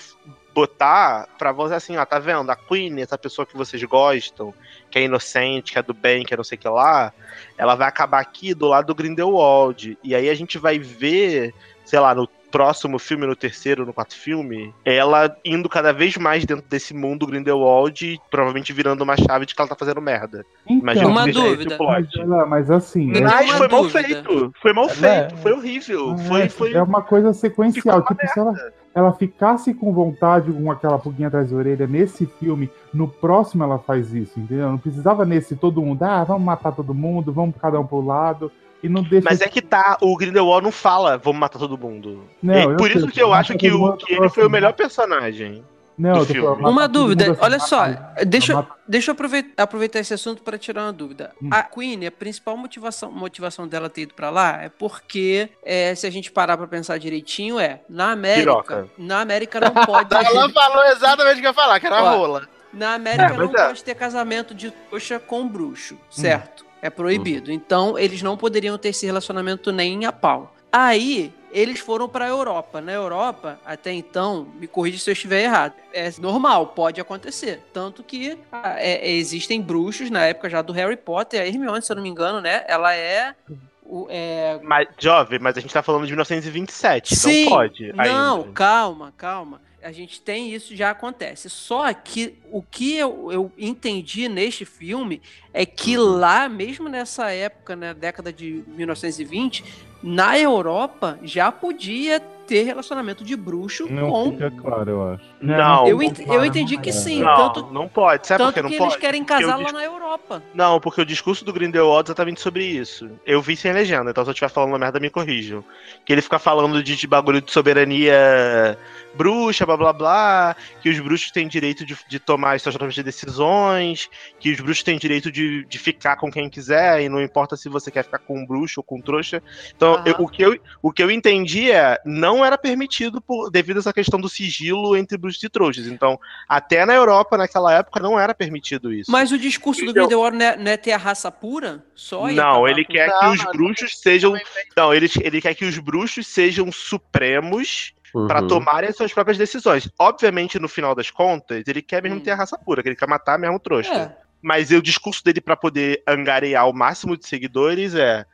botar 0.53 1.27
pra 1.37 1.51
você 1.51 1.75
assim, 1.75 1.95
ó, 1.95 2.05
tá 2.05 2.19
vendo? 2.19 2.49
A 2.49 2.55
Queen, 2.55 3.01
essa 3.01 3.17
pessoa 3.17 3.45
que 3.45 3.55
vocês 3.55 3.81
gostam, 3.83 4.53
que 4.89 4.99
é 4.99 5.03
inocente, 5.03 5.71
que 5.71 5.79
é 5.79 5.83
do 5.83 5.93
bem, 5.93 6.25
que 6.25 6.33
é 6.33 6.37
não 6.37 6.43
sei 6.43 6.57
o 6.57 6.61
que 6.61 6.67
lá, 6.67 7.13
ela 7.57 7.75
vai 7.75 7.87
acabar 7.87 8.19
aqui 8.19 8.53
do 8.53 8.67
lado 8.67 8.87
do 8.87 8.95
Grindelwald. 8.95 9.97
E 10.03 10.13
aí 10.13 10.29
a 10.29 10.35
gente 10.35 10.57
vai 10.57 10.77
ver, 10.77 11.53
sei 11.85 11.99
lá, 11.99 12.13
no 12.13 12.27
próximo 12.51 12.99
filme, 12.99 13.25
no 13.25 13.35
terceiro, 13.35 13.85
no 13.85 13.93
quarto 13.93 14.15
filme, 14.15 14.73
ela 14.85 15.35
indo 15.45 15.69
cada 15.69 15.91
vez 15.93 16.17
mais 16.17 16.45
dentro 16.45 16.65
desse 16.69 16.93
mundo 16.93 17.25
Grindelwald 17.25 18.05
e 18.05 18.19
provavelmente 18.29 18.73
virando 18.73 19.03
uma 19.03 19.15
chave 19.17 19.45
de 19.45 19.55
que 19.55 19.61
ela 19.61 19.69
tá 19.69 19.75
fazendo 19.75 20.01
merda. 20.01 20.45
Imagina 20.67 21.07
Uma 21.07 21.23
que 21.25 21.33
seja 21.33 21.47
esse 21.47 21.55
dúvida. 21.65 21.77
Mas, 21.79 22.07
ela- 22.15 22.45
mas 22.45 22.69
assim, 22.71 23.11
é, 23.15 23.21
Mas 23.21 23.49
uma 23.49 23.57
foi 23.57 23.67
mal 23.67 23.81
dúvida. 23.83 24.03
feito. 24.03 24.53
Foi 24.61 24.73
mal 24.73 24.85
É, 24.85 24.89
feito. 24.89 25.01
né? 25.35 25.41
Foi 25.41 25.51
horrível. 25.53 26.13
é, 26.13 26.17
Foi, 26.27 26.49
foi. 26.49 26.73
é 26.73 26.81
uma 26.83 27.01
coisa 27.01 27.33
sequencial. 27.33 27.73
Ficou 27.73 27.93
uma 27.95 28.05
Tipo, 28.21 28.27
se 28.33 28.39
ela, 28.39 28.53
ela 28.93 29.13
ficasse 29.13 29.73
com 29.73 29.93
vontade 29.93 30.51
com 30.51 30.69
aquela 30.71 30.99
pulguinha 30.99 31.29
atrás 31.29 31.49
da 31.49 31.55
orelha 31.55 31.87
nesse 31.87 32.25
filme, 32.25 32.69
no 32.93 33.07
próximo 33.07 33.63
ela 33.63 33.79
faz 33.79 34.13
isso, 34.13 34.39
entendeu? 34.39 34.69
Não 34.69 34.77
precisava 34.77 35.25
nesse 35.25 35.55
todo 35.55 35.81
mundo, 35.81 36.03
ah, 36.03 36.23
vamos 36.25 36.43
matar 36.43 36.71
todo 36.73 36.93
mundo, 36.93 37.31
vamos 37.31 37.55
cada 37.61 37.79
um 37.79 37.85
pro 37.87 38.01
lado. 38.05 38.51
E 38.83 38.89
não 38.89 39.03
deixa. 39.03 39.27
Mas 39.29 39.41
é 39.41 39.47
que 39.47 39.61
tá, 39.61 39.97
o 40.01 40.15
Grindelwald 40.17 40.63
não 40.63 40.71
fala, 40.71 41.17
vamos 41.17 41.39
matar 41.39 41.59
todo 41.59 41.77
mundo. 41.77 42.23
Não, 42.41 42.53
É 42.53 42.63
eu 42.65 42.75
por 42.77 42.87
sei, 42.89 42.97
isso 42.97 43.07
que 43.07 43.21
eu 43.21 43.33
acho 43.33 43.55
que, 43.57 43.71
o, 43.71 43.93
que 43.93 44.13
ele 44.13 44.29
foi 44.29 44.45
o 44.45 44.49
melhor 44.49 44.73
personagem. 44.73 45.63
Não, 45.97 46.15
eu 46.17 46.25
filme. 46.25 46.41
falando, 46.41 46.67
Uma 46.67 46.87
dúvida, 46.87 47.31
assim, 47.31 47.41
olha 47.41 47.59
só, 47.59 47.85
deixa, 48.25 48.55
mata- 48.55 48.73
deixa 48.87 49.11
eu 49.11 49.13
aproveitar, 49.13 49.61
aproveitar 49.61 49.99
esse 49.99 50.11
assunto 50.13 50.41
para 50.41 50.57
tirar 50.57 50.83
uma 50.85 50.93
dúvida. 50.93 51.31
Hum. 51.39 51.49
A 51.51 51.61
Queen, 51.61 52.07
a 52.07 52.11
principal 52.11 52.57
motivação, 52.57 53.11
motivação 53.11 53.67
dela 53.67 53.87
ter 53.87 54.03
ido 54.03 54.15
para 54.15 54.31
lá 54.31 54.63
é 54.63 54.69
porque, 54.69 55.49
é, 55.63 55.93
se 55.93 56.07
a 56.07 56.09
gente 56.09 56.31
parar 56.31 56.57
para 56.57 56.65
pensar 56.65 56.97
direitinho, 56.97 57.59
é 57.59 57.81
na 57.87 58.13
América, 58.13 58.41
Piroca. 58.41 58.87
na 58.97 59.19
América 59.21 59.59
não 59.59 59.85
pode, 59.85 60.09
Ela 60.15 60.49
falou 60.49 60.83
exatamente 60.85 61.37
o 61.37 61.41
que 61.41 61.45
eu 61.45 61.49
ia 61.51 61.53
falar, 61.53 61.79
que 61.79 61.85
era 61.85 62.01
Ó, 62.03 62.17
rola. 62.17 62.47
na 62.73 62.95
América 62.95 63.33
É, 63.35 63.37
não 63.37 63.45
é. 63.45 63.67
pode 63.67 63.83
ter 63.83 63.93
casamento 63.93 64.55
de 64.55 64.71
trouxa 64.71 65.19
com 65.19 65.47
bruxo, 65.47 65.97
certo? 66.09 66.65
É 66.81 66.89
proibido. 66.89 67.51
Então 67.51 67.97
eles 67.97 68.21
não 68.21 68.35
poderiam 68.37 68.77
ter 68.77 68.89
esse 68.89 69.05
relacionamento 69.05 69.71
nem 69.71 70.05
a 70.05 70.11
pau. 70.11 70.55
Aí 70.71 71.31
eles 71.51 71.79
foram 71.79 72.07
para 72.07 72.25
a 72.25 72.29
Europa. 72.29 72.79
Na 72.79 72.93
Europa, 72.93 73.59
até 73.65 73.91
então, 73.91 74.47
me 74.57 74.67
corrija 74.67 74.97
se 74.97 75.09
eu 75.09 75.13
estiver 75.13 75.43
errado. 75.43 75.73
É 75.93 76.09
normal, 76.19 76.67
pode 76.67 76.99
acontecer. 77.01 77.61
Tanto 77.73 78.01
que 78.03 78.37
ah, 78.51 78.75
é, 78.79 79.09
é, 79.09 79.11
existem 79.11 79.61
bruxos 79.61 80.09
na 80.09 80.25
época 80.25 80.49
já 80.49 80.61
do 80.61 80.71
Harry 80.73 80.95
Potter. 80.95 81.41
A 81.41 81.45
Hermione, 81.45 81.81
se 81.81 81.91
eu 81.91 81.95
não 81.97 82.03
me 82.03 82.09
engano, 82.09 82.39
né? 82.41 82.63
Ela 82.67 82.95
é. 82.95 83.35
o- 83.83 84.07
é 84.09 84.59
Mas, 84.63 84.87
jovem, 84.97 85.39
mas 85.39 85.57
a 85.57 85.59
gente 85.61 85.73
tá 85.73 85.83
falando 85.83 86.05
de 86.05 86.11
1927, 86.13 87.15
Sim, 87.17 87.43
não 87.43 87.51
pode. 87.51 87.93
Não, 87.93 88.37
ainda. 88.41 88.51
calma, 88.53 89.13
calma. 89.17 89.61
A 89.83 89.91
gente 89.91 90.21
tem 90.21 90.53
isso, 90.53 90.75
já 90.75 90.91
acontece. 90.91 91.49
Só 91.49 91.91
que 91.93 92.35
o 92.51 92.61
que 92.61 92.95
eu, 92.97 93.31
eu 93.31 93.51
entendi 93.57 94.29
neste 94.29 94.63
filme 94.63 95.21
é 95.53 95.65
que 95.65 95.97
Uhum. 95.97 96.17
lá, 96.19 96.47
mesmo 96.47 96.87
nessa 96.87 97.31
época, 97.31 97.75
na 97.75 97.93
década 97.93 98.31
de 98.31 98.63
1920, 98.67 99.63
na 100.03 100.37
Europa 100.37 101.17
já 101.23 101.51
podia 101.51 102.19
ter 102.47 102.63
relacionamento 102.63 103.23
de 103.23 103.35
bruxo 103.35 103.87
Não 103.89 104.09
com. 104.09 104.31
fica 104.31 104.51
claro, 104.51 104.89
eu 104.91 105.07
acho. 105.13 105.23
Não, 105.41 105.87
Eu, 105.87 105.95
não 105.97 106.03
ent- 106.03 106.19
eu 106.27 106.43
entendi 106.43 106.75
que 106.77 106.89
É. 106.89 106.91
sim, 106.93 107.21
Não, 107.21 107.35
tanto, 107.53 107.71
não 107.71 107.87
pode. 107.87 108.27
Sabe 108.27 108.39
por 108.39 108.45
tanto 108.47 108.55
que 108.55 108.61
não 108.63 108.69
que 108.71 108.77
pode? 108.77 108.91
eles 108.91 108.99
querem 109.01 109.23
Porque 109.23 109.41
casar 109.43 109.57
o 109.57 109.61
lá 109.61 109.63
dis- 109.65 109.73
na 109.73 109.83
Europa. 109.85 110.43
Não, 110.53 110.79
porque 110.79 111.01
o 111.01 111.05
discurso 111.05 111.45
do 111.45 111.53
Grindelwald 111.53 112.01
é 112.01 112.07
exatamente 112.09 112.41
sobre 112.41 112.65
isso. 112.65 113.09
Eu 113.25 113.41
vi 113.41 113.55
sem 113.55 113.71
legenda, 113.71 114.11
então 114.11 114.23
se 114.25 114.29
eu 114.29 114.33
estiver 114.33 114.49
falando 114.49 114.77
merda, 114.77 114.99
me 114.99 115.09
corrijam. 115.09 115.63
Que 116.03 116.11
ele 116.11 116.21
fica 116.21 116.37
falando 116.39 116.83
de, 116.83 116.95
de 116.97 117.07
bagulho 117.07 117.39
de 117.39 117.51
soberania 117.51 118.77
bruxa, 119.15 119.65
blá 119.65 119.75
blá 119.77 119.93
blá, 119.93 120.55
que 120.81 120.89
os 120.89 120.99
bruxos 120.99 121.31
têm 121.31 121.47
direito 121.47 121.85
de, 121.85 121.97
de 122.07 122.19
tomar 122.19 122.53
as 122.55 122.61
suas 122.61 122.75
próprias 122.77 123.03
decisões, 123.03 124.09
que 124.39 124.51
os 124.51 124.59
bruxos 124.59 124.83
têm 124.83 124.97
direito 124.97 125.31
de, 125.31 125.65
de 125.65 125.77
ficar 125.79 126.15
com 126.15 126.31
quem 126.31 126.49
quiser, 126.49 127.01
e 127.01 127.09
não 127.09 127.21
importa 127.21 127.55
se 127.57 127.69
você 127.69 127.91
quer 127.91 128.03
ficar 128.03 128.19
com 128.19 128.39
um 128.39 128.45
bruxo 128.45 128.79
ou 128.79 128.83
com 128.83 128.97
um 128.97 129.01
trouxa. 129.01 129.41
Então, 129.75 130.01
eu- 130.05 130.15
o, 130.19 130.27
que 130.27 130.41
eu, 130.43 130.59
o 130.81 130.91
que 130.91 131.03
eu 131.03 131.11
entendi 131.11 131.71
é, 131.71 131.99
não 132.05 132.43
era 132.45 132.57
permitido 132.57 133.21
por, 133.21 133.49
devido 133.49 133.77
a 133.77 133.79
essa 133.79 133.93
questão 133.93 134.19
do 134.19 134.29
sigilo 134.29 134.95
entre 134.95 135.17
bruxos 135.17 135.41
e 135.43 135.49
trouxas. 135.49 135.87
Então, 135.87 136.19
até 136.47 136.85
na 136.85 136.93
Europa, 136.93 137.37
naquela 137.37 137.73
época, 137.73 137.99
não 137.99 138.19
era 138.19 138.33
permitido 138.33 138.93
isso. 138.93 139.11
Mas 139.11 139.31
o 139.31 139.37
discurso 139.37 139.81
do 139.83 139.91
Então- 139.91 140.03
Grindelwald 140.03 140.37
não 140.37 140.45
é, 140.45 140.57
não 140.57 140.71
é 140.71 140.77
ter 140.77 140.91
a 140.91 140.97
raça 140.97 141.31
pura? 141.31 141.83
Só 141.95 142.27
Não, 142.31 142.67
ele 142.67 142.83
quer 142.85 143.09
que 143.11 143.25
Não, 143.25 143.33
os 143.33 143.43
não, 143.43 143.51
bruxos 143.51 143.99
sejam. 143.99 144.33
Não, 144.75 144.93
ele, 144.93 145.09
ele 145.21 145.41
quer 145.41 145.53
que 145.53 145.65
os 145.65 145.77
bruxos 145.77 146.27
sejam 146.27 146.71
supremos 146.71 147.93
pra 148.27 148.41
Uhum. 148.41 148.47
tomarem 148.47 148.89
as 148.89 148.95
suas 148.95 149.13
próprias 149.13 149.37
decisões. 149.37 149.89
Obviamente, 149.99 150.59
no 150.59 150.67
final 150.67 150.93
das 150.95 151.09
contas, 151.11 151.63
ele 151.67 151.81
quer 151.81 152.01
mesmo 152.03 152.17
Hum. 152.17 152.21
ter 152.21 152.31
a 152.31 152.35
raça 152.35 152.57
pura, 152.57 152.81
que 152.83 152.89
ele 152.89 152.95
quer 152.95 153.07
matar 153.07 153.37
mesmo 153.39 153.55
o 153.55 153.59
trouxa. 153.59 153.93
É. 153.93 154.17
Mas 154.41 154.71
o 154.71 154.81
discurso 154.81 155.23
dele 155.23 155.39
pra 155.39 155.55
poder 155.55 156.01
angariar 156.07 156.67
o 156.67 156.73
máximo 156.73 157.15
de 157.15 157.27
seguidores 157.27 157.93
é 157.95 158.25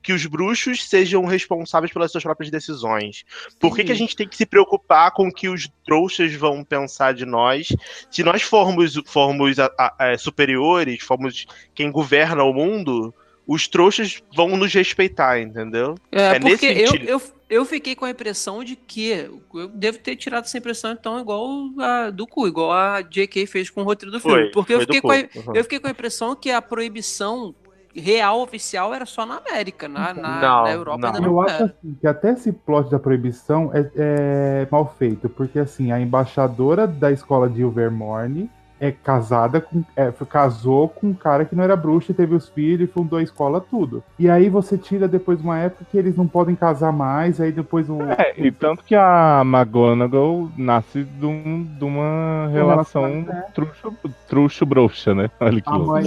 que 0.00 0.12
os 0.12 0.26
bruxos 0.26 0.86
sejam 0.86 1.24
responsáveis 1.24 1.90
pelas 1.90 2.12
suas 2.12 2.22
próprias 2.22 2.50
decisões. 2.50 3.24
Por 3.58 3.74
que, 3.74 3.82
que 3.84 3.90
a 3.90 3.96
gente 3.96 4.14
tem 4.14 4.28
que 4.28 4.36
se 4.36 4.44
preocupar 4.44 5.10
com 5.12 5.28
o 5.28 5.32
que 5.32 5.48
os 5.48 5.66
trouxas 5.84 6.34
vão 6.34 6.62
pensar 6.62 7.14
de 7.14 7.24
nós? 7.24 7.68
Se 8.10 8.22
nós 8.22 8.42
formos, 8.42 9.00
formos 9.06 9.58
a- 9.58 9.70
a- 9.78 10.10
a- 10.10 10.18
superiores, 10.18 11.02
formos 11.02 11.46
quem 11.74 11.90
governa 11.90 12.44
o 12.44 12.52
mundo, 12.52 13.14
os 13.46 13.68
trouxas 13.68 14.22
vão 14.34 14.56
nos 14.56 14.72
respeitar, 14.72 15.38
entendeu? 15.40 15.94
É, 16.10 16.36
É 16.36 16.38
nesse 16.38 16.56
porque 16.66 16.66
eu, 16.80 16.88
sentido. 16.88 17.08
eu, 17.08 17.22
eu 17.50 17.64
fiquei 17.64 17.94
com 17.94 18.04
a 18.06 18.10
impressão 18.10 18.64
de 18.64 18.74
que. 18.74 19.10
Eu 19.54 19.68
devo 19.68 19.98
ter 19.98 20.16
tirado 20.16 20.44
essa 20.44 20.56
impressão, 20.58 20.92
então, 20.92 21.20
igual 21.20 21.46
a 21.78 22.10
do 22.10 22.26
cu, 22.26 22.48
igual 22.48 22.72
a 22.72 23.02
J.K. 23.02 23.46
fez 23.46 23.68
com 23.70 23.82
o 23.82 23.84
roteiro 23.84 24.10
do 24.12 24.20
filme. 24.20 24.42
Foi, 24.44 24.50
porque 24.50 24.72
eu 24.72 24.78
foi 24.78 24.86
do 24.86 24.94
fiquei, 24.94 25.00
com 25.28 25.38
a, 25.40 25.42
Uhum. 25.50 25.56
eu 25.56 25.62
fiquei 25.64 25.78
com 25.80 25.86
a 25.88 25.90
impressão 25.90 26.34
que 26.34 26.50
a 26.50 26.62
proibição 26.62 27.54
real, 27.96 28.40
oficial, 28.40 28.92
era 28.92 29.06
só 29.06 29.24
na 29.24 29.36
América. 29.36 29.86
Na, 29.86 30.12
na, 30.12 30.40
Não, 30.40 30.62
na 30.64 30.70
Europa 30.72 30.98
não. 30.98 31.08
ainda 31.14 31.18
Eu 31.18 31.22
não 31.32 31.40
acho 31.42 31.54
era. 31.54 31.64
assim, 31.66 31.96
que 32.00 32.06
até 32.08 32.32
esse 32.32 32.50
plot 32.50 32.90
da 32.90 32.98
proibição 32.98 33.70
é, 33.72 33.88
é 33.94 34.68
mal 34.70 34.92
feito, 34.98 35.28
porque 35.28 35.58
assim, 35.60 35.92
a 35.92 36.00
embaixadora 36.00 36.86
da 36.88 37.12
escola 37.12 37.48
de 37.48 37.60
Ilvermorny 37.60 38.50
é 38.80 38.90
casada 38.90 39.60
com. 39.60 39.82
é, 39.96 40.12
casou 40.28 40.88
com 40.88 41.08
um 41.08 41.14
cara 41.14 41.44
que 41.44 41.54
não 41.54 41.62
era 41.62 41.76
bruxo 41.76 42.10
e 42.10 42.14
teve 42.14 42.34
os 42.34 42.48
filhos 42.48 42.90
fundou 42.90 43.18
a 43.18 43.22
escola, 43.22 43.60
tudo. 43.60 44.02
E 44.18 44.28
aí 44.28 44.48
você 44.48 44.76
tira 44.76 45.06
depois 45.08 45.40
uma 45.40 45.58
época 45.58 45.84
que 45.90 45.96
eles 45.96 46.16
não 46.16 46.26
podem 46.26 46.54
casar 46.54 46.92
mais, 46.92 47.40
aí 47.40 47.52
depois 47.52 47.88
o. 47.88 48.00
É, 48.02 48.34
e 48.36 48.50
tanto 48.50 48.82
que 48.84 48.94
a 48.94 49.42
McGonagall 49.44 50.48
nasce 50.56 51.04
de, 51.04 51.26
um- 51.26 51.62
de 51.78 51.84
uma 51.84 52.48
relação 52.52 53.04
relação, 53.04 53.26
é. 53.30 53.40
truxo, 53.54 53.94
truxo 54.28 54.66
broxa, 54.66 55.14
né? 55.14 55.30
Olha 55.40 55.60
que 55.60 55.68
A 55.70 55.76
louco. 55.76 55.92
mãe, 55.92 56.04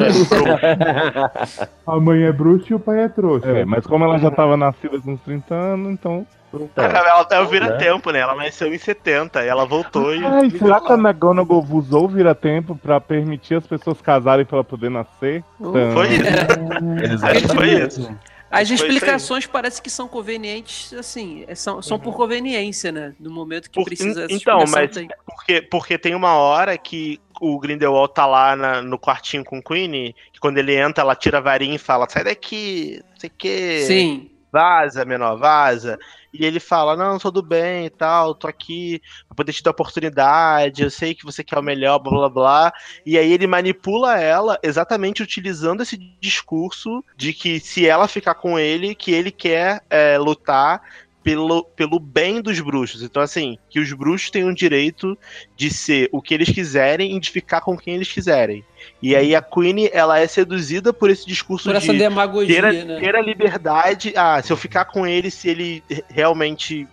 a 1.85 1.99
mãe 1.99 2.23
é 2.23 2.31
bruxa 2.31 2.67
e 2.71 2.73
o 2.75 2.79
pai 2.79 3.01
é 3.03 3.07
trouxa. 3.09 3.47
É, 3.47 3.65
mas 3.65 3.85
como 3.85 4.03
ela 4.03 4.17
já 4.19 4.27
estava 4.29 4.57
nascida 4.57 4.99
com 4.99 5.11
uns 5.13 5.21
30 5.21 5.53
anos, 5.55 5.91
então. 5.91 6.25
Então, 6.53 6.83
Ela 6.85 7.27
é 7.29 7.39
o 7.39 7.43
né? 7.43 7.49
vira-tempo, 7.49 8.11
né? 8.11 8.19
Ela 8.19 8.35
nasceu 8.35 8.73
em 8.73 8.77
70 8.77 9.43
e 9.43 9.47
ela 9.47 9.65
voltou 9.65 10.15
e. 10.15 10.23
Ai, 10.25 10.49
será 10.49 10.79
que 10.79 10.91
a 10.91 10.95
McGonagall 10.95 11.65
usou 11.71 12.05
o 12.05 12.07
vira-tempo 12.07 12.75
pra 12.75 13.01
permitir 13.01 13.55
as 13.55 13.67
pessoas 13.67 13.99
casarem 14.01 14.45
pra 14.45 14.57
ela 14.57 14.63
poder 14.63 14.89
nascer? 14.89 15.43
Então, 15.59 15.91
Foi 15.93 16.07
isso. 16.07 17.25
Acho 17.25 17.41
que 17.41 17.47
foi 17.47 17.69
exatamente. 17.69 17.99
isso. 17.99 18.15
As 18.49 18.69
explicações 18.69 19.45
parece 19.45 19.81
que 19.81 19.89
são 19.89 20.07
convenientes, 20.07 20.93
assim, 20.93 21.43
é- 21.49 21.53
são, 21.53 21.81
são 21.81 21.99
por 21.99 22.15
conveniência, 22.15 22.93
né? 22.93 23.13
No 23.19 23.29
momento 23.29 23.69
que 23.69 23.77
Por- 23.77 23.83
precisa 23.83 24.23
essa 24.23 24.33
então, 24.33 24.63
mas 24.69 24.89
tem. 24.89 25.09
porque, 25.25 25.61
porque 25.63 25.97
tem 25.97 26.15
uma 26.15 26.33
hora 26.35 26.77
que 26.77 27.19
o 27.41 27.59
Grindelwald 27.59 28.13
tá 28.13 28.25
lá 28.25 28.55
na- 28.55 28.81
no 28.81 28.97
quartinho 28.97 29.43
com 29.43 29.57
o 29.57 29.61
Queen, 29.61 30.15
que 30.31 30.39
quando 30.39 30.59
ele 30.59 30.73
entra, 30.77 31.03
ela 31.03 31.13
tira 31.13 31.39
a 31.39 31.41
varinha 31.41 31.75
e 31.75 31.79
fala: 31.79 32.07
sai 32.09 32.23
daqui, 32.23 33.01
não 33.09 33.19
sei 33.19 33.29
o 33.29 33.33
quê. 33.37 33.83
Sim. 33.85 34.31
Vaza, 34.57 35.05
menor, 35.05 35.37
vaza. 35.37 35.99
E 36.33 36.43
ele 36.43 36.59
fala: 36.59 36.95
Não, 36.95 37.19
tudo 37.19 37.43
bem 37.43 37.85
e 37.85 37.89
tal, 37.91 38.33
tô 38.33 38.47
aqui 38.47 38.99
pra 39.27 39.35
poder 39.35 39.53
te 39.53 39.61
dar 39.61 39.69
oportunidade, 39.69 40.81
eu 40.81 40.89
sei 40.89 41.13
que 41.13 41.23
você 41.23 41.43
quer 41.43 41.59
o 41.59 41.61
melhor, 41.61 41.99
blá 41.99 42.11
blá 42.11 42.29
blá. 42.29 42.73
E 43.05 43.19
aí 43.19 43.31
ele 43.31 43.45
manipula 43.45 44.19
ela 44.19 44.57
exatamente 44.63 45.21
utilizando 45.21 45.83
esse 45.83 45.95
discurso 46.19 47.05
de 47.15 47.33
que 47.33 47.59
se 47.59 47.87
ela 47.87 48.07
ficar 48.07 48.33
com 48.33 48.57
ele, 48.57 48.95
que 48.95 49.11
ele 49.11 49.29
quer 49.29 49.83
é, 49.91 50.17
lutar 50.17 50.81
pelo, 51.27 51.65
pelo 51.75 51.99
bem 51.99 52.41
dos 52.41 52.57
bruxos. 52.61 53.03
Então, 53.03 53.21
assim, 53.21 53.57
que 53.69 53.81
os 53.81 53.91
bruxos 53.91 54.29
têm 54.31 54.45
o 54.45 54.55
direito 54.55 55.17
de 55.57 55.69
ser 55.69 56.07
o 56.13 56.21
que 56.21 56.33
eles 56.33 56.49
quiserem 56.49 57.17
e 57.17 57.19
de 57.19 57.29
ficar 57.29 57.59
com 57.59 57.77
quem 57.77 57.95
eles 57.95 58.09
quiserem. 58.09 58.63
E 59.01 59.13
aí 59.13 59.35
a 59.35 59.41
Queen, 59.41 59.89
ela 59.91 60.17
é 60.17 60.25
seduzida 60.25 60.93
por 60.93 61.09
esse 61.09 61.27
discurso 61.27 61.65
Por 61.65 61.75
essa 61.75 61.91
de 61.91 61.99
demagogia, 61.99 62.61
ter 62.61 62.65
a, 62.65 62.71
né? 62.71 62.99
ter 63.01 63.13
a 63.13 63.21
liberdade. 63.21 64.13
Ah, 64.15 64.41
se 64.41 64.53
eu 64.53 64.55
ficar 64.55 64.85
com 64.85 65.05
ele, 65.05 65.29
se 65.29 65.49
ele 65.49 65.83
realmente. 66.07 66.87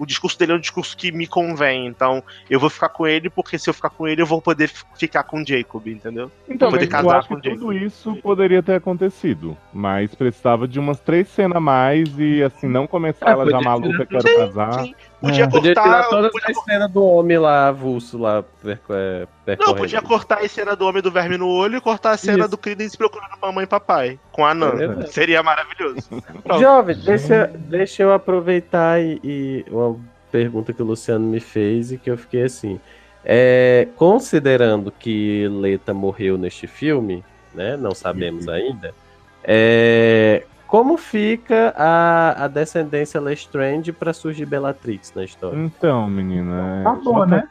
O 0.00 0.06
discurso 0.06 0.38
dele 0.38 0.52
é 0.52 0.54
um 0.54 0.60
discurso 0.60 0.96
que 0.96 1.12
me 1.12 1.26
convém. 1.26 1.86
Então, 1.86 2.24
eu 2.48 2.58
vou 2.58 2.70
ficar 2.70 2.88
com 2.88 3.06
ele, 3.06 3.28
porque 3.28 3.58
se 3.58 3.68
eu 3.68 3.74
ficar 3.74 3.90
com 3.90 4.08
ele, 4.08 4.22
eu 4.22 4.26
vou 4.26 4.40
poder 4.40 4.70
ficar 4.98 5.24
com 5.24 5.42
o 5.42 5.46
Jacob, 5.46 5.86
entendeu? 5.86 6.32
Então, 6.48 6.70
poder 6.70 6.86
mas 6.86 6.90
casar 6.90 7.04
eu 7.04 7.18
acho 7.18 7.28
com 7.28 7.38
que 7.38 7.50
tudo 7.50 7.70
isso 7.74 8.16
poderia 8.16 8.62
ter 8.62 8.76
acontecido. 8.76 9.54
Mas 9.74 10.14
precisava 10.14 10.66
de 10.66 10.78
umas 10.80 10.98
três 11.00 11.28
cenas 11.28 11.58
a 11.58 11.60
mais 11.60 12.18
e 12.18 12.42
assim, 12.42 12.66
não 12.66 12.86
começar 12.86 13.28
É, 13.28 13.32
ela 13.32 13.50
já 13.50 13.60
maluca, 13.60 14.06
quero 14.06 14.36
casar. 14.36 14.84
Sim. 14.84 14.94
Podia 15.20 15.44
É. 15.44 15.46
Podia 15.48 15.74
tirar 15.74 16.04
cortar. 16.04 16.08
todas 16.08 16.32
Podia, 16.32 16.50
as 16.50 16.64
cenas 16.64 16.90
do 16.90 17.04
homem 17.04 17.38
lá, 17.38 17.68
avulso 17.68 18.16
lá, 18.18 18.42
perco, 18.62 18.94
é, 18.94 19.26
não, 19.58 19.74
podia 19.74 20.00
cortar 20.00 20.42
a 20.42 20.48
cena 20.48 20.74
do 20.74 20.86
Homem 20.86 21.02
do 21.02 21.10
Verme 21.10 21.36
no 21.36 21.48
olho 21.48 21.76
e 21.76 21.80
cortar 21.80 22.12
a 22.12 22.16
cena 22.16 22.40
Isso. 22.40 22.48
do 22.48 22.56
Credence 22.58 22.96
procurando 22.96 23.32
mamãe 23.40 23.64
e 23.64 23.66
papai. 23.66 24.18
Com 24.32 24.46
a 24.46 24.54
Nan. 24.54 25.02
É. 25.02 25.06
Seria 25.06 25.42
maravilhoso. 25.42 26.08
Jovem, 26.58 26.96
deixa, 26.96 27.50
deixa 27.54 28.02
eu 28.02 28.12
aproveitar 28.12 29.00
e, 29.00 29.20
e 29.22 29.64
uma 29.70 29.98
pergunta 30.30 30.72
que 30.72 30.80
o 30.82 30.86
Luciano 30.86 31.26
me 31.26 31.40
fez 31.40 31.92
e 31.92 31.98
que 31.98 32.10
eu 32.10 32.16
fiquei 32.16 32.44
assim. 32.44 32.80
É, 33.24 33.88
considerando 33.96 34.90
que 34.90 35.46
Leta 35.48 35.92
morreu 35.92 36.38
neste 36.38 36.66
filme, 36.66 37.22
né? 37.52 37.76
Não 37.76 37.94
sabemos 37.94 38.48
ainda. 38.48 38.94
é, 39.44 40.44
como 40.70 40.96
fica 40.96 41.74
a, 41.76 42.44
a 42.44 42.48
descendência 42.48 43.20
Lestrange 43.20 43.92
para 43.92 44.12
surgir 44.12 44.46
Bellatrix 44.46 45.12
na 45.14 45.24
história? 45.24 45.58
Então, 45.58 46.08
menina. 46.08 46.78
é- 46.78 46.80
Acabou, 46.86 47.26
né? 47.26 47.48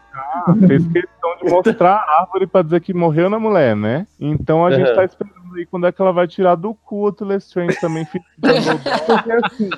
Fez 0.67 0.87
questão 0.87 1.35
de 1.43 1.49
mostrar 1.51 1.95
a 1.97 2.21
árvore 2.21 2.47
pra 2.47 2.61
dizer 2.61 2.79
que 2.79 2.93
morreu 2.93 3.29
na 3.29 3.37
mulher, 3.37 3.75
né? 3.75 4.07
Então 4.19 4.65
a 4.65 4.71
gente 4.71 4.89
Uhum. 4.89 4.95
tá 4.95 5.03
esperando 5.03 5.55
aí 5.55 5.65
quando 5.65 5.85
é 5.85 5.91
que 5.91 6.01
ela 6.01 6.13
vai 6.13 6.27
tirar 6.27 6.55
do 6.55 6.73
cu 6.73 7.09
o 7.09 7.25
Lestrange 7.25 7.77
também. 7.81 8.07
Porque 8.39 9.31
assim, 9.31 9.69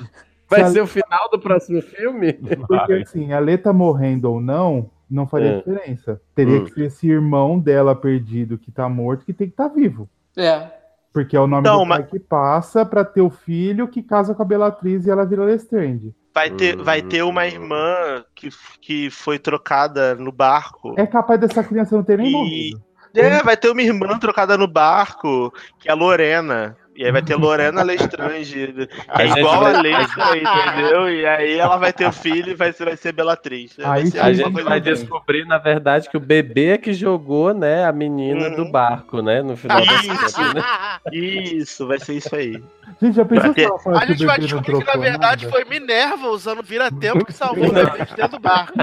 Vai 0.48 0.64
ser 0.70 0.80
o 0.82 0.86
final 0.86 1.28
do 1.30 1.38
próximo 1.40 1.80
filme? 1.82 2.34
porque, 2.68 2.92
assim, 2.92 3.32
a 3.32 3.38
Leta 3.40 3.72
morrendo 3.72 4.30
ou 4.30 4.38
não, 4.40 4.90
não 5.10 5.26
faria 5.26 5.48
É. 5.52 5.56
diferença. 5.58 6.20
Teria 6.34 6.60
Hum. 6.60 6.64
que 6.66 6.74
ser 6.74 6.84
esse 6.84 7.08
irmão 7.08 7.58
dela 7.58 7.94
perdido 7.96 8.58
que 8.58 8.70
tá 8.70 8.86
morto 8.88 9.24
que 9.24 9.32
tem 9.32 9.46
que 9.48 9.54
estar 9.54 9.68
tá 9.70 9.74
vivo. 9.74 10.08
É. 10.36 10.81
Porque 11.12 11.36
é 11.36 11.40
o 11.40 11.46
nome 11.46 11.66
Não, 11.68 11.82
do 11.82 11.88
pai 11.88 12.04
que 12.04 12.18
passa 12.18 12.86
pra 12.86 13.04
ter 13.04 13.20
o 13.20 13.30
filho 13.30 13.86
que 13.88 14.02
casa 14.02 14.34
com 14.34 14.42
a 14.42 14.46
Bellatrix 14.46 15.06
e 15.06 15.10
ela 15.10 15.26
vira 15.26 15.44
Lestrange. 15.44 16.14
Vai 16.34 16.48
ter, 16.50 16.76
vai 16.76 17.02
ter 17.02 17.22
uma 17.22 17.46
irmã 17.46 18.24
que, 18.34 18.48
que 18.80 19.10
foi 19.10 19.38
trocada 19.38 20.14
no 20.14 20.32
barco. 20.32 20.94
É 20.96 21.06
capaz 21.06 21.38
dessa 21.38 21.62
criança 21.62 21.94
não 21.94 22.02
ter 22.02 22.16
nem 22.16 22.28
E- 22.28 22.32
morrido. 22.32 22.82
É, 23.14 23.42
vai 23.42 23.54
ter 23.58 23.68
uma 23.70 23.82
irmã 23.82 24.18
trocada 24.18 24.56
no 24.56 24.66
barco, 24.66 25.52
que 25.78 25.86
é 25.86 25.92
a 25.92 25.94
Lorena. 25.94 26.74
E 26.94 27.04
aí 27.06 27.10
vai 27.10 27.22
ter 27.22 27.36
Lorena 27.36 27.82
Lestrange, 27.84 28.66
que 28.74 28.88
A 29.08 29.22
é 29.22 29.26
gente 29.28 29.38
igual 29.38 29.60
vai- 29.60 29.74
a 29.74 29.80
Lestra, 29.80 30.36
entendeu? 30.36 31.10
E 31.10 31.26
aí 31.26 31.58
ela 31.58 31.76
vai 31.78 31.90
ter 31.92 32.06
o 32.06 32.12
filho 32.12 32.50
e 32.50 32.54
vai 32.54 32.70
ser, 32.72 32.84
vai 32.84 32.96
ser 32.96 33.12
Bellatrix. 33.12 33.76
Vai 33.78 34.00
Aí 34.02 34.06
ser. 34.10 34.20
A 34.20 34.32
gente 34.32 34.50
vai 34.62 34.78
assim. 34.78 34.90
descobrir, 34.90 35.46
na 35.46 35.56
verdade, 35.56 36.08
que 36.10 36.16
o 36.16 36.20
bebê 36.20 36.72
é 36.72 36.78
que 36.78 36.92
jogou, 36.92 37.54
né, 37.54 37.86
a 37.86 37.92
menina 37.92 38.48
Uhum. 38.48 38.56
do 38.56 38.70
barco, 38.70 39.22
né, 39.22 39.42
no 39.42 39.56
final 39.56 39.80
Isso. 39.80 40.08
contas, 40.08 40.36
né? 40.54 40.62
Isso, 41.12 41.86
vai 41.86 41.98
ser 41.98 42.14
isso 42.14 42.34
aí. 42.36 42.62
Gente, 43.00 43.16
já 43.16 43.24
pensou 43.24 43.54
ter- 43.54 43.66
A 43.66 43.78
que 43.78 44.12
o 44.12 44.14
gente 44.14 44.26
vai 44.26 44.38
descobrir 44.38 44.78
que 44.78 44.84
na 44.84 44.96
verdade 45.02 45.46
nada? 45.46 45.56
foi 45.56 45.64
Minerva 45.64 46.28
usando 46.28 46.62
vira-tempo 46.62 47.24
que 47.24 47.32
salvou 47.32 47.68
o 47.68 47.72
bebê 47.72 48.04
de 48.04 48.14
dentro 48.14 48.32
do 48.32 48.38
barco. 48.38 48.74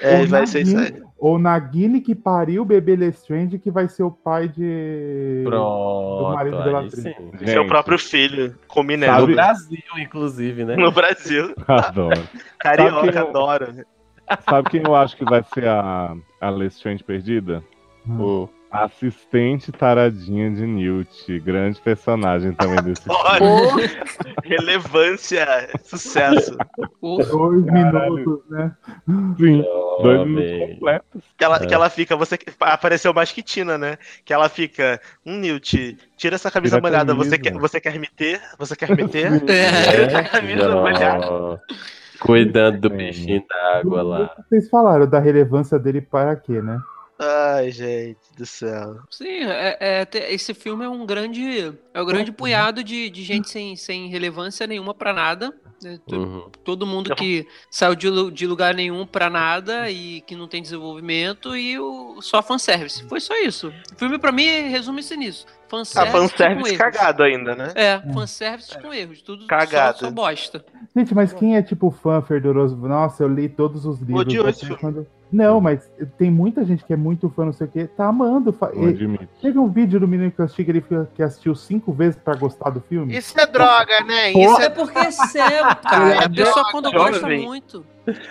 É, 0.00 0.20
Ou 0.20 0.26
vai 0.26 0.46
ser 0.46 0.62
isso 0.62 0.76
aí. 0.76 0.82
Nagini- 0.84 1.06
Ou 1.18 1.38
Nagini 1.38 2.00
que 2.00 2.14
pariu 2.14 2.62
o 2.62 2.64
bebê 2.64 2.94
Lestrange 2.96 3.58
que 3.58 3.70
vai 3.70 3.88
ser 3.88 4.02
o 4.02 4.10
pai 4.10 4.48
de... 4.48 5.42
Pronto, 5.44 6.32
marido 6.34 6.56
aí 6.58 6.64
dela 6.64 6.78
atriz. 6.80 7.02
Gente, 7.04 7.68
próprio 7.68 7.98
filho, 7.98 8.54
com 8.68 8.82
No 8.82 9.34
Brasil, 9.34 9.78
inclusive, 9.98 10.64
né? 10.64 10.76
No 10.76 10.90
Brasil. 10.92 11.54
Adoro. 11.66 12.20
Carioca, 12.58 12.94
Sabe 12.96 13.12
quem 13.12 13.20
eu- 13.20 13.28
adoro. 13.28 13.66
Sabe 14.48 14.70
quem 14.70 14.82
eu 14.84 14.94
acho 14.94 15.16
que 15.16 15.24
vai 15.24 15.42
ser 15.54 15.68
a, 15.68 16.14
a 16.40 16.50
Lestrange 16.50 17.02
perdida? 17.02 17.62
Hum. 18.08 18.48
A 18.68 18.84
assistente 18.84 19.70
taradinha 19.72 20.50
de 20.50 20.66
Newt. 20.66 21.38
Grande 21.40 21.80
personagem 21.80 22.52
também 22.52 22.82
desse 22.82 23.02
filme. 23.06 23.88
Relevância, 24.44 25.46
sucesso. 25.84 26.56
O- 27.00 27.22
Dois 27.22 27.64
minutos, 27.64 28.42
né? 28.50 28.72
Sim, 29.38 29.62
dois 30.02 30.18
Jovem. 30.18 30.26
minutos 30.26 30.68
completos. 30.74 31.22
Que 31.38 31.44
ela, 31.44 31.56
É. 31.56 31.66
que 31.66 31.74
ela 31.74 31.88
fica, 31.90 32.16
você 32.16 32.38
apareceu 32.60 33.14
mais 33.14 33.30
que 33.32 33.42
Tina, 33.42 33.78
né? 33.78 33.96
Que 34.24 34.32
ela 34.34 34.48
fica, 34.48 35.00
um 35.24 35.38
Newt, 35.38 35.96
tira 36.16 36.34
essa 36.34 36.50
camisa 36.50 36.76
Tira 36.76 36.88
molhada, 36.88 37.14
você 37.14 37.38
quer, 37.38 37.52
você 37.54 37.80
quer 37.80 37.98
me 37.98 38.08
ter? 38.08 38.40
Você 38.58 38.74
quer 38.76 38.90
me 38.96 39.08
ter? 39.08 39.30
É. 39.48 39.90
Tira 39.90 40.02
essa 40.06 40.22
camisa 40.24 40.74
molhada. 40.76 41.60
Cuidando 42.20 42.80
do 42.80 42.90
bichinho 42.90 43.42
da 43.48 43.78
água 43.78 44.02
lá. 44.02 44.34
Vocês 44.48 44.68
falaram 44.68 45.06
da 45.08 45.18
relevância 45.18 45.78
dele 45.78 46.00
para 46.00 46.34
quê, 46.36 46.60
né? 46.60 46.78
Ai, 47.18 47.70
gente 47.70 48.18
do 48.36 48.44
céu. 48.44 48.96
Sim, 49.10 49.44
é, 49.44 49.78
é, 50.12 50.34
esse 50.34 50.52
filme 50.52 50.84
é 50.84 50.88
um 50.88 51.06
grande, 51.06 51.72
é 51.94 52.02
um 52.02 52.04
grande 52.04 52.30
punhado 52.30 52.84
de, 52.84 53.08
de 53.08 53.22
gente 53.22 53.48
sem, 53.48 53.74
sem 53.74 54.08
relevância 54.08 54.66
nenhuma 54.66 54.92
pra 54.92 55.14
nada. 55.14 55.54
né? 55.82 55.98
Uhum. 56.12 56.50
Todo 56.62 56.86
mundo 56.86 57.14
que 57.14 57.46
saiu 57.70 57.94
de, 57.94 58.30
de 58.32 58.46
lugar 58.46 58.74
nenhum 58.74 59.06
pra 59.06 59.30
nada 59.30 59.90
e 59.90 60.20
que 60.22 60.36
não 60.36 60.46
tem 60.46 60.60
desenvolvimento 60.60 61.56
e 61.56 61.78
o, 61.78 62.20
só 62.20 62.42
fanservice. 62.42 63.02
Foi 63.04 63.18
só 63.20 63.34
isso. 63.40 63.72
O 63.94 63.98
filme 63.98 64.18
pra 64.18 64.30
mim 64.30 64.44
resume-se 64.68 65.16
nisso. 65.16 65.46
Ah, 65.48 65.68
Fanservice, 65.70 66.12
fanservice 66.28 66.60
com 66.60 66.66
erros. 66.68 66.78
cagado 66.78 67.22
ainda, 67.24 67.54
né? 67.56 67.72
É, 67.74 67.98
fanservice 68.12 68.78
com 68.78 68.92
erros. 68.94 69.20
Tudo 69.22 69.46
Cagado. 69.46 69.98
Só, 69.98 70.04
só 70.04 70.10
bosta. 70.12 70.64
Gente, 70.94 71.12
mas 71.14 71.32
quem 71.32 71.56
é 71.56 71.62
tipo 71.62 71.90
fã 71.90 72.22
fervoroso? 72.22 72.76
Nossa, 72.76 73.24
eu 73.24 73.28
li 73.28 73.48
todos 73.48 73.84
os 73.86 73.98
livros. 74.00 74.20
Odiou 74.20 74.44
até 74.44 74.50
esse 74.50 74.60
filme. 74.66 74.78
quando- 74.80 75.06
Não, 75.30 75.60
mas 75.60 75.90
tem 76.16 76.30
muita 76.30 76.64
gente 76.64 76.84
que 76.84 76.92
é 76.92 76.96
muito 76.96 77.28
fã, 77.28 77.44
não 77.46 77.52
sei 77.52 77.66
o 77.66 77.70
que, 77.70 77.84
tá 77.86 78.06
amando. 78.06 78.52
Fa-. 78.52 78.70
Teve 79.40 79.58
um 79.58 79.68
vídeo 79.68 79.98
do 79.98 80.06
menino 80.06 80.30
que 80.30 80.40
eu 80.40 80.44
assisti 80.44 80.64
que 80.64 80.70
ele 80.70 80.84
que 81.14 81.22
assistiu 81.22 81.54
cinco 81.54 81.92
vezes 81.92 82.16
pra 82.16 82.34
gostar 82.36 82.70
do 82.70 82.80
filme. 82.80 83.16
Isso 83.16 83.38
é 83.38 83.46
droga, 83.46 84.00
né? 84.04 84.32
Porra. 84.32 84.52
Isso 84.52 84.60
É 84.62 84.64
é 84.64 84.70
porque 84.70 84.98
é 84.98 85.10
cego, 85.10 85.76
cara. 85.82 86.14
É 86.14 86.24
A 86.24 86.30
pessoa 86.30 86.70
quando 86.70 86.92
gosta 86.92 87.26
muito. 87.26 87.84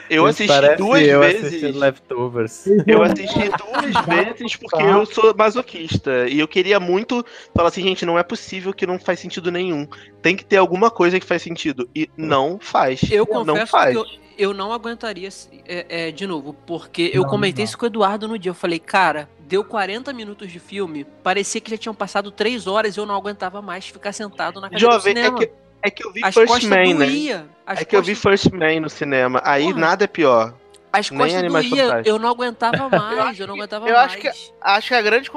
Eu 0.10 0.24
Isso 0.24 0.44
assisti 0.44 0.48
parece 0.48 0.78
duas 0.78 1.02
eu 1.02 1.20
vezes. 1.20 1.76
Leftovers. 1.76 2.68
Eu 2.88 3.04
assisti 3.04 3.50
duas 3.50 4.06
vezes 4.06 4.56
porque 4.56 4.84
eu 4.84 5.06
sou 5.06 5.36
masoquista. 5.36 6.28
E 6.28 6.40
eu 6.40 6.48
queria 6.48 6.80
muito 6.80 7.26
falar 7.54 7.70
assim, 7.70 7.82
gente, 7.82 8.06
não 8.06 8.18
é 8.18 8.24
possível 8.24 8.74
que 8.74 8.86
não 8.88 9.00
faz 9.00 9.20
sentido 9.20 9.52
nenhum. 9.52 9.88
Tem 10.22 10.36
que 10.36 10.46
ter 10.46 10.58
alguma 10.58 10.90
coisa 10.90 11.20
que 11.20 11.26
faz 11.26 11.42
sentido. 11.42 11.90
E 11.96 12.10
não 12.16 12.58
faz. 12.60 13.02
Eu 13.12 13.26
não 13.26 13.46
confesso 13.46 13.72
faz. 13.72 13.92
que 13.92 13.98
eu, 13.98 14.06
eu 14.38 14.54
não 14.54 14.72
aguentaria 14.72 15.30
é, 15.68 16.08
é, 16.08 16.12
de 16.12 16.26
novo, 16.28 16.54
porque 16.66 17.12
eu 17.14 17.24
Não, 17.24 17.30
comentei 17.30 17.64
não. 17.64 17.70
isso 17.70 17.78
com 17.78 17.86
o 17.86 17.88
Eduardo 17.88 18.28
no 18.28 18.38
dia. 18.38 18.50
Eu 18.50 18.56
falei, 18.56 18.80
cara, 18.80 19.30
deu 19.40 19.64
40 19.64 20.12
minutos 20.14 20.52
de 20.52 20.60
filme, 20.60 21.06
parecia 21.24 21.62
que 21.62 21.72
já 21.72 21.78
tinham 21.78 21.96
passado 21.96 22.32
3 22.32 22.68
horas 22.68 22.96
e 22.96 23.00
eu 23.00 23.06
não 23.06 23.16
aguentava 23.16 23.62
mais 23.62 23.88
ficar 23.88 24.12
sentado 24.12 24.60
na 24.60 24.70
cadeira 24.70 24.88
do 24.88 24.94
Jovem, 24.94 25.12
é 25.14 25.16
cinema. 25.16 25.38
que, 25.40 25.52
é 25.88 25.90
que 25.92 26.06
eu 26.06 26.12
vi 26.12 26.22
As 26.24 26.34
First 26.34 26.64
Man, 26.64 26.94
né? 26.96 27.46
As 27.66 27.82
É 27.82 27.86
que 27.86 27.96
eu 27.96 28.02
vi 28.02 28.16
First 28.16 28.52
Man 28.52 28.80
no 28.82 28.90
cinema. 28.90 29.42
Aí 29.44 29.66
Porra. 29.66 29.80
nada 29.80 30.04
é 30.04 30.08
pior. 30.08 30.54
As 30.92 31.10
nem 31.12 31.20
costas 31.20 31.40
Animais 31.40 31.70
doía, 31.70 32.02
eu 32.06 32.18
não 32.18 32.30
aguentava 32.30 32.88
mais, 32.90 33.40
eu 33.40 33.48
não 33.48 33.56
aguentava 33.56 33.88
eu 33.88 33.94
mais. 33.96 34.06
acho 34.14 34.18
que- 34.18 34.32
acho 34.62 34.88
que 34.88 34.94
a 34.96 35.02
grande 35.02 35.30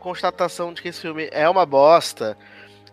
constatação 0.00 0.72
de 0.72 0.80
que 0.80 0.88
esse 0.88 1.00
filme 1.00 1.28
é 1.30 1.46
uma 1.48 1.66
bosta 1.66 2.36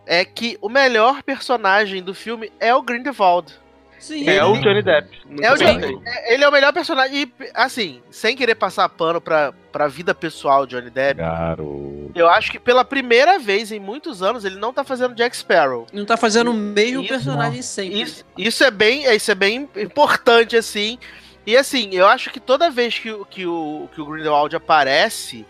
é 0.05 0.25
que 0.25 0.57
o 0.61 0.67
melhor 0.67 1.23
personagem 1.23 2.03
do 2.03 2.13
filme 2.13 2.51
é 2.59 2.73
o 2.75 2.81
Grindelwald. 2.81 3.53
Sim, 3.99 4.27
É 4.27 4.37
ele- 4.37 4.41
o 4.43 4.53
Johnny 4.61 4.81
Depp. 4.81 5.09
É 5.41 5.51
o. 5.53 5.57
Johnny- 5.57 6.01
Ele 6.27 6.43
é 6.43 6.47
o 6.49 6.51
melhor 6.51 6.71
personagem. 6.73 7.21
E, 7.23 7.31
assim, 7.53 8.01
sem 8.09 8.35
querer 8.35 8.55
passar 8.55 8.87
pano 8.89 9.19
pra, 9.19 9.53
pra 9.71 9.87
vida 9.87 10.15
pessoal 10.15 10.65
de 10.65 10.75
Johnny 10.75 10.89
Depp, 10.89 11.19
Garoto. 11.21 12.11
eu 12.15 12.27
acho 12.29 12.51
que 12.51 12.59
pela 12.59 12.83
primeira 12.85 13.37
vez 13.37 13.71
em 13.71 13.79
muitos 13.79 14.23
anos 14.23 14.45
ele 14.45 14.55
não 14.55 14.71
tá 14.73 14.83
fazendo 14.83 15.13
Jack 15.15 15.35
Sparrow. 15.35 15.85
não 15.93 16.05
tá 16.05 16.15
fazendo 16.17 16.51
o 16.51 16.53
mesmo 16.53 17.01
Isso, 17.01 17.09
personagem 17.09 17.61
sempre. 17.61 18.01
Isso, 18.01 18.25
isso 18.37 18.63
é 18.63 18.71
bem, 18.71 19.03
isso 19.15 19.29
é 19.31 19.35
bem 19.35 19.69
importante, 19.75 20.55
assim. 20.55 20.97
E 21.45 21.57
assim, 21.57 21.89
eu 21.93 22.05
acho 22.07 22.29
que 22.29 22.39
toda 22.39 22.69
vez 22.69 22.97
que, 22.99 23.11
o- 23.11 23.25
que, 23.25 23.45
o, 23.45 23.89
que 23.93 23.99
o 24.01 24.05
Grindelwald 24.05 24.55
aparece, 24.55 25.45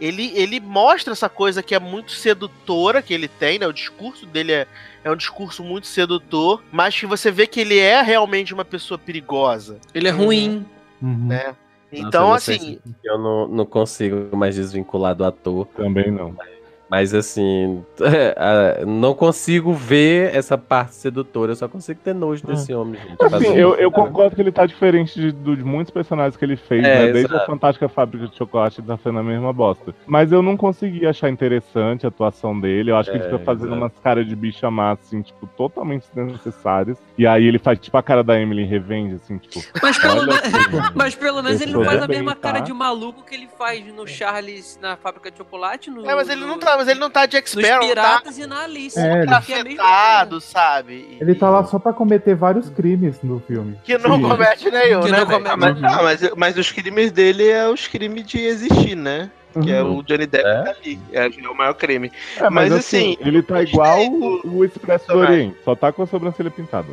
ele, 0.00 0.32
ele 0.34 0.60
mostra 0.60 1.12
essa 1.12 1.28
coisa 1.28 1.62
que 1.62 1.74
é 1.74 1.78
muito 1.78 2.12
sedutora 2.12 3.02
que 3.02 3.12
ele 3.12 3.28
tem, 3.28 3.58
né? 3.58 3.66
O 3.66 3.72
discurso 3.72 4.26
dele 4.26 4.52
é, 4.52 4.66
é 5.04 5.10
um 5.10 5.16
discurso 5.16 5.62
muito 5.62 5.86
sedutor, 5.86 6.62
mas 6.70 6.98
que 6.98 7.06
você 7.06 7.30
vê 7.30 7.46
que 7.46 7.60
ele 7.60 7.78
é 7.78 8.00
realmente 8.02 8.54
uma 8.54 8.64
pessoa 8.64 8.98
perigosa, 8.98 9.78
Ele 9.94 10.08
é 10.08 10.10
ruim. 10.10 10.64
Uhum. 11.00 11.26
né? 11.28 11.54
Então, 11.92 12.28
Nossa, 12.28 12.52
eu 12.52 12.58
não 12.58 12.64
assim, 12.66 12.80
Eu 13.02 13.18
não, 13.18 13.48
não 13.48 13.66
consigo 13.66 14.36
mais 14.36 14.54
desvincular 14.54 15.14
do 15.14 15.24
ator. 15.24 15.66
Também 15.68 16.10
não. 16.10 16.32
Mas 16.32 16.50
assim, 16.90 17.84
ah, 18.36 18.84
não 18.86 19.14
consigo 19.14 19.72
ver 19.72 20.34
essa 20.34 20.56
parte 20.56 20.94
sedutora, 20.94 21.52
eu 21.52 21.56
só 21.56 21.68
consigo 21.68 22.00
ter 22.02 22.14
nojo 22.14 22.46
desse 22.46 22.72
homem, 22.74 23.00
gente. 23.00 23.34
Assim, 23.34 23.54
eu, 23.54 23.74
eu 23.74 23.90
concordo 23.90 24.34
que 24.34 24.40
ele 24.42 24.52
tá 24.52 24.64
diferente 24.66 25.14
de, 25.20 25.32
de 25.32 25.64
muitos 25.64 25.90
personagens 25.92 26.36
que 26.36 26.44
ele 26.44 26.56
fez, 26.56 26.84
É, 26.84 27.06
né? 27.06 27.12
Desde 27.12 27.34
a. 27.34 27.40
Fantástica 27.46 27.88
Fábrica 27.88 28.26
de 28.28 28.36
Chocolate, 28.36 28.80
ele 28.80 28.86
tá 28.88 28.96
sendo 28.98 29.18
a 29.18 29.22
mesma 29.22 29.52
bosta. 29.52 29.94
Mas 30.06 30.32
eu 30.32 30.42
não 30.42 30.56
consegui 30.56 31.06
achar 31.06 31.28
interessante 31.30 32.04
a 32.04 32.08
atuação 32.08 32.58
dele. 32.58 32.90
Eu 32.90 32.96
acho 32.96 33.10
que 33.10 33.16
ele 33.16 33.24
É, 33.24 33.30
fica 33.30 33.44
fazendo 33.44 33.66
exato. 33.68 33.80
umas 33.82 33.92
caras 34.02 34.26
de 34.26 34.34
bicha 34.36 34.70
má, 34.70 34.92
assim, 34.92 35.22
tipo, 35.22 35.46
totalmente 35.56 36.06
desnecessárias. 36.14 36.98
E 37.16 37.26
aí 37.26 37.46
ele 37.46 37.58
faz, 37.58 37.78
tipo, 37.78 37.96
a 37.96 38.02
cara 38.02 38.22
da 38.24 38.40
Emily 38.40 38.62
em 38.62 38.66
Revenge, 38.66 39.14
assim, 39.16 39.38
tipo. 39.38 39.60
Mas 39.82 39.98
pelo, 39.98 40.22
me- 40.26 40.32
mas 40.94 41.14
pelo 41.14 41.42
menos 41.42 41.60
ele 41.60 41.72
não 41.72 41.84
faz 41.84 42.02
a 42.02 42.06
bem, 42.06 42.16
mesma 42.18 42.34
cara 42.34 42.58
tá? 42.58 42.64
de 42.64 42.72
maluco 42.72 43.22
que 43.24 43.34
ele 43.34 43.48
faz 43.58 43.84
no 43.92 44.06
Charles 44.06 44.78
na 44.80 44.96
fábrica 44.96 45.30
de 45.30 45.38
chocolate. 45.38 45.90
No, 45.90 46.08
é, 46.08 46.14
mas 46.14 46.28
ele 46.28 46.40
no- 46.42 46.46
não 46.48 46.58
tá, 46.58 46.76
mas 46.78 46.88
ele 46.88 47.00
não 47.00 47.10
tá 47.10 47.26
Jack 47.26 47.54
Nos 47.54 47.64
Sparrow, 47.64 47.82
tá 47.82 47.88
Piratas 47.88 48.38
e 48.38 48.46
na 48.46 48.62
Alice. 48.62 48.98
É, 48.98 49.22
ele- 49.22 49.30
é 49.30 49.34
afetado, 49.34 50.40
sabe? 50.40 51.18
Ele 51.20 51.34
tá 51.34 51.50
lá 51.50 51.64
só 51.64 51.78
pra 51.78 51.92
cometer 51.92 52.34
vários 52.34 52.70
crimes 52.70 53.16
no 53.22 53.40
filme. 53.40 53.78
Que 53.84 53.98
não 53.98 54.16
Sim. 54.16 54.22
comete 54.22 54.70
nenhum, 54.70 55.00
Que 55.02 55.10
né? 55.10 55.18
não 55.18 55.26
comete 55.26 55.50
Ah, 55.50 55.56
mas, 55.56 55.82
ah, 55.84 56.02
mas, 56.02 56.30
mas 56.36 56.56
os 56.58 56.70
crimes 56.72 57.12
dele 57.12 57.48
é 57.48 57.68
os 57.68 57.86
crimes 57.86 58.24
de 58.26 58.38
existir, 58.40 58.94
né? 58.96 59.30
Que 59.62 59.72
é 59.72 59.82
o 59.82 60.02
Johnny 60.02 60.26
Depp 60.26 60.46
É? 60.46 60.62
tá 60.62 60.70
ali. 60.70 61.00
É, 61.12 61.26
é 61.26 61.48
o 61.48 61.54
maior 61.56 61.74
crime. 61.74 62.12
É, 62.36 62.42
mas, 62.44 62.70
Mas, 62.70 62.72
assim, 62.72 63.14
assim, 63.14 63.28
ele 63.28 63.42
tá 63.42 63.60
igual 63.62 63.98
o, 64.06 64.40
o 64.58 64.64
Expresso 64.64 65.06
do. 65.08 65.18
Oriente. 65.18 65.56
Só 65.64 65.74
tá 65.74 65.90
com 65.90 66.02
a 66.02 66.06
sobrancelha 66.06 66.50
pintada. 66.50 66.86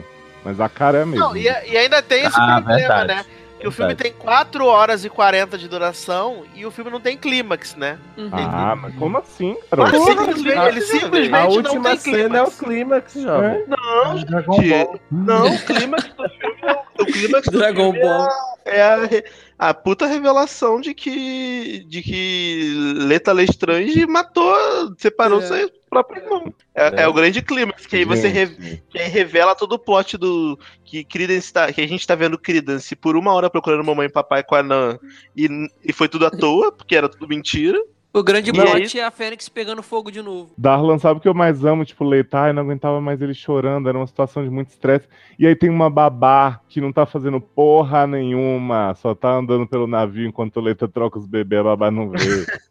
Mas 0.43 0.59
a 0.59 0.67
cara 0.69 0.99
é 0.99 1.01
a 1.03 1.05
mesma. 1.05 1.27
Não, 1.27 1.37
e, 1.37 1.43
e 1.43 1.77
ainda 1.77 2.01
tem 2.01 2.23
esse 2.25 2.35
Ah, 2.39 2.55
problema, 2.61 2.79
verdade. 2.79 3.07
né? 3.07 3.25
Que 3.59 3.67
o 3.67 3.71
filme 3.71 3.95
tem 3.95 4.11
4 4.13 4.65
horas 4.65 5.05
e 5.05 5.09
40 5.09 5.57
de 5.57 5.67
duração 5.67 6.43
e 6.53 6.65
o 6.65 6.71
filme 6.71 6.91
não 6.91 6.99
tem 6.99 7.17
clímax, 7.17 7.75
né? 7.75 7.97
Uhum. 8.17 8.29
Ah, 8.33 8.75
mas 8.75 8.93
como 8.95 9.17
assim, 9.17 9.51
Ele 9.71 9.81
cara? 9.81 9.99
simplesmente, 9.99 10.49
ele 10.67 10.79
Ah, 10.79 10.81
simplesmente 10.81 11.33
A 11.35 11.43
não 11.45 11.49
última 11.49 11.89
tem 11.91 11.97
cena 11.97 12.37
é 12.37 12.41
o 12.43 12.51
clímax. 12.51 13.13
clímax, 13.13 13.13
jovem. 13.13 13.65
Não, 13.67 14.23
Dragon 14.25 14.61
gente. 14.61 15.01
Não, 15.09 15.47
o 15.55 15.59
clímax 15.65 16.03
do 16.15 16.29
filme 16.29 16.55
é 16.61 16.71
o- 16.73 17.01
o 17.01 17.05
clímax 17.05 17.47
do 17.47 17.57
Dragon 17.57 17.91
filme 17.93 17.99
é 17.99 18.03
Ball. 18.03 18.27
é 18.65 18.81
a, 18.83 19.05
re- 19.05 19.23
a 19.57 19.73
puta 19.73 20.05
revelação 20.05 20.81
de 20.81 20.93
que 20.93 21.85
de 21.87 22.01
que 22.01 22.73
Leta 22.97 23.31
Lestrange 23.31 24.05
matou, 24.05 24.53
separou 24.97 25.39
É. 25.41 25.47
seu 25.47 25.71
próprio 25.89 26.21
irmão. 26.23 26.53
É, 26.73 26.87
É. 26.87 27.01
é 27.03 27.07
o 27.07 27.13
grande 27.13 27.41
clímax, 27.41 27.85
que 27.85 27.95
aí 27.95 28.03
você 28.05 28.27
re- 28.27 28.81
que 28.89 28.99
aí 28.99 29.07
revela 29.09 29.55
todo 29.55 29.73
o 29.73 29.79
plot 29.79 30.17
do 30.17 30.59
que 30.83 31.03
Credence 31.05 31.53
tá, 31.53 31.71
que 31.71 31.79
a 31.81 31.87
gente 31.87 32.05
tá 32.05 32.15
vendo 32.15 32.37
Credence 32.37 32.95
por 32.95 33.15
uma 33.15 33.31
hora 33.33 33.49
procurando 33.49 33.83
mamãe 33.83 34.07
e 34.07 34.11
papai 34.11 34.43
com 34.43 34.55
a 34.55 34.61
Nan 34.63 34.99
e, 35.35 35.47
e 35.83 35.93
foi 35.93 36.09
tudo 36.09 36.25
à 36.25 36.31
toa, 36.31 36.71
porque 36.71 36.95
era 36.95 37.07
tudo 37.07 37.27
mentira. 37.27 37.81
O 38.15 38.23
grande 38.23 38.53
plot 38.53 38.97
é 38.97 39.03
a 39.03 39.11
Fênix 39.11 39.49
pegando 39.49 39.83
fogo 39.83 40.09
de 40.09 40.21
novo. 40.21 40.49
Darlan 40.57 40.97
sabe 40.97 41.17
o 41.17 41.21
que 41.21 41.27
eu 41.27 41.33
mais 41.33 41.65
amo, 41.65 41.83
tipo, 41.83 42.05
Leita, 42.05 42.39
ai, 42.39 42.53
não 42.53 42.61
aguentava 42.61 43.01
mais 43.01 43.21
ele 43.21 43.33
chorando, 43.33 43.89
era 43.89 43.97
uma 43.97 44.07
situação 44.07 44.41
de 44.41 44.49
muito 44.49 44.69
estresse. 44.69 45.05
E 45.37 45.45
aí 45.45 45.53
tem 45.53 45.69
uma 45.69 45.89
babá 45.89 46.61
que 46.69 46.79
não 46.79 46.93
tá 46.93 47.05
fazendo 47.05 47.41
porra 47.41 48.07
nenhuma, 48.07 48.95
só 48.95 49.13
tá 49.13 49.35
andando 49.35 49.67
pelo 49.67 49.85
navio 49.85 50.25
enquanto 50.25 50.55
o 50.55 50.61
Leita 50.61 50.87
troca 50.87 51.19
os 51.19 51.25
bebês, 51.25 51.59
a 51.59 51.63
babá 51.65 51.91
não 51.91 52.09
vê. 52.09 52.17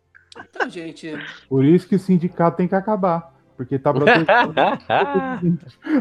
Então, 0.51 0.69
gente, 0.69 1.17
Por 1.49 1.65
isso 1.65 1.87
que 1.87 1.95
o 1.95 1.99
sindicato 1.99 2.57
tem 2.57 2.67
que 2.67 2.75
acabar. 2.75 3.34
Porque 3.57 3.79
tá 3.79 3.93
protegendo. 3.93 4.27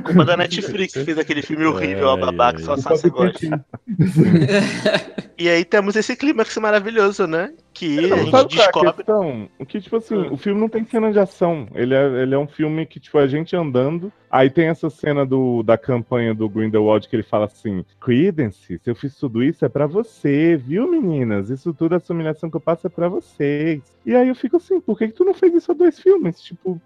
Culpa 0.04 0.26
da 0.26 0.38
Netflix 0.38 0.94
que 0.94 1.04
fez 1.04 1.18
aquele 1.18 1.42
filme 1.42 1.66
horrível, 1.66 2.12
a 2.12 2.18
que 2.18 2.42
ai. 2.42 2.58
só 2.60 2.78
Sasha 2.78 3.10
gosta. 3.10 3.66
E 5.38 5.50
aí 5.50 5.66
temos 5.66 5.96
esse 5.96 6.16
clímax 6.16 6.56
maravilhoso, 6.58 7.26
né? 7.26 7.54
Que 7.74 8.06
a 8.06 8.16
Não, 8.16 8.18
gente 8.20 8.32
sabe 8.32 8.72
qual 8.72 8.86
é 8.86 8.88
a 8.88 8.92
descobre. 8.92 8.94
questão? 8.94 9.50
O 9.60 9.66
que, 9.66 9.82
tipo 9.82 9.98
assim, 9.98 10.16
o 10.16 10.38
filme 10.38 10.62
não 10.62 10.70
tem 10.70 10.86
cena 10.86 11.12
de 11.12 11.18
ação. 11.20 11.68
Ele 11.74 11.94
é, 11.96 12.22
ele 12.22 12.36
é 12.36 12.38
um 12.38 12.48
filme 12.48 12.86
que, 12.86 13.00
tipo, 13.00 13.18
a 13.18 13.26
gente 13.26 13.56
andando. 13.56 14.14
Aí 14.30 14.50
tem 14.50 14.68
essa 14.68 14.90
cena 14.90 15.26
do, 15.26 15.64
da 15.64 15.78
campanha 15.78 16.34
do 16.36 16.48
Grindelwald 16.48 17.10
que 17.10 17.16
ele 17.16 17.24
fala 17.24 17.46
assim: 17.46 17.84
Credence, 18.00 18.80
se 18.82 18.90
eu 18.90 18.96
fiz 18.96 19.16
tudo 19.16 19.44
isso 19.44 19.66
é 19.66 19.70
pra 19.70 19.88
você, 19.88 20.56
viu, 20.56 20.90
meninas? 20.90 21.50
Isso 21.50 21.74
tudo, 21.74 21.96
essa 21.96 22.14
humilhação 22.14 22.50
que 22.50 22.56
eu 22.58 22.62
passo 22.62 22.86
é 22.88 22.90
pra 22.90 23.10
vocês. 23.10 23.82
E 24.06 24.16
aí 24.16 24.28
eu 24.28 24.36
fico 24.36 24.58
assim: 24.58 24.80
por 24.80 24.98
que, 24.98 25.08
que 25.08 25.14
tu 25.14 25.26
não 25.26 25.34
fez 25.34 25.54
isso 25.54 25.72
há 25.72 25.76
dois 25.76 26.00
filmes? 26.00 26.40
Tipo? 26.42 26.80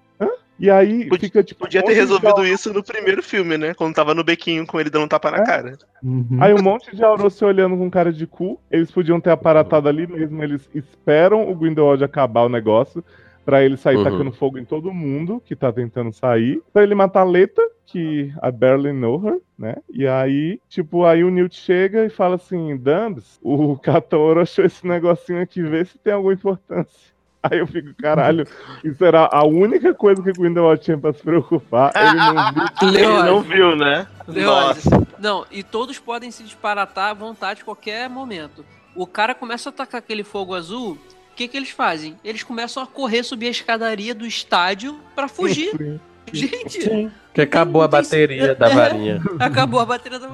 E 0.60 0.70
aí 0.72 1.08
Podia- 1.08 1.28
fica 1.28 1.44
tipo. 1.44 1.60
Podia 1.62 1.82
um 1.82 1.84
ter 1.86 1.94
resolvido 1.94 2.46
isso 2.46 2.74
no 2.74 2.84
primeiro 2.84 3.22
filme, 3.22 3.58
né? 3.58 3.74
Quando 3.74 3.94
tava 3.96 4.14
no 4.16 4.24
bequinho 4.24 4.66
com 4.66 4.80
ele 4.80 4.90
dando 4.90 5.06
um 5.06 5.08
tapa 5.08 5.30
na 5.30 5.38
É? 5.38 5.46
cara. 5.46 5.78
Uhum. 6.04 6.38
Aí 6.40 6.54
um 6.54 6.62
monte 6.64 6.96
de 6.96 7.04
Auro 7.04 7.30
se 7.30 7.44
olhando 7.46 7.78
com 7.78 7.90
cara 7.90 8.12
de 8.12 8.26
cu. 8.26 8.60
Eles 8.72 8.90
podiam 8.92 9.20
ter 9.22 9.30
aparatado 9.30 9.88
ali 9.88 10.08
mesmo. 10.08 10.42
Eles 10.44 10.68
esperam 10.74 11.50
o 11.50 11.56
Grindelwald 11.56 12.04
acabar 12.04 12.42
o 12.44 12.50
negócio. 12.50 13.04
Pra 13.46 13.64
ele 13.64 13.78
sair 13.78 13.96
Uhum. 13.96 14.04
tacando 14.04 14.32
fogo 14.34 14.58
em 14.58 14.66
todo 14.66 14.92
mundo 14.92 15.42
que 15.46 15.56
tá 15.56 15.72
tentando 15.72 16.12
sair. 16.12 16.62
Pra 16.74 16.84
ele 16.84 16.94
matar 16.94 17.22
a 17.22 17.24
Leta, 17.24 17.62
que 17.86 18.34
I 18.44 18.52
barely 18.52 18.92
know 18.92 19.26
her, 19.26 19.40
né? 19.58 19.76
E 19.90 20.06
aí, 20.06 20.60
tipo, 20.68 21.06
aí 21.06 21.24
o 21.24 21.30
Newt 21.30 21.56
chega 21.56 22.04
e 22.04 22.10
fala 22.10 22.36
assim: 22.36 22.76
Dambs, 22.76 23.40
o 23.42 23.78
Catoro 23.78 24.42
achou 24.42 24.66
esse 24.66 24.86
negocinho 24.86 25.42
aqui, 25.42 25.62
vê 25.64 25.86
se 25.86 25.98
tem 25.98 26.12
alguma 26.12 26.34
importância. 26.34 27.16
Aí 27.44 27.60
eu 27.60 27.68
fico, 27.68 27.94
caralho, 28.02 28.46
isso 28.84 29.04
era 29.06 29.30
a 29.32 29.46
única 29.46 29.94
coisa 29.94 30.22
que 30.22 30.30
o 30.30 30.34
Grindelwald 30.34 30.82
tinha 30.82 30.98
pra 30.98 31.14
se 31.14 31.22
preocupar. 31.22 31.94
Ele 31.96 32.16
não 32.16 32.54
viu. 32.54 32.68
Ele 33.00 33.24
não 33.24 33.42
viu, 33.42 33.76
né? 33.76 34.08
Leone. 34.28 34.80
Não, 35.20 35.46
e 35.52 35.64
todos 35.64 36.00
podem 36.00 36.32
se 36.32 36.44
disparatar 36.44 37.12
à 37.12 37.14
vontade 37.14 37.62
a 37.62 37.66
qualquer 37.66 38.10
momento. 38.10 38.66
O 38.96 39.06
cara 39.06 39.36
começa 39.36 39.70
a 39.70 39.72
atacar 39.72 40.00
aquele 40.00 40.24
fogo 40.24 40.56
azul. 40.56 40.98
O 41.32 41.36
que, 41.38 41.48
que 41.48 41.56
eles 41.56 41.70
fazem? 41.70 42.18
Eles 42.24 42.42
começam 42.42 42.82
a 42.82 42.88
correr, 42.88 43.22
subir 43.24 43.48
a 43.48 43.52
escadaria 43.52 44.16
do 44.16 44.26
estádio 44.26 45.00
pra 45.16 45.28
fugir. 45.28 46.00
Gente, 46.34 47.10
Que 47.34 47.42
acabou 47.42 47.82
a 47.82 47.86
Não 47.86 47.90
tem- 47.92 48.02
bateria 48.02 48.56
da 48.56 48.70
varinha. 48.70 49.22
acabou 49.40 49.80
a 49.80 49.86
bateria 49.86 50.20
da. 50.20 50.28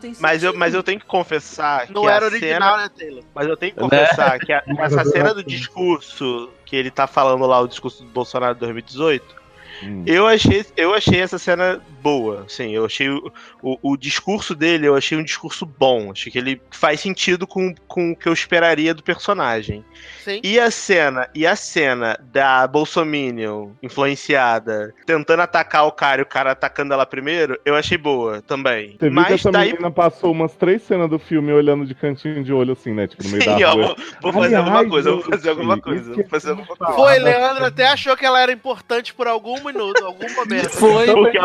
Tem 0.00 0.14
Mas 0.18 0.42
eu, 0.42 0.54
mas 0.54 0.72
eu 0.74 0.82
tenho 0.82 0.98
que 0.98 1.04
confessar 1.06 1.86
Não 1.90 2.02
que 2.02 2.08
era 2.08 2.24
a 2.24 2.28
original, 2.28 2.60
cena, 2.60 2.76
né, 2.84 2.90
Taylor? 2.96 3.22
mas 3.34 3.46
eu 3.48 3.56
tenho 3.56 3.72
que 3.74 3.80
Né? 3.80 3.84
confessar 3.88 4.38
que 4.40 4.52
a- 4.52 4.62
essa 4.78 5.04
cena 5.04 5.34
do 5.34 5.44
discurso 5.44 6.50
que 6.64 6.74
ele 6.74 6.90
tá 6.90 7.06
falando 7.06 7.46
lá, 7.46 7.60
o 7.60 7.68
discurso 7.68 8.02
do 8.02 8.08
Bolsonaro 8.10 8.54
de 8.54 8.60
2018, 8.60 9.36
Hum. 9.82 10.02
Eu 10.06 10.26
achei, 10.26 10.64
eu 10.76 10.94
achei 10.94 11.20
essa 11.20 11.38
cena 11.38 11.80
boa, 12.02 12.44
sim. 12.48 12.72
Eu 12.72 12.84
achei 12.84 13.08
o, 13.08 13.32
o, 13.62 13.78
o 13.92 13.96
discurso 13.96 14.54
dele, 14.54 14.86
eu 14.86 14.96
achei 14.96 15.16
um 15.16 15.22
discurso 15.22 15.66
bom. 15.66 16.10
Achei 16.12 16.32
que 16.32 16.38
ele 16.38 16.60
faz 16.70 17.00
sentido 17.00 17.46
com, 17.46 17.74
com 17.86 18.12
o 18.12 18.16
que 18.16 18.28
eu 18.28 18.32
esperaria 18.32 18.94
do 18.94 19.02
personagem. 19.02 19.84
Sim. 20.24 20.40
E 20.42 20.58
a 20.58 20.70
cena, 20.70 21.28
e 21.34 21.46
a 21.46 21.56
cena 21.56 22.18
da 22.32 22.66
Bolsominion 22.66 23.70
influenciada 23.82 24.94
tentando 25.06 25.40
atacar 25.42 25.86
o 25.86 25.92
cara 25.92 26.20
e 26.20 26.22
o 26.22 26.26
cara 26.26 26.52
atacando 26.52 26.92
ela 26.92 27.06
primeiro, 27.06 27.58
eu 27.64 27.74
achei 27.74 27.98
boa 27.98 28.42
também. 28.42 28.96
Você 28.98 29.08
viu 29.08 29.08
que 29.08 29.14
Mas 29.14 29.32
essa 29.32 29.50
daí. 29.50 29.72
menina 29.72 29.90
passou 29.90 30.32
umas 30.32 30.54
três 30.54 30.82
cenas 30.82 31.08
do 31.08 31.18
filme 31.18 31.52
olhando 31.52 31.84
de 31.86 31.94
cantinho 31.94 32.42
de 32.42 32.52
olho, 32.52 32.72
assim, 32.72 32.92
né? 32.92 33.06
Tipo, 33.06 33.24
no 33.24 33.30
meio 33.30 33.42
Sim, 33.42 33.58
da 33.58 33.70
rua. 33.70 33.86
vou, 33.86 33.96
vou 34.22 34.32
fazer 34.32 34.56
Aliás, 34.56 34.66
alguma 34.66 34.88
coisa, 34.88 35.10
vou 35.10 35.22
fazer 35.22 35.48
alguma 35.50 35.80
coisa, 35.80 36.14
vou 36.14 36.28
fazer 36.28 36.50
alguma 36.50 36.76
coisa. 36.76 36.92
Foi, 36.94 37.18
Leandro 37.18 37.64
até 37.64 37.88
achou 37.88 38.16
que 38.16 38.24
ela 38.26 38.40
era 38.40 38.52
importante 38.52 39.14
por 39.14 39.26
algum 39.26 39.67
minuto, 39.68 40.04
algum 40.04 40.28
momento. 40.34 40.70
Foi. 40.70 41.06
Porque, 41.06 41.38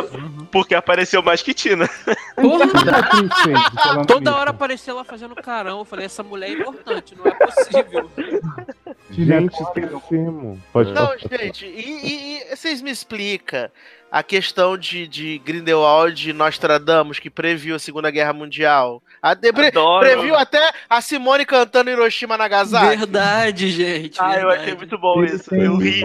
porque 0.52 0.76
apareceu 0.76 1.22
mais 1.22 1.41
que 1.41 1.54
Tina. 1.54 1.88
Porra, 2.36 2.66
toda 4.08 4.36
hora 4.36 4.50
apareceu 4.50 4.95
ela 4.95 5.04
fazendo 5.04 5.36
carão. 5.36 5.80
Eu 5.80 5.86
falei, 5.86 6.06
essa 6.06 6.24
mulher 6.24 6.50
é 6.50 6.54
importante, 6.54 7.16
não 7.16 7.26
é 7.28 7.32
possível. 7.36 8.10
Gente, 9.12 9.62
esquecemos. 9.62 10.60
Pode 10.72 10.91
Não, 10.91 11.12
gente, 11.18 11.66
e, 11.66 11.70
e- 11.70 12.38
e 12.52 12.56
vocês 12.56 12.82
me 12.82 12.90
explicam 12.91 13.70
a 14.12 14.24
questão 14.24 14.78
de, 14.78 15.08
de 15.08 15.38
Grindelwald 15.40 16.30
e 16.30 16.34
Nostradamus, 16.34 17.20
que 17.20 17.30
previu 17.30 17.76
a 17.76 17.80
Segunda 17.80 18.10
Guerra 18.12 18.34
Mundial? 18.34 19.02
A 19.24 19.34
de- 19.34 19.54
pre- 19.54 19.68
Adoro. 19.68 20.06
previu 20.06 20.36
até 20.36 20.60
a 20.90 21.00
Simone 21.00 21.45
cantando 21.45 21.90
Hiroshima 21.90 22.38
Nagasaki? 22.38 22.98
Verdade, 22.98 23.70
gente. 23.70 24.18
Ah, 24.22 24.34
eu 24.38 24.48
verdade. 24.50 24.62
achei 24.64 24.76
muito 24.76 24.98
bom 24.98 25.24
isso. 25.24 25.56
Eu 25.56 25.78
ri. 25.78 26.04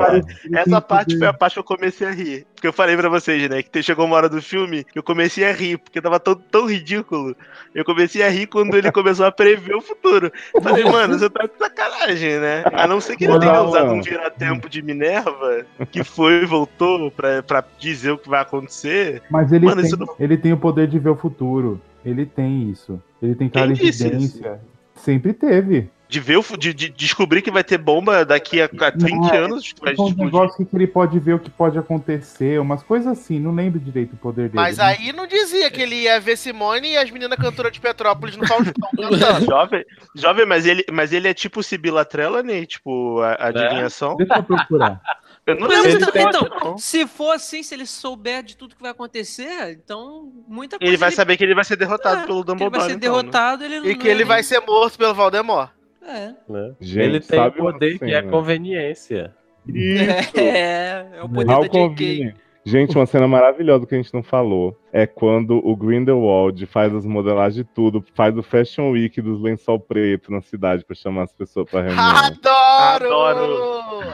Essa 0.55 0.81
parte 0.81 1.19
foi 1.19 1.27
a 1.27 1.33
parte 1.33 1.55
que 1.55 1.59
eu 1.59 1.65
comecei 1.65 2.07
a 2.07 2.13
rir. 2.13 2.47
Porque 2.55 2.69
eu 2.69 2.73
falei 2.73 2.97
pra 2.97 3.09
vocês, 3.09 3.49
né? 3.51 3.61
Que 3.61 3.83
chegou 3.83 4.05
uma 4.07 4.15
hora 4.15 4.29
do 4.29 4.41
filme 4.41 4.85
que 4.85 4.97
eu 4.99 5.03
comecei 5.03 5.45
a 5.45 5.53
rir, 5.53 5.79
porque 5.79 6.01
tava 6.01 6.21
tão, 6.21 6.37
tão 6.37 6.67
ridículo. 6.67 7.35
Eu 7.75 7.85
comecei 7.85 8.23
a 8.23 8.29
rir 8.29 8.47
quando 8.47 8.77
ele 8.77 8.91
começou 8.93 9.27
a 9.27 9.33
prever 9.33 9.75
o 9.75 9.81
futuro. 9.81 10.31
Eu 10.55 10.63
Falei, 10.63 10.85
mano, 10.85 11.19
você 11.19 11.29
tá 11.29 11.45
de 11.45 11.59
sacanagem, 11.59 12.39
né? 12.39 12.63
A 12.73 12.87
não 12.87 13.01
ser 13.01 13.17
que 13.17 13.25
ele 13.25 13.39
tenha 13.41 13.63
usado 13.63 13.91
um 13.95 14.01
vira-tempo 14.03 14.69
de 14.69 14.81
Minerva, 14.81 15.65
que 15.91 16.05
foi 16.05 16.43
e 16.43 16.47
voltou 16.47 17.11
pra, 17.11 17.43
pra 17.43 17.65
dizer 17.81 18.13
o 18.13 18.19
que 18.19 18.29
vai 18.29 18.43
acontecer. 18.43 19.23
Mas 19.29 19.51
ele, 19.53 19.67
Mano, 19.67 19.83
tem, 19.83 19.91
não- 19.99 20.15
ele 20.21 20.37
tem 20.37 20.53
o 20.53 20.57
poder 20.57 20.87
de 20.87 20.99
ver 21.01 21.11
o 21.11 21.17
futuro. 21.17 21.81
Ele 22.05 22.25
tem 22.27 22.71
isso. 22.71 23.03
Ele 23.21 23.35
tem 23.35 23.49
clarividência. 23.49 24.61
Sempre 24.95 25.33
teve. 25.33 25.91
De 26.09 26.21
ver 26.21 26.39
o 26.39 26.57
de, 26.57 26.73
de 26.73 26.89
descobrir 26.89 27.43
que 27.43 27.51
vai 27.51 27.63
ter 27.63 27.77
bomba 27.77 28.25
daqui 28.25 28.63
a, 28.63 28.65
a 28.65 28.69
30 28.91 29.09
Não, 29.09 29.29
é- 29.29 29.37
anos. 29.39 29.75
É 29.85 30.01
um 30.01 30.11
negócio 30.15 30.65
que 30.65 30.75
ele 30.75 30.87
pode 30.87 31.19
ver 31.19 31.35
o 31.35 31.39
que 31.39 31.51
pode 31.51 31.79
acontecer, 31.79 32.59
umas 32.59 32.83
coisas 32.83 33.07
assim. 33.19 33.39
Não 33.39 33.55
lembro 33.55 33.79
direito 33.79 34.15
o 34.15 34.17
poder 34.17 34.45
dele. 34.49 34.55
Mas 34.55 34.81
aí 34.81 35.13
não 35.13 35.27
dizia 35.27 35.71
que 35.71 35.83
ele 35.83 35.97
ia 36.03 36.19
ver 36.19 36.37
Simone 36.39 36.93
e 36.93 36.97
as 36.97 37.11
meninas 37.11 37.39
cantoras 37.39 37.71
de 37.73 37.79
Petrópolis 37.81 38.37
no 38.37 38.47
Faustão 38.47 38.73
cantando. 38.97 39.45
Jovem, 39.45 39.85
jovem 40.15 40.47
mas, 40.47 40.65
ele, 40.65 40.85
mas 40.91 41.13
ele 41.13 41.29
é 41.29 41.35
tipo 41.35 41.63
Sibila 41.63 42.05
Trelawney, 42.07 42.65
tipo, 42.67 43.21
a, 43.21 43.33
a 43.33 43.47
adivinhação. 43.49 44.17
Deixa 44.17 44.35
eu 44.35 44.43
procurar. 44.43 45.01
Eu 45.47 45.57
não 45.57 45.67
Mas 45.69 45.83
lembro 45.83 46.09
então, 46.11 46.43
então, 46.47 46.79
se 46.79 47.07
for 47.07 47.33
assim, 47.33 47.63
se 47.63 47.75
ele 47.75 47.87
souber 47.87 48.43
de 48.43 48.55
tudo 48.55 48.75
que 48.77 48.83
vai 48.83 48.91
acontecer, 48.91 49.73
então 49.83 50.31
muita 50.47 50.79
coisa. 50.79 50.91
Ele 50.91 50.97
vai 50.99 51.11
saber 51.11 51.37
que 51.39 51.45
ele 51.45 51.55
vai 51.55 51.65
ser 51.65 51.77
derrotado 51.77 52.21
É, 52.23 52.27
pelo 52.27 52.45
que 52.45 52.51
ele 52.51 52.59
Dumbledore. 52.59 52.79
vai 52.79 52.89
ser 52.91 52.97
então, 52.97 53.17
né? 53.17 53.21
derrotado, 53.23 53.65
ele 53.65 53.81
não 53.81 53.87
E 53.87 53.95
que 53.97 54.07
ele 54.09 54.25
vai 54.25 54.43
ser 54.43 54.61
morto 54.61 54.99
pelo 54.99 55.15
Valdemort. 55.15 55.71
É. 56.09 56.35
né? 56.49 56.75
Gente, 56.81 57.05
ele 57.05 57.21
tem 57.21 57.39
o 57.39 57.53
poder 57.53 57.99
que 57.99 58.05
é 58.07 58.21
cena? 58.21 58.31
conveniência. 58.31 59.35
Isso. 59.67 60.33
É, 60.37 61.07
é 61.19 61.23
o 61.23 61.29
poder 61.29 61.53
How 61.53 61.69
da 61.69 61.95
JK. 61.95 62.35
Gente, 62.65 62.97
uma 62.97 63.07
cena 63.07 63.27
maravilhosa 63.27 63.87
que 63.87 63.95
a 63.95 63.99
gente 63.99 64.13
não 64.13 64.23
falou 64.23 64.79
é 64.93 65.07
quando 65.07 65.57
o 65.67 65.75
Grindelwald 65.75 66.67
faz 66.67 66.95
as 66.95 67.07
modelagens 67.07 67.55
de 67.55 67.65
tudo, 67.65 68.05
faz 68.15 68.37
o 68.37 68.43
Fashion 68.43 68.91
Week 68.91 69.23
dos 69.23 69.41
lençol 69.41 69.81
preto 69.81 70.31
na 70.31 70.43
cidade 70.43 70.85
pra 70.85 70.95
chamar 70.95 71.23
as 71.23 71.33
pessoas 71.33 71.71
pra 71.71 71.83
reunião. 71.83 72.05
Adoro! 72.05 73.15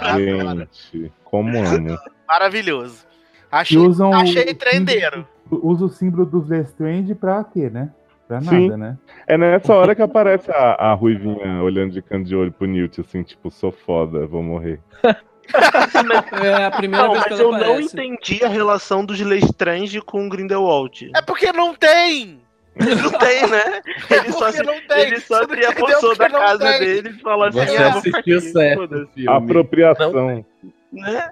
Adoro. 0.00 0.68
Gente, 0.92 1.12
como 1.24 1.58
amo. 1.58 1.98
Maravilhoso. 2.28 3.04
Achei, 3.50 3.78
usam 3.78 4.12
achei 4.12 4.50
o 4.50 4.54
trendeiro. 4.54 5.26
Usa 5.50 5.84
o 5.86 5.88
símbolo 5.88 6.24
dos 6.24 6.48
Lestrange 6.48 7.14
pra 7.14 7.42
quê, 7.44 7.68
né? 7.70 7.92
Pra 8.26 8.40
nada, 8.40 8.50
Sim. 8.56 8.68
né? 8.76 8.96
É 9.26 9.36
nessa 9.36 9.74
hora 9.74 9.94
que 9.94 10.00
aparece 10.02 10.50
a, 10.50 10.90
a 10.90 10.94
Ruivinha 10.94 11.62
olhando 11.62 11.92
de 11.92 12.00
canto 12.02 12.24
de 12.26 12.34
olho 12.34 12.50
pro 12.52 12.66
Newt, 12.66 13.00
assim, 13.00 13.22
tipo, 13.22 13.50
sou 13.50 13.70
foda, 13.70 14.26
vou 14.26 14.42
morrer. 14.42 14.80
É 16.42 16.64
a 16.64 16.70
primeira 16.70 17.04
Não, 17.06 17.12
vez 17.12 17.24
que 17.24 17.30
mas 17.30 17.38
ela 17.40 17.48
eu 17.48 17.52
não 17.52 17.58
aparece. 17.72 17.94
entendi 17.94 18.42
a 18.42 18.48
relação 18.48 19.04
dos 19.04 19.20
Lestrange 19.20 20.00
com 20.00 20.26
o 20.26 20.28
Grindelwald. 20.30 21.10
É 21.14 21.20
porque 21.20 21.52
não 21.52 21.74
tem! 21.74 22.40
Não 22.74 23.10
tem, 23.18 23.46
né? 23.48 23.82
É 24.10 24.16
Ele 24.16 24.32
só, 24.32 24.38
porque 24.46 24.56
se, 24.56 24.62
não 24.62 24.80
tem! 24.88 25.00
ele 25.02 25.20
só 25.20 25.40
não 25.40 25.48
cria 25.48 25.68
a 25.68 25.72
da 25.72 26.28
não 26.30 26.40
casa 26.40 26.58
tem. 26.64 26.78
dele 26.80 27.08
e 27.10 27.20
fala 27.20 27.48
assim, 27.48 27.58
Você 27.58 27.76
ah, 27.76 27.88
assistiu 27.90 28.40
certo 28.40 29.08
filme. 29.14 29.28
Apropriação. 29.28 30.44
né? 30.92 31.30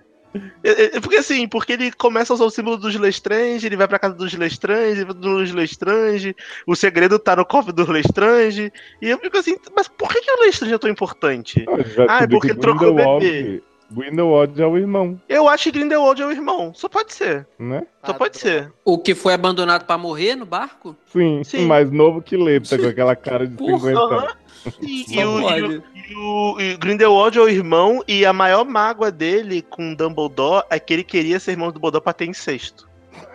É, 0.63 0.97
é, 0.97 1.01
Porque 1.01 1.17
assim, 1.17 1.47
porque 1.47 1.73
ele 1.75 1.93
começa 1.93 2.33
a 2.33 2.35
usar 2.35 2.45
o 2.45 2.51
símbolo 2.51 2.77
dos 2.77 2.95
Lestrange, 2.95 3.67
ele 3.67 3.77
vai 3.77 3.89
pra 3.89 3.99
casa 3.99 4.15
dos 4.15 4.33
Lestrange, 4.35 5.05
dos 5.05 5.53
Lestrange, 5.53 6.35
o 6.67 6.75
segredo 6.75 7.19
tá 7.19 7.37
no 7.37 7.45
cofre 7.45 7.73
dos 7.73 7.89
Lestrange, 7.89 8.73
e 9.01 9.11
eu 9.11 9.19
fico 9.19 9.37
assim, 9.37 9.57
mas 9.75 9.89
por 9.89 10.09
que, 10.09 10.21
que 10.21 10.31
o 10.31 10.41
Lestrange 10.41 10.75
é 10.75 10.79
tão 10.79 10.91
importante? 10.91 11.65
Não, 11.67 11.75
a 11.75 11.83
gente 11.83 11.97
vai 11.97 12.07
Ah, 12.09 12.23
é 12.23 12.27
porque 12.27 12.55
trocou 12.55 12.91
o 12.91 12.95
bebê. 12.95 13.63
Grindelwald 13.93 14.61
é 14.61 14.67
o 14.67 14.79
irmão, 14.79 15.21
Eu 15.29 15.47
acho 15.49 15.65
que 15.65 15.79
Grindelwald 15.79 16.21
é 16.23 16.27
o 16.27 16.31
irmão, 16.31 16.73
só 16.75 16.89
pode 16.89 17.13
ser, 17.13 17.47
né? 17.59 17.87
só 18.05 18.15
pode 18.15 18.39
ser. 18.39 18.73
O 18.85 18.99
que 18.99 19.15
foi 19.15 19.35
abandonado 19.35 19.85
pra 19.85 19.99
morrer 19.99 20.35
no 20.35 20.47
barco? 20.47 20.97
Sim, 21.07 21.45
Sim. 21.45 21.67
mais 21.67 21.91
novo 21.91 22.23
que 22.23 22.37
Leta, 22.37 22.79
com 22.79 22.87
aquela 22.87 23.15
cara 23.15 23.47
de 23.47 23.55
Porra, 23.55 23.91
50 23.91 24.01
anos. 24.01 24.42
E, 24.81 25.05
e 25.19 25.25
o, 25.25 25.41
e, 25.41 25.63
o, 25.63 25.73
e 25.95 26.15
o- 26.17 26.61
e 26.61 26.75
o 26.75 26.79
Grindelwald 26.79 27.37
é 27.39 27.41
o 27.43 27.49
irmão, 27.49 28.03
e 28.07 28.25
a 28.27 28.33
maior 28.33 28.65
mágoa 28.65 29.11
dele 29.11 29.63
com 29.63 29.95
Dumbledore 29.95 30.65
é 30.71 30.79
que 30.79 30.93
ele 30.93 31.05
queria 31.05 31.41
ser 31.41 31.53
irmão 31.53 31.69
do 31.69 31.75
Dumbledore 31.75 32.03
pra 32.05 32.13
ter 32.13 32.27
incesto. 32.27 32.89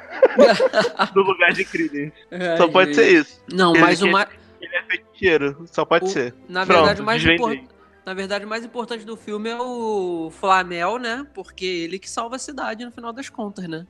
no 1.16 1.22
lugar 1.22 1.54
de 1.54 1.64
Credence. 1.66 2.14
Só 2.58 2.64
Ai, 2.64 2.70
pode 2.72 2.94
gente. 2.94 2.96
ser 3.06 3.12
isso. 3.20 3.42
Não, 3.52 3.72
Ele 3.74 3.82
mas 3.82 4.02
o 4.02 4.06
quer- 4.06 4.12
mais. 4.12 4.30
Ele 4.60 4.76
é 4.76 4.84
feiticeiro, 4.84 5.66
só 5.72 5.86
pode 5.86 6.06
O- 6.06 6.08
ser. 6.08 6.34
Na 6.50 6.66
Pronto, 6.66 6.78
verdade, 6.80 7.02
o 7.02 7.06
mais 7.06 7.22
desvendei. 7.24 7.56
impor- 7.58 7.68
Na 8.06 8.14
verdade, 8.14 8.46
o 8.46 8.48
mais 8.48 8.64
importante 8.66 9.06
do 9.06 9.16
filme 9.18 9.50
é 9.50 9.58
o 9.60 10.32
Flamel, 10.32 10.98
né? 10.98 11.28
Porque 11.34 11.66
ele 11.66 12.00
que 12.00 12.10
salva 12.10 12.38
a 12.38 12.40
cidade 12.40 12.84
no 12.86 12.92
final 12.92 13.12
das 13.14 13.30
contas, 13.30 13.68
né? 13.68 13.86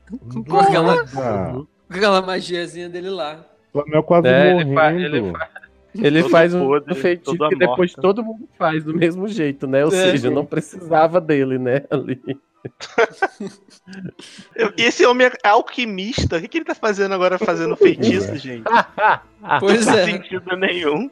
Com 0.49 0.59
aquela, 0.59 1.03
Ah, 1.15 1.51
com 1.53 1.67
aquela 1.89 2.21
magiazinha 2.21 2.89
dele 2.89 3.09
lá. 3.11 3.45
o 3.73 3.81
Flamel 3.81 4.03
quase 4.03 4.27
É, 4.27 4.47
ele 4.55 4.65
morrendo. 4.65 4.73
fa- 4.75 4.93
ele 4.93 5.31
fa- 5.31 5.49
Ele 5.97 6.21
Todo 6.21 6.31
faz 6.31 6.53
um 6.53 6.65
podre, 6.65 6.95
feitiço 6.95 7.37
que 7.49 7.55
depois 7.55 7.91
morta. 7.91 8.01
todo 8.01 8.23
mundo 8.23 8.47
faz 8.57 8.83
do 8.83 8.93
mesmo 8.93 9.27
jeito, 9.27 9.67
né? 9.67 9.85
Ou 9.85 9.91
É. 9.93 10.11
seja, 10.11 10.29
não 10.29 10.45
precisava 10.45 11.21
dele, 11.21 11.57
né? 11.57 11.83
Ali. 11.89 12.19
Esse 14.77 15.05
homem 15.05 15.27
é 15.27 15.47
alquimista. 15.47 16.37
O 16.37 16.41
que, 16.41 16.47
que 16.47 16.57
ele 16.57 16.65
tá 16.65 16.75
fazendo 16.75 17.13
agora 17.13 17.37
fazendo 17.37 17.75
feitiço, 17.75 18.35
gente? 18.37 18.63
Pois 19.59 19.85
Não 19.85 19.93
faz 19.93 20.07
é. 20.07 20.11
sentido 20.11 20.57
nenhum. 20.57 21.09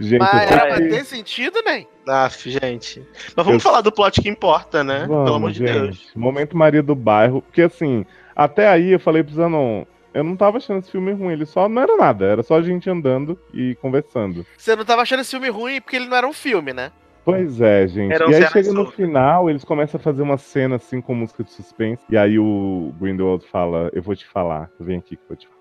Gente, 0.00 0.18
Mas 0.18 0.50
era 0.50 0.66
pra 0.66 0.76
ter 0.76 1.04
sentido, 1.04 1.62
né? 1.64 1.86
Aff, 2.06 2.50
gente. 2.50 3.02
Mas 3.36 3.46
vamos 3.46 3.64
Eu- 3.64 3.70
falar 3.70 3.80
do 3.80 3.92
plot 3.92 4.20
que 4.20 4.28
importa, 4.28 4.82
né? 4.82 5.06
Vamos, 5.06 5.24
Pelo 5.24 5.36
amor 5.36 5.52
de 5.52 5.58
gente. 5.60 5.72
Deus. 5.72 6.10
Momento 6.14 6.56
Maria 6.56 6.82
do 6.82 6.94
Bairro. 6.94 7.40
Porque 7.40 7.62
assim, 7.62 8.04
até 8.34 8.68
aí 8.68 8.90
eu 8.90 9.00
falei 9.00 9.22
pro 9.22 9.34
Zanon, 9.34 9.84
eu 10.14 10.24
não 10.24 10.36
tava 10.36 10.56
achando 10.58 10.78
esse 10.78 10.90
filme 10.90 11.12
ruim, 11.12 11.32
ele 11.32 11.44
só 11.44 11.68
não 11.68 11.82
era 11.82 11.96
nada, 11.96 12.24
era 12.24 12.42
só 12.42 12.56
a 12.56 12.62
gente 12.62 12.88
andando 12.88 13.38
e 13.52 13.74
conversando. 13.82 14.46
Você 14.56 14.74
não 14.76 14.84
tava 14.84 15.02
achando 15.02 15.20
esse 15.20 15.30
filme 15.30 15.48
ruim 15.50 15.80
porque 15.80 15.96
ele 15.96 16.06
não 16.06 16.16
era 16.16 16.26
um 16.26 16.32
filme, 16.32 16.72
né? 16.72 16.90
Pois 17.24 17.60
é, 17.60 17.86
gente. 17.86 18.12
Era 18.12 18.26
um 18.26 18.30
e 18.30 18.34
aí 18.34 18.46
chega 18.48 18.72
no 18.72 18.90
final, 18.90 19.48
eles 19.48 19.64
começam 19.64 19.98
a 19.98 20.02
fazer 20.02 20.22
uma 20.22 20.36
cena 20.36 20.76
assim 20.76 21.00
com 21.00 21.14
música 21.14 21.42
de 21.42 21.50
suspense. 21.50 22.02
E 22.10 22.16
aí 22.16 22.38
o 22.38 22.92
Grindelwald 23.00 23.44
fala, 23.46 23.90
eu 23.94 24.02
vou 24.02 24.14
te 24.14 24.26
falar, 24.26 24.70
vem 24.78 24.98
aqui 24.98 25.16
que 25.16 25.22
eu 25.22 25.28
vou 25.28 25.36
te 25.36 25.48
falar. 25.48 25.54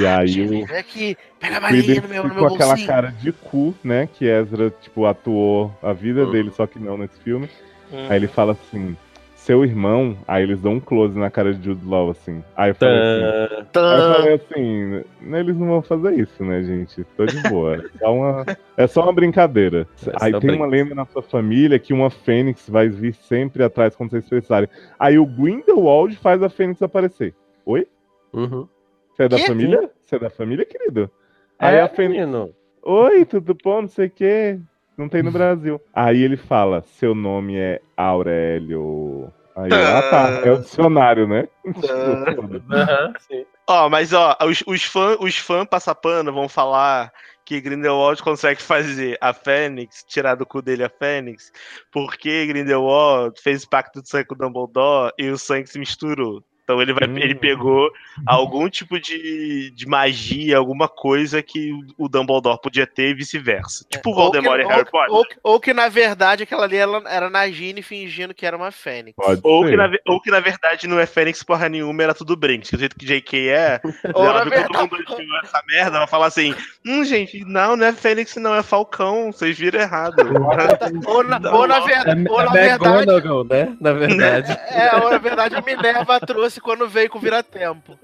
E 0.00 0.06
aí 0.06 0.42
o 0.42 0.48
Vem 0.66 0.76
aqui, 0.76 1.16
pega 1.38 1.58
a 1.58 1.68
Creedence 1.68 2.00
no 2.02 2.08
meu, 2.08 2.22
no 2.28 2.34
meu 2.34 2.48
com 2.48 2.54
aquela 2.54 2.76
cara 2.84 3.08
de 3.20 3.30
cu, 3.32 3.74
né? 3.82 4.08
Que 4.12 4.26
Ezra, 4.26 4.70
tipo, 4.80 5.06
atuou 5.06 5.72
a 5.82 5.92
vida 5.92 6.24
Uhum. 6.24 6.30
dele, 6.32 6.50
só 6.50 6.66
que 6.66 6.78
não 6.80 6.96
nesse 6.98 7.18
filme. 7.20 7.48
Hum. 7.92 8.06
Aí 8.08 8.16
ele 8.16 8.26
fala 8.26 8.52
assim, 8.52 8.96
seu 9.44 9.64
irmão, 9.64 10.16
aí 10.26 10.42
eles 10.44 10.60
dão 10.60 10.74
um 10.74 10.80
close 10.80 11.18
na 11.18 11.28
cara 11.30 11.52
de 11.52 11.64
Jude 11.64 11.84
Law, 11.84 12.10
assim. 12.10 12.42
Aí 12.56 12.70
eu 12.70 12.74
falei 12.76 12.94
assim, 13.00 13.54
aí 13.76 13.98
eu 13.98 14.14
falei 14.14 14.34
assim, 14.34 15.04
"Né, 15.20 15.40
eles 15.40 15.56
não 15.56 15.66
vão 15.66 15.82
fazer 15.82 16.14
isso, 16.14 16.44
né, 16.44 16.62
gente? 16.62 17.02
Tô 17.16 17.26
de 17.26 17.42
boa. 17.48 17.76
É 17.76 17.98
só 17.98 18.14
uma, 18.14 18.46
é 18.76 18.86
só 18.86 19.02
uma 19.02 19.12
brincadeira. 19.12 19.86
É 20.06 20.12
aí 20.20 20.32
só 20.32 20.38
tem 20.38 20.48
brinca. 20.50 20.64
uma 20.64 20.70
lenda 20.70 20.94
na 20.94 21.04
sua 21.06 21.22
família 21.22 21.78
que 21.78 21.92
uma 21.92 22.08
fênix 22.08 22.68
vai 22.68 22.88
vir 22.88 23.14
sempre 23.14 23.64
atrás 23.64 23.96
quando 23.96 24.10
vocês 24.10 24.28
precisarem. 24.28 24.68
Aí 24.98 25.18
o 25.18 25.26
Grindelwald 25.26 26.14
faz 26.18 26.40
a 26.42 26.48
fênix 26.48 26.80
aparecer. 26.80 27.34
Oi? 27.66 27.86
Uhum. 28.32 28.68
Você 29.12 29.24
é 29.24 29.28
da 29.28 29.36
Quê? 29.38 29.46
família? 29.46 29.90
Você 30.02 30.16
é 30.16 30.18
da 30.20 30.30
família, 30.30 30.64
querido? 30.64 31.10
Aí 31.58 31.76
É, 31.76 31.80
a 31.82 31.88
fênix 31.88 32.20
menino. 32.20 32.50
Oi, 32.84 33.24
tudo 33.24 33.56
bom? 33.62 33.82
Não 33.82 33.88
sei 33.88 34.06
o 34.06 34.10
quê. 34.10 34.58
Não 35.02 35.08
tem 35.08 35.22
no 35.22 35.30
Brasil. 35.32 35.80
Aí 35.92 36.22
ele 36.22 36.36
fala: 36.36 36.82
seu 36.82 37.14
nome 37.14 37.56
é 37.56 37.80
Aurélio. 37.96 39.32
Aí, 39.54 39.70
ah, 39.72 40.02
tá. 40.02 40.40
É 40.44 40.50
o 40.50 40.60
dicionário, 40.60 41.26
né? 41.26 41.46
Aham, 42.72 43.12
sim. 43.18 43.44
Ó, 43.68 43.88
mas 43.88 44.12
ó, 44.12 44.36
os, 44.44 44.62
os 44.66 44.84
fãs 44.84 45.16
os 45.20 45.36
fã 45.36 45.66
passapano 45.66 46.32
vão 46.32 46.48
falar 46.48 47.12
que 47.44 47.60
Grindelwald 47.60 48.22
consegue 48.22 48.62
fazer 48.62 49.18
a 49.20 49.32
Fênix, 49.32 50.04
tirar 50.08 50.36
do 50.36 50.46
cu 50.46 50.62
dele 50.62 50.84
a 50.84 50.88
Fênix, 50.88 51.50
porque 51.92 52.46
Grindelwald 52.46 53.38
fez 53.40 53.64
pacto 53.64 54.00
de 54.00 54.08
sangue 54.08 54.26
com 54.26 54.34
o 54.34 54.38
Dumbledore 54.38 55.12
e 55.18 55.28
o 55.28 55.36
sangue 55.36 55.68
se 55.68 55.78
misturou. 55.78 56.42
Então 56.72 56.80
ele, 56.80 56.92
vai, 56.94 57.06
Hum. 57.06 57.18
ele 57.18 57.34
pegou 57.34 57.90
algum 58.26 58.68
tipo 58.68 58.98
de, 58.98 59.70
de 59.74 59.86
magia, 59.86 60.56
alguma 60.56 60.88
coisa 60.88 61.42
que 61.42 61.70
o 61.98 62.08
Dumbledore 62.08 62.58
podia 62.62 62.86
ter 62.86 63.10
e 63.10 63.14
vice-versa. 63.14 63.84
Tipo 63.90 64.10
o 64.10 64.12
Ou 64.12 64.30
que, 64.30 64.40
Voldemort 64.40 64.60
e 64.60 64.64
Harry 64.64 64.80
ou, 64.80 64.86
Potter. 64.86 65.14
ou 65.14 65.24
que- 65.24 65.36
ou 65.42 65.60
que, 65.60 65.74
na 65.74 65.88
verdade 65.88 66.42
aquela 66.44 66.64
ali 66.64 66.76
ela 66.76 67.02
era 67.06 67.28
Nagini 67.28 67.82
fingindo 67.82 68.32
que 68.32 68.46
era 68.46 68.56
uma 68.56 68.70
Fênix. 68.70 69.14
Pode 69.16 69.40
Ou 69.44 69.64
ser. 69.64 69.70
que, 69.70 69.76
na, 69.76 69.90
ou 70.06 70.20
que 70.20 70.30
na 70.30 70.40
verdade 70.40 70.86
não 70.88 70.98
é 70.98 71.04
Fênix 71.06 71.42
porra 71.42 71.68
nenhuma, 71.68 72.02
era 72.02 72.14
tudo 72.14 72.36
Brinks. 72.36 72.70
Do 72.70 72.78
jeito 72.78 72.96
que 72.96 73.04
JK 73.04 73.48
é, 73.50 73.80
Ou 74.14 74.24
ela 74.24 74.38
na 74.38 74.42
viu 74.44 74.50
verdade- 74.50 74.72
todo 74.72 74.90
mundo 74.90 75.04
essa 75.44 75.62
merda, 75.68 75.96
ela 75.98 76.06
fala 76.06 76.26
assim: 76.26 76.54
Hum, 76.86 77.04
gente, 77.04 77.44
não, 77.44 77.76
não 77.76 77.86
é 77.86 77.92
Fênix, 77.92 78.36
não, 78.36 78.54
é 78.54 78.62
Falcão, 78.62 79.30
vocês 79.32 79.58
viram 79.58 79.80
errado. 79.80 80.16
Ou 81.06 81.22
na, 81.24 81.36
ou 81.52 81.66
na, 81.66 81.80
ver- 81.80 82.06
É 82.06 82.30
ou 82.30 82.38
na 82.38 82.44
a 82.46 82.52
verdade. 82.52 83.16
Né? 83.50 83.76
Na 83.80 83.92
verdade. 83.92 84.52
É, 84.70 84.96
ou 84.96 85.10
na 85.10 85.18
verdade 85.18 85.54
a 85.56 85.60
Minerva 85.60 86.20
trouxe 86.20 86.60
quando 86.62 86.88
veio 86.88 87.10
com 87.10 87.18
vira-tempo. 87.18 87.98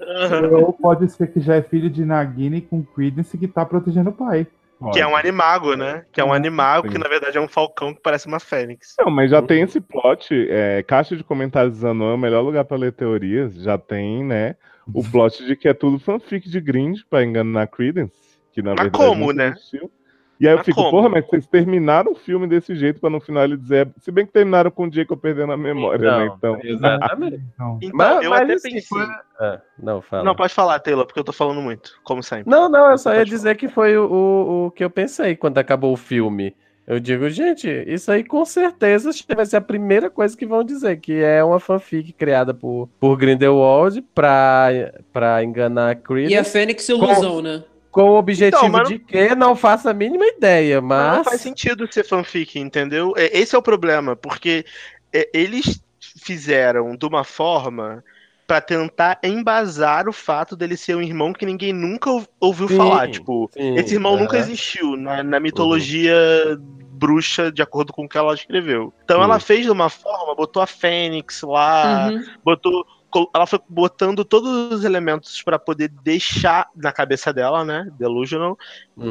Ou 0.61 0.73
pode 0.73 1.09
ser 1.09 1.31
que 1.31 1.39
já 1.39 1.55
é 1.55 1.61
filho 1.61 1.89
de 1.89 2.05
Nagini 2.05 2.61
com 2.61 2.83
Credence 2.83 3.37
que 3.37 3.47
tá 3.47 3.65
protegendo 3.65 4.09
o 4.09 4.13
pai. 4.13 4.45
Pode. 4.79 4.93
que 4.93 5.01
é 5.01 5.05
um 5.05 5.15
animago, 5.15 5.75
né? 5.75 6.05
Que 6.09 6.21
é 6.21 6.23
um 6.23 6.31
animago 6.31 6.87
que 6.87 6.93
Sim. 6.93 6.99
na 6.99 7.09
verdade 7.09 7.37
é 7.37 7.41
um 7.41 7.49
falcão 7.49 7.93
que 7.93 7.99
parece 8.01 8.27
uma 8.27 8.39
fênix. 8.39 8.95
Não, 8.97 9.11
mas 9.11 9.29
já 9.29 9.41
tem 9.41 9.61
esse 9.61 9.81
plot. 9.81 10.47
É, 10.49 10.81
caixa 10.83 11.17
de 11.17 11.23
comentários 11.23 11.73
de 11.73 11.79
Zanon 11.81 12.11
é 12.11 12.13
o 12.13 12.17
melhor 12.17 12.41
lugar 12.41 12.63
pra 12.63 12.77
ler 12.77 12.93
teorias. 12.93 13.55
Já 13.55 13.77
tem, 13.77 14.23
né? 14.23 14.55
O 14.93 15.03
plot 15.03 15.45
de 15.45 15.55
que 15.57 15.67
é 15.67 15.73
tudo 15.73 15.99
fanfic 15.99 16.49
de 16.49 16.61
Grind 16.61 16.99
pra 17.09 17.25
enganar 17.25 17.67
Credence. 17.67 18.13
Que 18.53 18.61
na 18.61 18.71
Mas 18.71 18.83
verdade 18.83 19.03
como, 19.05 19.27
nunca 19.27 19.33
né? 19.33 19.47
existiu. 19.49 19.91
E 20.39 20.47
aí 20.47 20.53
eu 20.53 20.57
Mas 20.57 20.65
fico, 20.65 20.77
como? 20.77 20.91
porra, 20.91 21.09
mas 21.09 21.25
vocês 21.27 21.45
terminaram 21.45 22.13
o 22.13 22.15
filme 22.15 22.47
desse 22.47 22.73
jeito 22.73 23.01
pra 23.01 23.09
no 23.09 23.19
final 23.19 23.43
ele 23.43 23.57
dizer. 23.57 23.89
Se 23.97 24.09
bem 24.09 24.25
que 24.25 24.31
terminaram 24.31 24.71
com 24.71 24.87
o 24.87 24.91
Jacob 24.93 25.19
perdendo 25.19 25.51
a 25.51 25.57
memória, 25.57 26.17
né? 26.17 26.31
Então. 26.37 26.57
Exatamente. 26.63 27.41
Então, 27.53 27.77
Então, 27.81 27.91
Mas- 27.97 28.23
eu 28.23 28.29
mas 28.29 28.41
até 28.41 28.53
pensei. 28.53 28.81
foi- 28.83 29.05
Ah, 29.39 29.59
não, 29.77 30.01
fala. 30.01 30.23
Não, 30.23 30.35
pode 30.35 30.53
falar, 30.53 30.79
Taylor, 30.79 31.05
porque 31.05 31.19
eu 31.19 31.23
tô 31.25 31.33
falando 31.33 31.61
muito, 31.61 31.91
como 32.03 32.23
sempre. 32.23 32.49
Não, 32.49 32.69
não, 32.69 32.89
eu 32.91 32.97
só 32.97 33.13
ia 33.13 33.25
dizer 33.25 33.55
que 33.57 33.67
foi 33.67 33.97
o, 33.97 34.05
o, 34.09 34.65
o 34.67 34.71
que 34.71 34.83
eu 34.83 34.89
pensei 34.89 35.35
quando 35.35 35.57
acabou 35.57 35.91
o 35.91 35.97
filme. 35.97 36.55
Eu 36.87 36.99
digo, 36.99 37.29
gente, 37.29 37.67
isso 37.85 38.11
aí 38.11 38.23
com 38.23 38.43
certeza 38.43 39.11
vai 39.35 39.45
ser 39.45 39.57
a 39.57 39.61
primeira 39.61 40.09
coisa 40.09 40.35
que 40.35 40.43
vão 40.43 40.63
dizer, 40.63 40.97
que 40.99 41.13
é 41.21 41.43
uma 41.43 41.59
fanfic 41.59 42.11
criada 42.13 42.51
por, 42.51 42.89
por 42.99 43.15
Grindelwald 43.15 44.01
pra, 44.15 44.69
pra 45.13 45.43
enganar 45.43 45.95
E 46.27 46.35
a 46.35 46.43
Fênix 46.43 46.89
ilusão, 46.89 47.43
né? 47.43 47.63
Com 47.91 48.03
o 48.11 48.17
objetivo 48.17 48.79
Então, 48.79 48.81
de 48.81 48.99
que 48.99 49.35
não 49.35 49.55
faço 49.55 49.89
a 49.89 49.93
mínima 49.93 50.25
ideia, 50.25 50.81
Mas 50.81 51.11
não 51.11 51.19
faz 51.19 51.41
sentido 51.41 51.87
ser 51.91 52.03
fanfic, 52.03 52.59
entendeu? 52.59 53.13
É, 53.17 53.37
Esse 53.37 53.55
é 53.55 53.57
o 53.57 53.61
problema, 53.61 54.15
porque 54.15 54.65
é, 55.13 55.29
eles 55.33 55.81
fizeram 56.23 56.95
de 56.95 57.05
uma 57.05 57.23
forma 57.23 58.03
pra 58.47 58.59
tentar 58.59 59.19
embasar 59.23 60.07
o 60.09 60.13
fato 60.13 60.55
dele 60.55 60.75
ser 60.75 60.95
um 60.95 61.01
irmão 61.01 61.31
que 61.33 61.45
ninguém 61.45 61.71
nunca 61.71 62.09
ou- 62.09 62.27
ouviu 62.39 62.67
Sim, 62.67 62.77
falar. 62.77 63.07
Tipo, 63.07 63.51
sim, 63.53 63.61
esse 63.75 63.93
irmão 63.93 64.17
nunca 64.17 64.37
aham. 64.37 64.39
existiu 64.39 64.95
na, 64.97 65.21
na 65.23 65.39
mitologia 65.39 66.15
bruxa, 66.59 67.51
de 67.51 67.61
acordo 67.61 67.93
com 67.93 68.05
o 68.05 68.09
que 68.09 68.17
ela 68.17 68.33
escreveu. 68.33 68.93
Então 69.03 69.21
Hum. 69.21 69.23
ela 69.23 69.39
fez 69.39 69.65
de 69.65 69.71
uma 69.71 69.89
forma, 69.89 70.35
botou 70.35 70.61
a 70.61 70.67
Fênix 70.67 71.41
lá, 71.43 72.11
Uhum. 72.11 72.23
botou. 72.43 72.85
Ela 73.33 73.45
foi 73.47 73.59
botando 73.67 74.23
todos 74.23 74.71
os 74.73 74.83
elementos 74.83 75.41
pra 75.41 75.57
poder 75.59 75.89
deixar 76.03 76.67
na 76.75 76.91
cabeça 76.91 77.31
dela, 77.33 77.63
né? 77.65 77.87
Delusional, 77.97 78.57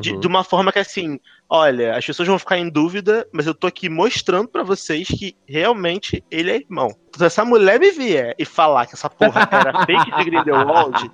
de, 0.00 0.12
Uhum. 0.12 0.20
de 0.20 0.26
uma 0.26 0.44
forma 0.44 0.70
que 0.72 0.78
assim, 0.78 1.18
olha, 1.48 1.96
as 1.96 2.04
pessoas 2.06 2.28
vão 2.28 2.38
ficar 2.38 2.58
em 2.58 2.68
dúvida, 2.70 3.26
mas 3.32 3.46
eu 3.46 3.54
tô 3.54 3.66
aqui 3.66 3.88
mostrando 3.88 4.48
pra 4.48 4.62
vocês 4.62 5.08
que 5.08 5.36
realmente 5.46 6.22
ele 6.30 6.50
é 6.50 6.56
irmão. 6.56 6.88
Se 7.16 7.24
essa 7.24 7.44
mulher 7.44 7.80
me 7.80 7.90
vier 7.90 8.34
e 8.38 8.44
falar 8.44 8.86
que 8.86 8.94
essa 8.94 9.10
porra 9.10 9.48
era 9.50 9.84
fake 9.86 10.16
de 10.16 10.24
Grindelwald, 10.24 11.10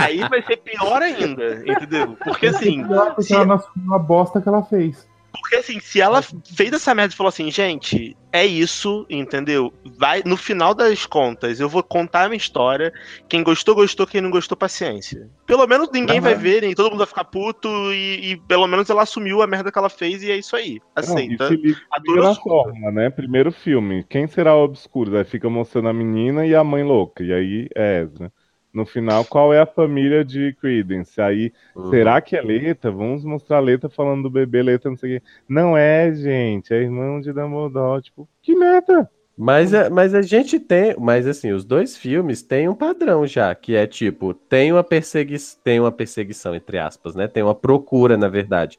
aí 0.00 0.18
vai 0.28 0.42
ser 0.42 0.58
pior 0.58 1.02
ainda, 1.02 1.62
entendeu? 1.66 2.16
Porque 2.22 2.46
assim, 2.48 2.86
pior 2.86 3.06
porque 3.14 3.22
se- 3.24 3.34
ela 3.34 3.44
não 3.46 3.54
assumiu 3.56 3.94
a 3.94 3.98
bosta 3.98 4.40
que 4.40 4.48
ela 4.48 4.62
fez. 4.62 5.08
Porque 5.32 5.56
assim, 5.56 5.80
se 5.80 6.00
ela 6.00 6.22
fez 6.22 6.72
essa 6.72 6.94
merda 6.94 7.12
e 7.12 7.16
falou 7.16 7.28
assim, 7.28 7.50
gente, 7.50 8.16
é 8.32 8.44
isso, 8.44 9.06
entendeu? 9.08 9.72
Vai, 9.96 10.22
no 10.24 10.36
final 10.36 10.74
das 10.74 11.06
contas, 11.06 11.60
eu 11.60 11.68
vou 11.68 11.82
contar 11.82 12.24
a 12.24 12.28
minha 12.28 12.36
história. 12.36 12.92
Quem 13.28 13.42
gostou, 13.42 13.74
gostou, 13.74 14.06
quem 14.06 14.20
não 14.20 14.30
gostou, 14.30 14.56
paciência. 14.56 15.28
Pelo 15.46 15.66
menos 15.66 15.90
ninguém 15.90 16.18
Aham. 16.18 16.24
vai 16.24 16.34
ver, 16.34 16.62
nem 16.62 16.74
todo 16.74 16.90
mundo 16.90 16.98
vai 16.98 17.06
ficar 17.06 17.24
puto, 17.24 17.68
e, 17.92 18.32
e 18.32 18.36
pelo 18.36 18.66
menos 18.66 18.88
ela 18.90 19.02
assumiu 19.02 19.42
a 19.42 19.46
merda 19.46 19.72
que 19.72 19.78
ela 19.78 19.88
fez 19.88 20.22
e 20.22 20.30
é 20.30 20.36
isso 20.36 20.54
aí. 20.56 20.80
Não, 20.96 21.18
e 21.18 21.34
Aceita. 21.34 21.48
se 21.48 21.56
liga, 21.56 21.80
A 21.92 22.00
liga 22.00 22.22
na 22.22 22.34
fórmula, 22.34 22.92
né? 22.92 23.10
Primeiro 23.10 23.52
filme, 23.52 24.04
quem 24.08 24.26
será 24.26 24.54
o 24.54 24.64
obscuro? 24.64 25.16
Aí 25.16 25.24
fica 25.24 25.48
mostrando 25.48 25.88
a 25.88 25.92
menina 25.92 26.46
e 26.46 26.54
a 26.54 26.62
mãe 26.62 26.82
louca. 26.82 27.22
E 27.22 27.32
aí 27.32 27.68
é 27.74 28.02
Ezra. 28.02 28.32
No 28.72 28.84
final, 28.86 29.24
qual 29.24 29.52
é 29.52 29.60
a 29.60 29.66
família 29.66 30.24
de 30.24 30.52
Credence? 30.54 31.20
Aí, 31.20 31.52
Uhum. 31.74 31.90
será 31.90 32.20
que 32.20 32.36
é 32.36 32.42
Leta? 32.42 32.90
Vamos 32.90 33.24
mostrar 33.24 33.58
a 33.58 33.60
Leta 33.60 33.88
falando 33.88 34.24
do 34.24 34.30
bebê 34.30 34.62
Leta, 34.62 34.88
não 34.90 34.96
sei 34.96 35.16
o 35.16 35.20
quê. 35.20 35.26
Não 35.48 35.76
é, 35.76 36.14
gente, 36.14 36.72
é 36.74 36.82
irmão 36.82 37.20
de 37.20 37.32
Dumbledore. 37.32 38.02
Tipo, 38.02 38.28
que 38.42 38.54
merda! 38.54 39.10
Mas, 39.36 39.72
a- 39.72 39.88
mas 39.88 40.14
a 40.14 40.22
gente 40.22 40.58
tem, 40.58 40.96
mas 40.98 41.26
assim, 41.26 41.52
os 41.52 41.64
dois 41.64 41.96
filmes 41.96 42.42
têm 42.42 42.68
um 42.68 42.74
padrão 42.74 43.24
já, 43.26 43.54
que 43.54 43.74
é 43.76 43.86
tipo, 43.86 44.34
tem 44.34 44.72
uma 44.72 44.82
perseguição, 44.82 45.60
tem 45.62 45.78
uma 45.78 45.92
perseguição 45.92 46.54
entre 46.56 46.76
aspas, 46.78 47.14
né? 47.14 47.28
Tem 47.28 47.42
uma 47.44 47.54
procura, 47.54 48.16
na 48.16 48.28
verdade, 48.28 48.78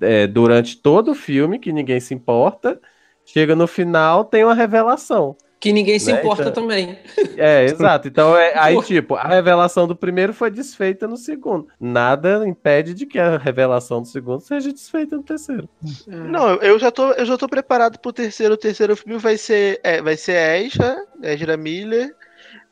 é, 0.00 0.26
durante 0.26 0.76
todo 0.80 1.12
o 1.12 1.14
filme 1.14 1.58
que 1.58 1.72
ninguém 1.72 2.00
se 2.00 2.14
importa. 2.14 2.80
Chega 3.24 3.54
no 3.56 3.66
final, 3.68 4.24
tem 4.24 4.44
uma 4.44 4.54
revelação. 4.54 5.36
Que 5.60 5.74
ninguém 5.74 5.98
se 5.98 6.10
Né, 6.10 6.18
importa 6.20 6.42
então- 6.48 6.54
também. 6.54 6.98
É, 7.36 7.64
exato. 7.68 8.08
Então, 8.08 8.34
é, 8.34 8.58
aí, 8.58 8.82
tipo, 8.82 9.14
a 9.14 9.24
revelação 9.28 9.86
do 9.86 9.94
primeiro 9.94 10.32
foi 10.32 10.50
desfeita 10.50 11.06
no 11.06 11.18
segundo. 11.18 11.68
Nada 11.78 12.48
impede 12.48 12.94
de 12.94 13.04
que 13.04 13.18
a 13.18 13.36
revelação 13.36 14.00
do 14.00 14.08
segundo 14.08 14.40
seja 14.40 14.72
desfeita 14.72 15.16
no 15.16 15.22
terceiro. 15.22 15.68
Não, 16.06 16.54
eu 16.56 16.78
já 16.78 16.90
tô, 16.90 17.12
eu 17.12 17.26
já 17.26 17.36
tô 17.36 17.46
preparado 17.46 17.98
pro 17.98 18.10
terceiro. 18.10 18.54
O 18.54 18.56
terceiro 18.56 18.96
filme 18.96 19.18
vai 19.18 19.36
ser, 19.36 19.78
é, 19.84 20.00
vai 20.00 20.16
ser 20.16 20.64
Ezra, 20.64 20.96
Ezra 21.22 21.58
Miller, 21.58 22.10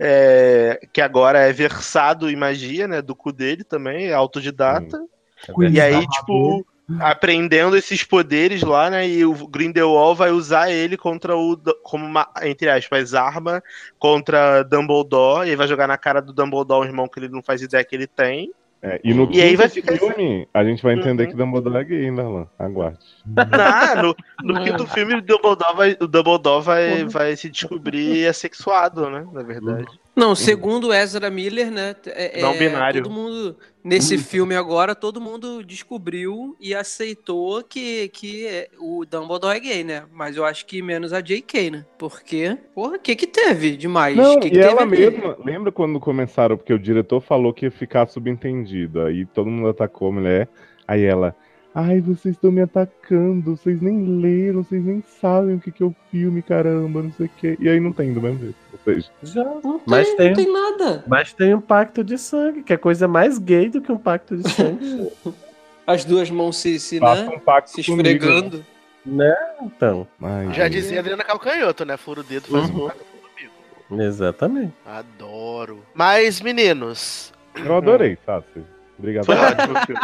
é, 0.00 0.80
que 0.90 1.02
agora 1.02 1.40
é 1.40 1.52
versado 1.52 2.30
em 2.30 2.36
magia, 2.36 2.88
né? 2.88 3.02
Do 3.02 3.14
cu 3.14 3.32
dele 3.32 3.64
também, 3.64 4.06
é 4.06 4.14
autodidata. 4.14 4.98
E 5.70 5.80
aí, 5.80 6.06
tipo, 6.08 6.66
aprendendo 7.00 7.76
esses 7.76 8.02
poderes 8.02 8.62
lá, 8.62 8.88
né? 8.88 9.08
E 9.08 9.24
o 9.24 9.46
Grindelwald 9.48 10.18
vai 10.18 10.30
usar 10.30 10.70
ele 10.70 10.96
contra 10.96 11.36
o. 11.36 11.56
como 11.82 12.04
uma, 12.06 12.26
entre 12.42 12.70
aspas, 12.70 13.14
arma 13.14 13.62
contra 13.98 14.62
Dumbledore. 14.62 15.46
E 15.46 15.50
aí 15.50 15.56
vai 15.56 15.68
jogar 15.68 15.86
na 15.86 15.98
cara 15.98 16.20
do 16.22 16.32
Dumbledore 16.32 16.86
um 16.86 16.88
irmão 16.88 17.08
que 17.08 17.18
ele 17.20 17.28
não 17.28 17.42
faz 17.42 17.60
ideia 17.62 17.84
que 17.84 17.94
ele 17.94 18.06
tem. 18.06 18.50
É, 18.80 19.00
e 19.02 19.12
no 19.12 19.28
E 19.32 19.42
aí 19.42 19.56
vai 19.56 19.68
ficar 19.68 19.96
filme, 19.96 20.48
a 20.54 20.62
gente 20.62 20.82
vai 20.84 20.94
entender 20.94 21.24
Uhum. 21.24 21.30
que 21.30 21.36
Dumbledore 21.36 21.76
é 21.78 21.84
gay, 21.84 22.10
né, 22.12 22.22
Alan? 22.22 22.46
Aguarde. 22.56 22.98
Ah, 23.36 24.00
no, 24.00 24.14
no 24.44 24.62
quinto 24.62 24.86
filme, 24.86 25.16
o 25.16 25.20
Dumbledore 25.20 25.76
vai, 25.76 25.96
o 26.00 26.06
Dumbledore 26.06 26.64
vai, 26.64 26.90
Porra. 26.98 27.08
vai 27.08 27.36
se 27.36 27.50
descobrir 27.50 28.26
assexuado, 28.28 29.10
né? 29.10 29.26
Na 29.32 29.42
verdade. 29.42 29.88
Não, 30.18 30.34
segundo 30.34 30.92
Ezra 30.92 31.30
Miller, 31.30 31.70
né? 31.70 31.94
é- 32.06 32.40
Não 32.42 32.52
é, 32.52 32.58
binário. 32.58 33.02
Todo 33.02 33.12
mundo, 33.12 33.56
nesse 33.84 34.18
filme 34.18 34.54
agora, 34.54 34.94
todo 34.94 35.20
mundo 35.20 35.62
descobriu 35.64 36.56
e 36.60 36.74
aceitou 36.74 37.62
que, 37.62 38.08
que 38.08 38.46
é- 38.46 38.68
o 38.80 39.04
Dumbledore 39.04 39.56
é 39.56 39.60
gay, 39.60 39.84
né? 39.84 40.04
Mas 40.12 40.36
eu 40.36 40.44
acho 40.44 40.66
que 40.66 40.82
menos 40.82 41.12
a 41.12 41.20
J.K., 41.20 41.70
né? 41.70 41.84
Porque, 41.96 42.58
porra, 42.74 42.96
o 42.96 42.98
que 42.98 43.14
que 43.14 43.26
teve 43.26 43.76
demais? 43.76 44.16
Não, 44.16 44.40
que 44.40 44.50
que 44.50 44.56
e 44.56 44.60
teve 44.60 44.72
ela 44.72 44.84
mesma, 44.84 45.36
lembra 45.44 45.70
quando 45.70 46.00
começaram, 46.00 46.56
porque 46.56 46.72
o 46.74 46.78
diretor 46.78 47.20
falou 47.20 47.52
que 47.52 47.66
ia 47.66 47.70
ficar 47.70 48.06
subentendido, 48.08 49.02
aí 49.02 49.24
todo 49.24 49.48
mundo 49.48 49.68
atacou 49.68 50.08
a 50.08 50.12
mulher, 50.12 50.48
aí 50.86 51.04
ela, 51.04 51.34
ai, 51.74 52.00
vocês 52.00 52.34
estão 52.34 52.50
me 52.50 52.60
atacando, 52.60 53.56
vocês 53.56 53.80
nem 53.80 54.20
leram, 54.20 54.62
vocês 54.64 54.84
nem 54.84 55.02
sabem 55.20 55.54
o 55.56 55.60
que, 55.60 55.70
que 55.70 55.82
é 55.82 55.86
o 55.86 55.94
filme, 56.10 56.42
caramba, 56.42 57.02
não 57.02 57.12
sei 57.12 57.26
o 57.26 57.28
que, 57.28 57.56
e 57.60 57.68
aí 57.68 57.78
não 57.78 57.92
tem 57.92 58.12
do 58.12 58.20
mesmo 58.20 58.38
jeito, 58.40 58.56
ou 58.72 58.78
seja, 58.84 59.08
Já. 59.22 59.44
Não 59.44 59.60
tem, 59.78 59.80
Mas 59.86 60.14
tem- 60.14 60.28
não 60.28 60.34
tem 60.36 60.52
nada. 60.52 61.04
Mas 61.06 61.32
tem 61.32 61.54
um 61.54 61.60
pacto 61.60 62.02
de 62.02 62.18
sangue, 62.18 62.62
que 62.62 62.72
é 62.72 62.76
coisa 62.76 63.06
mais 63.06 63.38
gay 63.38 63.68
do 63.68 63.80
que 63.80 63.92
um 63.92 63.98
pacto 63.98 64.36
de 64.36 64.48
sangue. 64.50 65.08
As 65.86 66.04
duas 66.04 66.30
mãos 66.30 66.56
se, 66.58 66.78
se, 66.78 67.00
né? 67.00 67.28
um 67.34 67.38
pacto 67.38 67.70
se 67.70 67.82
comigo, 67.84 68.08
esfregando. 68.08 68.64
né? 69.06 69.34
Então, 69.62 70.06
Ai, 70.20 70.52
Já 70.52 70.68
dizia 70.68 70.98
Adriana 71.00 71.24
Calcanhoto, 71.24 71.84
né? 71.86 71.96
Fura 71.96 72.20
o 72.20 72.22
dedo, 72.22 72.48
faz 72.48 72.68
Uhum. 72.68 72.84
um 72.84 72.88
pacto 72.88 73.04
comigo. 73.88 74.02
exatamente. 74.02 74.74
Adoro. 74.84 75.82
Mas, 75.94 76.42
meninos, 76.42 77.32
Eu 77.56 77.74
adorei, 77.76 78.18
Sassi. 78.26 78.62
Obrigado. 78.98 79.24
Foi 79.26 79.34
ótimo. 79.36 79.98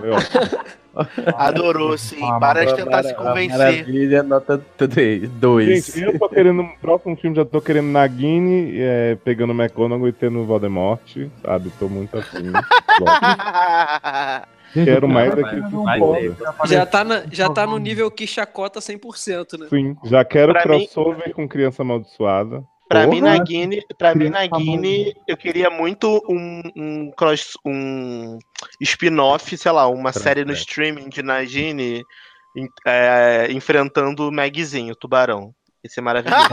Foi 0.00 0.10
ótimo. 0.10 0.64
Adorou, 1.36 1.96
sim. 1.96 2.18
Ah, 2.22 2.38
Para 2.38 2.64
de 2.66 2.74
tentar 2.76 3.02
se 3.02 3.12
mara- 3.12 3.28
convencer. 3.28 3.58
Maravilha, 3.58 4.22
nota 4.22 4.60
2. 4.78 5.86
Gente, 5.86 6.02
eu 6.02 6.18
tô 6.18 6.28
querendo. 6.28 6.62
No 6.62 6.76
próximo 6.80 7.16
filme 7.16 7.36
já 7.36 7.44
tô 7.44 7.60
querendo 7.60 7.86
Nagini 7.88 8.74
é, 8.78 9.16
pegando 9.24 9.52
McGonagall 9.52 10.08
e 10.08 10.12
tendo 10.12 10.44
Voldemort, 10.44 11.00
sabe? 11.44 11.70
Tô 11.78 11.88
muito 11.88 12.16
afim. 12.18 12.52
Gente, 14.74 14.84
Quero 14.86 15.06
mais 15.06 15.34
que 15.34 15.40
apareceu 15.40 16.36
Já 16.66 16.86
tá, 16.86 17.04
na- 17.04 17.22
já 17.30 17.50
tá 17.50 17.66
no 17.66 17.76
nível 17.78 18.10
que 18.10 18.26
chacota 18.26 18.80
100%, 18.80 19.58
né? 19.58 19.66
Sim, 19.68 19.94
já 20.04 20.24
quero 20.24 20.52
Pra 20.52 20.62
mim- 20.66 20.86
crossover 20.86 21.34
com 21.34 21.46
Criança 21.46 21.82
Amaldiçoada. 21.82 22.64
Pra 22.92 23.06
mim, 23.06 23.20
Porra. 23.20 23.38
Nagini, 23.38 23.82
pra 23.96 24.14
mim, 24.14 24.30
Criança 24.30 24.48
Nagini, 24.50 25.14
eu 25.26 25.36
queria 25.36 25.70
muito 25.70 26.22
um, 26.28 26.62
um 26.76 27.10
cross, 27.16 27.52
um 27.64 28.38
spin-off, 28.80 29.56
sei 29.56 29.72
lá, 29.72 29.88
uma 29.88 30.12
série 30.12 30.44
no 30.44 30.52
streaming 30.52 31.08
de 31.08 31.22
Nagini 31.22 32.04
é, 32.86 33.48
enfrentando 33.50 34.28
o 34.28 34.30
Megzinho, 34.30 34.92
o 34.92 34.96
tubarão. 34.96 35.54
Isso 35.82 35.98
é 35.98 36.02
maravilhoso. 36.02 36.46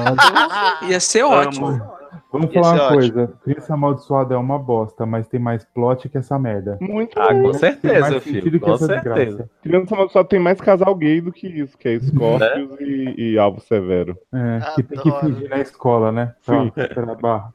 Ia 0.88 0.99
ser 0.99 1.24
ótimo. 1.28 1.98
Amo. 2.11 2.22
Vamos 2.31 2.53
falar 2.53 2.73
uma 2.73 2.84
ótimo. 2.84 2.98
coisa. 2.99 3.34
Criança 3.44 3.73
Amaldiçoada 3.73 4.36
é 4.36 4.38
uma 4.38 4.60
bosta, 4.60 5.06
mas 5.06 5.27
tem 5.27 5.40
mais 5.40 5.64
plot 5.65 6.10
que 6.10 6.18
essa 6.18 6.38
merda. 6.40 6.77
Muito 6.81 7.19
Ah, 7.19 7.34
com 7.34 7.44
Tem 7.52 7.53
certeza, 7.53 7.99
mais 8.11 8.23
filho. 8.23 8.60
Com 8.60 8.73
essa 8.73 8.86
certeza. 8.86 9.15
desgraça. 9.15 9.49
Criança 9.61 9.95
Amaldiçoada 9.95 10.27
tem 10.30 10.40
mais 10.40 10.61
casal 10.61 10.95
gay 10.95 11.22
do 11.22 11.31
que 11.31 11.48
isso, 11.48 11.77
que 11.77 11.88
é 11.90 11.99
Scorpius 11.99 12.80
e, 12.80 13.34
e 13.34 13.40
Alvo 13.40 13.60
Severo. 13.61 14.18
É, 14.34 14.60
que 14.76 14.84
tem 14.84 14.99
que 14.99 15.10
Adoro. 15.10 15.26
fingir 15.27 15.49
na 15.49 15.60
escola, 15.60 16.11
né? 16.11 16.34
Sim. 16.41 16.69
Pra, 16.69 16.88
pra 16.88 17.15
barra. 17.15 17.53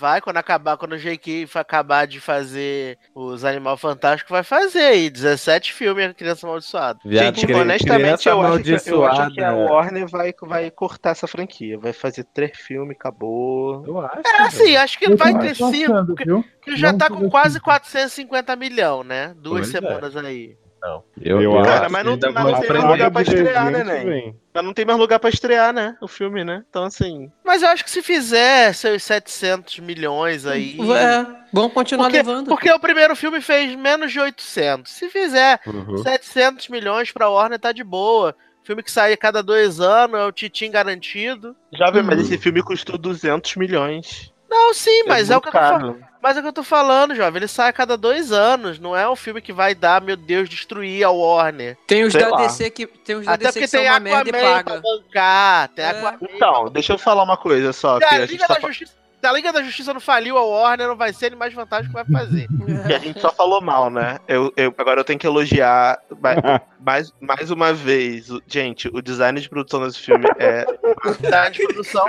Vai, 0.00 0.20
quando 0.22 0.38
acabar, 0.38 0.76
quando 0.78 0.92
o 0.94 0.98
JK 0.98 1.46
for 1.46 1.58
acabar 1.58 2.06
de 2.06 2.18
fazer 2.20 2.98
os 3.14 3.44
Animal 3.44 3.76
Fantástico, 3.76 4.32
vai 4.32 4.42
fazer 4.42 4.78
aí. 4.80 5.10
17 5.10 5.72
filmes 5.74 6.08
a 6.10 6.14
Criança 6.14 6.46
Amaldiçoada. 6.46 6.98
Viado, 7.04 7.24
Gente, 7.36 7.46
cri- 7.46 7.54
honestamente, 7.54 8.02
criança 8.04 8.30
eu 8.30 8.40
acho, 8.40 8.62
que, 8.64 8.90
eu 8.90 9.04
acho 9.04 9.34
que 9.34 9.40
a 9.42 9.48
amaldiçoada. 9.50 9.72
Warner 9.74 10.08
vai, 10.08 10.34
vai 10.42 10.70
cortar 10.70 11.10
essa 11.10 11.26
franquia. 11.26 11.78
Vai 11.78 11.92
fazer 11.92 12.24
três 12.24 12.56
filmes, 12.58 12.96
acabou. 12.98 13.84
Eu 13.86 14.00
acho. 14.00 14.20
É 14.26 14.42
assim, 14.42 14.76
acho 14.76 14.98
que 14.98 15.10
Eu 15.12 15.16
vai 15.18 15.38
ter 15.38 15.54
cinco, 15.54 16.06
porque 16.06 16.76
já 16.76 16.92
Não 16.92 16.98
tá 16.98 17.08
com 17.08 17.28
quase 17.28 17.56
achando. 17.58 17.64
450 17.64 18.56
milhão, 18.56 19.04
né? 19.04 19.34
Duas 19.36 19.70
Pois 19.70 19.74
é. 19.74 19.80
semanas 19.80 20.16
aí. 20.16 20.56
Não. 20.82 21.04
Eu, 21.20 21.40
Eu 21.42 21.52
Cara, 21.62 21.82
acho 21.86 21.92
mas 21.92 22.02
que 22.02 22.08
não- 22.08 22.10
mas 22.10 22.12
não 22.14 22.18
tem 22.18 22.30
A 22.30 22.32
mais 22.32 22.46
lugar 22.90 23.10
pra 23.10 23.22
estrear, 23.22 23.70
né, 23.70 23.84
Nen? 23.84 24.36
Mas 24.52 24.64
não 24.64 24.72
tem 24.72 24.84
mais 24.84 24.98
lugar 24.98 25.18
pra 25.18 25.28
estrear, 25.30 25.72
né? 25.74 25.96
O 26.00 26.08
filme, 26.08 26.42
né? 26.42 26.64
Então, 26.68 26.84
assim. 26.84 27.30
Mas 27.44 27.62
eu 27.62 27.68
acho 27.68 27.84
que 27.84 27.90
se 27.90 28.02
fizer 28.02 28.74
seus 28.74 29.02
700 29.02 29.78
milhões 29.80 30.46
aí. 30.46 30.76
É, 30.80 31.26
vamos 31.52 31.72
continuar 31.74 32.04
Porque, 32.06 32.16
levando. 32.16 32.48
porque 32.48 32.72
o 32.72 32.80
primeiro 32.80 33.14
filme 33.14 33.40
fez 33.42 33.74
menos 33.76 34.10
de 34.10 34.18
800. 34.20 34.90
Se 34.90 35.08
fizer 35.10 35.60
Uhum. 35.66 35.98
700 35.98 36.68
milhões 36.68 37.12
pra 37.12 37.28
Warner, 37.28 37.58
tá 37.58 37.72
de 37.72 37.84
boa. 37.84 38.34
Filme 38.64 38.82
que 38.82 38.90
sai 38.90 39.12
a 39.12 39.16
cada 39.16 39.42
dois 39.42 39.80
anos, 39.80 40.18
é 40.20 40.24
o 40.24 40.32
Titim 40.32 40.70
garantido. 40.70 41.54
Jovem, 41.72 42.02
mas 42.02 42.16
Uhum. 42.18 42.22
esse 42.24 42.38
filme 42.38 42.62
custou 42.62 42.96
200 42.96 43.56
milhões. 43.56 44.32
Não, 44.50 44.74
sim, 44.74 45.04
mas 45.06 45.30
é, 45.30 45.32
o 45.32 45.36
muito 45.36 45.50
que 45.50 45.56
eu 45.56 45.60
tô 45.60 45.68
falando. 45.68 45.94
caro. 45.94 46.10
Mas 46.22 46.36
é 46.36 46.40
o 46.40 46.42
que 46.42 46.48
eu 46.48 46.52
tô 46.52 46.62
falando, 46.62 47.14
jovem. 47.14 47.38
Ele 47.38 47.48
sai 47.48 47.70
a 47.70 47.72
cada 47.72 47.96
dois 47.96 48.30
anos. 48.30 48.78
Não 48.78 48.94
é 48.94 49.08
um 49.08 49.16
filme 49.16 49.40
que 49.40 49.52
vai 49.54 49.74
dar, 49.74 50.02
meu 50.02 50.16
Deus, 50.16 50.48
destruir 50.50 51.02
a 51.02 51.10
Warner. 51.10 51.78
Tem 51.86 52.04
os 52.04 52.12
sei 52.12 52.20
da 52.22 52.28
lá. 52.28 52.36
DC 52.46 52.68
que 52.70 52.86
tem 52.86 53.16
os 53.16 53.24
da 53.24 53.32
Até 53.32 53.44
DC 53.46 53.52
porque 53.52 53.60
que 53.60 53.68
são 53.68 53.80
tem 53.80 53.90
uma 53.90 54.00
merda 54.00 54.28
e 54.28 54.32
paga. 54.32 54.80
bancar. 54.82 55.68
Tem 55.68 55.84
É. 55.84 55.88
Aquaman. 55.90 56.18
Então, 56.34 56.68
deixa 56.70 56.92
eu 56.92 56.98
falar 56.98 57.22
uma 57.22 57.38
coisa 57.38 57.72
só. 57.72 57.98
Que 57.98 58.06
Se 58.08 58.14
a, 58.14 58.16
a 58.18 58.20
gente 58.20 58.30
Liga 58.32 58.48
da 58.48 58.60
Justiça, 58.60 58.92
se 59.20 59.26
a 59.26 59.32
Liga 59.32 59.52
da 59.52 59.62
Justiça 59.62 59.94
não 59.94 60.00
faliu 60.00 60.36
a 60.36 60.44
Warner, 60.44 60.88
não 60.88 60.96
vai 60.96 61.12
ser 61.14 61.26
ele 61.26 61.36
mais 61.36 61.54
fantástico 61.54 61.88
que 61.96 62.04
vai 62.12 62.20
fazer. 62.22 62.46
que 62.86 62.92
a 62.92 62.98
gente 62.98 63.18
só 63.18 63.30
falou 63.32 63.62
mal, 63.62 63.88
né? 63.88 64.18
Eu, 64.28 64.52
eu- 64.58 64.74
agora 64.76 65.00
eu 65.00 65.04
tenho 65.04 65.18
que 65.18 65.26
elogiar 65.26 65.98
ma- 66.20 66.60
mais, 66.84 67.14
mais 67.18 67.50
uma 67.50 67.72
vez. 67.72 68.28
o- 68.30 68.42
Gente, 68.46 68.88
o 68.92 69.00
design 69.00 69.40
de 69.40 69.48
produção 69.48 69.80
desse 69.86 69.98
filme 70.00 70.26
é 70.38 70.66
design 71.18 71.50
de 71.50 71.62
produção. 71.66 72.04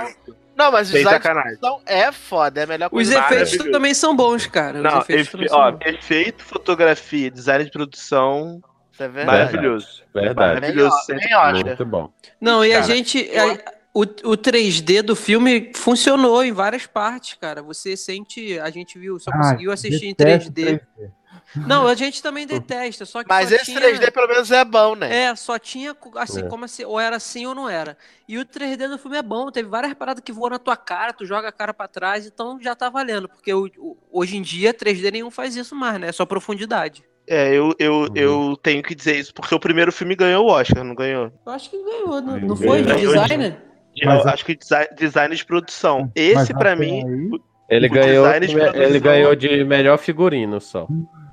Não, 0.56 0.70
mas 0.70 0.88
o 0.88 0.92
sem 0.92 0.98
design 1.02 1.18
de 1.18 1.22
sacanagem. 1.24 1.58
produção 1.58 1.82
é 1.86 2.12
foda, 2.12 2.60
é 2.60 2.64
a 2.64 2.66
melhor 2.66 2.86
Os 2.86 2.90
coisa. 2.90 3.12
efeitos 3.14 3.36
Maravilhoso. 3.38 3.70
também 3.72 3.94
são 3.94 4.14
bons, 4.16 4.46
cara. 4.46 4.76
Os 4.78 4.82
Não, 4.82 5.00
efeitos 5.00 5.22
efe- 5.26 5.32
também 5.32 5.48
são 5.48 5.58
ó, 5.58 5.76
efeito, 5.84 6.44
fotografia, 6.44 7.30
design 7.30 7.64
de 7.64 7.70
produção, 7.70 8.60
Isso 8.92 9.02
é 9.02 9.08
verdade. 9.08 9.38
maravilhoso. 9.38 10.02
Verdade. 10.14 10.60
Maravilhoso. 10.60 10.96
Oscar. 10.96 11.52
Muito 11.54 11.86
bom. 11.86 12.10
Não, 12.40 12.64
e 12.64 12.72
a 12.72 12.80
Cara, 12.80 12.86
gente. 12.94 13.30
a- 13.38 13.72
o, 13.94 14.00
o 14.00 14.36
3D 14.38 15.02
do 15.02 15.14
filme 15.14 15.70
funcionou 15.74 16.42
em 16.42 16.50
várias 16.52 16.86
partes, 16.86 17.36
cara. 17.38 17.62
Você 17.62 17.94
sente. 17.96 18.58
A 18.60 18.70
gente 18.70 18.98
viu, 18.98 19.18
só 19.18 19.30
Ah, 19.30 19.36
conseguiu 19.38 19.70
assistir 19.72 20.06
em 20.06 20.14
detesto 20.14 20.50
3D. 20.50 20.80
Não, 21.54 21.86
a 21.86 21.94
gente 21.94 22.22
também 22.22 22.46
detesta, 22.46 23.04
só 23.04 23.22
que. 23.22 23.28
Mas 23.28 23.48
só 23.48 23.54
esse 23.56 23.64
tinha... 23.66 23.80
3D 23.80 24.10
pelo 24.10 24.28
menos 24.28 24.50
é 24.50 24.64
bom, 24.64 24.94
né? 24.94 25.24
É, 25.24 25.36
só 25.36 25.58
tinha 25.58 25.94
assim, 26.16 26.40
É. 26.40 26.48
como 26.48 26.64
assim, 26.64 26.84
ou 26.84 26.98
era 26.98 27.16
assim 27.16 27.46
ou 27.46 27.54
não 27.54 27.68
era. 27.68 27.96
E 28.28 28.38
o 28.38 28.44
3D 28.44 28.88
do 28.88 28.98
filme 28.98 29.16
é 29.18 29.22
bom, 29.22 29.50
teve 29.50 29.68
várias 29.68 29.92
paradas 29.94 30.22
que 30.24 30.32
voam 30.32 30.50
na 30.50 30.58
tua 30.58 30.76
cara, 30.76 31.12
tu 31.12 31.24
joga 31.26 31.48
a 31.48 31.52
cara 31.52 31.74
pra 31.74 31.86
trás, 31.88 32.26
então 32.26 32.58
já 32.60 32.74
tá 32.74 32.88
valendo, 32.88 33.28
porque 33.28 33.52
hoje 34.10 34.36
em 34.36 34.42
dia 34.42 34.72
3D 34.72 35.10
nenhum 35.12 35.30
faz 35.30 35.54
isso 35.56 35.74
mais, 35.74 36.00
né? 36.00 36.08
É 36.08 36.12
só 36.12 36.24
profundidade. 36.24 37.04
É, 37.26 37.48
eu, 37.54 37.74
eu, 37.78 37.94
Uhum. 38.00 38.08
eu 38.16 38.56
tenho 38.62 38.82
que 38.82 38.94
dizer 38.94 39.16
isso, 39.16 39.32
porque 39.32 39.54
o 39.54 39.60
primeiro 39.60 39.92
filme 39.92 40.16
ganhou 40.16 40.44
o 40.46 40.50
Oscar, 40.50 40.82
não 40.82 40.94
ganhou? 40.94 41.32
Eu 41.46 41.52
acho 41.52 41.70
que 41.70 41.76
ganhou, 41.82 42.20
não, 42.20 42.36
não 42.40 42.56
foi? 42.56 42.82
De 42.82 42.94
designer? 42.94 43.62
Mas 44.04 44.24
eu 44.24 44.30
acho 44.30 44.44
que 44.44 44.56
desi- 44.56 44.88
design 44.96 45.36
de 45.36 45.44
produção. 45.44 46.10
Esse, 46.14 46.52
pra 46.54 46.72
até 46.72 46.80
mim, 46.80 47.04
aí- 47.32 47.40
Ele 47.68 47.86
O 47.86 47.90
ganhou, 47.90 48.26
ele 48.34 48.52
produção- 48.52 49.00
ganhou 49.00 49.34
de 49.34 49.64
melhor 49.64 49.96
figurino 49.98 50.60
só. 50.60 50.86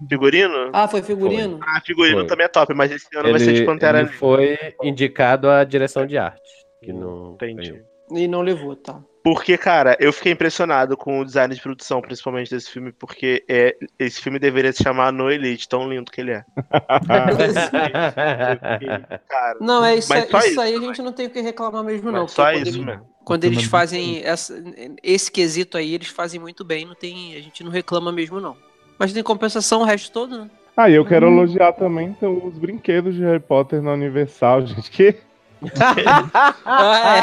figurino? 0.07 0.69
Ah, 0.71 0.87
foi 0.87 1.01
figurino? 1.01 1.59
Ah, 1.61 1.81
figurino 1.85 2.19
Foi. 2.19 2.27
também 2.27 2.45
é 2.45 2.49
top, 2.49 2.73
mas 2.73 2.91
esse 2.91 3.07
ano 3.17 3.31
vai 3.31 3.39
ser 3.39 3.51
de 3.53 3.59
Ele, 3.59 3.65
Pantera 3.65 3.99
ele 3.99 4.09
foi 4.09 4.57
indicado 4.83 5.49
à 5.49 5.63
direção 5.63 6.05
de 6.05 6.17
arte. 6.17 6.41
Que 6.81 6.93
não 6.93 7.33
Entendi. 7.33 7.71
ganhou. 7.71 7.85
E 8.15 8.27
não 8.27 8.41
levou, 8.41 8.75
tá. 8.75 8.99
Porque, 9.21 9.57
cara, 9.57 9.97
eu 9.99 10.13
fiquei 10.13 10.31
impressionado 10.31 10.95
com 10.95 11.19
o 11.19 11.25
design 11.25 11.53
de 11.53 11.61
produção, 11.61 12.01
principalmente 12.01 12.49
desse 12.49 12.71
filme, 12.71 12.93
porque 12.93 13.43
é, 13.49 13.75
esse 13.99 14.21
filme 14.21 14.39
deveria 14.39 14.71
se 14.71 14.81
chamar 14.81 15.11
No 15.11 15.29
Elite, 15.29 15.67
tão 15.67 15.89
lindo 15.89 16.09
que 16.09 16.21
ele 16.21 16.31
é. 16.31 16.43
Eu 17.37 18.79
fiquei, 18.79 19.17
cara, 19.27 19.57
Não, 19.59 19.83
é 19.83 19.95
isso, 19.97 20.07
só 20.07 20.15
isso 20.17 20.37
isso, 20.37 20.61
aí 20.61 20.73
a 20.75 20.79
gente 20.79 21.01
não 21.01 21.11
tem 21.11 21.27
o 21.27 21.29
que 21.29 21.41
reclamar 21.41 21.83
mesmo, 21.83 22.11
não. 22.11 22.27
só 22.27 22.51
isso 22.53 22.81
mesmo. 22.83 23.05
Quando 23.29 23.43
eles 23.45 23.63
fazem 23.65 24.21
essa- 24.23 24.63
esse 25.03 25.31
quesito 25.31 25.77
aí, 25.77 25.93
eles 25.93 26.07
fazem 26.07 26.39
muito 26.39 26.63
bem, 26.65 26.85
não 26.85 26.95
tem, 26.95 27.35
a 27.35 27.39
gente 27.41 27.63
não 27.63 27.71
reclama 27.71 28.11
mesmo, 28.11 28.39
não. 28.39 28.55
Mas 28.97 29.13
tem 29.13 29.23
compensação 29.23 29.81
o 29.81 29.85
resto 29.85 30.11
todo, 30.11 30.37
né? 30.37 30.49
Ah, 30.75 30.89
e 30.89 30.95
eu 30.95 31.05
quero 31.05 31.27
elogiar 31.27 31.73
também 31.73 32.07
então, 32.07 32.41
os 32.45 32.57
brinquedos 32.57 33.13
de 33.15 33.21
Harry 33.21 33.39
Potter 33.39 33.81
na 33.81 33.93
Universal, 33.93 34.61
gente. 34.67 34.89
Que 34.91 35.15
Ah, 36.65 37.15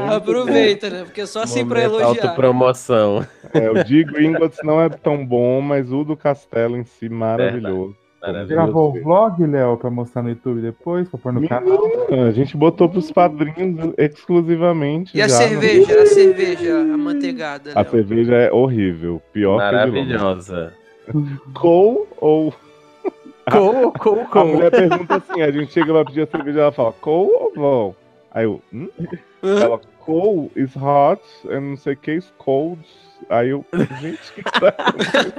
é. 0.00 0.14
Aproveita, 0.14 0.90
né? 0.90 1.04
Porque 1.04 1.26
só 1.26 1.42
assim 1.42 1.66
pra 1.66 1.82
elogiar. 1.82 2.08
Autopromoção. 2.08 3.26
é, 3.54 3.70
o 3.70 3.84
de 3.84 4.04
Gringotts 4.04 4.58
não 4.64 4.80
é 4.80 4.88
tão 4.88 5.24
bom, 5.24 5.60
mas 5.60 5.92
o 5.92 6.04
do 6.04 6.16
Castelo 6.16 6.76
em 6.76 6.84
si, 6.84 7.08
maravilhoso. 7.08 7.96
Gravou 8.48 8.88
o 8.90 9.02
vlog, 9.02 9.46
Léo, 9.46 9.76
pra 9.76 9.90
mostrar 9.90 10.22
no 10.22 10.30
YouTube 10.30 10.60
depois, 10.60 11.08
pra 11.08 11.18
pôr 11.18 11.32
no 11.32 11.48
canal. 11.48 11.78
A 12.26 12.30
gente 12.32 12.56
botou 12.56 12.88
pros 12.88 13.12
padrinhos 13.12 13.92
exclusivamente. 13.96 15.16
E 15.16 15.22
a 15.22 15.28
já 15.28 15.36
cerveja, 15.36 16.02
a 16.02 16.06
cerveja 16.06 16.80
amanteigada, 16.80 17.70
A 17.74 17.82
Léo. 17.82 17.90
cerveja 17.90 18.34
é 18.34 18.52
horrível. 18.52 19.22
Pior 19.32 19.58
que 19.58 19.64
a 19.64 19.70
de 19.70 19.90
Londres. 19.92 20.16
Maravilhosa. 20.18 20.74
Cole 21.54 22.06
ou. 22.20 22.52
Com, 23.50 23.90
com, 23.92 24.20
A 24.20 24.24
com. 24.26 24.44
mulher 24.44 24.70
pergunta 24.70 25.16
assim: 25.16 25.40
a 25.40 25.50
gente 25.50 25.72
chega 25.72 25.90
lá 25.90 26.04
pedir 26.04 26.20
a 26.20 26.26
cerveja 26.26 26.60
ela 26.60 26.72
fala 26.72 26.92
Cole 26.92 27.30
ou 27.32 27.52
Vol? 27.56 27.96
Aí 28.30 28.44
eu, 28.44 28.60
hum? 28.74 28.88
Ela, 29.42 29.80
Cole 30.00 30.50
is 30.54 30.76
hot 30.76 31.22
and 31.50 31.60
não 31.62 31.76
sei 31.78 31.94
o 31.94 31.96
que 31.96 32.12
is 32.12 32.30
cold. 32.36 32.78
Aí 33.28 33.50
eu, 33.50 33.64
gente, 34.00 34.18
o 34.30 34.34
que, 34.34 34.42
que 34.42 34.60
tá 34.60 34.68
acontecendo? 34.68 35.34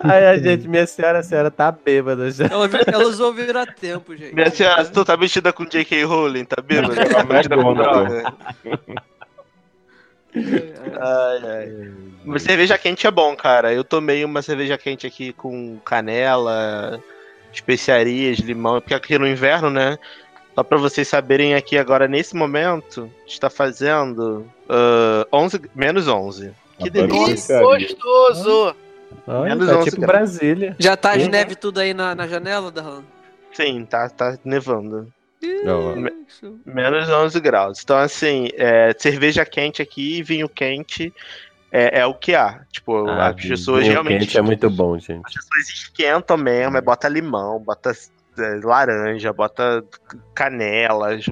Aí 0.00 0.26
a 0.26 0.38
gente, 0.38 0.66
minha 0.68 0.86
senhora, 0.86 1.18
a 1.18 1.22
senhora 1.22 1.50
tá 1.50 1.70
bêbada 1.70 2.30
já. 2.30 2.46
Ela, 2.46 2.68
ela 2.86 3.04
usou 3.04 3.32
vir 3.32 3.56
a 3.56 3.66
tempo, 3.66 4.16
gente. 4.16 4.34
Minha 4.34 4.50
senhora, 4.50 4.84
tu 4.84 5.04
tá 5.04 5.14
vestida 5.16 5.52
com 5.52 5.64
J.K. 5.64 6.04
Rowling, 6.04 6.44
tá 6.44 6.62
bêbado? 6.62 6.94
Tá 6.94 7.22
vestida 7.22 7.56
com 7.56 7.74
droga. 7.74 8.34
Ai, 10.34 11.40
ai. 11.44 11.92
Mas 12.24 12.42
cerveja 12.42 12.78
quente 12.78 13.06
é 13.06 13.10
bom, 13.10 13.36
cara. 13.36 13.72
Eu 13.72 13.84
tomei 13.84 14.24
uma 14.24 14.40
cerveja 14.42 14.78
quente 14.78 15.06
aqui 15.06 15.32
com 15.32 15.78
canela, 15.84 17.02
especiarias, 17.52 18.38
limão, 18.38 18.80
porque 18.80 18.94
aqui 18.94 19.18
no 19.18 19.26
inverno, 19.26 19.68
né? 19.70 19.98
Só 20.54 20.62
pra 20.62 20.76
vocês 20.78 21.08
saberem 21.08 21.54
aqui 21.54 21.78
agora, 21.78 22.06
nesse 22.06 22.36
momento, 22.36 23.10
está 23.26 23.48
fazendo 23.48 24.46
ah, 24.68 25.26
11, 25.32 25.62
menos 25.74 26.08
11. 26.08 26.52
Que 26.78 26.90
delícia. 26.90 27.58
Que 27.58 27.94
gostoso! 27.94 28.76
Menos 29.26 29.66
tá 29.68 29.76
11 29.78 29.84
tipo 29.90 30.00
graus. 30.02 30.12
Brasília. 30.18 30.76
Já 30.78 30.96
tá 30.96 31.12
as 31.12 31.22
Uhum. 31.22 31.28
neve 31.30 31.54
tudo 31.54 31.78
aí 31.80 31.94
na, 31.94 32.14
na 32.14 32.26
janela, 32.26 32.70
Darlan? 32.70 33.04
Sim, 33.52 33.84
tá, 33.84 34.08
tá 34.08 34.38
nevando. 34.44 35.12
Menos 36.64 37.08
11 37.08 37.40
graus. 37.40 37.80
Então, 37.82 37.96
assim, 37.98 38.48
é, 38.54 38.94
cerveja 38.98 39.44
quente 39.44 39.80
aqui, 39.82 40.22
vinho 40.22 40.48
quente. 40.48 41.12
é, 41.70 42.00
é 42.00 42.06
o 42.06 42.12
que 42.14 42.34
há. 42.34 42.60
Tipo, 42.70 43.08
Ah, 43.08 43.28
as 43.28 43.36
pessoas 43.46 43.80
vinho 43.82 43.92
realmente. 43.92 44.20
quente 44.26 44.38
é 44.38 44.42
muito 44.42 44.68
bom, 44.68 44.98
gente. 44.98 45.22
As 45.24 45.32
pessoas 45.34 45.68
esquentam 45.70 46.36
mesmo, 46.36 46.76
aí 46.76 46.82
bota 46.82 47.08
limão, 47.08 47.58
bota 47.60 47.90
é, 47.90 47.94
laranja, 48.64 49.32
bota 49.32 49.84
canela, 50.34 51.14
enche 51.14 51.30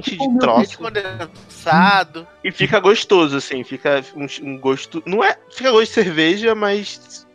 tipo 0.00 0.22
de 0.22 0.28
um 0.28 0.38
troço. 0.38 0.78
Condensado. 0.78 2.26
E 2.42 2.50
fica 2.50 2.80
gostoso, 2.80 3.36
assim, 3.36 3.62
fica 3.64 4.02
um, 4.16 4.26
um 4.42 4.58
gosto. 4.58 5.02
Não 5.06 5.22
é. 5.24 5.36
Fica 5.50 5.70
gosto 5.70 5.86
de 5.86 5.92
cerveja, 6.04 6.54
mas 6.54 7.26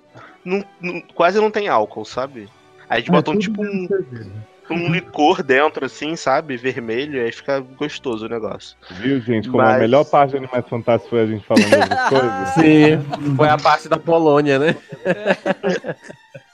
não, 0.44 0.64
não- 0.82 1.02
quase 1.14 1.40
não 1.40 1.50
tem 1.52 1.68
álcool, 1.68 2.06
sabe? 2.06 2.50
Aí 2.90 2.98
a 2.98 3.00
gente 3.00 3.10
É, 3.10 3.12
bota 3.14 3.32
um 3.32 3.40
tipo 3.40 3.64
um, 3.64 3.82
de 3.82 3.88
cerveja. 3.88 4.32
um 4.70 4.92
licor 4.92 5.42
dentro, 5.42 5.86
assim, 5.86 6.16
sabe? 6.16 6.56
Vermelho, 6.58 7.22
aí 7.24 7.32
fica 7.32 7.60
gostoso 7.60 8.26
o 8.26 8.30
negócio. 8.30 8.76
Viu, 8.92 9.20
gente? 9.22 9.50
Como 9.50 9.62
a 9.62 9.66
Mas- 9.66 9.80
melhor 9.82 10.04
parte 10.06 10.32
de 10.32 10.38
Animais 10.38 10.66
Fantásticos 10.70 11.10
foi 11.10 11.22
a 11.22 11.26
gente 11.26 11.46
falando 11.46 11.64
outras 11.74 12.10
coisas. 12.10 12.50
Sim, 12.56 13.36
foi 13.36 13.50
a 13.50 13.58
parte 13.58 13.88
da 13.90 13.98
Polônia, 13.98 14.60
né? 14.60 14.76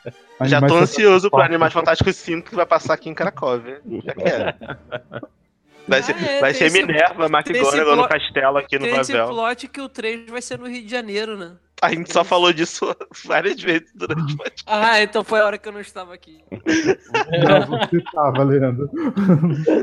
Já 0.46 0.60
tô 0.60 0.66
Animais 0.66 0.84
ansioso 0.84 1.30
pro 1.30 1.40
Fantásticos. 1.40 1.46
Animais 1.56 1.74
Fantásticos 1.74 2.16
5 2.18 2.50
que 2.50 2.56
vai 2.56 2.66
passar 2.66 2.94
aqui 2.94 3.10
em 3.10 3.14
Cracóvia. 3.14 3.82
Já 4.04 4.14
quero. 4.14 4.54
Vai 5.88 6.04
ser, 6.04 6.16
Ah, 6.16 6.26
é, 6.26 6.40
vai 6.40 6.54
ser 6.54 6.72
Minerva, 6.72 7.26
McGonagall 7.26 7.96
no 7.96 8.08
castelo 8.08 8.58
aqui 8.60 8.78
no 8.78 8.86
Tem 8.86 9.00
esse 9.00 9.14
plot 9.14 9.68
que 9.68 9.82
o 9.82 9.90
3 9.90 10.30
vai 10.30 10.42
ser 10.42 10.60
no 10.60 10.68
Rio 10.68 10.84
de 10.84 10.90
Janeiro, 10.90 11.36
né? 11.36 11.54
A 11.82 11.90
gente 11.90 12.14
só 12.14 12.24
falou 12.24 12.54
disso 12.54 12.96
várias 13.26 13.60
vezes 13.60 13.92
durante 13.96 14.36
o 14.36 14.38
podcast. 14.38 14.64
Ah, 14.68 15.02
então 15.02 15.24
foi 15.24 15.40
a 15.40 15.46
hora 15.46 15.58
que 15.58 15.68
eu 15.68 15.74
não 15.74 15.82
estava 15.82 16.14
aqui. 16.14 16.44
Não, 16.52 17.80
você 17.80 18.04
tava, 18.14 18.44
Leandro. 18.44 18.88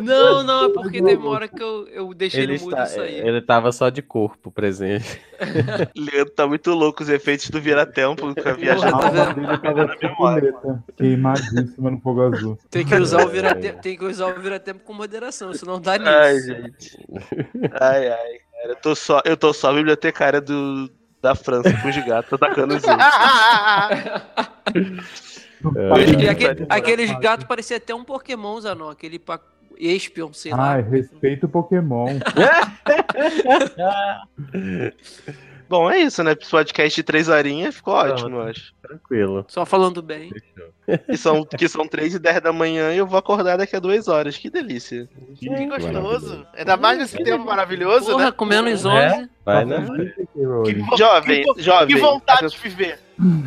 Não, 0.04 0.44
não, 0.44 0.66
é 0.66 0.68
porque 0.72 1.02
teve 1.02 1.16
uma 1.16 1.30
hora 1.30 1.48
que 1.48 1.60
eu, 1.60 1.88
eu 1.88 2.14
deixei 2.14 2.44
Ele, 2.44 2.54
no 2.56 2.60
mudo 2.60 2.70
está, 2.72 2.84
isso 2.84 3.00
aí. 3.00 3.18
ele 3.18 3.42
tava 3.42 3.72
só 3.72 3.90
de 3.90 4.00
corpo 4.00 4.48
presente. 4.48 5.20
Leandro 5.96 6.30
tá 6.30 6.46
muito 6.46 6.70
louco 6.70 7.02
os 7.02 7.08
efeitos 7.08 7.50
do 7.50 7.60
vira-tempo 7.60 8.32
com 8.32 8.48
a 8.48 8.52
viagem. 8.52 8.90
Tá 8.92 9.10
dele 9.10 9.58
tava 9.58 9.86
de 9.86 10.00
chupuleta, 10.00 10.84
queimadíssima 10.96 11.90
no 11.90 12.00
fogo 12.00 12.22
azul. 12.22 12.58
Tem 12.70 12.86
que 12.86 12.94
usar 12.94 13.24
o 13.24 13.28
vira-tempo, 13.28 13.82
tem 13.82 13.98
que 13.98 14.04
usar 14.04 14.26
o 14.28 14.40
vira-tempo 14.40 14.84
com 14.84 14.92
moderação, 14.92 15.52
senão 15.52 15.80
dá 15.80 15.98
nisso. 15.98 16.10
Ai, 16.10 16.40
gente. 16.40 17.06
Ai, 17.80 18.08
ai, 18.08 18.38
cara. 18.52 18.68
Eu 18.68 18.76
tô 18.76 18.94
só, 18.94 19.20
eu 19.24 19.36
tô 19.36 19.52
só 19.52 19.70
a 19.70 19.74
bibliotecária 19.74 20.40
do, 20.40 20.88
da 21.22 21.34
França 21.34 21.72
com 21.72 21.88
os 21.88 21.96
gatos 22.04 22.32
atacando 22.32 22.76
os 22.76 22.84
outros. 22.84 23.06
É. 25.76 26.22
E 26.22 26.28
aque- 26.28 26.66
aqueles 26.68 27.10
gatos 27.18 27.44
pareciam 27.44 27.78
até 27.78 27.92
um 27.92 28.04
Pokémon, 28.04 28.60
Zanon, 28.60 28.90
aquele 28.90 29.18
pa... 29.18 29.40
Espion, 29.76 30.32
sei 30.32 30.52
lá. 30.52 30.74
Ai, 30.74 30.82
respeita 30.82 31.46
o 31.46 31.48
Pokémon. 31.48 32.06
Bom, 35.68 35.90
é 35.90 35.98
isso, 35.98 36.22
né? 36.24 36.34
Podcast 36.34 36.96
de 36.96 37.02
três 37.02 37.28
horinhas 37.28 37.74
ficou 37.74 37.94
ótimo, 37.94 38.36
eu 38.36 38.42
acho. 38.42 38.72
Tranquilo. 38.82 39.44
Só 39.48 39.66
falando 39.66 40.00
bem. 40.00 40.30
Que 41.06 41.16
são, 41.18 41.44
que 41.44 41.68
são 41.68 41.86
três 41.86 42.14
e 42.14 42.18
dez 42.18 42.40
da 42.40 42.52
manhã 42.52 42.94
e 42.94 42.96
eu 42.96 43.06
vou 43.06 43.18
acordar 43.18 43.58
daqui 43.58 43.76
a 43.76 43.78
duas 43.80 44.08
horas. 44.08 44.38
Que 44.38 44.48
delícia. 44.48 45.06
Que 45.36 45.66
gostoso. 45.66 46.46
Ainda 46.56 46.76
mais 46.78 46.98
nesse 46.98 47.22
tempo 47.22 47.44
maravilhoso, 47.44 48.12
Porra, 48.12 48.24
né? 48.26 48.32
com 48.32 48.44
menos 48.46 48.86
11. 48.86 49.28
Vai, 49.44 49.64
Nossa, 49.66 49.92
né? 49.92 50.12
Que, 50.32 50.96
Jovem, 50.96 51.44
que 51.54 51.62
jovem. 51.62 51.86
que 51.88 52.00
vontade 52.00 52.48
de 52.48 52.58
viver. 52.58 52.98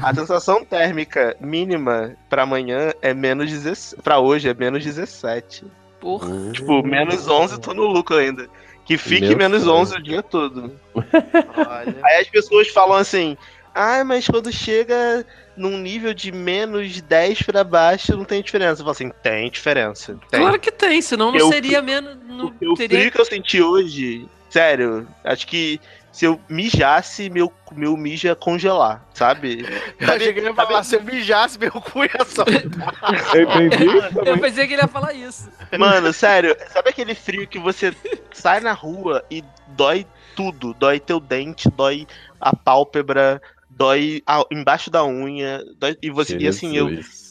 A 0.04 0.14
sensação 0.14 0.64
térmica 0.64 1.36
mínima 1.40 2.16
pra 2.30 2.44
amanhã 2.44 2.92
é 3.02 3.14
menos 3.14 3.50
17. 3.50 4.02
Pra 4.04 4.20
hoje 4.20 4.48
é 4.48 4.54
menos 4.54 4.84
17. 4.84 5.66
Porra. 6.00 6.52
Tipo, 6.52 6.84
menos 6.86 7.28
11 7.28 7.60
tô 7.60 7.74
no 7.74 7.86
lucro 7.86 8.18
ainda. 8.18 8.48
Que 8.86 8.98
fique 8.98 9.28
Meu 9.28 9.38
menos 9.38 9.64
sonho. 9.64 9.82
11 9.82 9.96
o 9.96 10.04
dia 10.04 10.24
todo. 10.24 10.72
Olha. 10.96 11.96
Aí 12.04 12.22
as 12.22 12.28
pessoas 12.28 12.68
falam 12.70 12.98
assim: 12.98 13.38
ah, 13.74 14.04
mas 14.04 14.28
quando 14.28 14.52
chega 14.52 15.26
num 15.56 15.78
nível 15.78 16.14
de 16.14 16.32
menos 16.32 17.00
10 17.02 17.44
pra 17.44 17.64
baixo 17.64 18.16
não 18.18 18.26
tem 18.26 18.42
diferença. 18.42 18.82
Eu 18.82 18.86
falo 18.86 18.92
assim: 18.92 19.12
tem 19.22 19.50
diferença. 19.50 20.18
Tem. 20.30 20.40
Claro 20.42 20.60
que 20.60 20.72
tem, 20.72 21.02
senão 21.02 21.32
não 21.32 21.40
Eu- 21.40 21.48
seria 21.50 21.82
menos. 21.82 22.18
Não 22.28 22.48
o 22.48 22.74
teria... 22.76 23.00
frio 23.00 23.12
que 23.12 23.22
eu 23.22 23.26
senti 23.26 23.62
hoje, 23.62 24.28
sério, 24.50 25.08
acho 25.24 25.46
que 25.48 25.80
se 26.12 26.26
eu 26.26 26.40
mijasse, 26.50 27.30
meu, 27.30 27.52
meu 27.72 27.96
mijo 27.96 28.28
ia 28.28 28.36
congelar, 28.36 29.06
sabe? 29.14 29.66
Eu 30.00 30.20
cheguei 30.20 30.48
a 30.48 30.54
falar, 30.54 30.84
se 30.84 30.96
eu 30.96 31.04
mijasse, 31.04 31.58
meu 31.58 31.72
cu 31.72 32.04
ia 32.04 32.26
só. 32.26 32.44
Eu 33.34 33.66
entendi 33.66 34.42
pensei 34.42 34.68
que 34.68 34.74
ele 34.74 34.82
ia 34.82 34.88
falar 34.88 35.14
isso. 35.14 35.50
Mano, 35.78 36.12
sério, 36.12 36.56
sabe 36.70 36.90
aquele 36.90 37.16
frio 37.16 37.48
que 37.48 37.58
você 37.58 37.96
sai 38.34 38.60
na 38.60 38.74
rua 38.74 39.24
e 39.32 39.44
dói 39.70 40.06
tudo? 40.36 40.74
Dói 40.74 41.00
teu 41.00 41.20
dente, 41.20 41.70
dói 41.70 42.06
a 42.40 42.56
pálpebra, 42.56 43.42
dói 43.70 44.22
a- 44.28 44.46
embaixo 44.52 44.90
da 44.90 45.06
unha, 45.06 45.64
dói, 45.78 45.98
e 46.02 46.10
você, 46.10 46.38
e 46.38 46.48
assim, 46.48 46.76
eu, 46.76 46.88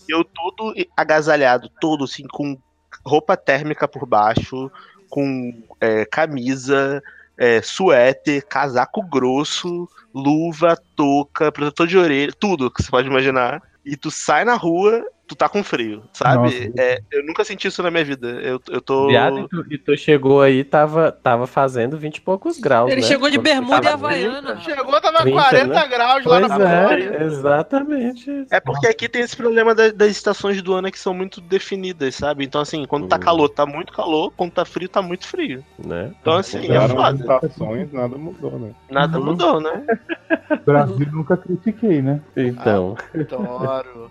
eu 0.09 0.25
todo 0.25 0.75
agasalhado, 0.97 1.71
todo 1.81 2.05
assim, 2.05 2.27
com 2.27 2.59
roupa 3.05 3.37
térmica 3.37 3.87
por 3.87 4.07
baixo, 4.07 4.71
com 5.09 5.63
é, 5.81 6.05
camisa, 6.07 7.03
é, 7.41 7.63
suéter, 7.63 8.47
casaco 8.47 9.03
grosso, 9.03 9.89
luva, 10.15 10.77
touca, 10.95 11.51
protetor 11.51 11.87
de 11.87 11.97
orelha, 11.97 12.33
tudo 12.39 12.71
que 12.71 12.83
você 12.83 12.91
pode 12.91 13.09
imaginar. 13.09 13.63
E 13.83 13.97
tu 13.97 14.11
sai 14.11 14.45
na 14.45 14.57
rua, 14.57 15.03
tu 15.31 15.37
tá 15.37 15.49
com 15.49 15.63
frio, 15.63 16.03
sabe? 16.13 16.73
É, 16.77 17.01
eu 17.13 17.25
nunca 17.25 17.45
senti 17.45 17.69
isso 17.69 17.81
na 17.85 17.91
minha 17.91 18.05
vida. 18.05 18.27
Eu, 18.43 18.61
eu 18.69 18.81
tô. 18.81 19.07
Viado, 19.07 19.39
e 19.39 19.49
tu, 19.49 19.65
e 19.75 19.79
tu 19.79 19.97
chegou 19.97 20.43
aí, 20.43 20.65
tava, 20.65 21.13
tava 21.13 21.47
fazendo 21.47 21.97
20 21.97 22.17
e 22.17 22.21
poucos 22.21 22.59
graus, 22.59 22.91
Ele 22.91 23.01
né? 23.01 23.07
chegou 23.07 23.31
de 23.31 23.39
bermuda 23.39 23.89
e 23.89 23.93
havaiana. 23.93 24.59
Chegou, 24.61 25.01
tava 25.01 25.19
30, 25.21 25.41
40 25.41 25.67
né? 25.75 25.87
graus 25.89 26.25
lá 26.25 26.41
Pois 26.41 26.49
na 26.49 26.57
Flórida. 26.57 27.17
é, 27.17 27.23
exatamente. 27.27 28.47
É 28.51 28.59
porque 28.59 28.89
aqui 28.89 29.09
tem 29.09 29.23
esse 29.23 29.37
problema 29.37 29.73
da- 29.73 29.93
das 29.93 30.11
estações 30.11 30.61
do 30.61 30.75
ano 30.75 30.91
que 30.91 30.99
são 30.99 31.15
muito 31.15 31.41
definidas, 31.41 32.17
sabe? 32.17 32.45
Então, 32.45 32.61
assim, 32.61 32.85
quando 32.87 33.07
tá 33.07 33.15
Uhum. 33.15 33.23
calor, 33.23 33.49
tá 33.51 33.65
muito 33.65 33.93
calor, 33.93 34.33
quando 34.37 34.51
tá 34.51 34.65
frio, 34.65 34.89
tá 34.89 35.01
muito 35.01 35.29
frio. 35.29 35.63
Né? 35.87 36.11
Então, 36.21 36.35
assim, 36.35 36.59
é 36.59 36.81
Mudaram 36.81 36.97
foda. 36.97 37.35
estações, 37.37 37.93
nada 37.93 38.19
mudou, 38.19 38.59
né? 38.59 38.73
Nada 38.91 39.17
Uhum. 39.17 39.25
mudou, 39.27 39.61
né? 39.61 39.87
Brasil 40.67 41.07
nunca 41.13 41.37
critiquei, 41.37 42.03
né? 42.03 42.21
Então, 42.37 42.97
Adoro. 43.15 44.11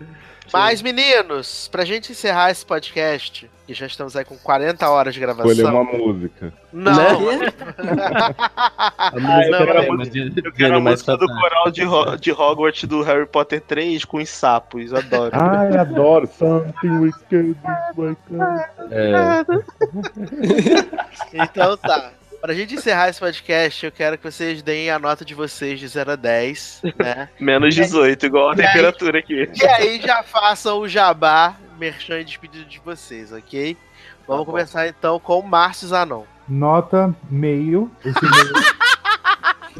Mas, 0.51 0.81
meninos, 0.81 1.67
pra 1.71 1.85
gente 1.85 2.11
encerrar 2.11 2.49
esse 2.51 2.65
podcast, 2.65 3.49
e 3.67 3.73
já 3.73 3.85
estamos 3.85 4.15
aí 4.15 4.25
com 4.25 4.35
40 4.37 4.89
horas 4.89 5.13
de 5.13 5.19
gravação. 5.19 5.51
Escolher 5.51 5.71
uma 5.71 5.83
música. 5.83 6.53
Não, 6.73 6.93
Né? 7.37 7.53
a 8.97 9.11
música 9.13 9.55
eu 9.57 9.65
quero 9.65 9.77
a 9.79 9.81
tema 9.81 9.97
música- 9.97 10.29
de, 10.29 10.41
Eu 10.45 10.51
quero 10.53 10.77
a 10.77 10.79
música 10.79 11.17
do 11.17 11.25
coral 11.27 11.71
de, 11.71 11.83
Ho- 11.85 12.15
de 12.17 12.31
Hogwarts 12.31 12.83
do 12.85 13.01
Harry 13.03 13.25
Potter 13.27 13.61
3 13.61 14.05
com 14.05 14.17
os 14.17 14.29
sapos, 14.29 14.93
adoro. 14.93 15.31
Ai, 15.33 15.77
adoro. 15.77 16.27
Something 16.27 16.99
wicked 16.99 17.49
is 17.51 17.55
my 17.97 18.15
kind. 18.27 18.91
É, 18.91 19.43
Então 21.43 21.77
tá. 21.77 22.11
Pra 22.41 22.53
gente 22.53 22.73
encerrar 22.75 23.09
esse 23.09 23.19
podcast, 23.19 23.85
eu 23.85 23.91
quero 23.91 24.17
que 24.17 24.23
vocês 24.23 24.61
deem 24.61 24.89
a 24.89 24.97
nota 24.97 25.25
de 25.25 25.35
vocês 25.35 25.77
de 25.79 25.87
0 25.87 26.11
a 26.11 26.15
10, 26.15 26.81
né? 26.97 27.29
Menos 27.39 27.75
18, 27.75 28.25
igual 28.25 28.51
a 28.51 28.55
E 28.55 28.61
aí? 28.61 28.67
temperatura 28.67 29.19
aqui. 29.19 29.49
E 29.61 29.65
aí 29.65 30.01
já 30.01 30.23
façam 30.23 30.79
o 30.79 30.87
jabá, 30.87 31.55
merchan 31.77 32.21
e 32.21 32.23
despedido 32.23 32.63
de 32.65 32.79
vocês, 32.79 33.33
ok? 33.33 33.75
Vamos 34.25 34.45
bom. 34.45 34.51
começar 34.53 34.87
então 34.87 35.19
com 35.19 35.39
o 35.39 35.43
Márcio 35.47 35.89
Zanon. 35.89 36.23
Nota 36.47 37.13
meio. 37.29 37.91
Esse 38.05 38.21
meio, 38.23 38.53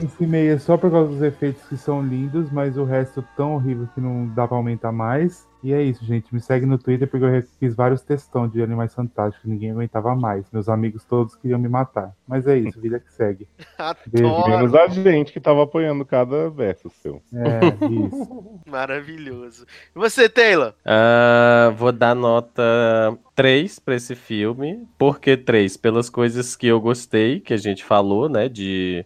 esse 0.05 0.25
meio 0.25 0.53
é 0.53 0.57
só 0.57 0.77
por 0.77 0.91
causa 0.91 1.11
dos 1.11 1.21
efeitos 1.21 1.63
que 1.67 1.77
são 1.77 2.01
lindos, 2.01 2.51
mas 2.51 2.77
o 2.77 2.83
resto 2.83 3.23
tão 3.35 3.55
horrível 3.55 3.87
que 3.93 4.01
não 4.01 4.27
dá 4.27 4.47
pra 4.47 4.57
aumentar 4.57 4.91
mais. 4.91 5.47
E 5.61 5.73
é 5.73 5.83
isso, 5.83 6.05
gente. 6.05 6.33
Me 6.33 6.39
segue 6.39 6.65
no 6.65 6.77
Twitter 6.77 7.07
porque 7.07 7.25
eu 7.25 7.43
fiz 7.59 7.75
vários 7.75 8.01
textão 8.01 8.47
de 8.47 8.61
Animais 8.61 8.93
Fantásticos. 8.93 9.49
Ninguém 9.49 9.71
aguentava 9.71 10.15
mais. 10.15 10.45
Meus 10.53 10.69
amigos 10.69 11.03
todos 11.03 11.35
queriam 11.35 11.59
me 11.59 11.67
matar. 11.67 12.13
Mas 12.25 12.47
é 12.47 12.57
isso, 12.57 12.79
vida 12.79 12.99
que 12.99 13.11
segue. 13.11 13.45
Beijo. 14.07 14.47
Menos 14.47 14.73
a 14.73 14.87
gente 14.87 15.33
que 15.33 15.39
tava 15.39 15.63
apoiando 15.63 16.05
cada 16.05 16.49
verso 16.49 16.89
seu. 17.01 17.21
É, 17.33 17.85
isso. 17.85 18.61
Maravilhoso. 18.65 19.65
E 19.93 19.99
você, 19.99 20.29
Taylor? 20.29 20.73
Ah, 20.85 21.73
vou 21.75 21.91
dar 21.91 22.15
nota 22.15 22.63
3 23.35 23.79
pra 23.79 23.95
esse 23.95 24.15
filme. 24.15 24.87
Por 24.97 25.19
que 25.19 25.35
3? 25.35 25.75
Pelas 25.75 26.09
coisas 26.09 26.55
que 26.55 26.67
eu 26.67 26.79
gostei, 26.79 27.41
que 27.41 27.53
a 27.53 27.57
gente 27.57 27.83
falou, 27.83 28.29
né? 28.29 28.47
De 28.47 29.05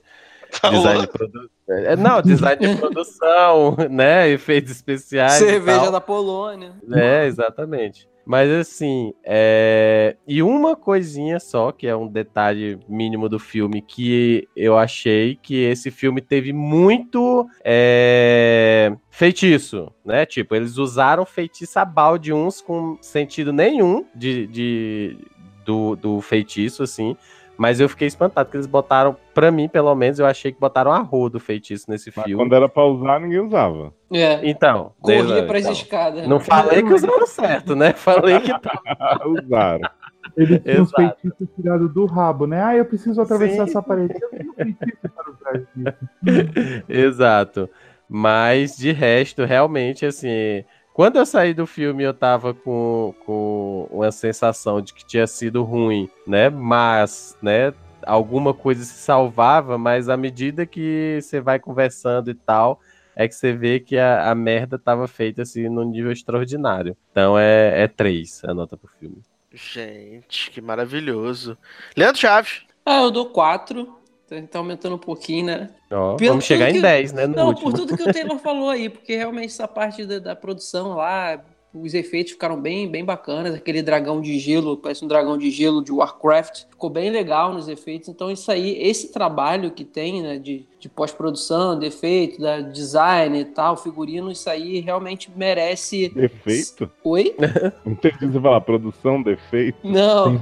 design 0.72 1.02
de 1.02 1.08
produção. 1.08 1.50
Não, 1.98 2.22
design 2.22 2.68
de 2.68 2.76
produção, 2.78 3.78
né? 3.90 4.30
Efeitos 4.30 4.72
especiais. 4.72 5.42
e 5.42 5.46
Cerveja 5.46 5.82
tal. 5.82 5.92
da 5.92 6.02
Polônia. 6.02 6.74
É, 6.92 7.26
exatamente. 7.26 8.08
Mas 8.26 8.50
assim, 8.50 9.14
é... 9.26 10.16
e 10.26 10.42
uma 10.42 10.78
coisinha 10.78 11.42
só, 11.42 11.74
que 11.74 11.86
é 11.86 11.96
um 11.96 12.08
detalhe 12.08 12.80
mínimo 12.88 13.28
do 13.28 13.38
filme, 13.38 13.82
que 13.82 14.48
eu 14.56 14.78
achei 14.78 15.36
que 15.36 15.56
esse 15.56 15.92
filme 15.92 16.22
teve 16.22 16.54
muito 16.54 17.46
é, 17.66 18.96
feitiço, 19.10 19.92
né? 20.06 20.26
Tipo, 20.26 20.56
eles 20.56 20.78
usaram 20.78 21.26
feitiço 21.26 21.78
a 21.80 21.84
balde, 21.84 22.32
uns 22.32 22.62
com 22.62 22.98
sentido 23.02 23.52
nenhum 23.52 24.06
de, 24.16 24.48
de- 24.48 25.18
do, 25.66 25.96
do 25.98 26.22
feitiço, 26.22 26.82
assim. 26.84 27.18
Mas 27.58 27.80
eu 27.80 27.88
fiquei 27.88 28.08
espantado 28.08 28.50
que 28.50 28.58
eles 28.58 28.66
botaram, 28.66 29.16
pra 29.34 29.52
mim, 29.52 29.68
pelo 29.70 29.94
menos, 29.94 30.18
eu 30.20 30.26
achei 30.26 30.52
que 30.52 30.60
botaram 30.60 30.92
a 30.92 31.00
rodo 31.00 31.40
feitiço 31.40 31.86
nesse 31.90 32.12
Mas 32.16 32.26
filme. 32.26 32.44
quando 32.44 32.56
era 32.56 32.68
pra 32.68 32.84
usar, 32.86 33.20
ninguém 33.20 33.40
usava. 33.40 33.94
É. 34.12 34.40
Então, 34.50 34.92
Corria 35.00 35.24
desde- 35.24 35.48
pras 35.48 35.62
então, 35.62 35.74
escadas. 35.74 36.28
Não 36.28 36.40
falei 36.40 36.82
que 36.82 36.94
usaram 36.94 37.28
certo, 37.28 37.76
né? 37.76 37.94
Falei 37.98 38.40
que 38.40 38.60
tá. 38.60 38.82
Usaram. 39.26 39.90
Ele 40.36 40.58
tinha 40.60 40.82
os 40.82 40.92
feitiços 40.92 41.48
tirados 41.56 41.94
do 41.94 42.06
rabo, 42.06 42.48
né? 42.48 42.62
Ah, 42.64 42.76
eu 42.76 42.86
preciso 42.86 43.22
atravessar 43.22 43.66
Sim. 43.66 43.70
essa 43.70 43.82
parede. 43.84 44.16
Eu 44.20 44.30
tenho 44.30 44.54
feitiço 44.54 45.10
para 45.14 45.32
usar 45.32 45.58
isso. 45.60 46.84
Exato. 46.90 47.70
Mas 48.10 48.76
de 48.78 48.92
resto, 48.92 49.44
realmente, 49.46 50.06
assim. 50.06 50.64
Quando 50.94 51.18
eu 51.18 51.26
saí 51.26 51.56
do 51.56 51.66
filme, 51.66 52.04
eu 52.04 52.14
tava 52.14 52.54
com, 52.54 53.16
com 53.26 53.88
uma 53.92 54.12
sensação 54.12 54.80
de 54.80 54.94
que 54.94 55.04
tinha 55.04 55.26
sido 55.26 55.64
ruim, 55.64 56.08
né? 56.26 56.50
Mas, 56.50 57.36
né? 57.42 57.74
Alguma 58.06 58.54
coisa 58.54 58.84
se 58.84 59.00
salvava, 59.02 59.78
mas 59.78 60.08
à 60.08 60.16
medida 60.16 60.66
que 60.66 61.20
você 61.22 61.42
vai 61.42 61.58
conversando 61.58 62.30
e 62.30 62.36
tal, 62.36 62.80
é 63.16 63.28
que 63.28 63.34
você 63.34 63.54
vê 63.54 63.80
que 63.80 63.98
a, 63.98 64.30
a 64.30 64.36
merda 64.36 64.78
tava 64.78 65.08
feita 65.08 65.42
assim 65.42 65.68
num 65.68 65.84
nível 65.84 66.12
extraordinário. 66.12 66.96
Então 67.12 67.40
é, 67.40 67.84
é 67.84 67.88
três 67.88 68.44
a 68.44 68.54
nota 68.54 68.78
pro 68.78 68.92
filme. 69.00 69.22
Gente, 69.52 70.52
que 70.52 70.62
maravilhoso. 70.62 71.58
Leandro 71.96 72.20
Chaves. 72.20 72.64
Ah, 72.86 73.02
eu 73.04 73.12
dou 73.12 73.28
4. 73.28 74.03
Tá 74.42 74.60
aumentando 74.60 74.96
um 74.96 75.00
pouquinho, 75.00 75.46
né? 75.46 75.70
Pelo 75.90 76.18
vamos 76.18 76.46
chegar 76.46 76.70
em 76.70 76.74
que- 76.74 76.82
10, 76.82 77.14
né? 77.14 77.28
Não, 77.28 77.48
último. 77.48 77.72
por 77.72 77.78
tudo 77.78 77.96
que 77.96 78.04
o 78.04 78.12
Taylor 78.14 78.38
falou 78.40 78.70
aí, 78.70 78.90
porque 78.90 79.16
realmente 79.16 79.48
essa 79.48 79.68
parte 79.68 80.06
da, 80.06 80.20
da 80.20 80.36
produção 80.36 80.96
lá, 80.96 81.40
os 81.74 81.94
efeitos 81.94 82.34
ficaram 82.34 82.62
bem, 82.62 82.88
bem 82.88 83.04
bacanas. 83.04 83.56
Aquele 83.56 83.82
dragão 83.82 84.22
de 84.22 84.38
gelo, 84.38 84.78
parece 84.78 85.04
um 85.04 85.08
dragão 85.08 85.38
de 85.38 85.50
gelo 85.50 85.84
de 85.84 85.92
Warcraft, 85.92 86.66
ficou 86.70 86.90
bem 86.90 87.10
legal 87.10 87.52
nos 87.52 87.68
efeitos. 87.68 88.10
Então, 88.10 88.30
isso 88.30 88.52
aí, 88.52 88.78
esse 88.80 89.12
trabalho 89.12 89.72
que 89.72 89.84
tem, 89.84 90.22
né, 90.22 90.38
de, 90.38 90.68
de 90.80 90.88
pós-produção, 90.88 91.78
de 91.80 91.88
efeito, 91.88 92.40
da 92.40 92.62
design 92.62 93.40
e 93.40 93.46
tal, 93.46 93.76
figurino, 93.76 94.32
isso 94.32 94.48
aí 94.50 94.80
realmente 94.80 95.32
merece. 95.36 96.10
Defeito? 96.10 96.92
Oi? 97.04 97.36
Não 97.84 97.94
entendi 97.94 98.28
você 98.28 98.40
falar 98.40 98.62
produção, 98.62 99.24
defeito. 99.24 99.80
Não. 99.84 100.40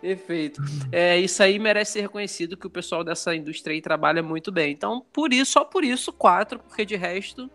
Perfeito. 0.00 0.60
É, 0.90 1.16
isso 1.18 1.42
aí 1.42 1.58
merece 1.60 1.92
ser 1.92 2.00
reconhecido 2.00 2.56
que 2.56 2.66
o 2.66 2.70
pessoal 2.70 3.04
dessa 3.04 3.34
indústria 3.34 3.74
aí 3.74 3.80
trabalha 3.80 4.22
muito 4.22 4.50
bem. 4.50 4.72
Então, 4.72 5.04
por 5.12 5.32
isso, 5.32 5.52
só 5.52 5.64
por 5.64 5.84
isso, 5.84 6.12
quatro, 6.12 6.58
porque 6.58 6.84
de 6.84 6.96
resto, 6.96 7.48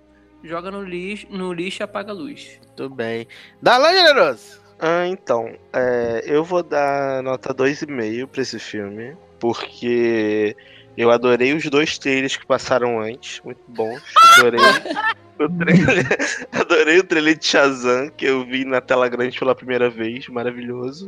joga 0.43 0.71
no 0.71 0.83
lixo, 0.83 1.27
no 1.29 1.53
lixo 1.53 1.81
e 1.81 1.83
apaga 1.83 2.11
a 2.11 2.15
luz. 2.15 2.59
Tudo 2.75 2.93
bem. 2.93 3.27
Darlan 3.61 3.93
Generoso. 3.93 4.61
Ah, 4.79 5.07
então, 5.07 5.55
é, 5.73 6.23
eu 6.25 6.43
vou 6.43 6.61
dar 6.61 7.23
nota 7.23 7.53
2,5 7.53 8.27
pra 8.27 8.41
esse 8.41 8.59
filme, 8.59 9.17
porque 9.39 10.55
eu 10.95 11.09
adorei 11.09 11.53
os 11.53 11.65
dois 11.65 11.97
trailers 11.97 12.37
que 12.37 12.45
passaram 12.45 12.99
antes, 12.99 13.41
muito 13.43 13.61
bons. 13.67 14.01
Adorei 14.37 14.61
o 15.39 15.49
trailer, 15.49 16.05
adorei 16.51 16.97
o 16.99 17.03
trailer 17.03 17.37
de 17.37 17.45
Shazam, 17.45 18.09
que 18.09 18.25
eu 18.25 18.45
vi 18.45 18.65
na 18.65 18.81
tela 18.81 19.07
grande 19.07 19.37
pela 19.37 19.55
primeira 19.55 19.89
vez, 19.89 20.27
maravilhoso. 20.27 21.07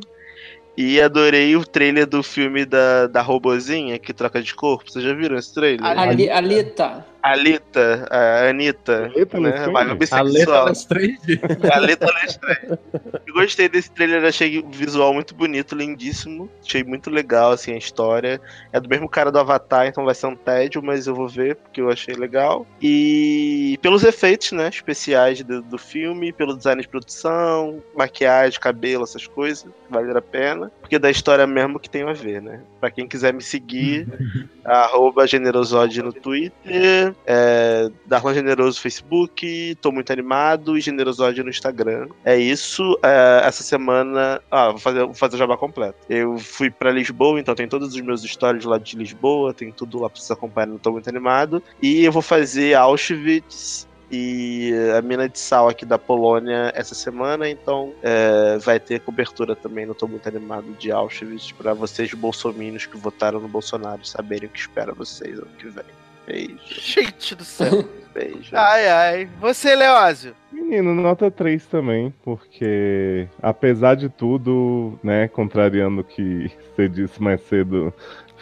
E 0.77 1.01
adorei 1.01 1.55
o 1.55 1.65
trailer 1.65 2.07
do 2.07 2.23
filme 2.23 2.65
da, 2.65 3.07
da 3.07 3.21
robozinha 3.21 3.99
que 3.99 4.13
troca 4.13 4.41
de 4.41 4.55
corpo. 4.55 4.89
Vocês 4.89 5.03
já 5.03 5.13
viram 5.13 5.35
esse 5.35 5.53
trailer? 5.53 5.85
Ali, 5.85 6.29
Alita. 6.29 7.05
Alita, 7.21 8.07
a 8.09 8.49
Anitta, 8.49 9.05
Alita 9.13 9.39
né? 9.39 9.49
Lestrange? 9.49 9.71
Vai, 9.73 9.83
A 9.89 9.95
bissexual. 9.95 10.25
letra 10.25 10.65
das 10.65 10.85
três 10.85 11.21
de- 11.21 11.39
A 11.71 11.79
letra 11.79 12.13
Lestrange. 12.13 12.79
Eu 13.27 13.33
gostei 13.33 13.67
desse 13.69 13.91
trailer, 13.91 14.23
achei 14.25 14.59
o 14.59 14.69
visual 14.69 15.13
muito 15.13 15.35
bonito, 15.35 15.75
lindíssimo. 15.75 16.49
Achei 16.65 16.83
muito 16.83 17.09
legal, 17.09 17.51
assim, 17.51 17.73
a 17.73 17.77
história. 17.77 18.39
É 18.71 18.79
do 18.79 18.87
mesmo 18.89 19.07
cara 19.09 19.31
do 19.31 19.39
Avatar, 19.39 19.85
então 19.87 20.05
vai 20.05 20.15
ser 20.15 20.27
um 20.27 20.35
tédio, 20.35 20.81
mas 20.81 21.07
eu 21.07 21.13
vou 21.15 21.27
ver, 21.27 21.55
porque 21.57 21.81
eu 21.81 21.89
achei 21.89 22.15
legal. 22.15 22.65
E 22.81 23.77
pelos 23.81 24.03
efeitos, 24.03 24.51
né, 24.51 24.69
especiais 24.69 25.41
do, 25.43 25.61
do 25.61 25.77
filme, 25.77 26.31
pelo 26.31 26.55
design 26.55 26.81
de 26.81 26.87
produção, 26.87 27.81
maquiagem, 27.95 28.59
cabelo, 28.59 29.03
essas 29.03 29.27
coisas, 29.27 29.65
valeram 29.89 30.19
a 30.19 30.21
pena. 30.21 30.71
Porque 30.81 30.97
da 30.97 31.11
história 31.11 31.45
mesmo 31.45 31.79
que 31.79 31.89
tem 31.89 32.03
a 32.03 32.13
ver, 32.13 32.41
né. 32.41 32.61
Pra 32.79 32.89
quem 32.89 33.07
quiser 33.07 33.33
me 33.33 33.41
seguir, 33.41 34.07
arroba 34.63 35.27
generosode 35.27 36.01
no 36.01 36.11
Twitter, 36.13 37.08
é, 37.25 37.89
Darlan 38.05 38.33
Generoso 38.33 38.77
no 38.77 38.81
Facebook, 38.81 39.75
tô 39.81 39.91
muito 39.91 40.11
animado, 40.11 40.77
e 40.77 40.81
Generosode 40.81 41.43
no 41.43 41.49
Instagram. 41.49 42.07
É 42.23 42.37
isso. 42.37 42.97
é, 43.03 43.41
essa 43.45 43.63
semana. 43.63 44.41
Ah, 44.49 44.69
vou 44.69 44.79
fazer, 44.79 44.99
vou 45.05 45.13
fazer 45.13 45.35
o 45.35 45.39
jabá 45.39 45.57
completo. 45.57 45.97
Eu 46.09 46.37
fui 46.37 46.69
pra 46.69 46.91
Lisboa, 46.91 47.39
então 47.39 47.55
tem 47.55 47.67
todos 47.67 47.93
os 47.93 48.01
meus 48.01 48.21
stories 48.23 48.65
lá 48.65 48.77
de 48.77 48.97
Lisboa, 48.97 49.53
tem 49.53 49.71
tudo 49.71 49.99
lá 49.99 50.09
pra 50.09 50.19
vocês 50.19 50.31
acompanharem, 50.31 50.77
tô 50.77 50.91
muito 50.91 51.09
animado. 51.09 51.61
E 51.81 52.03
eu 52.03 52.11
vou 52.11 52.21
fazer 52.21 52.73
Auschwitz. 52.75 53.87
E 54.11 54.73
a 54.97 55.01
mina 55.03 55.29
de 55.29 55.37
sal 55.37 55.69
aqui 55.69 55.85
da 55.85 55.99
Polônia 55.99 56.71
essa 56.73 56.95
semana, 56.95 57.47
então 57.47 57.93
é, 58.01 58.57
vai 58.57 58.79
ter 58.79 59.01
cobertura 59.01 59.55
também. 59.55 59.85
Não 59.85 59.93
tô 59.93 60.07
muito 60.07 60.27
animado 60.27 60.73
de 60.79 60.91
Auschwitz 60.91 61.51
pra 61.51 61.75
vocês 61.75 62.11
bolsominions 62.13 62.87
que 62.87 62.97
votaram 62.97 63.39
no 63.39 63.47
Bolsonaro 63.47 64.03
saberem 64.03 64.49
o 64.49 64.51
que 64.51 64.59
espera 64.59 64.93
vocês 64.93 65.37
ano 65.37 65.51
que 65.59 65.67
vem. 65.67 65.85
Beijo, 66.29 66.59
Gente 66.67 67.33
do 67.33 67.43
céu. 67.43 67.83
beijo. 68.13 68.51
ai, 68.53 68.87
ai. 68.87 69.29
Você, 69.41 69.75
Leózio. 69.75 70.35
Menino, 70.51 70.93
nota 70.93 71.31
3 71.31 71.65
também, 71.65 72.13
porque 72.23 73.27
apesar 73.41 73.95
de 73.95 74.09
tudo, 74.09 74.99
né, 75.01 75.27
contrariando 75.27 76.01
o 76.01 76.03
que 76.03 76.51
você 76.75 76.87
disse 76.87 77.19
mais 77.19 77.41
cedo, 77.41 77.91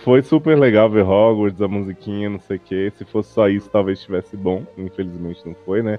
foi 0.03 0.21
super 0.21 0.59
legal 0.59 0.89
ver 0.89 1.05
Hogwarts, 1.05 1.61
a 1.61 1.67
musiquinha, 1.69 2.29
não 2.29 2.39
sei 2.39 2.57
o 2.57 2.59
que. 2.59 2.91
Se 2.97 3.05
fosse 3.05 3.31
só 3.33 3.47
isso, 3.47 3.69
talvez 3.69 3.99
estivesse 3.99 4.35
bom. 4.35 4.65
Infelizmente 4.77 5.41
não 5.45 5.55
foi, 5.65 5.81
né? 5.81 5.97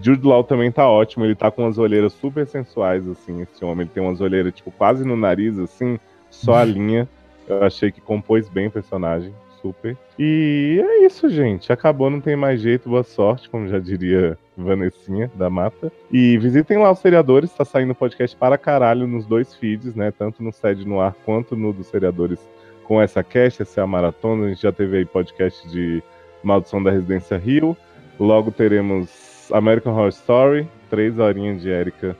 Jude 0.00 0.26
Law 0.26 0.42
também 0.42 0.72
tá 0.72 0.88
ótimo, 0.88 1.24
ele 1.24 1.34
tá 1.36 1.50
com 1.52 1.62
umas 1.62 1.78
olheiras 1.78 2.12
super 2.14 2.46
sensuais, 2.48 3.06
assim, 3.08 3.42
esse 3.42 3.64
homem. 3.64 3.82
Ele 3.82 3.90
tem 3.94 4.02
umas 4.02 4.20
olheiras, 4.20 4.52
tipo, 4.54 4.72
quase 4.72 5.04
no 5.04 5.16
nariz, 5.16 5.56
assim, 5.56 6.00
só 6.30 6.56
a 6.56 6.64
linha. 6.66 7.08
Eu 7.46 7.62
achei 7.62 7.92
que 7.92 8.00
compôs 8.00 8.48
bem 8.48 8.66
o 8.66 8.70
personagem, 8.70 9.32
super. 9.60 9.96
E 10.18 10.82
é 10.84 11.06
isso, 11.06 11.28
gente. 11.28 11.72
Acabou, 11.72 12.10
não 12.10 12.20
tem 12.20 12.36
mais 12.36 12.60
jeito, 12.60 12.88
boa 12.88 13.02
sorte, 13.02 13.48
como 13.48 13.68
já 13.68 13.78
diria 13.78 14.38
Vanessinha 14.56 15.30
da 15.34 15.48
Mata. 15.48 15.92
E 16.10 16.36
visitem 16.38 16.78
lá 16.78 16.90
os 16.90 16.98
seriadores, 16.98 17.52
tá 17.52 17.64
saindo 17.64 17.94
podcast 17.94 18.36
para 18.36 18.58
caralho 18.58 19.06
nos 19.06 19.26
dois 19.26 19.54
feeds, 19.54 19.94
né? 19.94 20.10
Tanto 20.10 20.42
no 20.42 20.52
Sede 20.52 20.86
no 20.86 21.00
Ar 21.00 21.14
quanto 21.24 21.56
no 21.56 21.72
dos 21.72 21.86
seriadores 21.86 22.40
com 22.84 23.00
essa 23.00 23.22
cast, 23.22 23.62
essa 23.62 23.80
é 23.80 23.84
a 23.84 23.86
maratona. 23.86 24.46
A 24.46 24.48
gente 24.48 24.62
já 24.62 24.72
teve 24.72 24.98
aí 24.98 25.04
podcast 25.04 25.68
de 25.68 26.02
Maldição 26.42 26.82
da 26.82 26.90
Residência 26.90 27.36
Rio. 27.36 27.76
Logo 28.18 28.50
teremos 28.50 29.50
American 29.52 29.92
Horror 29.92 30.08
Story, 30.08 30.68
três 30.90 31.18
horinhas 31.18 31.60
de 31.60 31.68
Erika 31.68 32.16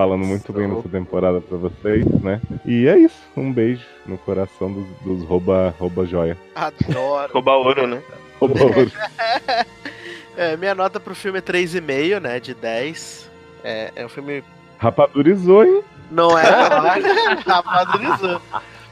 falando 0.00 0.24
muito 0.24 0.50
bem 0.50 0.66
nessa 0.66 0.88
temporada 0.88 1.42
pra 1.42 1.58
vocês, 1.58 2.06
né? 2.22 2.40
E 2.64 2.88
é 2.88 2.96
isso. 2.98 3.18
Um 3.36 3.52
beijo 3.52 3.84
no 4.06 4.16
coração 4.16 4.72
dos, 4.72 4.86
dos 5.04 5.28
rouba, 5.28 5.74
rouba 5.78 6.06
joia. 6.06 6.38
Adoro. 6.54 7.30
Roubar 7.34 7.56
ouro, 7.58 7.86
né? 7.86 8.02
Rouba 8.40 8.62
ouro. 8.64 8.90
É, 10.38 10.56
minha 10.56 10.74
nota 10.74 10.98
pro 10.98 11.14
filme 11.14 11.38
é 11.38 11.42
3,5, 11.42 12.18
né? 12.18 12.40
De 12.40 12.54
10. 12.54 13.30
É, 13.62 13.92
é 13.94 14.06
um 14.06 14.08
filme. 14.08 14.42
Rapadurizou, 14.78 15.64
hein? 15.64 15.82
Não 16.10 16.38
é. 16.38 16.44
Rapadurizou. 17.46 18.40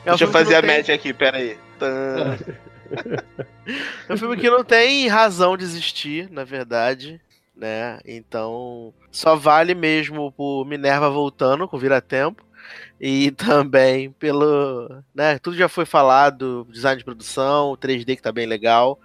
É 0.05 0.11
um 0.11 0.11
Deixa 0.11 0.25
eu 0.25 0.31
fazer 0.31 0.57
a 0.57 0.61
tem- 0.61 0.69
média 0.71 0.95
aqui, 0.95 1.15
pera 1.15 1.39
aí. 1.39 1.57
Tã. 1.79 2.37
É 4.07 4.13
um 4.13 4.17
filme 4.19 4.37
que 4.37 4.51
não 4.51 4.63
tem 4.63 5.09
razão 5.09 5.57
de 5.57 5.65
existir, 5.65 6.29
na 6.31 6.45
verdade, 6.45 7.19
né? 7.59 7.99
Então, 8.07 8.95
só 9.11 9.35
vale 9.35 9.75
mesmo 9.75 10.31
por 10.33 10.65
Minerva 10.65 11.11
voltando 11.11 11.67
com 11.67 11.77
Vira-Tempo 11.77 12.45
e 13.01 13.31
também 13.37 14.11
pelo, 14.13 15.03
né, 15.15 15.39
tudo 15.39 15.57
já 15.57 15.69
foi 15.69 15.85
falado, 15.85 16.67
design 16.71 16.99
de 16.99 17.05
produção, 17.05 17.77
3D 17.77 18.17
que 18.17 18.23
tá 18.23 18.31
bem 18.33 18.47
legal, 18.47 18.99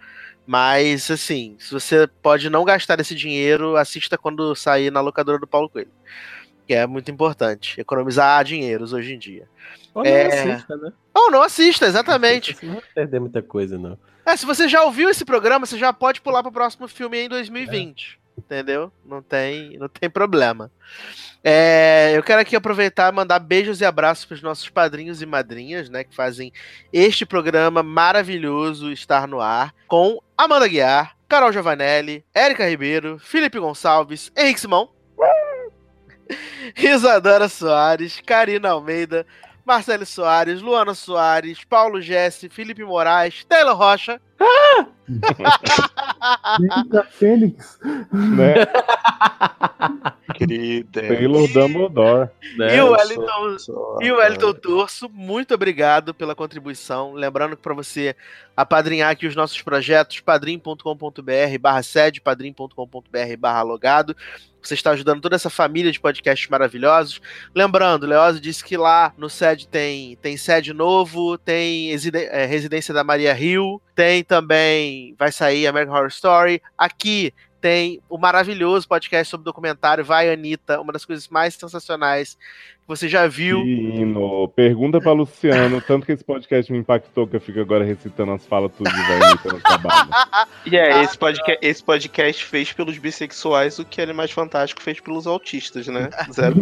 mas 0.45 1.09
assim, 1.09 1.55
se 1.57 1.71
você 1.71 2.07
pode 2.21 2.49
não 2.49 2.63
gastar 2.63 2.99
esse 2.99 3.15
dinheiro, 3.15 3.75
assista 3.75 4.17
quando 4.17 4.53
sair 4.55 4.91
na 4.91 5.01
locadora 5.01 5.39
do 5.39 5.47
Paulo 5.47 5.69
Coelho. 5.69 5.91
Que 6.65 6.73
é 6.73 6.87
muito 6.87 7.11
importante, 7.11 7.79
economizar 7.81 8.41
dinheiros 8.45 8.93
hoje 8.93 9.13
em 9.13 9.19
dia. 9.19 9.49
Ou 9.93 10.01
não 10.03 10.09
É. 10.09 10.27
assista, 10.27 10.77
né? 10.77 10.93
Ou 11.13 11.29
não 11.29 11.41
assista, 11.41 11.85
exatamente. 11.85 12.53
Você 12.53 12.65
não 12.65 12.75
vai 12.75 12.83
perder 12.95 13.19
muita 13.19 13.41
coisa, 13.41 13.77
não. 13.77 13.97
É, 14.25 14.37
se 14.37 14.45
você 14.45 14.69
já 14.69 14.81
ouviu 14.83 15.09
esse 15.09 15.25
programa, 15.25 15.65
você 15.65 15.77
já 15.77 15.91
pode 15.91 16.21
pular 16.21 16.41
pro 16.41 16.51
próximo 16.53 16.87
filme 16.87 17.17
em 17.17 17.27
2020. 17.27 18.17
Entendeu? 18.37 18.91
Não 19.05 19.21
tem, 19.21 19.77
não 19.77 19.87
tem 19.87 20.09
problema. 20.09 20.71
É, 21.43 22.13
eu 22.15 22.23
quero 22.23 22.41
aqui 22.41 22.55
aproveitar 22.55 23.11
e 23.11 23.15
mandar 23.15 23.39
beijos 23.39 23.81
e 23.81 23.85
abraços 23.85 24.25
para 24.25 24.35
os 24.35 24.41
nossos 24.41 24.69
padrinhos 24.69 25.21
e 25.21 25.25
madrinhas, 25.25 25.89
né, 25.89 26.03
que 26.03 26.15
fazem 26.15 26.53
este 26.91 27.25
programa 27.25 27.83
maravilhoso 27.83 28.91
estar 28.91 29.27
no 29.27 29.41
ar, 29.41 29.73
com 29.87 30.21
Amanda 30.37 30.67
Guiar, 30.67 31.15
Carol 31.27 31.51
Giovanelli, 31.51 32.23
Érica 32.33 32.67
Ribeiro, 32.67 33.19
Felipe 33.19 33.59
Gonçalves, 33.59 34.31
Henrique 34.37 34.59
Simão, 34.59 34.89
Isadora 36.77 37.49
Soares, 37.49 38.21
Karina 38.25 38.69
Almeida, 38.69 39.25
Marcelo 39.65 40.05
Soares, 40.05 40.61
Luana 40.61 40.93
Soares, 40.93 41.63
Paulo 41.63 42.01
Jesse, 42.01 42.49
Felipe 42.49 42.83
Moraes, 42.83 43.43
Taylor 43.45 43.75
Rocha. 43.75 44.21
Eita, 46.59 47.03
Fênix. 47.11 47.79
Né? 48.11 48.55
Querida. 50.33 51.01
Taylor 51.01 51.47
Dumbledore. 51.47 52.29
né? 52.57 52.75
E 52.77 52.81
o 52.81 52.91
Wellington- 52.91 53.59
sou- 53.59 53.97
E 54.01 54.11
o 54.11 54.17
Wellington 54.17 54.53
Turso, 54.53 55.09
muito 55.09 55.53
obrigado 55.53 56.13
pela 56.13 56.35
contribuição. 56.35 57.13
Lembrando 57.13 57.55
que 57.55 57.61
para 57.63 57.73
você 57.73 58.15
apadrinhar 58.55 59.09
aqui 59.11 59.25
os 59.27 59.35
nossos 59.35 59.61
projetos, 59.61 60.19
padrim.com.br 60.19 61.57
barra 61.59 61.83
sede, 61.83 62.21
padrim.com.br 62.21 63.37
barra 63.37 63.61
logado. 63.61 64.15
Você 64.61 64.75
está 64.75 64.91
ajudando 64.91 65.19
toda 65.19 65.35
essa 65.35 65.49
família 65.49 65.91
de 65.91 65.99
podcasts 65.99 66.47
maravilhosos. 66.49 67.21
Lembrando, 67.53 68.05
Leoz 68.07 68.39
disse 68.39 68.63
que 68.63 68.77
lá 68.77 69.13
no 69.17 69.29
SED 69.29 69.67
tem, 69.67 70.15
tem 70.21 70.37
sede 70.37 70.71
novo, 70.73 71.37
tem 71.37 71.89
é, 72.13 72.45
residência 72.45 72.93
da 72.93 73.03
Maria 73.03 73.33
Rio, 73.33 73.81
tem 73.93 74.23
também, 74.23 75.15
vai 75.19 75.33
sair 75.33 75.67
American 75.67 75.93
Horror 75.95 76.07
Story. 76.07 76.61
Aqui 76.77 77.33
tem 77.63 78.01
o 78.09 78.17
maravilhoso 78.17 78.85
podcast 78.85 79.31
sobre 79.31 79.45
documentário 79.45 80.03
Vai 80.03 80.29
Anitta, 80.29 80.81
uma 80.81 80.91
das 80.91 81.05
coisas 81.05 81.29
mais 81.29 81.53
sensacionais 81.53 82.35
que 82.35 82.85
você 82.85 83.07
já 83.07 83.25
viu. 83.25 83.61
Hino. 83.61 84.49
Pergunta 84.49 84.99
pra 84.99 85.13
Luciano, 85.13 85.79
tanto 85.87 86.05
que 86.05 86.11
esse 86.11 86.25
podcast 86.25 86.69
me 86.69 86.79
impactou 86.79 87.25
que 87.25 87.37
eu 87.37 87.39
fico 87.39 87.61
agora 87.61 87.85
recitando 87.85 88.33
as 88.33 88.45
falas 88.45 88.69
tudo 88.75 88.89
de 88.89 89.01
velho 89.01 89.39
no 89.45 89.61
trabalho. 89.61 90.09
E 90.65 90.77
é, 90.77 91.03
esse 91.03 91.17
podcast, 91.17 91.59
esse 91.61 91.83
podcast 91.83 92.45
fez 92.45 92.73
pelos 92.73 92.97
bissexuais 92.97 93.79
o 93.79 93.85
que 93.85 94.01
Animais 94.01 94.31
Fantástico 94.31 94.81
fez 94.81 94.99
pelos 94.99 95.25
autistas, 95.25 95.87
né? 95.87 96.09
Zero. 96.33 96.55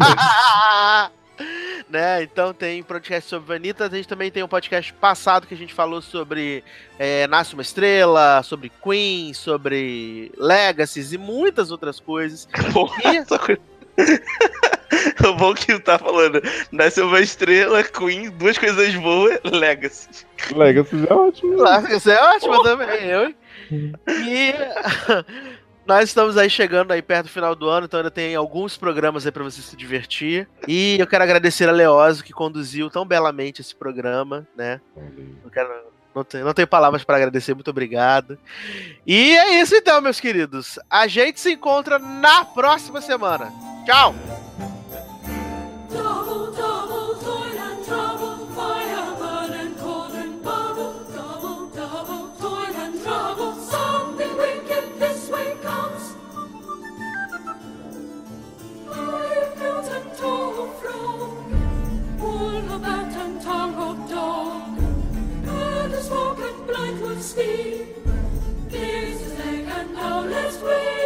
né? 1.90 2.24
Então 2.24 2.54
tem 2.54 2.82
podcast 2.82 3.30
sobre 3.30 3.48
Vanita, 3.48 3.86
a 3.86 3.90
gente 3.90 4.08
também 4.08 4.32
tem 4.32 4.44
um 4.44 4.48
podcast 4.48 4.94
passado 4.94 5.46
que 5.46 5.54
a 5.54 5.58
gente 5.58 5.74
falou 5.74 6.02
sobre 6.02 6.64
é, 6.98 7.28
Nasce 7.28 7.54
uma 7.54 7.62
Estrela, 7.62 8.42
sobre 8.44 8.72
Queen, 8.84 9.34
sobre 9.34 10.32
Legacies 10.38 11.14
e 11.14 11.18
muitas 11.18 11.72
outras 11.72 12.00
coisas. 12.00 12.48
Porra, 12.74 13.02
E-. 13.14 13.72
O 15.28 15.34
bom 15.34 15.54
que 15.54 15.80
tá 15.80 15.98
falando, 15.98 16.42
nasceu 16.72 17.08
uma 17.08 17.22
estrela, 17.22 17.84
Queen, 17.84 18.30
duas 18.32 18.58
coisas 18.58 18.94
boas, 18.96 19.40
Legacy. 19.44 20.26
Legacy 20.54 21.08
é 21.10 21.14
ótimo. 21.14 21.56
Isso 21.96 22.10
é 22.10 22.36
ótimo 22.36 22.62
também, 22.64 23.06
eu. 23.06 23.34
E 23.72 24.54
nós 25.92 26.08
estamos 26.08 26.38
aí 26.38 26.50
chegando 26.50 26.94
aí 26.94 27.02
perto 27.02 27.26
do 27.26 27.32
final 27.32 27.54
do 27.54 27.68
ano, 27.68 27.86
então 27.86 28.00
ainda 28.00 28.10
tem 28.10 28.34
alguns 28.34 28.78
programas 28.78 29.26
aí 29.26 29.32
pra 29.32 29.44
você 29.44 29.62
se 29.62 29.76
divertir. 29.76 30.48
E 30.66 30.96
eu 30.98 31.06
quero 31.06 31.22
agradecer 31.22 31.68
a 31.68 31.72
Leoso 31.74 32.24
que 32.24 32.32
conduziu 32.32 32.90
tão 32.90 33.06
belamente 33.06 33.60
esse 33.60 33.76
programa, 33.76 34.48
né? 34.56 34.80
Não 35.44 35.50
quero 35.50 35.92
não 36.16 36.24
tenho, 36.24 36.46
não 36.46 36.54
tenho 36.54 36.68
palavras 36.68 37.04
para 37.04 37.18
agradecer, 37.18 37.54
muito 37.54 37.70
obrigado. 37.70 38.40
E 39.06 39.36
é 39.36 39.62
isso 39.62 39.76
então, 39.76 40.00
meus 40.00 40.20
queridos. 40.20 40.80
A 40.90 41.08
gente 41.08 41.42
se 41.42 41.52
encontra 41.52 42.00
na 42.00 42.46
próxima 42.46 43.02
semana. 43.02 43.52
Tchau! 43.86 44.16
speed. 67.32 67.88
This 68.68 69.22
is 69.22 69.40
like 69.40 69.66
an 69.78 69.96
hour's 69.96 70.58
wait. 70.62 71.01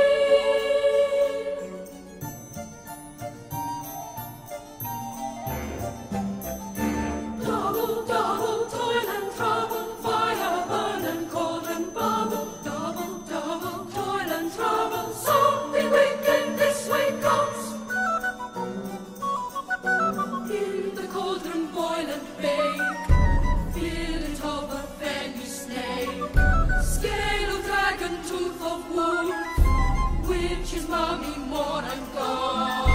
mami 30.95 31.33
morango. 31.51 32.94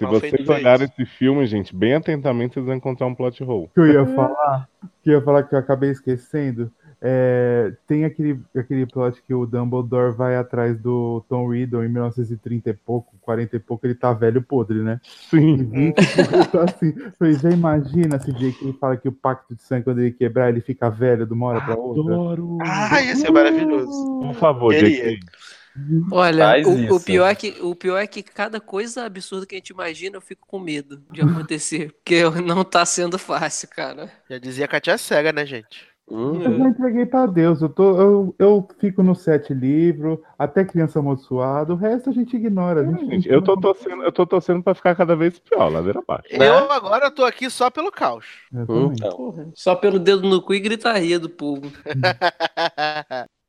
Se 0.00 0.04
Mal 0.04 0.14
vocês 0.14 0.48
olharem 0.48 0.86
esse 0.86 1.04
filme, 1.04 1.46
gente, 1.46 1.76
bem 1.76 1.92
atentamente, 1.92 2.54
vocês 2.54 2.64
vão 2.64 2.74
encontrar 2.74 3.06
um 3.06 3.14
plot 3.14 3.44
hole. 3.44 3.68
que 3.74 3.80
eu 3.80 3.86
ia 3.86 4.06
falar, 4.06 4.66
que 5.02 5.10
eu 5.10 5.18
ia 5.18 5.20
falar 5.20 5.42
que 5.42 5.54
eu 5.54 5.58
acabei 5.58 5.90
esquecendo. 5.90 6.72
É, 7.02 7.74
tem 7.86 8.06
aquele, 8.06 8.40
aquele 8.56 8.86
plot 8.86 9.22
que 9.22 9.34
o 9.34 9.44
Dumbledore 9.44 10.14
vai 10.14 10.36
atrás 10.36 10.78
do 10.78 11.22
Tom 11.28 11.48
Riddle 11.50 11.84
em 11.84 11.88
1930 11.88 12.70
e 12.70 12.72
pouco, 12.72 13.14
40 13.20 13.56
e 13.56 13.58
pouco, 13.58 13.86
ele 13.86 13.94
tá 13.94 14.12
velho 14.14 14.40
podre, 14.40 14.82
né? 14.82 15.00
E 15.04 15.36
Sim. 15.36 15.72
ele 15.74 16.44
tá 16.50 16.64
assim. 16.64 16.94
Falei, 17.18 17.34
já 17.34 17.50
imagina 17.50 18.18
se 18.18 18.32
dia 18.32 18.52
que 18.52 18.64
ele 18.64 18.72
fala 18.74 18.96
que 18.96 19.08
o 19.08 19.12
pacto 19.12 19.54
de 19.54 19.62
sangue, 19.62 19.84
quando 19.84 20.00
ele 20.00 20.12
quebrar, 20.12 20.48
ele 20.48 20.62
fica 20.62 20.88
velho 20.88 21.26
de 21.26 21.32
uma 21.34 21.48
hora 21.48 21.60
pra 21.60 21.76
outra. 21.76 22.14
Adoro. 22.14 22.58
Ah, 22.62 23.02
ia 23.02 23.16
ser 23.16 23.30
maravilhoso. 23.30 24.20
Por 24.20 24.34
favor, 24.34 24.72
Queria. 24.72 25.16
JK. 25.16 25.20
Olha, 26.12 26.62
o, 26.66 26.96
o 26.96 27.00
pior 27.00 27.28
é 27.28 27.34
que, 27.34 27.56
o 27.60 27.74
pior 27.74 27.98
é 27.98 28.06
que 28.06 28.22
cada 28.22 28.60
coisa 28.60 29.04
absurda 29.04 29.46
que 29.46 29.54
a 29.54 29.58
gente 29.58 29.70
imagina, 29.70 30.16
eu 30.16 30.20
fico 30.20 30.46
com 30.46 30.58
medo 30.58 31.02
de 31.10 31.20
acontecer. 31.20 31.92
porque 32.04 32.22
não 32.42 32.64
tá 32.64 32.84
sendo 32.84 33.18
fácil, 33.18 33.68
cara. 33.68 34.10
Já 34.28 34.38
dizia 34.38 34.68
Katia 34.68 34.98
Cega, 34.98 35.32
né, 35.32 35.46
gente? 35.46 35.90
Hum, 36.10 36.42
Eu 36.42 36.58
já 36.58 36.68
entreguei 36.68 37.06
pra 37.06 37.24
Deus. 37.24 37.62
Eu, 37.62 37.68
tô, 37.68 38.00
eu, 38.00 38.34
eu 38.36 38.68
fico 38.80 39.00
no 39.02 39.14
sete 39.14 39.54
livro, 39.54 40.22
até 40.36 40.64
criança 40.64 40.98
amaldiçoada, 40.98 41.72
o 41.72 41.76
resto 41.76 42.10
a 42.10 42.12
gente 42.12 42.34
ignora. 42.36 42.80
A 42.80 42.84
gente 42.84 43.06
Gente, 43.06 43.28
eu 43.28 43.40
tô 43.40 43.56
torcendo, 43.56 44.02
eu 44.02 44.10
tô 44.10 44.26
torcendo 44.26 44.62
pra 44.62 44.74
ficar 44.74 44.96
cada 44.96 45.14
vez 45.14 45.38
pior, 45.38 45.68
ladeira 45.68 46.00
abaixo. 46.00 46.36
Né? 46.36 46.48
Eu 46.48 46.70
agora 46.72 47.10
tô 47.10 47.24
aqui 47.24 47.48
só 47.48 47.70
pelo 47.70 47.92
caos. 47.92 48.26
Porra, 49.10 49.48
só 49.54 49.76
pelo 49.76 50.00
dedo 50.00 50.28
no 50.28 50.42
cu 50.42 50.52
e 50.52 50.60
gritaria 50.60 51.18
do 51.18 51.30
povo. 51.30 51.70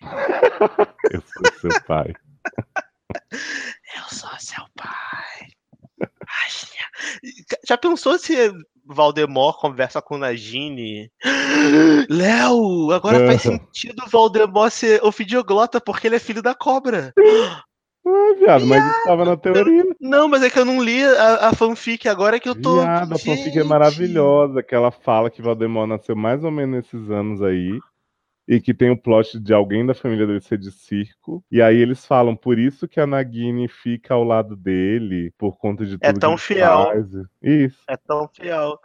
Eu 1.12 1.22
sou 1.22 1.52
seu 1.60 1.82
pai. 1.86 2.14
Eu 3.96 4.04
sou 4.08 4.30
seu 4.38 4.64
pai. 4.76 5.48
Ai, 6.00 7.30
Já 7.66 7.76
pensou 7.76 8.18
se 8.18 8.52
Valdemort 8.86 9.58
conversa 9.58 10.00
com 10.00 10.18
Nagini? 10.18 11.10
Léo, 12.08 12.90
agora 12.92 13.18
faz 13.26 13.42
sentido 13.42 14.04
o 14.06 14.10
Valdemort 14.10 14.70
ser 14.70 15.02
ofidioglota 15.04 15.80
porque 15.80 16.06
ele 16.06 16.16
é 16.16 16.20
filho 16.20 16.42
da 16.42 16.54
cobra. 16.54 17.12
Ah, 18.02 18.34
viado, 18.38 18.66
mas 18.66 18.82
isso 18.82 19.04
tava 19.04 19.26
na 19.26 19.36
teoria. 19.36 19.84
Não, 20.00 20.26
mas 20.26 20.42
é 20.42 20.48
que 20.48 20.58
eu 20.58 20.64
não 20.64 20.82
li 20.82 21.04
a, 21.04 21.48
a 21.48 21.54
fanfic 21.54 22.08
agora 22.08 22.40
que 22.40 22.48
eu 22.48 22.54
tô. 22.54 22.80
Viado, 22.80 23.14
a 23.14 23.18
fanfic 23.18 23.58
é 23.58 23.62
maravilhosa, 23.62 24.62
que 24.62 24.74
ela 24.74 24.90
fala 24.90 25.30
que 25.30 25.42
Valdemort 25.42 25.86
nasceu 25.86 26.16
mais 26.16 26.42
ou 26.42 26.50
menos 26.50 26.76
nesses 26.76 27.10
anos 27.10 27.42
aí. 27.42 27.78
E 28.52 28.60
que 28.60 28.74
tem 28.74 28.90
o 28.90 28.96
plot 29.00 29.38
de 29.38 29.54
alguém 29.54 29.86
da 29.86 29.94
família 29.94 30.26
dele 30.26 30.40
ser 30.40 30.58
de 30.58 30.72
circo. 30.72 31.40
E 31.52 31.62
aí 31.62 31.76
eles 31.76 32.04
falam, 32.04 32.34
por 32.34 32.58
isso 32.58 32.88
que 32.88 32.98
a 32.98 33.06
Nagini 33.06 33.68
fica 33.68 34.12
ao 34.12 34.24
lado 34.24 34.56
dele, 34.56 35.32
por 35.38 35.56
conta 35.56 35.84
de 35.86 35.92
tudo 35.92 36.04
É 36.04 36.12
tão 36.12 36.34
que 36.34 36.42
fiel. 36.42 36.84
faz. 36.86 37.06
Isso. 37.40 37.78
É 37.88 37.96
tão 37.96 38.28
fiel. 38.28 38.76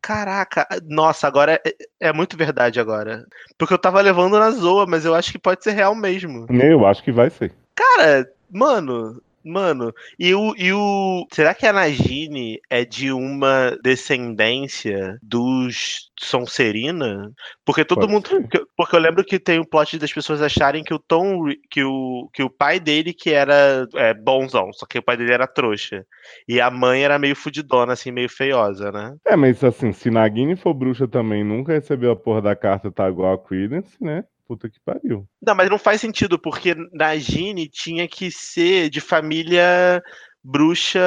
Caraca, 0.00 0.66
nossa, 0.88 1.26
agora 1.26 1.60
é, 1.66 2.08
é 2.08 2.12
muito 2.14 2.34
verdade 2.34 2.80
agora. 2.80 3.26
Porque 3.58 3.74
eu 3.74 3.78
tava 3.78 4.00
levando 4.00 4.38
na 4.38 4.50
zoa, 4.52 4.86
mas 4.88 5.04
eu 5.04 5.14
acho 5.14 5.30
que 5.30 5.38
pode 5.38 5.62
ser 5.62 5.72
real 5.72 5.94
mesmo. 5.94 6.46
Eu 6.48 6.86
acho 6.86 7.04
que 7.04 7.12
vai 7.12 7.28
ser. 7.28 7.52
Cara, 7.74 8.26
mano, 8.50 9.20
mano, 9.44 9.92
e 10.18 10.34
o, 10.34 10.54
e 10.56 10.72
o. 10.72 11.26
Será 11.32 11.54
que 11.54 11.66
a 11.66 11.72
Nagini 11.72 12.58
é 12.68 12.84
de 12.84 13.10
uma 13.12 13.76
descendência 13.82 15.18
dos 15.22 16.10
Sonserina? 16.18 17.30
Porque 17.64 17.84
todo 17.84 18.00
Pode 18.00 18.12
mundo. 18.12 18.28
ser. 18.28 18.40
porque- 18.76 18.96
eu 18.96 19.00
lembro 19.00 19.24
que 19.24 19.38
tem 19.38 19.58
o 19.58 19.66
plot 19.66 19.98
das 19.98 20.12
pessoas 20.12 20.42
acharem 20.42 20.82
que 20.84 20.94
o 20.94 20.98
Tom. 20.98 21.44
Que 21.70 21.82
o, 21.84 22.28
que 22.32 22.42
o 22.42 22.50
pai 22.50 22.78
dele 22.80 23.12
que 23.12 23.30
era 23.30 23.86
é, 23.94 24.14
bonzão, 24.14 24.72
só 24.72 24.86
que 24.86 24.98
o 24.98 25.02
pai 25.02 25.16
dele 25.16 25.32
era 25.32 25.46
trouxa. 25.46 26.04
E 26.48 26.60
a 26.60 26.70
mãe 26.70 27.02
era 27.04 27.18
meio 27.18 27.36
fudidona, 27.36 27.92
assim, 27.92 28.10
meio 28.10 28.28
feiosa, 28.28 28.90
né? 28.92 29.14
É, 29.26 29.36
mas 29.36 29.62
assim, 29.64 29.92
se 29.92 30.10
Nagini 30.10 30.56
for 30.56 30.74
bruxa 30.74 31.06
também 31.08 31.44
nunca 31.44 31.72
recebeu 31.72 32.10
a 32.12 32.16
porra 32.16 32.42
da 32.42 32.56
carta 32.56 32.90
tá 32.90 33.08
igual 33.08 33.34
a 33.34 33.38
Credence, 33.38 33.96
né? 34.02 34.24
Puta 34.50 34.68
que 34.68 34.80
pariu. 34.80 35.28
Não, 35.40 35.54
mas 35.54 35.70
não 35.70 35.78
faz 35.78 36.00
sentido, 36.00 36.36
porque 36.36 36.74
Nagini 36.92 37.68
tinha 37.68 38.08
que 38.08 38.32
ser 38.32 38.90
de 38.90 39.00
família 39.00 40.02
bruxa 40.42 41.00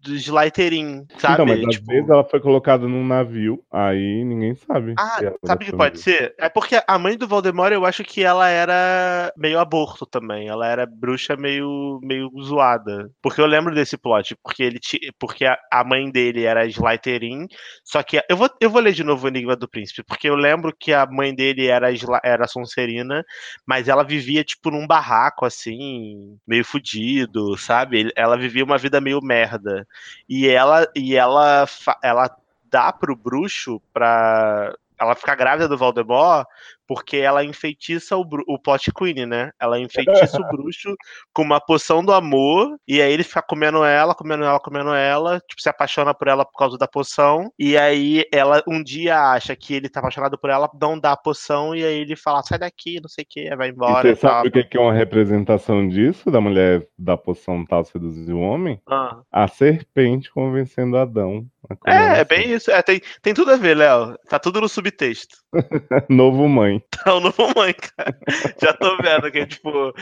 de 0.00 0.16
Slytherin, 0.16 1.06
sabe? 1.18 1.34
Então, 1.34 1.46
mas 1.46 1.64
às 1.64 1.74
Tipo- 1.74 1.92
vezes 1.92 2.08
ela 2.08 2.24
foi 2.24 2.40
colocada 2.40 2.88
num 2.88 3.06
navio, 3.06 3.62
aí 3.70 4.24
ninguém 4.24 4.54
sabe. 4.54 4.94
Ah, 4.98 5.20
sabe 5.44 5.64
o 5.64 5.66
que 5.66 5.76
pode 5.76 6.00
ser? 6.00 6.34
É 6.38 6.48
porque 6.48 6.80
a 6.86 6.98
mãe 6.98 7.16
do 7.16 7.28
Voldemort, 7.28 7.72
eu 7.72 7.84
acho 7.84 8.02
que 8.04 8.22
ela 8.22 8.48
era 8.48 9.32
meio 9.36 9.58
aborto 9.58 10.06
também. 10.06 10.48
Ela 10.48 10.66
era 10.66 10.86
bruxa 10.86 11.36
meio, 11.36 12.00
meio 12.02 12.30
zoada. 12.42 13.10
Porque 13.22 13.40
eu 13.40 13.46
lembro 13.46 13.74
desse 13.74 13.96
plot. 13.96 14.36
Porque 14.42 14.62
ele 14.62 14.80
porque 15.18 15.44
a, 15.44 15.84
mãe 15.84 16.10
dele 16.10 16.44
era 16.44 16.66
Slytherin. 16.66 17.46
Só 17.84 18.02
que. 18.02 18.20
Eu 18.28 18.36
vou, 18.36 18.48
eu 18.60 18.70
vou 18.70 18.80
ler 18.80 18.92
de 18.92 19.04
novo 19.04 19.26
o 19.26 19.28
Enigma 19.28 19.56
do 19.56 19.68
Príncipe. 19.68 20.02
Porque 20.02 20.28
eu 20.28 20.34
lembro 20.34 20.74
que 20.78 20.92
a 20.92 21.06
mãe 21.06 21.34
dele 21.34 21.66
era, 21.66 21.88
era 22.24 22.46
Sonserina. 22.46 23.24
Mas 23.66 23.88
ela 23.88 24.02
vivia, 24.02 24.42
tipo, 24.42 24.70
num 24.70 24.86
barraco, 24.86 25.44
assim. 25.44 26.36
Meio 26.46 26.64
fudido, 26.64 27.56
sabe? 27.56 28.10
Ela 28.16 28.36
vivia 28.36 28.64
uma 28.70 28.78
vida 28.78 29.00
meio 29.00 29.20
merda. 29.22 29.86
E 30.28 30.48
ela. 30.48 30.86
E 30.94 31.16
ela, 31.16 31.66
ela 32.02 32.36
dá 32.70 32.92
pro 32.92 33.16
bruxo 33.16 33.80
pra 33.92 34.74
ela 34.98 35.14
ficar 35.14 35.34
grávida 35.34 35.66
do 35.66 35.78
Voldemort 35.78 36.46
porque 36.90 37.18
ela 37.18 37.44
enfeitiça 37.44 38.16
o, 38.16 38.26
o 38.48 38.58
Plot 38.58 38.92
Queen, 38.92 39.24
né? 39.24 39.52
Ela 39.60 39.78
enfeitiça 39.78 40.40
o 40.40 40.48
bruxo 40.50 40.96
com 41.32 41.42
uma 41.42 41.60
poção 41.60 42.04
do 42.04 42.12
amor 42.12 42.76
e 42.86 43.00
aí 43.00 43.12
ele 43.12 43.22
fica 43.22 43.40
comendo 43.40 43.84
ela, 43.84 44.12
comendo 44.12 44.42
ela, 44.42 44.58
comendo 44.58 44.92
ela, 44.92 45.38
tipo, 45.38 45.62
se 45.62 45.68
apaixona 45.68 46.12
por 46.12 46.26
ela 46.26 46.44
por 46.44 46.58
causa 46.58 46.76
da 46.76 46.88
poção 46.88 47.48
e 47.56 47.78
aí 47.78 48.24
ela 48.32 48.60
um 48.66 48.82
dia 48.82 49.20
acha 49.20 49.54
que 49.54 49.72
ele 49.72 49.88
tá 49.88 50.00
apaixonado 50.00 50.36
por 50.36 50.50
ela, 50.50 50.68
não 50.82 50.98
dá 50.98 51.12
a 51.12 51.16
poção 51.16 51.76
e 51.76 51.84
aí 51.84 52.00
ele 52.00 52.16
fala, 52.16 52.42
sai 52.42 52.58
daqui, 52.58 53.00
não 53.00 53.08
sei 53.08 53.22
o 53.22 53.26
que, 53.30 53.54
vai 53.54 53.68
embora 53.68 54.02
você 54.02 54.08
e 54.08 54.16
tal. 54.16 54.30
sabe 54.42 54.48
o 54.48 54.68
que 54.68 54.76
é 54.76 54.80
uma 54.80 54.92
representação 54.92 55.86
disso? 55.86 56.28
Da 56.28 56.40
mulher 56.40 56.88
da 56.98 57.16
poção 57.16 57.64
tal 57.64 57.84
seduzir 57.84 58.32
o 58.32 58.40
homem? 58.40 58.82
Ah. 58.88 59.20
A 59.30 59.46
serpente 59.46 60.28
convencendo 60.28 60.96
Adão. 60.96 61.46
É, 61.86 62.20
é 62.20 62.24
bem 62.24 62.52
isso. 62.52 62.70
É, 62.70 62.82
tem, 62.82 63.00
tem 63.22 63.34
tudo 63.34 63.52
a 63.52 63.56
ver, 63.56 63.76
Léo. 63.76 64.16
Tá 64.28 64.38
tudo 64.38 64.60
no 64.60 64.68
subtexto. 64.68 65.36
Novo 66.08 66.48
mãe. 66.48 66.79
Então, 66.86 67.20
não 67.20 67.32
mãe, 67.56 67.74
cara. 67.74 68.16
Já 68.60 68.72
tô 68.72 68.96
vendo 68.96 69.30
que, 69.30 69.46
tipo, 69.46 69.92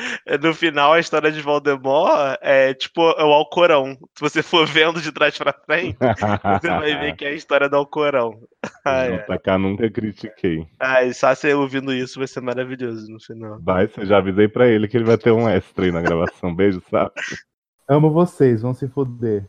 no 0.42 0.54
final 0.54 0.92
a 0.92 1.00
história 1.00 1.30
de 1.30 1.40
Voldemort 1.40 2.36
é 2.40 2.74
tipo 2.74 3.10
é 3.10 3.24
o 3.24 3.32
Alcorão. 3.32 3.96
Se 4.14 4.20
você 4.20 4.42
for 4.42 4.66
vendo 4.66 5.00
de 5.00 5.12
trás 5.12 5.36
pra 5.36 5.52
frente, 5.52 5.96
você 5.98 6.68
vai 6.68 6.98
ver 6.98 7.16
que 7.16 7.24
é 7.24 7.28
a 7.28 7.34
história 7.34 7.68
do 7.68 7.76
Alcorão. 7.76 8.38
Ah, 8.84 9.04
é. 9.04 9.18
JK 9.18 9.58
nunca 9.58 9.90
critiquei. 9.90 10.66
Ah, 10.78 11.04
e 11.04 11.14
só 11.14 11.34
você 11.34 11.54
ouvindo 11.54 11.92
isso 11.92 12.18
vai 12.18 12.28
ser 12.28 12.40
maravilhoso 12.40 13.10
no 13.10 13.20
final. 13.20 13.58
Vai, 13.62 13.86
você 13.86 14.04
já 14.04 14.18
avisei 14.18 14.48
pra 14.48 14.66
ele 14.66 14.88
que 14.88 14.96
ele 14.96 15.04
vai 15.04 15.18
ter 15.18 15.30
um 15.30 15.48
extra 15.48 15.84
aí 15.84 15.92
na 15.92 16.02
gravação. 16.02 16.54
Beijo, 16.54 16.82
sabe? 16.90 17.12
Amo 17.88 18.10
vocês, 18.10 18.62
vão 18.62 18.74
se 18.74 18.86
fuder. 18.88 19.48